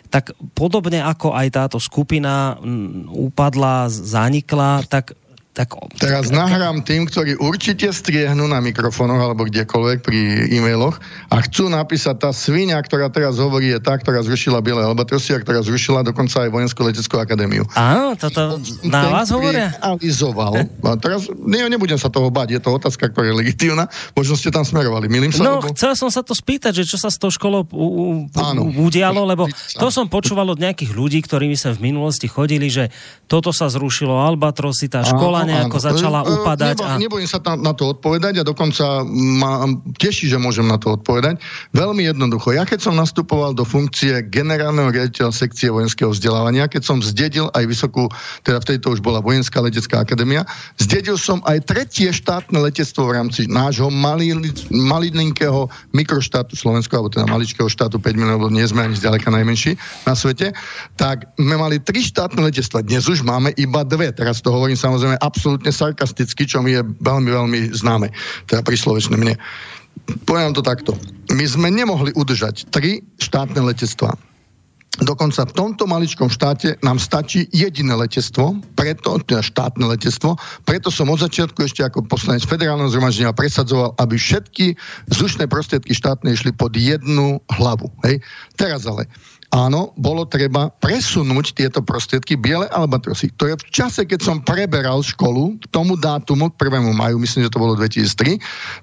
tak 0.08 0.32
podobne 0.56 1.04
ako 1.04 1.36
aj 1.36 1.48
táto 1.52 1.76
skupina 1.76 2.56
upadla, 3.12 3.92
zanikla, 3.92 4.88
tak 4.88 5.12
tak... 5.54 5.70
Teraz 6.02 6.34
nahrám 6.34 6.82
tým, 6.82 7.06
ktorí 7.06 7.38
určite 7.38 7.94
striehnú 7.94 8.50
na 8.50 8.58
mikrofónoch 8.58 9.22
alebo 9.22 9.46
kdekoľvek 9.46 9.98
pri 10.02 10.50
e-mailoch 10.50 10.98
a 11.30 11.38
chcú 11.46 11.70
napísať 11.70 12.26
tá 12.26 12.30
svinia, 12.34 12.74
ktorá 12.82 13.06
teraz 13.06 13.38
hovorí, 13.38 13.70
je 13.70 13.78
tá, 13.78 13.94
ktorá 13.94 14.18
zrušila 14.26 14.58
Biele 14.58 14.82
Albatrosia, 14.82 15.38
ktorá 15.38 15.62
zrušila 15.62 16.02
dokonca 16.02 16.42
aj 16.42 16.50
Vojenskú 16.50 16.82
leteckú 16.82 17.22
akadémiu. 17.22 17.70
Áno, 17.78 18.18
toto 18.18 18.58
na 18.82 19.06
ten, 19.06 19.14
vás 19.14 19.30
hovoria? 19.30 19.70
Realizoval. 19.78 20.66
A 20.82 20.98
teraz 20.98 21.30
ne, 21.30 21.70
nebudem 21.70 22.02
sa 22.02 22.10
toho 22.10 22.34
bať, 22.34 22.58
je 22.58 22.60
to 22.60 22.74
otázka, 22.74 23.14
ktorá 23.14 23.30
je 23.30 23.34
legitívna. 23.38 23.86
Možno 24.18 24.34
ste 24.34 24.50
tam 24.50 24.66
smerovali. 24.66 25.06
Milím 25.06 25.30
sa? 25.30 25.46
No, 25.46 25.62
lebo... 25.62 25.70
chcel 25.70 25.94
som 25.94 26.10
sa 26.10 26.26
to 26.26 26.34
spýtať, 26.34 26.82
že 26.82 26.84
čo 26.90 26.98
sa 26.98 27.14
s 27.14 27.16
tou 27.22 27.30
školou 27.30 27.62
u, 27.70 27.86
u, 27.86 28.06
Áno. 28.34 28.74
udialo, 28.74 29.22
lebo 29.22 29.46
to 29.78 29.86
som 29.94 30.10
počúval 30.10 30.50
od 30.50 30.58
nejakých 30.58 30.90
ľudí, 30.98 31.22
ktorými 31.22 31.54
sa 31.54 31.70
v 31.70 31.94
minulosti 31.94 32.26
chodili, 32.26 32.66
že 32.66 32.90
toto 33.30 33.54
sa 33.54 33.70
zrušilo, 33.70 34.18
Albatrosy, 34.18 34.90
tá 34.90 35.06
škola 35.06 35.43
nejako 35.44 35.78
áno. 35.78 35.86
začala 35.92 36.20
upadať. 36.24 36.76
Nebo, 36.76 36.84
a... 36.84 36.96
Nebojím 36.98 37.28
sa 37.28 37.40
tam 37.40 37.60
na 37.60 37.72
to 37.76 37.92
odpovedať 37.92 38.40
a 38.40 38.42
dokonca 38.42 39.04
ma 39.08 39.68
teší, 39.96 40.32
že 40.32 40.38
môžem 40.40 40.66
na 40.66 40.80
to 40.80 40.96
odpovedať. 40.96 41.38
Veľmi 41.76 42.08
jednoducho. 42.08 42.56
Ja 42.56 42.64
keď 42.64 42.90
som 42.90 42.94
nastupoval 42.96 43.52
do 43.52 43.62
funkcie 43.62 44.24
generálneho 44.28 44.90
riaditeľa 44.90 45.32
sekcie 45.32 45.70
vojenského 45.70 46.10
vzdelávania, 46.10 46.66
keď 46.66 46.82
som 46.82 46.98
zdedil 47.04 47.52
aj 47.52 47.64
vysokú, 47.68 48.08
teda 48.42 48.58
vtedy 48.64 48.80
to 48.80 48.92
už 48.92 49.00
bola 49.04 49.20
vojenská 49.20 49.60
letecká 49.60 50.02
akadémia, 50.02 50.48
zdedil 50.80 51.20
som 51.20 51.44
aj 51.44 51.64
tretie 51.68 52.10
štátne 52.10 52.58
letectvo 52.58 53.06
v 53.08 53.14
rámci 53.20 53.46
nášho 53.46 53.88
malilinkého 54.72 55.68
mikroštátu 55.92 56.56
Slovenska, 56.56 56.96
alebo 56.96 57.12
teda 57.12 57.28
maličkého 57.28 57.68
štátu 57.68 58.00
5 58.00 58.16
miliónov, 58.16 58.50
nie 58.50 58.64
sme 58.66 58.88
ani 58.88 58.96
zďaleka 58.96 59.28
najmenší 59.30 59.76
na 60.08 60.14
svete, 60.16 60.56
tak 60.96 61.28
sme 61.36 61.56
mali 61.58 61.80
tri 61.82 62.00
štátne 62.00 62.40
letectva. 62.40 62.84
Dnes 62.86 63.04
už 63.06 63.26
máme 63.26 63.52
iba 63.58 63.82
dve. 63.84 64.10
Teraz 64.14 64.40
to 64.40 64.50
hovorím 64.50 64.78
samozrejme 64.78 65.20
absolútne 65.34 65.74
sarkasticky, 65.74 66.46
čo 66.46 66.62
mi 66.62 66.78
je 66.78 66.86
veľmi, 67.02 67.30
veľmi 67.34 67.60
známe, 67.74 68.14
teda 68.46 68.62
príslovečné 68.62 69.18
mne. 69.18 69.34
Poviem 70.30 70.54
to 70.54 70.62
takto. 70.62 70.94
My 71.34 71.42
sme 71.42 71.74
nemohli 71.74 72.14
udržať 72.14 72.70
tri 72.70 73.02
štátne 73.18 73.58
letectvá. 73.58 74.14
Dokonca 75.02 75.42
v 75.42 75.56
tomto 75.58 75.90
maličkom 75.90 76.30
štáte 76.30 76.78
nám 76.86 77.02
stačí 77.02 77.50
jediné 77.50 77.98
letectvo, 77.98 78.54
preto, 78.78 79.18
teda 79.26 79.42
štátne 79.42 79.90
letectvo, 79.90 80.38
preto 80.62 80.86
som 80.86 81.10
od 81.10 81.18
začiatku 81.18 81.66
ešte 81.66 81.82
ako 81.82 82.06
poslanec 82.06 82.46
federálneho 82.46 82.86
zhromaždenia 82.94 83.34
presadzoval, 83.34 83.90
aby 83.98 84.14
všetky 84.14 84.78
zrušné 85.10 85.50
prostriedky 85.50 85.98
štátne 85.98 86.30
išli 86.30 86.54
pod 86.54 86.78
jednu 86.78 87.42
hlavu. 87.58 87.90
Hej. 88.06 88.22
Teraz 88.54 88.86
ale 88.86 89.10
áno, 89.52 89.92
bolo 90.00 90.26
treba 90.26 90.72
presunúť 90.82 91.54
tieto 91.54 91.80
prostriedky 91.84 92.34
biele 92.34 92.66
albatrosy. 92.72 93.30
To 93.38 93.46
je 93.48 93.54
v 93.60 93.64
čase, 93.70 94.02
keď 94.02 94.20
som 94.20 94.42
preberal 94.42 95.04
školu, 95.04 95.60
k 95.62 95.64
tomu 95.70 95.94
dátumu, 96.00 96.50
k 96.54 96.68
1. 96.68 96.90
maju, 96.96 97.16
myslím, 97.20 97.46
že 97.46 97.52
to 97.52 97.62
bolo 97.62 97.76
2003, 97.76 98.40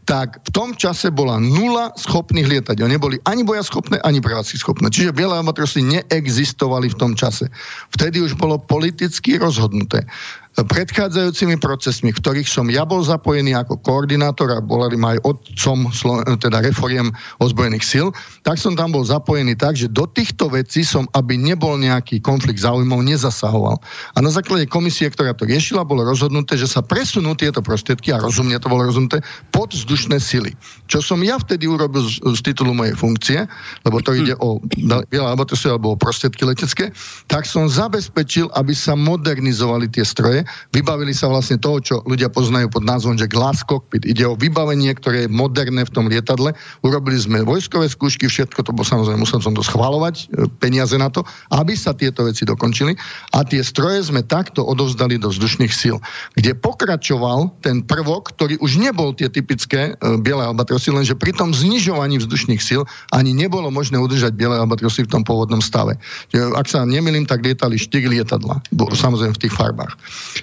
tak 0.08 0.40
v 0.46 0.50
tom 0.56 0.72
čase 0.78 1.12
bola 1.12 1.42
nula 1.42 1.92
schopných 2.00 2.48
lietadiel. 2.48 2.88
Neboli 2.88 3.20
ani 3.28 3.44
boja 3.44 3.66
schopné, 3.66 4.00
ani 4.08 4.24
prevádzky 4.24 4.58
schopné. 4.62 4.88
Čiže 4.88 5.16
biele 5.16 5.36
albatrosy 5.36 5.84
ne, 5.84 6.02
neexistovali 6.12 6.92
v 6.92 7.00
tom 7.00 7.12
čase. 7.18 7.50
Vtedy 7.96 8.22
už 8.22 8.38
bolo 8.38 8.62
politicky 8.62 9.42
rozhodnuté, 9.42 10.06
predchádzajúcimi 10.60 11.56
procesmi, 11.64 12.12
v 12.12 12.20
ktorých 12.20 12.50
som 12.50 12.68
ja 12.68 12.84
bol 12.84 13.00
zapojený 13.00 13.56
ako 13.56 13.80
koordinátor 13.88 14.52
a 14.52 14.60
bol 14.60 14.84
aj 14.84 15.24
otcom 15.24 15.88
teda 16.44 16.60
reforiem 16.60 17.16
ozbrojených 17.40 17.88
sil, 17.88 18.08
tak 18.44 18.60
som 18.60 18.76
tam 18.76 18.92
bol 18.92 19.08
zapojený 19.08 19.56
tak, 19.56 19.80
že 19.80 19.88
do 19.88 20.04
týchto 20.04 20.52
vecí 20.52 20.84
som, 20.84 21.08
aby 21.16 21.40
nebol 21.40 21.80
nejaký 21.80 22.20
konflikt 22.20 22.60
záujmov, 22.60 23.00
nezasahoval. 23.00 23.80
A 24.14 24.18
na 24.20 24.28
základe 24.28 24.68
komisie, 24.68 25.08
ktorá 25.08 25.32
to 25.32 25.48
riešila, 25.48 25.88
bolo 25.88 26.04
rozhodnuté, 26.04 26.60
že 26.60 26.68
sa 26.68 26.84
presunú 26.84 27.32
tieto 27.40 27.64
prostriedky, 27.64 28.12
a 28.12 28.20
rozumne 28.20 28.60
to 28.60 28.68
bolo 28.68 28.92
rozhodnuté, 28.92 29.24
pod 29.56 29.72
vzdušné 29.72 30.20
sily. 30.20 30.52
Čo 30.92 31.00
som 31.00 31.24
ja 31.24 31.40
vtedy 31.40 31.72
urobil 31.72 32.04
z, 32.04 32.20
z 32.20 32.40
titulu 32.44 32.76
mojej 32.76 32.96
funkcie, 33.00 33.40
lebo 33.88 34.04
to 34.04 34.12
ide 34.12 34.36
o 34.44 34.60
alebo 35.16 35.48
to 35.48 35.56
alebo 35.70 35.96
o 35.96 36.00
prostriedky 36.00 36.44
letecké, 36.44 36.92
tak 37.32 37.48
som 37.48 37.72
zabezpečil, 37.72 38.52
aby 38.58 38.76
sa 38.76 38.98
modernizovali 38.98 39.88
tie 39.88 40.04
stroje, 40.04 40.41
vybavili 40.76 41.12
sa 41.12 41.30
vlastne 41.30 41.58
toho, 41.58 41.78
čo 41.82 41.96
ľudia 42.06 42.32
poznajú 42.32 42.72
pod 42.72 42.84
názvom, 42.84 43.18
že 43.18 43.30
glass 43.30 43.64
cockpit. 43.66 44.06
Ide 44.06 44.28
o 44.28 44.36
vybavenie, 44.38 44.92
ktoré 44.98 45.26
je 45.26 45.30
moderné 45.32 45.86
v 45.88 45.94
tom 45.94 46.06
lietadle. 46.08 46.54
Urobili 46.82 47.18
sme 47.18 47.46
vojskové 47.46 47.88
skúšky, 47.88 48.28
všetko 48.28 48.66
to 48.66 48.72
bolo 48.76 48.88
samozrejme, 48.88 49.22
musel 49.22 49.40
som 49.40 49.56
to 49.56 49.64
schvalovať, 49.64 50.16
e, 50.32 50.48
peniaze 50.60 50.94
na 50.98 51.10
to, 51.12 51.24
aby 51.54 51.74
sa 51.78 51.96
tieto 51.96 52.26
veci 52.28 52.44
dokončili. 52.48 52.94
A 53.36 53.46
tie 53.46 53.62
stroje 53.62 54.08
sme 54.08 54.26
takto 54.26 54.66
odovzdali 54.66 55.22
do 55.22 55.30
vzdušných 55.30 55.74
síl, 55.74 55.98
kde 56.38 56.58
pokračoval 56.58 57.52
ten 57.62 57.86
prvok, 57.86 58.34
ktorý 58.36 58.58
už 58.62 58.82
nebol 58.82 59.14
tie 59.16 59.30
typické 59.30 59.94
e, 59.96 60.18
biele 60.20 60.44
albatrosy, 60.44 60.92
lenže 60.94 61.16
pri 61.18 61.34
tom 61.36 61.56
znižovaní 61.56 62.22
vzdušných 62.22 62.62
síl 62.62 62.84
ani 63.12 63.32
nebolo 63.32 63.70
možné 63.72 64.00
udržať 64.00 64.36
biele 64.36 64.58
albatrosy 64.58 65.04
v 65.06 65.12
tom 65.12 65.24
pôvodnom 65.26 65.60
stave. 65.64 65.98
Ak 66.32 66.68
sa 66.68 66.84
nemilím, 66.88 67.28
tak 67.28 67.44
lietali 67.44 67.78
4 67.80 68.08
lietadla, 68.08 68.62
samozrejme 68.76 69.34
v 69.36 69.42
tých 69.42 69.54
farbách. 69.54 69.94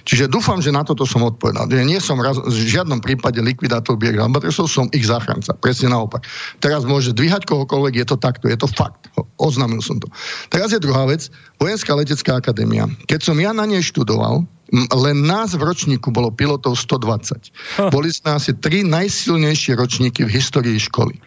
Čiže 0.05 0.29
dúfam, 0.29 0.61
že 0.61 0.73
na 0.73 0.85
toto 0.85 1.03
som 1.05 1.25
odpovedal. 1.25 1.69
Ja 1.69 1.85
nie 1.85 1.99
som 2.01 2.21
raz, 2.21 2.37
v 2.37 2.49
žiadnom 2.51 3.01
prípade 3.01 3.41
likvidátor 3.41 3.97
bielých 3.97 4.25
ambatrosov, 4.25 4.69
som 4.69 4.85
ich 4.93 5.05
záchranca. 5.05 5.55
Presne 5.57 5.93
naopak. 5.93 6.25
Teraz 6.61 6.85
môže 6.85 7.13
dvíhať 7.13 7.45
kohokoľvek, 7.49 7.93
je 8.01 8.05
to 8.05 8.17
takto, 8.17 8.45
je 8.47 8.57
to 8.57 8.67
fakt. 8.69 9.09
Oznámil 9.41 9.81
som 9.81 9.97
to. 9.97 10.07
Teraz 10.53 10.71
je 10.73 10.79
druhá 10.81 11.09
vec, 11.09 11.31
Vojenská 11.59 11.91
letecká 11.91 12.39
akadémia. 12.39 12.87
Keď 13.11 13.19
som 13.19 13.35
ja 13.35 13.51
na 13.51 13.67
nej 13.67 13.83
študoval, 13.83 14.47
len 14.71 15.17
nás 15.25 15.57
v 15.57 15.65
ročníku 15.65 16.13
bolo 16.13 16.29
pilotov 16.29 16.77
120. 16.77 17.89
Boli 17.89 18.09
sme 18.13 18.37
asi 18.37 18.53
tri 18.53 18.85
najsilnejšie 18.85 19.75
ročníky 19.75 20.23
v 20.23 20.33
histórii 20.39 20.77
školy. 20.77 21.17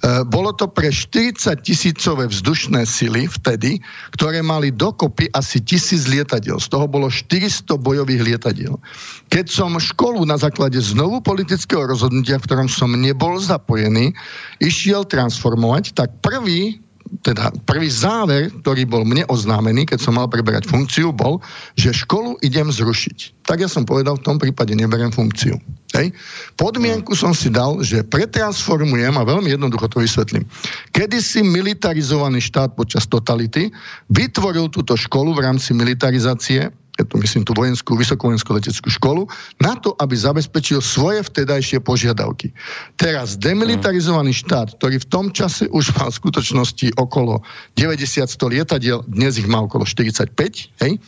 E, 0.00 0.24
bolo 0.24 0.56
to 0.56 0.64
pre 0.64 0.88
40 0.88 1.60
tisícové 1.60 2.24
vzdušné 2.32 2.88
sily 2.88 3.28
vtedy, 3.28 3.84
ktoré 4.16 4.40
mali 4.40 4.72
dokopy 4.72 5.28
asi 5.36 5.60
tisíc 5.60 6.08
lietadiel. 6.08 6.56
Z 6.56 6.72
toho 6.72 6.88
bolo 6.88 7.12
400 7.12 7.76
bojových 7.76 8.24
lietadiel. 8.24 8.80
Keď 9.28 9.46
som 9.52 9.76
školu 9.76 10.24
na 10.24 10.40
základe 10.40 10.80
znovu 10.80 11.20
politického 11.20 11.84
rozhodnutia, 11.84 12.40
v 12.40 12.46
ktorom 12.48 12.68
som 12.72 12.96
nebol 12.96 13.36
zapojený, 13.36 14.16
išiel 14.64 15.04
transformovať, 15.04 15.92
tak 15.92 16.08
prvý 16.24 16.80
teda 17.26 17.50
prvý 17.66 17.90
záver, 17.90 18.54
ktorý 18.62 18.86
bol 18.86 19.02
mne 19.02 19.26
oznámený, 19.26 19.82
keď 19.82 19.98
som 19.98 20.14
mal 20.14 20.30
preberať 20.30 20.70
funkciu, 20.70 21.10
bol, 21.10 21.42
že 21.74 21.90
školu 21.90 22.38
idem 22.38 22.70
zrušiť. 22.70 23.42
Tak 23.42 23.66
ja 23.66 23.68
som 23.68 23.82
povedal, 23.82 24.14
v 24.14 24.26
tom 24.30 24.38
prípade 24.38 24.78
neberiem 24.78 25.10
funkciu. 25.10 25.58
Hej. 25.90 26.14
Podmienku 26.54 27.18
som 27.18 27.34
si 27.34 27.50
dal, 27.50 27.82
že 27.82 28.06
pretransformujem, 28.06 29.10
a 29.18 29.26
veľmi 29.26 29.50
jednoducho 29.50 29.90
to 29.90 29.98
vysvetlím. 29.98 30.46
Kedysi 30.94 31.42
militarizovaný 31.42 32.38
štát 32.38 32.78
počas 32.78 33.10
totality 33.10 33.74
vytvoril 34.06 34.70
túto 34.70 34.94
školu 34.94 35.34
v 35.34 35.50
rámci 35.50 35.74
militarizácie 35.74 36.70
je 37.00 37.08
to 37.08 37.16
myslím 37.16 37.48
tú 37.48 37.56
vojenskú, 37.56 37.96
vysokovojenskú 37.96 38.52
leteckú 38.52 38.92
školu, 38.92 39.24
na 39.56 39.72
to, 39.80 39.96
aby 39.96 40.12
zabezpečil 40.12 40.84
svoje 40.84 41.24
vtedajšie 41.24 41.80
požiadavky. 41.80 42.52
Teraz 43.00 43.40
demilitarizovaný 43.40 44.36
štát, 44.36 44.76
ktorý 44.76 45.00
v 45.00 45.08
tom 45.08 45.26
čase 45.32 45.64
už 45.72 45.96
mal 45.96 46.12
v 46.12 46.20
skutočnosti 46.20 47.00
okolo 47.00 47.40
90-100 47.80 48.52
lietadiel, 48.52 49.00
dnes 49.08 49.40
ich 49.40 49.48
má 49.48 49.64
okolo 49.64 49.88
45, 49.88 50.36
hej, 50.84 51.00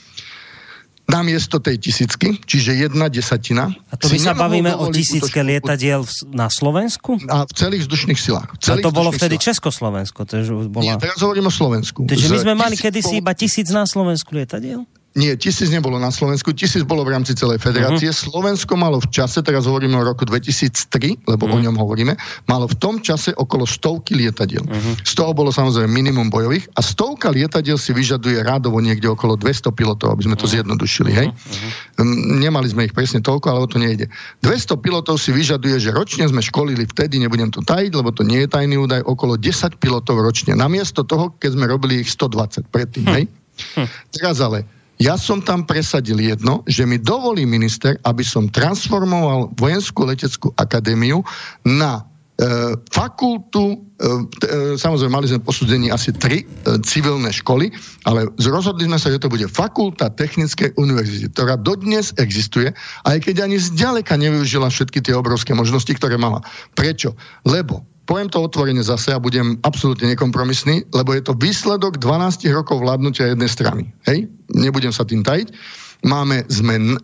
namiesto 1.13 1.61
tej 1.61 1.77
tisícky, 1.77 2.41
čiže 2.49 2.73
jedna 2.89 3.13
desatina. 3.13 3.69
A 3.93 4.01
to 4.01 4.09
my 4.09 4.17
sa 4.17 4.33
bavíme 4.33 4.73
o 4.73 4.89
tisícke 4.89 5.45
lietadiel 5.45 6.09
na 6.33 6.49
Slovensku? 6.49 7.21
A 7.29 7.45
v 7.45 7.53
celých 7.53 7.85
vzdušných 7.85 8.17
silách. 8.17 8.49
V 8.57 8.73
celých 8.73 8.85
a 8.85 8.87
to 8.89 8.97
bolo 8.97 9.13
vtedy 9.13 9.37
silách. 9.37 9.47
Československo. 9.53 10.25
To 10.25 10.37
bola... 10.73 10.85
Nie, 10.89 10.97
teraz 10.97 11.21
hovorím 11.21 11.53
o 11.53 11.55
Slovensku. 11.55 12.09
Takže 12.09 12.33
my 12.33 12.39
sme 12.41 12.55
mali 12.57 12.81
kedysi 12.81 13.21
iba 13.21 13.37
tisíc 13.37 13.69
na 13.69 13.85
Slovensku 13.85 14.33
lietadiel? 14.33 14.89
Nie, 15.13 15.37
tisíc 15.37 15.69
nebolo 15.69 16.01
na 16.01 16.09
Slovensku, 16.09 16.57
tisíc 16.57 16.81
bolo 16.89 17.05
v 17.05 17.13
rámci 17.13 17.37
celej 17.37 17.61
federácie. 17.61 18.09
Uh-huh. 18.09 18.33
Slovensko 18.33 18.81
malo 18.81 18.97
v 18.97 19.13
čase, 19.13 19.45
teraz 19.45 19.69
hovoríme 19.69 19.93
o 20.01 20.09
roku 20.09 20.25
2003, 20.25 21.29
lebo 21.29 21.45
uh-huh. 21.45 21.53
o 21.53 21.59
mhm. 21.61 21.65
ňom 21.69 21.77
hovoríme, 21.77 22.17
malo 22.49 22.65
v 22.65 22.77
tom 22.81 22.97
čase 22.97 23.37
okolo 23.37 23.69
stovky 23.69 24.17
lietadiel. 24.17 24.65
Uh-huh. 24.65 24.97
Z 25.05 25.13
toho 25.13 25.37
bolo 25.37 25.53
samozrejme 25.53 25.93
minimum 25.93 26.33
bojových 26.33 26.65
a 26.73 26.81
stovka 26.81 27.29
lietadiel 27.29 27.77
si 27.77 27.93
vyžaduje 27.93 28.41
rádovo 28.41 28.81
niekde 28.81 29.05
okolo 29.13 29.37
200 29.37 29.69
pilotov, 29.77 30.17
aby 30.17 30.33
sme 30.33 30.37
to 30.41 30.49
uh-huh. 30.49 30.65
zjednodušili. 30.65 31.13
Hej? 31.13 31.29
Uh-huh. 31.29 32.09
Nemali 32.41 32.73
sme 32.73 32.89
ich 32.89 32.97
presne 32.97 33.21
toľko, 33.21 33.47
ale 33.53 33.61
o 33.61 33.69
to 33.69 33.77
nejde. 33.77 34.09
200 34.41 34.81
pilotov 34.81 35.21
si 35.21 35.29
vyžaduje, 35.29 35.77
že 35.77 35.93
ročne 35.93 36.25
sme 36.25 36.41
školili 36.41 36.89
vtedy, 36.89 37.21
nebudem 37.21 37.53
to 37.53 37.61
tajiť, 37.61 37.93
lebo 37.93 38.17
to 38.17 38.25
nie 38.25 38.49
je 38.49 38.49
tajný 38.49 38.81
údaj, 38.81 39.05
okolo 39.05 39.37
10 39.37 39.77
pilotov 39.77 40.25
ročne. 40.25 40.57
Namiesto 40.57 41.05
toho, 41.05 41.37
keď 41.37 41.53
sme 41.53 41.69
robili 41.69 42.01
ich 42.01 42.09
120 42.09 42.65
predtým. 42.73 43.05
Hej? 43.13 43.25
Uh-huh. 43.29 43.85
Teraz 44.09 44.41
ale 44.41 44.65
ja 45.03 45.19
som 45.19 45.43
tam 45.43 45.67
presadil 45.67 46.23
jedno, 46.23 46.63
že 46.71 46.87
mi 46.87 47.03
dovolí 47.03 47.43
minister, 47.43 47.99
aby 48.07 48.23
som 48.23 48.47
transformoval 48.47 49.51
vojenskú 49.59 50.07
leteckú 50.07 50.55
akadémiu 50.55 51.27
na 51.67 52.07
e, 52.39 52.79
fakultu, 52.95 53.83
e, 53.99 54.07
e, 54.47 54.79
samozrejme 54.79 55.11
mali 55.11 55.27
sme 55.27 55.43
posúdení 55.43 55.91
asi 55.91 56.15
tri 56.15 56.47
e, 56.47 56.79
civilné 56.87 57.35
školy, 57.35 57.75
ale 58.07 58.31
rozhodli 58.39 58.87
sme 58.87 59.03
sa, 59.03 59.11
že 59.11 59.19
to 59.19 59.27
bude 59.27 59.51
fakulta 59.51 60.07
technickej 60.07 60.79
univerzity, 60.79 61.35
ktorá 61.35 61.59
dodnes 61.59 62.15
existuje, 62.23 62.71
aj 63.03 63.27
keď 63.27 63.51
ani 63.51 63.59
zďaleka 63.59 64.15
nevyužila 64.15 64.71
všetky 64.71 65.03
tie 65.03 65.19
obrovské 65.19 65.51
možnosti, 65.51 65.91
ktoré 65.99 66.15
mala. 66.15 66.47
Prečo? 66.79 67.19
Lebo 67.43 67.92
poviem 68.05 68.29
to 68.29 68.43
otvorene 68.43 68.83
zase 68.83 69.15
a 69.15 69.23
budem 69.23 69.59
absolútne 69.63 70.11
nekompromisný, 70.11 70.91
lebo 70.91 71.15
je 71.15 71.23
to 71.23 71.39
výsledok 71.39 72.03
12 72.03 72.47
rokov 72.51 72.83
vládnutia 72.83 73.33
jednej 73.33 73.51
strany. 73.51 73.83
Hej? 74.09 74.27
Nebudem 74.53 74.91
sa 74.91 75.07
tým 75.07 75.23
tajiť. 75.23 75.55
Máme, 76.03 76.43
sme 76.51 76.99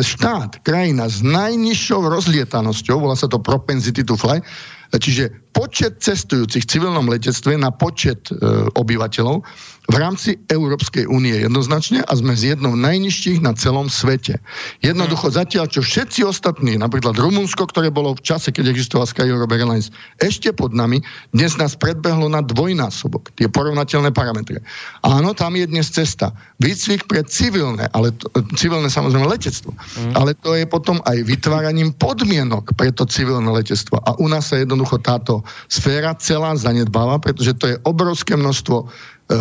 štát, 0.00 0.64
krajina 0.64 1.06
s 1.06 1.20
najnižšou 1.22 2.00
rozlietanosťou, 2.08 3.04
volá 3.04 3.14
sa 3.14 3.28
to 3.28 3.38
propensity 3.38 4.02
to 4.02 4.16
fly, 4.16 4.40
čiže 4.92 5.32
počet 5.52 6.00
cestujúcich 6.00 6.64
v 6.64 6.70
civilnom 6.72 7.06
letectve 7.08 7.56
na 7.56 7.72
počet 7.72 8.28
e, 8.28 8.36
obyvateľov 8.76 9.44
v 9.92 10.00
rámci 10.00 10.40
Európskej 10.48 11.04
únie 11.04 11.36
jednoznačne 11.36 12.00
a 12.08 12.12
sme 12.16 12.32
z 12.32 12.56
jednou 12.56 12.72
najnižších 12.80 13.44
na 13.44 13.52
celom 13.52 13.92
svete. 13.92 14.40
Jednoducho 14.80 15.28
mhm. 15.28 15.34
zatiaľ, 15.36 15.66
čo 15.68 15.84
všetci 15.84 16.24
ostatní, 16.24 16.80
napríklad 16.80 17.12
Rumunsko, 17.20 17.68
ktoré 17.68 17.92
bolo 17.92 18.16
v 18.16 18.24
čase, 18.24 18.48
keď 18.48 18.72
existoval 18.72 19.04
Sky 19.04 19.28
Europe 19.28 19.52
Airlines, 19.52 19.92
ešte 20.24 20.48
pod 20.56 20.72
nami, 20.72 21.04
dnes 21.36 21.60
nás 21.60 21.76
predbehlo 21.76 22.32
na 22.32 22.40
dvojnásobok. 22.40 23.36
Tie 23.36 23.52
porovnateľné 23.52 24.16
parametre. 24.16 24.64
Áno, 25.04 25.36
tam 25.36 25.52
je 25.60 25.68
dnes 25.68 25.84
cesta. 25.92 26.32
Výcvik 26.64 27.04
pre 27.04 27.20
civilné, 27.28 27.92
ale 27.92 28.16
to, 28.16 28.32
civilné 28.56 28.88
samozrejme 28.88 29.28
letectvo. 29.28 29.76
Mm. 29.76 30.12
Ale 30.16 30.32
to 30.40 30.56
je 30.56 30.64
potom 30.64 31.04
aj 31.04 31.20
vytváraním 31.28 31.92
podmienok 32.00 32.72
pre 32.80 32.88
to 32.96 33.04
civilné 33.04 33.44
letectvo. 33.52 34.00
A 34.08 34.16
u 34.16 34.26
nás 34.30 34.48
sa 34.48 34.56
jednoducho 34.56 34.96
táto 35.04 35.44
sféra 35.68 36.16
celá 36.16 36.56
zanedbáva, 36.56 37.20
pretože 37.20 37.52
to 37.60 37.68
je 37.68 37.76
obrovské 37.84 38.38
množstvo 38.38 38.88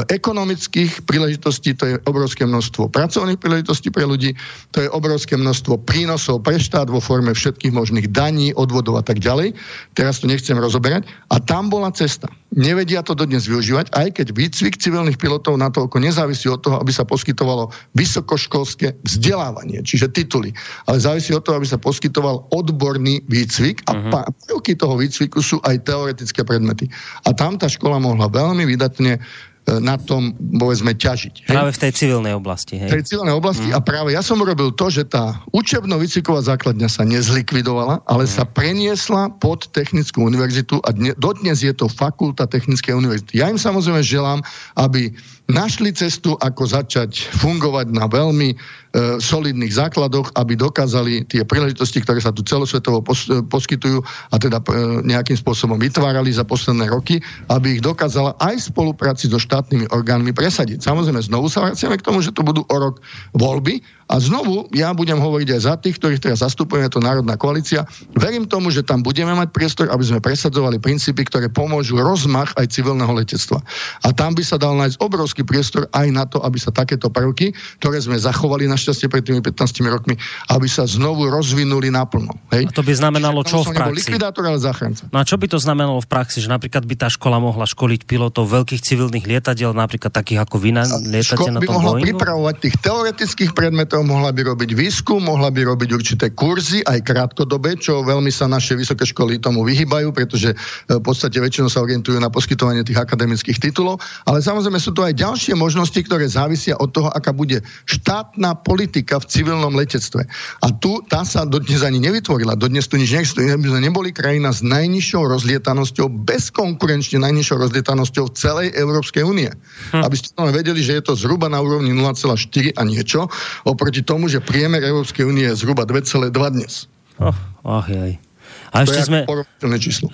ekonomických 0.07 1.03
príležitostí, 1.03 1.75
to 1.75 1.83
je 1.87 1.95
obrovské 2.07 2.47
množstvo 2.47 2.87
pracovných 2.91 3.39
príležitostí 3.41 3.91
pre 3.91 4.07
ľudí, 4.07 4.37
to 4.71 4.85
je 4.85 4.89
obrovské 4.89 5.35
množstvo 5.35 5.83
prínosov 5.83 6.45
pre 6.45 6.55
štát 6.57 6.87
vo 6.87 7.03
forme 7.03 7.35
všetkých 7.35 7.75
možných 7.75 8.07
daní, 8.11 8.55
odvodov 8.55 8.99
a 8.99 9.03
tak 9.03 9.19
ďalej. 9.19 9.57
Teraz 9.97 10.23
to 10.23 10.29
nechcem 10.29 10.55
rozoberať. 10.55 11.07
A 11.33 11.39
tam 11.43 11.67
bola 11.67 11.91
cesta. 11.91 12.31
Nevedia 12.51 12.99
to 12.99 13.15
dodnes 13.15 13.47
využívať, 13.47 13.95
aj 13.95 14.07
keď 14.19 14.27
výcvik 14.35 14.75
civilných 14.75 15.15
pilotov 15.15 15.55
na 15.55 15.71
toľko 15.71 16.03
nezávisí 16.03 16.51
od 16.51 16.59
toho, 16.59 16.83
aby 16.83 16.91
sa 16.91 17.07
poskytovalo 17.07 17.71
vysokoškolské 17.95 18.91
vzdelávanie, 19.07 19.79
čiže 19.87 20.11
tituly, 20.11 20.51
ale 20.83 20.99
závisí 20.99 21.31
od 21.31 21.47
toho, 21.47 21.63
aby 21.63 21.67
sa 21.67 21.79
poskytoval 21.79 22.51
odborný 22.51 23.23
výcvik 23.31 23.87
a 23.87 23.95
uh-huh. 23.95 24.27
prvky 24.51 24.75
toho 24.75 24.99
výcviku 24.99 25.39
sú 25.39 25.63
aj 25.63 25.79
teoretické 25.87 26.43
predmety. 26.43 26.91
A 27.23 27.31
tam 27.31 27.55
tá 27.55 27.71
škola 27.71 28.03
mohla 28.03 28.27
veľmi 28.27 28.67
vydatne 28.67 29.23
na 29.67 29.95
tom, 29.95 30.33
povedzme, 30.35 30.97
ťažiť. 30.97 31.45
Hej? 31.45 31.53
Práve 31.53 31.71
v 31.71 31.79
tej 31.79 31.91
civilnej 31.93 32.33
oblasti. 32.33 32.81
Hej? 32.81 32.89
V 32.89 32.95
tej 32.97 33.05
civilnej 33.13 33.35
oblasti 33.37 33.69
mm. 33.69 33.77
a 33.77 33.79
práve 33.79 34.09
ja 34.17 34.25
som 34.25 34.41
urobil 34.41 34.73
to, 34.73 34.89
že 34.89 35.05
tá 35.05 35.37
učebno-výcviková 35.53 36.41
základňa 36.41 36.89
sa 36.89 37.05
nezlikvidovala, 37.05 38.01
ale 38.09 38.25
mm. 38.25 38.31
sa 38.31 38.43
preniesla 38.43 39.29
pod 39.37 39.69
Technickú 39.71 40.25
univerzitu 40.25 40.81
a 40.83 40.89
dne, 40.91 41.13
dodnes 41.15 41.61
je 41.61 41.71
to 41.71 41.85
fakulta 41.85 42.49
Technickej 42.49 42.97
univerzity. 42.97 43.37
Ja 43.37 43.47
im 43.47 43.61
samozrejme 43.61 44.01
želám, 44.01 44.41
aby 44.75 45.13
našli 45.51 45.91
cestu, 45.91 46.39
ako 46.39 46.63
začať 46.63 47.27
fungovať 47.35 47.91
na 47.91 48.07
veľmi 48.07 48.55
E, 48.91 49.23
solidných 49.23 49.71
základoch, 49.71 50.35
aby 50.35 50.59
dokázali 50.59 51.23
tie 51.23 51.47
príležitosti, 51.47 52.03
ktoré 52.03 52.19
sa 52.19 52.35
tu 52.35 52.43
celosvetovo 52.43 52.99
pos, 52.99 53.23
e, 53.31 53.39
poskytujú 53.39 54.03
a 54.03 54.35
teda 54.35 54.59
e, 54.59 55.07
nejakým 55.07 55.39
spôsobom 55.39 55.79
vytvárali 55.79 56.27
za 56.27 56.43
posledné 56.43 56.91
roky, 56.91 57.23
aby 57.47 57.79
ich 57.79 57.81
dokázala 57.81 58.35
aj 58.43 58.59
v 58.59 58.67
spolupráci 58.67 59.31
so 59.31 59.39
štátnymi 59.39 59.87
orgánmi 59.95 60.35
presadiť. 60.35 60.83
Samozrejme, 60.83 61.23
znovu 61.23 61.47
sa 61.47 61.71
vraciame 61.71 61.95
k 61.95 62.03
tomu, 62.03 62.19
že 62.19 62.35
to 62.35 62.43
budú 62.43 62.67
o 62.67 62.75
rok 62.75 62.99
voľby 63.31 63.79
a 64.11 64.19
znovu 64.19 64.67
ja 64.75 64.91
budem 64.91 65.23
hovoriť 65.23 65.47
aj 65.55 65.61
za 65.63 65.73
tých, 65.79 65.95
ktorých 65.95 66.19
teraz 66.19 66.43
zastupujeme, 66.43 66.91
to 66.91 66.99
Národná 66.99 67.39
koalícia. 67.39 67.87
Verím 68.19 68.43
tomu, 68.43 68.67
že 68.75 68.83
tam 68.83 68.99
budeme 68.99 69.31
mať 69.31 69.55
priestor, 69.55 69.87
aby 69.87 70.03
sme 70.03 70.19
presadzovali 70.19 70.83
princípy, 70.83 71.23
ktoré 71.31 71.47
pomôžu 71.47 71.95
rozmach 71.95 72.51
aj 72.59 72.75
civilného 72.75 73.15
letectva. 73.15 73.63
A 74.03 74.11
tam 74.11 74.35
by 74.35 74.43
sa 74.43 74.59
dal 74.59 74.75
nájsť 74.75 74.99
obrovský 74.99 75.40
priestor 75.47 75.87
aj 75.95 76.07
na 76.11 76.27
to, 76.27 76.43
aby 76.43 76.59
sa 76.59 76.75
takéto 76.75 77.07
prvky, 77.07 77.55
ktoré 77.79 77.97
sme 78.03 78.19
zachovali 78.19 78.67
na 78.67 78.75
našťastie 78.81 79.07
pred 79.13 79.21
tými 79.21 79.45
15 79.45 79.85
rokmi, 79.85 80.17
aby 80.49 80.65
sa 80.65 80.89
znovu 80.89 81.29
rozvinuli 81.29 81.93
naplno. 81.93 82.33
Hej? 82.49 82.65
A 82.65 82.73
to 82.73 82.81
by 82.81 82.93
znamenalo 82.97 83.45
čo 83.45 83.61
v 83.61 83.77
praxi? 83.77 84.09
likvidátor, 84.09 84.43
ale 84.49 84.57
záchranca. 84.57 85.05
No 85.13 85.21
a 85.21 85.23
čo 85.23 85.37
by 85.37 85.45
to 85.45 85.61
znamenalo 85.61 86.01
v 86.01 86.09
praxi? 86.09 86.41
Že 86.41 86.49
napríklad 86.57 86.83
by 86.89 86.95
tá 86.97 87.07
škola 87.13 87.37
mohla 87.37 87.69
školiť 87.69 88.09
pilotov 88.09 88.49
veľkých 88.49 88.81
civilných 88.81 89.25
lietadiel, 89.29 89.71
napríklad 89.77 90.09
takých 90.09 90.43
ako 90.43 90.57
vy 90.57 90.73
na, 90.73 90.83
lietate 90.89 91.53
na 91.53 91.61
tom 91.61 91.63
by 91.63 91.67
mohla 91.69 91.91
Boeingu? 91.97 92.07
pripravovať 92.17 92.55
tých 92.57 92.75
teoretických 92.81 93.51
predmetov, 93.53 94.01
mohla 94.03 94.33
by 94.33 94.41
robiť 94.55 94.69
výskum, 94.73 95.21
mohla 95.21 95.53
by 95.53 95.61
robiť 95.69 95.89
určité 95.93 96.25
kurzy, 96.33 96.81
aj 96.89 97.05
krátkodobé, 97.05 97.77
čo 97.77 98.01
veľmi 98.01 98.33
sa 98.33 98.49
naše 98.49 98.73
vysoké 98.73 99.05
školy 99.05 99.37
tomu 99.37 99.61
vyhýbajú, 99.61 100.09
pretože 100.11 100.51
e, 100.51 100.55
v 100.89 101.03
podstate 101.03 101.37
väčšinou 101.37 101.69
sa 101.69 101.85
orientujú 101.85 102.17
na 102.17 102.33
poskytovanie 102.33 102.81
tých 102.81 102.97
akademických 102.97 103.61
titulov. 103.61 104.01
Ale 104.25 104.41
samozrejme 104.41 104.79
sú 104.81 104.91
to 104.95 105.05
aj 105.05 105.13
ďalšie 105.13 105.30
možnosti, 105.57 105.97
ktoré 105.97 106.25
závisia 106.27 106.79
od 106.79 106.89
toho, 106.91 107.09
aká 107.11 107.31
bude 107.35 107.61
štátna 107.85 108.57
politika 108.59 109.19
v 109.21 109.29
civilnom 109.29 109.73
letectve. 109.75 110.25
A 110.63 110.67
tu 110.71 111.03
tá 111.07 111.21
sa 111.27 111.45
dodnes 111.45 111.83
ani 111.85 111.99
nevytvorila. 112.01 112.57
Dodnes 112.57 112.87
tu 112.87 112.97
nič 112.97 113.13
neexistuje. 113.13 113.51
My 113.55 113.67
sme 113.67 113.81
neboli 113.83 114.09
krajina 114.15 114.49
s 114.49 114.65
najnižšou 114.65 115.21
rozlietanosťou, 115.27 116.07
bezkonkurenčne 116.25 117.21
najnižšou 117.21 117.57
rozlietanosťou 117.69 118.23
v 118.29 118.33
celej 118.33 118.67
Európskej 118.73 119.23
únie. 119.23 119.51
Hm. 119.93 120.03
Aby 120.03 120.15
ste 120.17 120.29
vedeli, 120.37 120.81
že 120.81 120.97
je 120.99 121.03
to 121.03 121.13
zhruba 121.19 121.51
na 121.51 121.59
úrovni 121.61 121.93
0,4 121.93 122.75
a 122.75 122.81
niečo, 122.87 123.29
oproti 123.67 124.01
tomu, 124.01 124.31
že 124.31 124.41
priemer 124.41 124.81
Európskej 124.81 125.27
únie 125.27 125.45
je 125.51 125.59
zhruba 125.59 125.85
2,2 125.85 126.31
dnes. 126.55 126.89
Oh, 127.21 127.35
oh. 127.67 128.30
A 128.71 128.87
ešte 128.87 129.03
sme, 129.03 129.27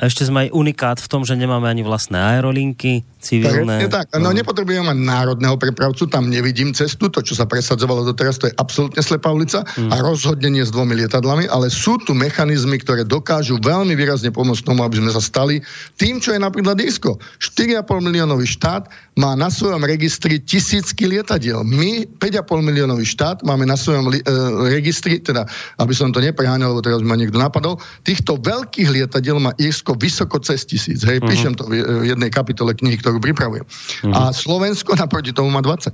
ešte 0.01 0.25
sme 0.25 0.47
aj 0.47 0.49
unikát 0.49 0.97
v 0.97 1.07
tom, 1.07 1.21
že 1.21 1.37
nemáme 1.37 1.69
ani 1.69 1.85
vlastné 1.85 2.17
aerolinky 2.17 3.05
civilné. 3.21 3.85
Tak, 3.85 4.09
tak. 4.09 4.17
No, 4.17 4.29
no 4.29 4.37
nepotrebujeme 4.37 4.93
mať 4.93 4.97
národného 4.97 5.57
prepravcu, 5.61 6.09
tam 6.09 6.29
nevidím 6.29 6.73
cestu, 6.73 7.09
to, 7.09 7.21
čo 7.21 7.37
sa 7.37 7.45
presadzovalo 7.45 8.01
doteraz, 8.07 8.41
to 8.41 8.49
je 8.49 8.55
absolútne 8.57 9.01
slepá 9.01 9.29
ulica 9.29 9.61
hmm. 9.61 9.93
a 9.93 9.95
rozhodne 10.01 10.49
nie 10.49 10.65
s 10.65 10.73
dvomi 10.73 10.97
lietadlami, 10.97 11.45
ale 11.49 11.69
sú 11.69 12.01
tu 12.01 12.17
mechanizmy, 12.17 12.81
ktoré 12.81 13.05
dokážu 13.05 13.61
veľmi 13.61 13.93
výrazne 13.93 14.33
pomôcť 14.33 14.63
tomu, 14.65 14.81
aby 14.81 15.01
sme 15.01 15.11
sa 15.13 15.21
stali 15.21 15.61
tým, 16.01 16.17
čo 16.17 16.33
je 16.33 16.39
napríklad 16.39 16.77
Irsko. 16.81 17.21
4,5 17.41 17.83
miliónový 18.01 18.49
štát 18.49 18.89
má 19.17 19.33
na 19.33 19.49
svojom 19.49 19.81
registri 19.85 20.37
tisícky 20.37 21.09
lietadiel. 21.09 21.65
My, 21.65 22.05
5,5 22.21 22.61
miliónový 22.61 23.05
štát, 23.05 23.41
máme 23.41 23.65
na 23.65 23.73
svojom 23.73 24.13
li, 24.13 24.21
e, 24.21 24.25
registri, 24.69 25.17
teda, 25.17 25.45
aby 25.81 25.93
som 25.93 26.13
to 26.13 26.21
nepreháňal, 26.21 26.77
lebo 26.77 26.85
teraz 26.85 27.01
ma 27.01 27.17
niekto 27.17 27.41
napadol, 27.41 27.81
týchto 28.05 28.37
veľkých 28.47 28.87
lietadiel 28.87 29.37
má 29.43 29.51
Írsko 29.59 29.99
vysoko 29.99 30.39
cez 30.39 30.63
tisíc. 30.63 31.03
Hej, 31.03 31.19
uh-huh. 31.19 31.29
píšem 31.29 31.53
to 31.59 31.67
v 31.67 32.07
jednej 32.07 32.31
kapitole 32.31 32.71
knihy, 32.71 32.95
ktorú 33.03 33.19
pripravujem. 33.19 33.67
Uh-huh. 33.67 34.13
A 34.15 34.31
Slovensko 34.31 34.95
naproti 34.95 35.35
tomu 35.35 35.51
má 35.51 35.59
20. 35.59 35.91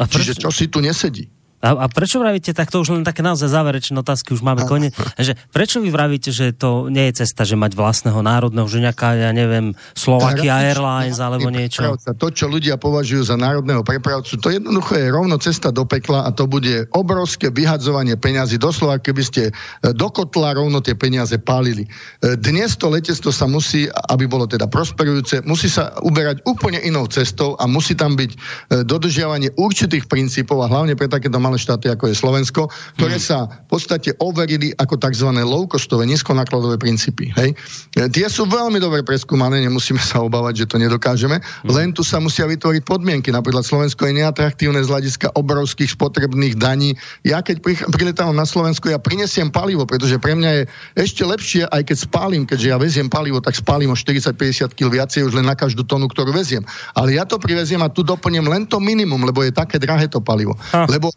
A 0.00 0.04
Čiže 0.08 0.36
čo 0.36 0.52
si 0.52 0.68
tu 0.68 0.84
nesedí? 0.84 1.28
A, 1.62 1.78
a 1.78 1.86
prečo 1.86 2.18
vravíte, 2.18 2.50
tak 2.50 2.74
to 2.74 2.82
už 2.82 2.90
len 2.90 3.06
také 3.06 3.22
naozaj 3.22 3.46
záverečné 3.46 3.94
otázky, 4.02 4.34
už 4.34 4.42
máme 4.42 4.66
koniec, 4.66 4.98
že 5.14 5.38
prečo 5.54 5.78
vy 5.78 5.94
vravíte, 5.94 6.34
že 6.34 6.50
to 6.50 6.90
nie 6.90 7.06
je 7.10 7.22
cesta, 7.22 7.46
že 7.46 7.54
mať 7.54 7.78
vlastného 7.78 8.18
národného, 8.18 8.66
že 8.66 8.82
nejaká, 8.82 9.14
ja 9.14 9.30
neviem, 9.30 9.70
Slovakia 9.94 10.58
Airlines 10.58 11.22
alebo 11.22 11.54
niečo? 11.54 11.86
Prepravca. 11.86 12.18
To, 12.18 12.28
čo 12.34 12.50
ľudia 12.50 12.74
považujú 12.82 13.30
za 13.30 13.38
národného 13.38 13.86
prepravcu, 13.86 14.34
to 14.42 14.50
jednoducho 14.50 14.98
je 14.98 15.06
rovno 15.14 15.38
cesta 15.38 15.70
do 15.70 15.86
pekla 15.86 16.26
a 16.26 16.34
to 16.34 16.50
bude 16.50 16.90
obrovské 16.98 17.54
vyhadzovanie 17.54 18.18
peňazí. 18.18 18.58
Doslova, 18.58 18.98
keby 18.98 19.22
ste 19.22 19.42
e, 19.48 19.52
do 19.94 20.10
kotla 20.10 20.58
rovno 20.58 20.82
tie 20.82 20.98
peniaze 20.98 21.38
pálili. 21.38 21.86
E, 21.86 22.34
dnes 22.34 22.74
to 22.74 22.90
letectvo 22.90 23.30
sa 23.30 23.46
musí, 23.46 23.86
aby 24.10 24.26
bolo 24.26 24.50
teda 24.50 24.66
prosperujúce, 24.66 25.46
musí 25.46 25.70
sa 25.70 25.94
uberať 26.02 26.42
úplne 26.42 26.82
inou 26.82 27.06
cestou 27.06 27.54
a 27.62 27.70
musí 27.70 27.94
tam 27.94 28.18
byť 28.18 28.30
e, 28.34 28.38
dodržiavanie 28.82 29.54
určitých 29.54 30.10
princípov 30.10 30.58
a 30.58 30.66
hlavne 30.66 30.98
pre 30.98 31.06
takéto 31.06 31.38
malé 31.38 31.51
štáty, 31.56 31.88
ako 31.88 32.10
je 32.10 32.14
Slovensko, 32.16 32.68
ktoré 33.00 33.16
hmm. 33.16 33.24
sa 33.24 33.38
v 33.48 33.68
podstate 33.68 34.10
overili 34.20 34.72
ako 34.76 34.98
tzv. 34.98 35.28
low-costové, 35.42 36.04
nízkonákladové 36.08 36.76
princípy. 36.76 37.32
Hej? 37.36 37.56
E, 37.96 38.08
tie 38.12 38.26
sú 38.28 38.48
veľmi 38.48 38.78
dobre 38.78 39.00
preskúmané, 39.02 39.60
nemusíme 39.64 40.00
sa 40.00 40.20
obávať, 40.20 40.64
že 40.64 40.70
to 40.70 40.76
nedokážeme, 40.80 41.38
hmm. 41.38 41.70
len 41.72 41.90
tu 41.96 42.04
sa 42.04 42.20
musia 42.20 42.44
vytvoriť 42.48 42.82
podmienky. 42.84 43.32
Napríklad 43.32 43.64
Slovensko 43.64 44.08
je 44.08 44.22
neatraktívne 44.22 44.80
z 44.82 44.88
hľadiska 44.88 45.34
obrovských 45.36 45.92
spotrebných 45.94 46.58
daní. 46.58 46.94
Ja 47.26 47.40
keď 47.40 47.62
priletávam 47.90 48.36
na 48.36 48.44
Slovensku, 48.48 48.90
ja 48.90 49.00
prinesiem 49.00 49.48
palivo, 49.48 49.84
pretože 49.88 50.18
pre 50.18 50.36
mňa 50.36 50.50
je 50.50 50.62
ešte 50.96 51.22
lepšie, 51.22 51.62
aj 51.68 51.82
keď 51.88 51.96
spálim, 51.96 52.42
keďže 52.44 52.68
ja 52.68 52.76
veziem 52.80 53.08
palivo, 53.08 53.40
tak 53.40 53.56
spálim 53.56 53.90
o 53.90 53.96
40-50 53.96 54.76
kg 54.76 54.88
viacej 54.92 55.26
už 55.26 55.38
len 55.38 55.46
na 55.46 55.56
každú 55.56 55.86
tonu, 55.86 56.08
ktorú 56.08 56.34
veziem. 56.34 56.64
Ale 56.92 57.16
ja 57.16 57.24
to 57.24 57.40
priveziem 57.40 57.80
a 57.80 57.92
tu 57.92 58.04
doplním 58.04 58.46
len 58.46 58.68
to 58.68 58.78
minimum, 58.82 59.22
lebo 59.24 59.42
je 59.42 59.54
také 59.54 59.78
drahé 59.80 60.08
to 60.08 60.20
palivo. 60.20 60.56
Ha. 60.72 60.86
Lebo 60.88 61.12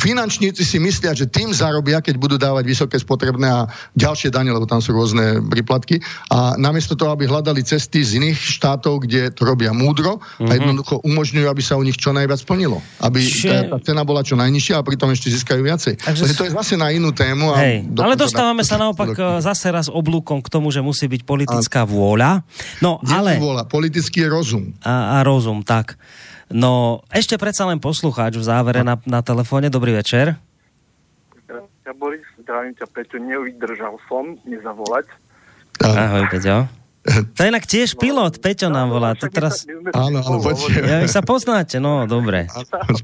finančníci 0.00 0.64
si 0.64 0.80
myslia, 0.80 1.12
že 1.12 1.28
tým 1.28 1.52
zarobia, 1.52 2.00
keď 2.00 2.14
budú 2.16 2.36
dávať 2.40 2.64
vysoké 2.64 2.96
spotrebné 2.96 3.48
a 3.48 3.68
ďalšie 3.92 4.32
dane, 4.32 4.48
lebo 4.48 4.64
tam 4.64 4.80
sú 4.80 4.96
rôzne 4.96 5.44
príplatky. 5.44 6.00
A 6.32 6.56
namiesto 6.56 6.96
toho, 6.96 7.12
aby 7.12 7.28
hľadali 7.28 7.60
cesty 7.60 8.00
z 8.00 8.16
iných 8.16 8.38
štátov, 8.38 9.04
kde 9.04 9.28
to 9.28 9.44
robia 9.44 9.76
múdro 9.76 10.16
mm-hmm. 10.16 10.48
a 10.48 10.52
mhm. 10.52 10.56
jednoducho 10.56 10.94
umožňujú, 11.04 11.46
aby 11.52 11.62
sa 11.62 11.76
u 11.76 11.84
nich 11.84 12.00
čo 12.00 12.16
najviac 12.16 12.40
splnilo. 12.40 12.80
Aby 13.04 13.20
Čiže... 13.20 13.68
tá, 13.68 13.76
tá 13.76 13.78
cena 13.92 14.02
bola 14.08 14.24
čo 14.24 14.40
najnižšia 14.40 14.80
a 14.80 14.82
pritom 14.82 15.12
ešte 15.12 15.28
získajú 15.28 15.60
viacej. 15.60 16.00
Takže... 16.00 16.32
to 16.32 16.48
je 16.48 16.52
zase 16.56 16.74
na 16.80 16.88
inú 16.88 17.12
tému. 17.12 17.52
A 17.52 17.60
Hej, 17.60 17.92
ale 18.00 18.16
dostávame 18.16 18.64
sa 18.64 18.80
naopak 18.80 19.12
e, 19.12 19.44
zase 19.44 19.68
raz 19.68 19.92
oblúkom 19.92 20.40
k 20.40 20.48
tomu, 20.48 20.72
že 20.72 20.80
musí 20.80 21.04
byť 21.04 21.22
politická 21.28 21.84
a... 21.84 21.88
vôľa. 21.88 22.30
No, 22.80 23.04
ale... 23.04 23.36
vôľa, 23.36 23.68
politický 23.68 24.24
rozum. 24.24 24.72
A, 24.80 25.20
a 25.20 25.26
rozum, 25.26 25.60
tak. 25.60 26.00
No, 26.48 27.04
ešte 27.12 27.36
predsa 27.36 27.68
len 27.68 27.76
poslucháč 27.76 28.40
v 28.40 28.44
závere 28.44 28.80
na, 28.80 28.96
na 29.04 29.20
telefóne. 29.20 29.68
Dobrý 29.68 29.92
večer. 29.92 30.40
Ja 31.84 31.92
Boris, 31.96 32.24
zdravím 32.40 32.76
ťa, 32.76 32.86
Peťo, 32.88 33.16
nevydržal 33.20 33.96
som 34.08 34.36
nezavolať. 34.44 35.08
Ahoj, 35.80 36.24
Peťo. 36.28 36.68
To 37.08 37.38
je 37.40 37.48
inak 37.48 37.64
tiež 37.64 37.96
pilot, 37.96 38.40
Peťo 38.44 38.68
nám 38.68 38.92
volá. 38.92 39.16
To 39.16 39.28
teraz... 39.32 39.64
Áno, 39.96 40.20
áno, 40.20 40.40
poďte. 40.44 40.84
Ja, 40.84 41.00
vy 41.00 41.08
sa 41.08 41.24
poznáte, 41.24 41.80
no, 41.80 42.04
dobre. 42.04 42.48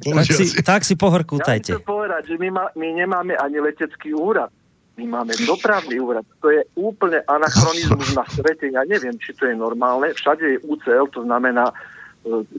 Tak 0.05 0.29
si, 0.29 0.45
tak 0.61 0.81
si 0.85 0.97
pohrkútajte. 0.97 1.73
Ja 1.73 1.81
chcem 1.81 1.89
povedať, 1.89 2.23
že 2.29 2.37
my, 2.37 2.49
ma, 2.53 2.65
my 2.77 2.89
nemáme 2.93 3.33
ani 3.41 3.61
letecký 3.65 4.13
úrad. 4.13 4.53
My 4.95 5.09
máme 5.09 5.33
dopravný 5.49 5.97
úrad. 5.99 6.23
To 6.45 6.53
je 6.53 6.63
úplne 6.77 7.25
anachronizmus 7.25 8.13
na 8.19 8.25
svete. 8.29 8.69
Ja 8.69 8.85
neviem, 8.85 9.17
či 9.17 9.33
to 9.33 9.49
je 9.49 9.57
normálne. 9.57 10.13
Všade 10.13 10.45
je 10.45 10.59
UCL, 10.65 11.09
to 11.09 11.25
znamená 11.25 11.73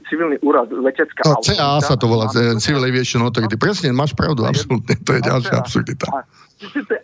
civilný 0.06 0.38
úrad, 0.46 0.70
letecká 0.70 1.26
no, 1.26 1.42
CA 1.42 1.82
sa 1.82 1.98
to 1.98 2.06
volá, 2.06 2.30
Civil 2.62 2.86
Aviation 2.86 3.26
Authority. 3.26 3.58
Presne, 3.58 3.90
máš 3.90 4.14
pravdu, 4.14 4.46
absolútne. 4.46 4.94
To 5.02 5.10
je 5.18 5.20
ďalšia 5.26 5.54
absurdita. 5.58 6.06
Čiže 6.56 6.88
to 6.88 6.92
je 6.96 7.02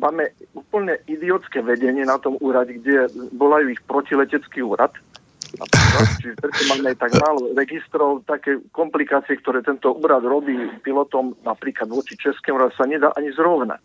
máme 0.00 0.34
úplne 0.56 0.98
idiotské 1.06 1.62
vedenie 1.62 2.02
na 2.02 2.18
tom 2.18 2.40
úrade, 2.42 2.74
kde 2.80 3.06
volajú 3.36 3.70
ich 3.70 3.80
protiletecký 3.86 4.64
úrad. 4.64 4.90
Čiže 6.18 6.34
máme 6.74 6.98
tak 6.98 7.14
málo 7.14 7.54
registrov, 7.54 8.26
také 8.26 8.58
komplikácie, 8.74 9.38
ktoré 9.38 9.62
tento 9.62 9.94
úrad 9.94 10.26
robí 10.26 10.56
pilotom 10.82 11.38
napríklad 11.46 11.86
voči 11.86 12.18
Českému 12.18 12.58
úradu 12.58 12.74
sa 12.74 12.88
nedá 12.90 13.14
ani 13.14 13.30
zrovnať. 13.30 13.78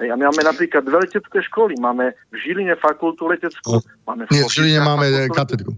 A 0.00 0.16
my 0.16 0.32
máme 0.32 0.42
napríklad 0.46 0.80
dve 0.80 1.04
letecké 1.04 1.44
školy. 1.44 1.76
Máme 1.76 2.16
v 2.32 2.36
Žiline 2.40 2.72
fakultu 2.80 3.28
leteckú. 3.28 3.76
No, 3.76 3.84
máme 4.08 4.24
v 4.24 4.32
Nie, 4.32 4.48
v 4.48 4.52
Žiline 4.54 4.80
máme 4.80 5.06
katedru 5.28 5.76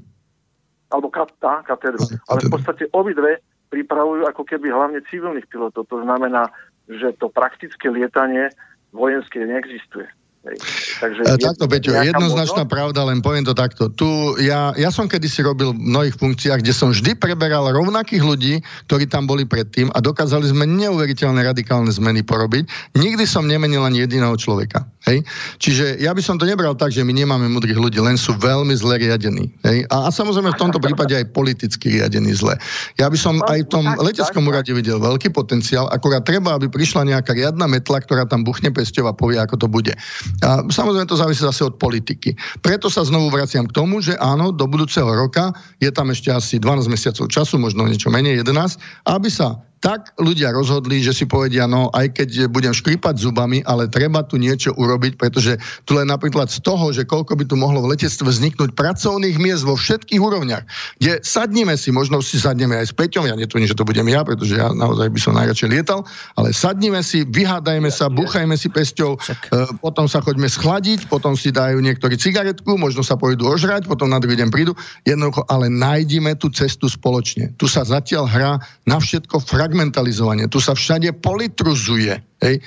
alebo 0.93 1.09
tá, 1.41 1.65
katedru. 1.65 2.05
Ale 2.29 2.45
v 2.45 2.51
podstate 2.53 2.85
obidve 2.93 3.41
pripravujú 3.73 4.29
ako 4.29 4.45
keby 4.45 4.69
hlavne 4.69 5.01
civilných 5.09 5.49
pilotov. 5.49 5.89
To 5.89 6.05
znamená, 6.05 6.53
že 6.87 7.17
to 7.17 7.33
praktické 7.33 7.89
lietanie 7.89 8.53
vojenské 8.93 9.41
neexistuje. 9.41 10.05
Takže 10.43 11.23
e, 11.23 11.39
takto, 11.39 11.71
Peťo, 11.71 11.95
jednoznačná 11.95 12.67
možno? 12.67 12.75
pravda, 12.75 13.07
len 13.07 13.23
poviem 13.23 13.47
to 13.47 13.55
takto. 13.55 13.87
Tu, 13.95 14.11
ja, 14.43 14.75
ja 14.75 14.91
som 14.91 15.07
kedysi 15.07 15.47
robil 15.47 15.71
v 15.71 15.79
mnohých 15.79 16.19
funkciách, 16.19 16.67
kde 16.67 16.75
som 16.75 16.91
vždy 16.91 17.15
preberal 17.15 17.71
rovnakých 17.71 18.23
ľudí, 18.27 18.55
ktorí 18.91 19.07
tam 19.07 19.31
boli 19.31 19.47
predtým 19.47 19.95
a 19.95 20.03
dokázali 20.03 20.51
sme 20.51 20.67
neuveriteľné 20.67 21.47
radikálne 21.47 21.95
zmeny 21.95 22.27
porobiť. 22.27 22.67
Nikdy 22.99 23.23
som 23.23 23.47
nemenil 23.47 23.87
ani 23.87 24.03
jediného 24.03 24.35
človeka. 24.35 24.83
Hej? 25.07 25.23
Čiže 25.63 26.03
ja 26.03 26.11
by 26.11 26.23
som 26.23 26.43
to 26.43 26.47
nebral 26.47 26.75
tak, 26.75 26.91
že 26.91 27.07
my 27.07 27.15
nemáme 27.15 27.47
mudrých 27.47 27.79
ľudí, 27.79 28.03
len 28.03 28.19
sú 28.19 28.35
veľmi 28.35 28.75
zle 28.75 28.99
riadení. 28.99 29.47
Hej? 29.63 29.87
A, 29.95 30.07
a 30.07 30.09
samozrejme 30.11 30.55
v 30.55 30.59
tomto 30.59 30.83
prípade 30.83 31.15
aj 31.15 31.31
politicky 31.31 32.03
riadení 32.03 32.35
zle. 32.35 32.59
Ja 32.99 33.07
by 33.07 33.19
som 33.19 33.39
aj 33.47 33.63
v 33.67 33.69
tom 33.71 33.87
leteckom 33.99 34.43
úrade 34.43 34.75
videl 34.75 34.99
veľký 34.99 35.31
potenciál, 35.31 35.87
akurát 35.95 36.27
treba, 36.27 36.59
aby 36.59 36.67
prišla 36.67 37.07
nejaká 37.07 37.31
riadna 37.31 37.71
metla, 37.71 38.03
ktorá 38.03 38.27
tam 38.27 38.43
buchne 38.43 38.75
pesťov 38.75 39.11
a 39.11 39.15
povie, 39.15 39.39
ako 39.39 39.55
to 39.55 39.67
bude. 39.71 39.95
A 40.41 40.65
samozrejme 40.65 41.05
to 41.07 41.21
závisí 41.21 41.45
zase 41.45 41.69
od 41.69 41.77
politiky. 41.77 42.33
Preto 42.65 42.89
sa 42.89 43.05
znovu 43.05 43.29
vraciam 43.29 43.69
k 43.69 43.77
tomu, 43.77 44.01
že 44.01 44.17
áno, 44.17 44.51
do 44.51 44.65
budúceho 44.65 45.07
roka 45.07 45.53
je 45.79 45.93
tam 45.93 46.09
ešte 46.09 46.33
asi 46.33 46.57
12 46.57 46.89
mesiacov 46.89 47.29
času, 47.29 47.61
možno 47.61 47.85
niečo 47.85 48.09
menej, 48.09 48.41
11, 48.41 48.81
aby 49.13 49.29
sa 49.29 49.61
tak 49.83 50.15
ľudia 50.23 50.55
rozhodli, 50.55 51.03
že 51.03 51.11
si 51.11 51.27
povedia, 51.27 51.67
no 51.67 51.91
aj 51.91 52.15
keď 52.15 52.47
budem 52.47 52.71
škripať 52.71 53.19
zubami, 53.19 53.67
ale 53.67 53.91
treba 53.91 54.23
tu 54.23 54.39
niečo 54.39 54.71
urobiť, 54.79 55.19
pretože 55.19 55.59
tu 55.83 55.99
len 55.99 56.07
napríklad 56.07 56.47
z 56.47 56.63
toho, 56.63 56.95
že 56.95 57.03
koľko 57.03 57.35
by 57.35 57.45
tu 57.51 57.59
mohlo 57.59 57.83
v 57.83 57.99
letectve 57.99 58.31
vzniknúť 58.31 58.79
pracovných 58.79 59.43
miest 59.43 59.67
vo 59.67 59.75
všetkých 59.75 60.23
úrovniach, 60.23 60.63
kde 61.03 61.19
sadneme 61.27 61.75
si, 61.75 61.91
možno 61.91 62.23
si 62.23 62.39
sadneme 62.39 62.79
aj 62.79 62.87
s 62.89 62.97
Peťom, 62.97 63.27
ja 63.27 63.35
netvrdím, 63.35 63.67
že 63.67 63.75
to 63.75 63.83
budem 63.83 64.07
ja, 64.07 64.23
pretože 64.23 64.55
ja 64.55 64.71
naozaj 64.71 65.11
by 65.11 65.19
som 65.19 65.35
najradšej 65.35 65.69
lietal, 65.75 66.07
ale 66.39 66.55
sadnime 66.55 67.03
si, 67.03 67.27
vyhádajme 67.27 67.91
sa, 67.91 68.07
buchajme 68.07 68.55
si 68.55 68.71
pesťou, 68.71 69.19
e, 69.19 69.67
potom 69.83 70.07
sa 70.07 70.23
choďme 70.23 70.47
schladiť, 70.47 71.11
potom 71.11 71.35
si 71.35 71.51
dajú 71.51 71.83
niektorí 71.83 72.15
cigaretku, 72.15 72.79
možno 72.79 73.03
sa 73.03 73.19
pôjdu 73.19 73.51
ožrať, 73.51 73.91
potom 73.91 74.07
na 74.07 74.23
druhý 74.23 74.39
deň 74.39 74.55
prídu, 74.55 74.79
jednoducho, 75.03 75.43
ale 75.51 75.67
nájdime 75.67 76.39
tú 76.39 76.55
cestu 76.55 76.87
spoločne. 76.87 77.51
Tu 77.59 77.67
sa 77.67 77.83
zatiaľ 77.83 78.31
hrá 78.31 78.53
na 78.87 79.03
všetko 79.03 79.43
frag 79.43 79.72
fragmentalizovanie. 79.73 80.53
Tu 80.53 80.61
sa 80.61 80.77
všade 80.77 81.17
politruzuje. 81.17 82.13
Hej? 82.45 82.61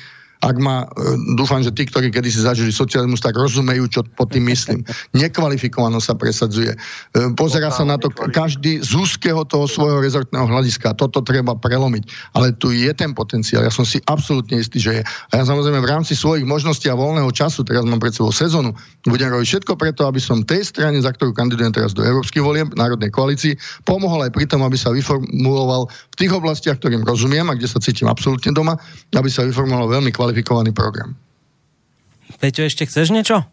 Ak 0.43 0.55
má, 0.59 0.83
e, 0.83 1.15
dúfam, 1.39 1.63
že 1.63 1.71
tí, 1.71 1.87
ktorí 1.87 2.11
kedy 2.11 2.27
si 2.27 2.43
zažili 2.43 2.69
socializmus, 2.69 3.23
tak 3.23 3.39
rozumejú, 3.39 3.87
čo 3.87 4.01
pod 4.19 4.35
tým 4.35 4.51
myslím. 4.51 4.83
Nekvalifikovano 5.21 6.03
sa 6.03 6.13
presadzuje. 6.13 6.75
E, 6.75 6.77
pozera 7.39 7.71
sa 7.71 7.87
na 7.87 7.95
to 7.95 8.11
každý 8.11 8.83
z 8.83 8.91
úzkeho 8.93 9.47
toho 9.47 9.65
svojho 9.65 10.03
rezortného 10.03 10.45
hľadiska. 10.45 10.99
Toto 10.99 11.23
treba 11.23 11.55
prelomiť. 11.55 12.35
Ale 12.35 12.51
tu 12.59 12.75
je 12.75 12.91
ten 12.91 13.15
potenciál. 13.15 13.63
Ja 13.63 13.73
som 13.73 13.87
si 13.87 14.03
absolútne 14.11 14.59
istý, 14.59 14.77
že 14.77 14.91
je. 14.99 15.03
A 15.05 15.33
ja 15.39 15.43
samozrejme 15.47 15.79
v 15.79 15.87
rámci 15.87 16.13
svojich 16.13 16.43
možností 16.43 16.91
a 16.91 16.99
voľného 16.99 17.31
času, 17.31 17.63
teraz 17.63 17.87
mám 17.87 18.03
pred 18.03 18.11
sebou 18.11 18.35
sezónu, 18.35 18.75
budem 19.07 19.31
robiť 19.31 19.47
všetko 19.47 19.73
preto, 19.79 20.05
aby 20.05 20.19
som 20.19 20.43
tej 20.43 20.67
strane, 20.67 20.99
za 20.99 21.13
ktorú 21.15 21.31
kandidujem 21.31 21.71
teraz 21.73 21.95
do 21.95 22.03
Európskych 22.03 22.43
volieb, 22.43 22.73
Národnej 22.75 23.09
koalícii, 23.13 23.55
pomohol 23.87 24.27
aj 24.27 24.31
pri 24.33 24.45
tom, 24.49 24.61
aby 24.65 24.75
sa 24.75 24.91
vyformuloval 24.91 25.87
v 25.89 26.15
tých 26.17 26.31
oblastiach, 26.33 26.77
ktorým 26.81 27.05
rozumiem 27.05 27.47
a 27.49 27.55
kde 27.55 27.69
sa 27.69 27.79
cítim 27.79 28.09
absolútne 28.09 28.51
doma, 28.51 28.75
aby 29.13 29.29
sa 29.29 29.45
vyformuloval 29.45 29.99
veľmi 29.99 30.11
kvalifikovaný 30.11 30.24
kvalifikovaný 30.25 30.73
program. 30.73 31.13
Peťo, 32.41 32.65
ešte 32.65 32.89
chceš 32.89 33.13
niečo? 33.13 33.45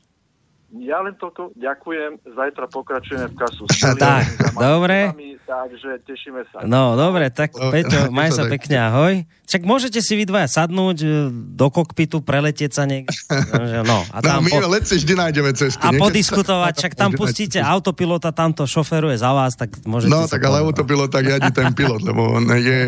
Ja 0.73 1.05
len 1.05 1.13
toto 1.21 1.53
ďakujem. 1.53 2.25
Zajtra 2.33 2.65
pokračujeme 2.73 3.29
v 3.29 3.37
kasu. 3.37 3.69
tak, 4.01 4.25
dobre. 4.57 5.13
Takže 5.43 6.01
tešíme 6.09 6.49
sa. 6.49 6.65
No, 6.65 6.97
dobre, 6.97 7.29
tak 7.29 7.53
Peťo, 7.53 8.09
maj 8.17 8.33
sa 8.33 8.49
pekne, 8.49 8.81
ahoj. 8.81 9.21
Čak 9.45 9.69
môžete 9.69 10.01
si 10.01 10.17
vy 10.17 10.25
dvaja 10.25 10.49
sadnúť 10.49 10.99
e, 11.05 11.09
do 11.29 11.69
kokpitu, 11.69 12.25
preletieť 12.25 12.73
sa 12.73 12.89
niekde. 12.89 13.13
No, 13.83 13.99
a 14.15 14.23
no, 14.23 14.25
tam 14.25 14.41
no, 14.41 14.49
my 14.49 14.53
po... 14.63 14.71
letci 14.71 14.95
vždy 14.97 15.13
nájdeme 15.19 15.51
cestu. 15.53 15.83
A 15.83 15.91
podiskutovať, 15.93 16.73
čak 16.73 16.93
tam 16.95 17.13
pustíte 17.13 17.59
autopilota, 17.59 18.31
tam 18.31 18.55
to 18.55 18.65
šoferuje 18.65 19.19
za 19.19 19.35
vás, 19.35 19.59
tak 19.59 19.75
môžete 19.85 20.09
No, 20.09 20.25
tak 20.31 20.41
ale 20.47 20.63
autopilot 20.63 21.11
tak 21.11 21.27
jadí 21.27 21.51
ten 21.51 21.75
pilot, 21.75 22.01
lebo 22.07 22.39
on 22.39 22.47
je, 22.55 22.79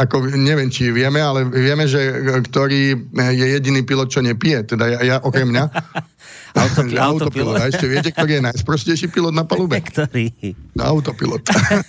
ako 0.00 0.32
neviem, 0.34 0.72
či 0.72 0.88
vieme, 0.90 1.20
ale 1.20 1.44
vieme, 1.46 1.84
že 1.84 2.00
ktorý 2.48 2.96
je 3.12 3.46
jediný 3.60 3.84
pilot, 3.84 4.08
čo 4.08 4.24
nepije, 4.24 4.74
teda 4.74 4.88
ja, 4.88 5.00
ja 5.04 5.16
okrem 5.20 5.52
mňa. 5.52 5.64
Autopilot. 6.58 6.98
autopilot. 6.98 7.54
A 7.56 7.64
ešte 7.70 7.86
viete, 7.86 8.10
ktorý 8.10 8.40
je 8.40 8.42
najsprostejší 8.50 9.06
pilot 9.14 9.34
na 9.34 9.46
palube? 9.46 9.78
Ktorý? 9.88 10.34
Autopilot. 10.78 11.42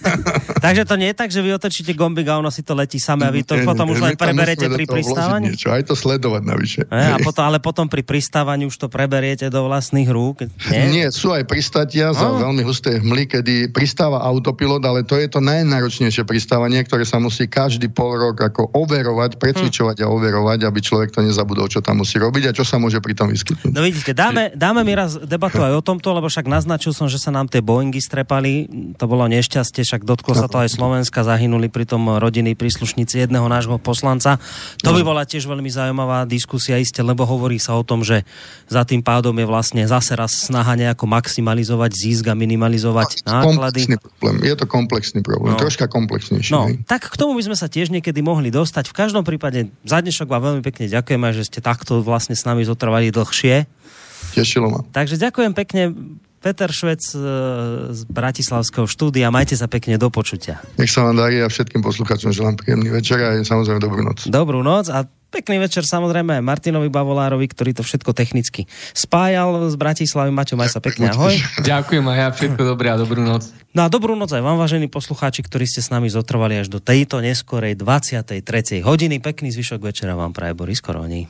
Takže 0.66 0.84
to 0.86 0.96
nie 0.96 1.10
je 1.12 1.16
tak, 1.18 1.30
že 1.34 1.42
vy 1.42 1.58
otočíte 1.58 1.92
gombik 1.98 2.30
a 2.30 2.38
ono 2.38 2.54
si 2.54 2.62
to 2.62 2.78
letí 2.78 3.02
samé 3.02 3.28
a 3.28 3.32
vy 3.34 3.46
to 3.46 3.58
nie, 3.58 3.66
potom 3.66 3.90
nie, 3.90 3.98
už 3.98 4.00
len 4.02 4.16
preberete 4.16 4.66
pri 4.70 4.86
pristávaní? 4.86 5.54
Niečo, 5.54 5.74
aj 5.74 5.84
to 5.90 5.96
sledovať 5.98 6.44
navyše. 6.46 6.82
A, 6.90 7.16
a 7.16 7.18
potom, 7.22 7.44
ale 7.46 7.58
potom 7.62 7.86
pri 7.90 8.06
pristávaní 8.06 8.70
už 8.70 8.78
to 8.78 8.88
preberiete 8.88 9.50
do 9.50 9.66
vlastných 9.66 10.10
rúk? 10.10 10.46
Nie, 10.70 10.90
nie 10.90 11.06
sú 11.10 11.34
aj 11.34 11.46
pristátia 11.50 12.14
za 12.14 12.28
oh. 12.30 12.42
veľmi 12.42 12.62
husté 12.66 13.02
hmly, 13.02 13.30
kedy 13.30 13.74
pristáva 13.74 14.22
autopilot, 14.22 14.82
ale 14.86 15.02
to 15.06 15.18
je 15.18 15.30
to 15.30 15.42
najnáročnejšie 15.42 16.26
pristávanie, 16.26 16.82
ktoré 16.86 17.06
sa 17.06 17.18
musí 17.18 17.50
každý 17.50 17.90
pol 17.90 18.18
rok 18.18 18.38
ako 18.42 18.70
overovať, 18.74 19.42
precvičovať 19.42 20.02
hm. 20.02 20.04
a 20.06 20.12
overovať, 20.12 20.60
aby 20.66 20.80
človek 20.82 21.10
to 21.14 21.26
nezabudol, 21.26 21.66
čo 21.70 21.82
tam 21.82 22.02
musí 22.02 22.20
robiť 22.20 22.52
a 22.52 22.56
čo 22.56 22.66
sa 22.66 22.78
môže 22.78 23.02
pri 23.02 23.14
tom 23.16 23.32
vyskytnúť. 23.32 23.72
No 23.72 23.82
vidíte, 23.86 24.12
dáme, 24.12 24.54
dáme 24.60 24.84
mi 24.84 24.92
raz 24.92 25.16
debatu 25.16 25.64
aj 25.64 25.80
o 25.80 25.82
tomto, 25.82 26.12
lebo 26.12 26.28
však 26.28 26.44
naznačil 26.44 26.92
som, 26.92 27.08
že 27.08 27.16
sa 27.16 27.32
nám 27.32 27.48
tie 27.48 27.64
Boeingy 27.64 28.04
strepali. 28.04 28.68
To 29.00 29.08
bolo 29.08 29.24
nešťastie, 29.32 29.88
však 29.88 30.04
dotklo 30.04 30.36
sa 30.36 30.52
to 30.52 30.60
aj 30.60 30.76
Slovenska, 30.76 31.24
zahynuli 31.24 31.72
pri 31.72 31.88
tom 31.88 32.04
rodiny 32.20 32.60
príslušníci 32.60 33.24
jedného 33.24 33.48
nášho 33.48 33.80
poslanca. 33.80 34.36
To 34.84 34.92
by 34.92 35.02
bola 35.08 35.24
tiež 35.24 35.48
veľmi 35.48 35.72
zaujímavá 35.72 36.28
diskusia 36.28 36.76
iste, 36.76 37.00
lebo 37.00 37.24
hovorí 37.24 37.56
sa 37.56 37.80
o 37.80 37.88
tom, 37.88 38.04
že 38.04 38.28
za 38.68 38.84
tým 38.84 39.00
pádom 39.00 39.32
je 39.40 39.48
vlastne 39.48 39.88
zase 39.88 40.20
raz 40.20 40.36
snaha 40.36 40.76
nejako 40.76 41.08
maximalizovať 41.08 41.92
zisk 41.96 42.28
a 42.28 42.36
minimalizovať 42.36 43.24
náklady. 43.24 43.96
Problém. 43.96 44.36
Je 44.44 44.56
to 44.60 44.66
komplexný 44.68 45.24
problém, 45.24 45.56
no. 45.56 45.60
troška 45.62 45.88
komplexnejší. 45.88 46.52
No, 46.52 46.68
tak 46.84 47.08
k 47.08 47.16
tomu 47.16 47.40
by 47.40 47.48
sme 47.48 47.56
sa 47.56 47.72
tiež 47.72 47.94
niekedy 47.94 48.20
mohli 48.20 48.52
dostať. 48.52 48.92
V 48.92 48.98
každom 48.98 49.24
prípade 49.24 49.72
za 49.88 50.04
dnešok 50.04 50.28
vám 50.28 50.44
veľmi 50.52 50.62
pekne 50.66 50.92
ďakujeme, 50.92 51.32
že 51.32 51.48
ste 51.48 51.60
takto 51.64 52.04
vlastne 52.04 52.36
s 52.36 52.44
nami 52.44 52.68
zotrvali 52.68 53.14
dlhšie 53.14 53.70
Tešilo 54.34 54.68
ma. 54.70 54.80
Takže 54.94 55.16
ďakujem 55.18 55.52
pekne. 55.58 55.82
Peter 56.40 56.72
Švec 56.72 57.04
e, 57.12 57.20
z 57.92 58.02
Bratislavského 58.08 58.88
štúdia. 58.88 59.28
Majte 59.28 59.60
sa 59.60 59.68
pekne 59.68 60.00
do 60.00 60.08
počutia. 60.08 60.64
Nech 60.80 60.88
sa 60.88 61.04
vám 61.04 61.20
darí 61.20 61.44
a 61.44 61.52
všetkým 61.52 61.84
poslucháčom 61.84 62.32
želám 62.32 62.56
príjemný 62.56 62.96
večer 62.96 63.20
a 63.20 63.36
samozrejme 63.44 63.84
dobrú 63.84 64.02
noc. 64.08 64.24
Dobrú 64.32 64.64
noc 64.64 64.88
a 64.88 65.04
pekný 65.30 65.60
večer 65.62 65.84
samozrejme 65.84 66.40
aj 66.40 66.44
Martinovi 66.44 66.88
Bavolárovi, 66.88 67.44
ktorý 67.44 67.76
to 67.76 67.84
všetko 67.84 68.16
technicky 68.16 68.66
spájal 68.96 69.68
z 69.68 69.76
Bratislavy. 69.76 70.32
Maťo, 70.32 70.56
maj 70.56 70.72
sa 70.72 70.80
pekne, 70.80 71.12
ahoj. 71.12 71.36
Ďakujem 71.60 72.06
a 72.08 72.14
ja 72.16 72.28
všetko 72.32 72.62
dobré 72.64 72.88
a 72.90 72.98
dobrú 72.98 73.20
noc. 73.20 73.52
No 73.76 73.86
a 73.86 73.88
dobrú 73.92 74.16
noc 74.16 74.34
aj 74.34 74.42
vám, 74.42 74.58
vážení 74.58 74.90
poslucháči, 74.90 75.46
ktorí 75.46 75.68
ste 75.68 75.84
s 75.84 75.94
nami 75.94 76.10
zotrvali 76.10 76.58
až 76.58 76.72
do 76.72 76.80
tejto 76.82 77.22
neskorej 77.22 77.78
23. 77.78 78.82
hodiny. 78.82 79.22
Pekný 79.22 79.54
zvyšok 79.54 79.92
večera 79.92 80.16
vám 80.16 80.34
praje 80.34 80.56
Boris 80.58 80.82
Koroni. 80.82 81.30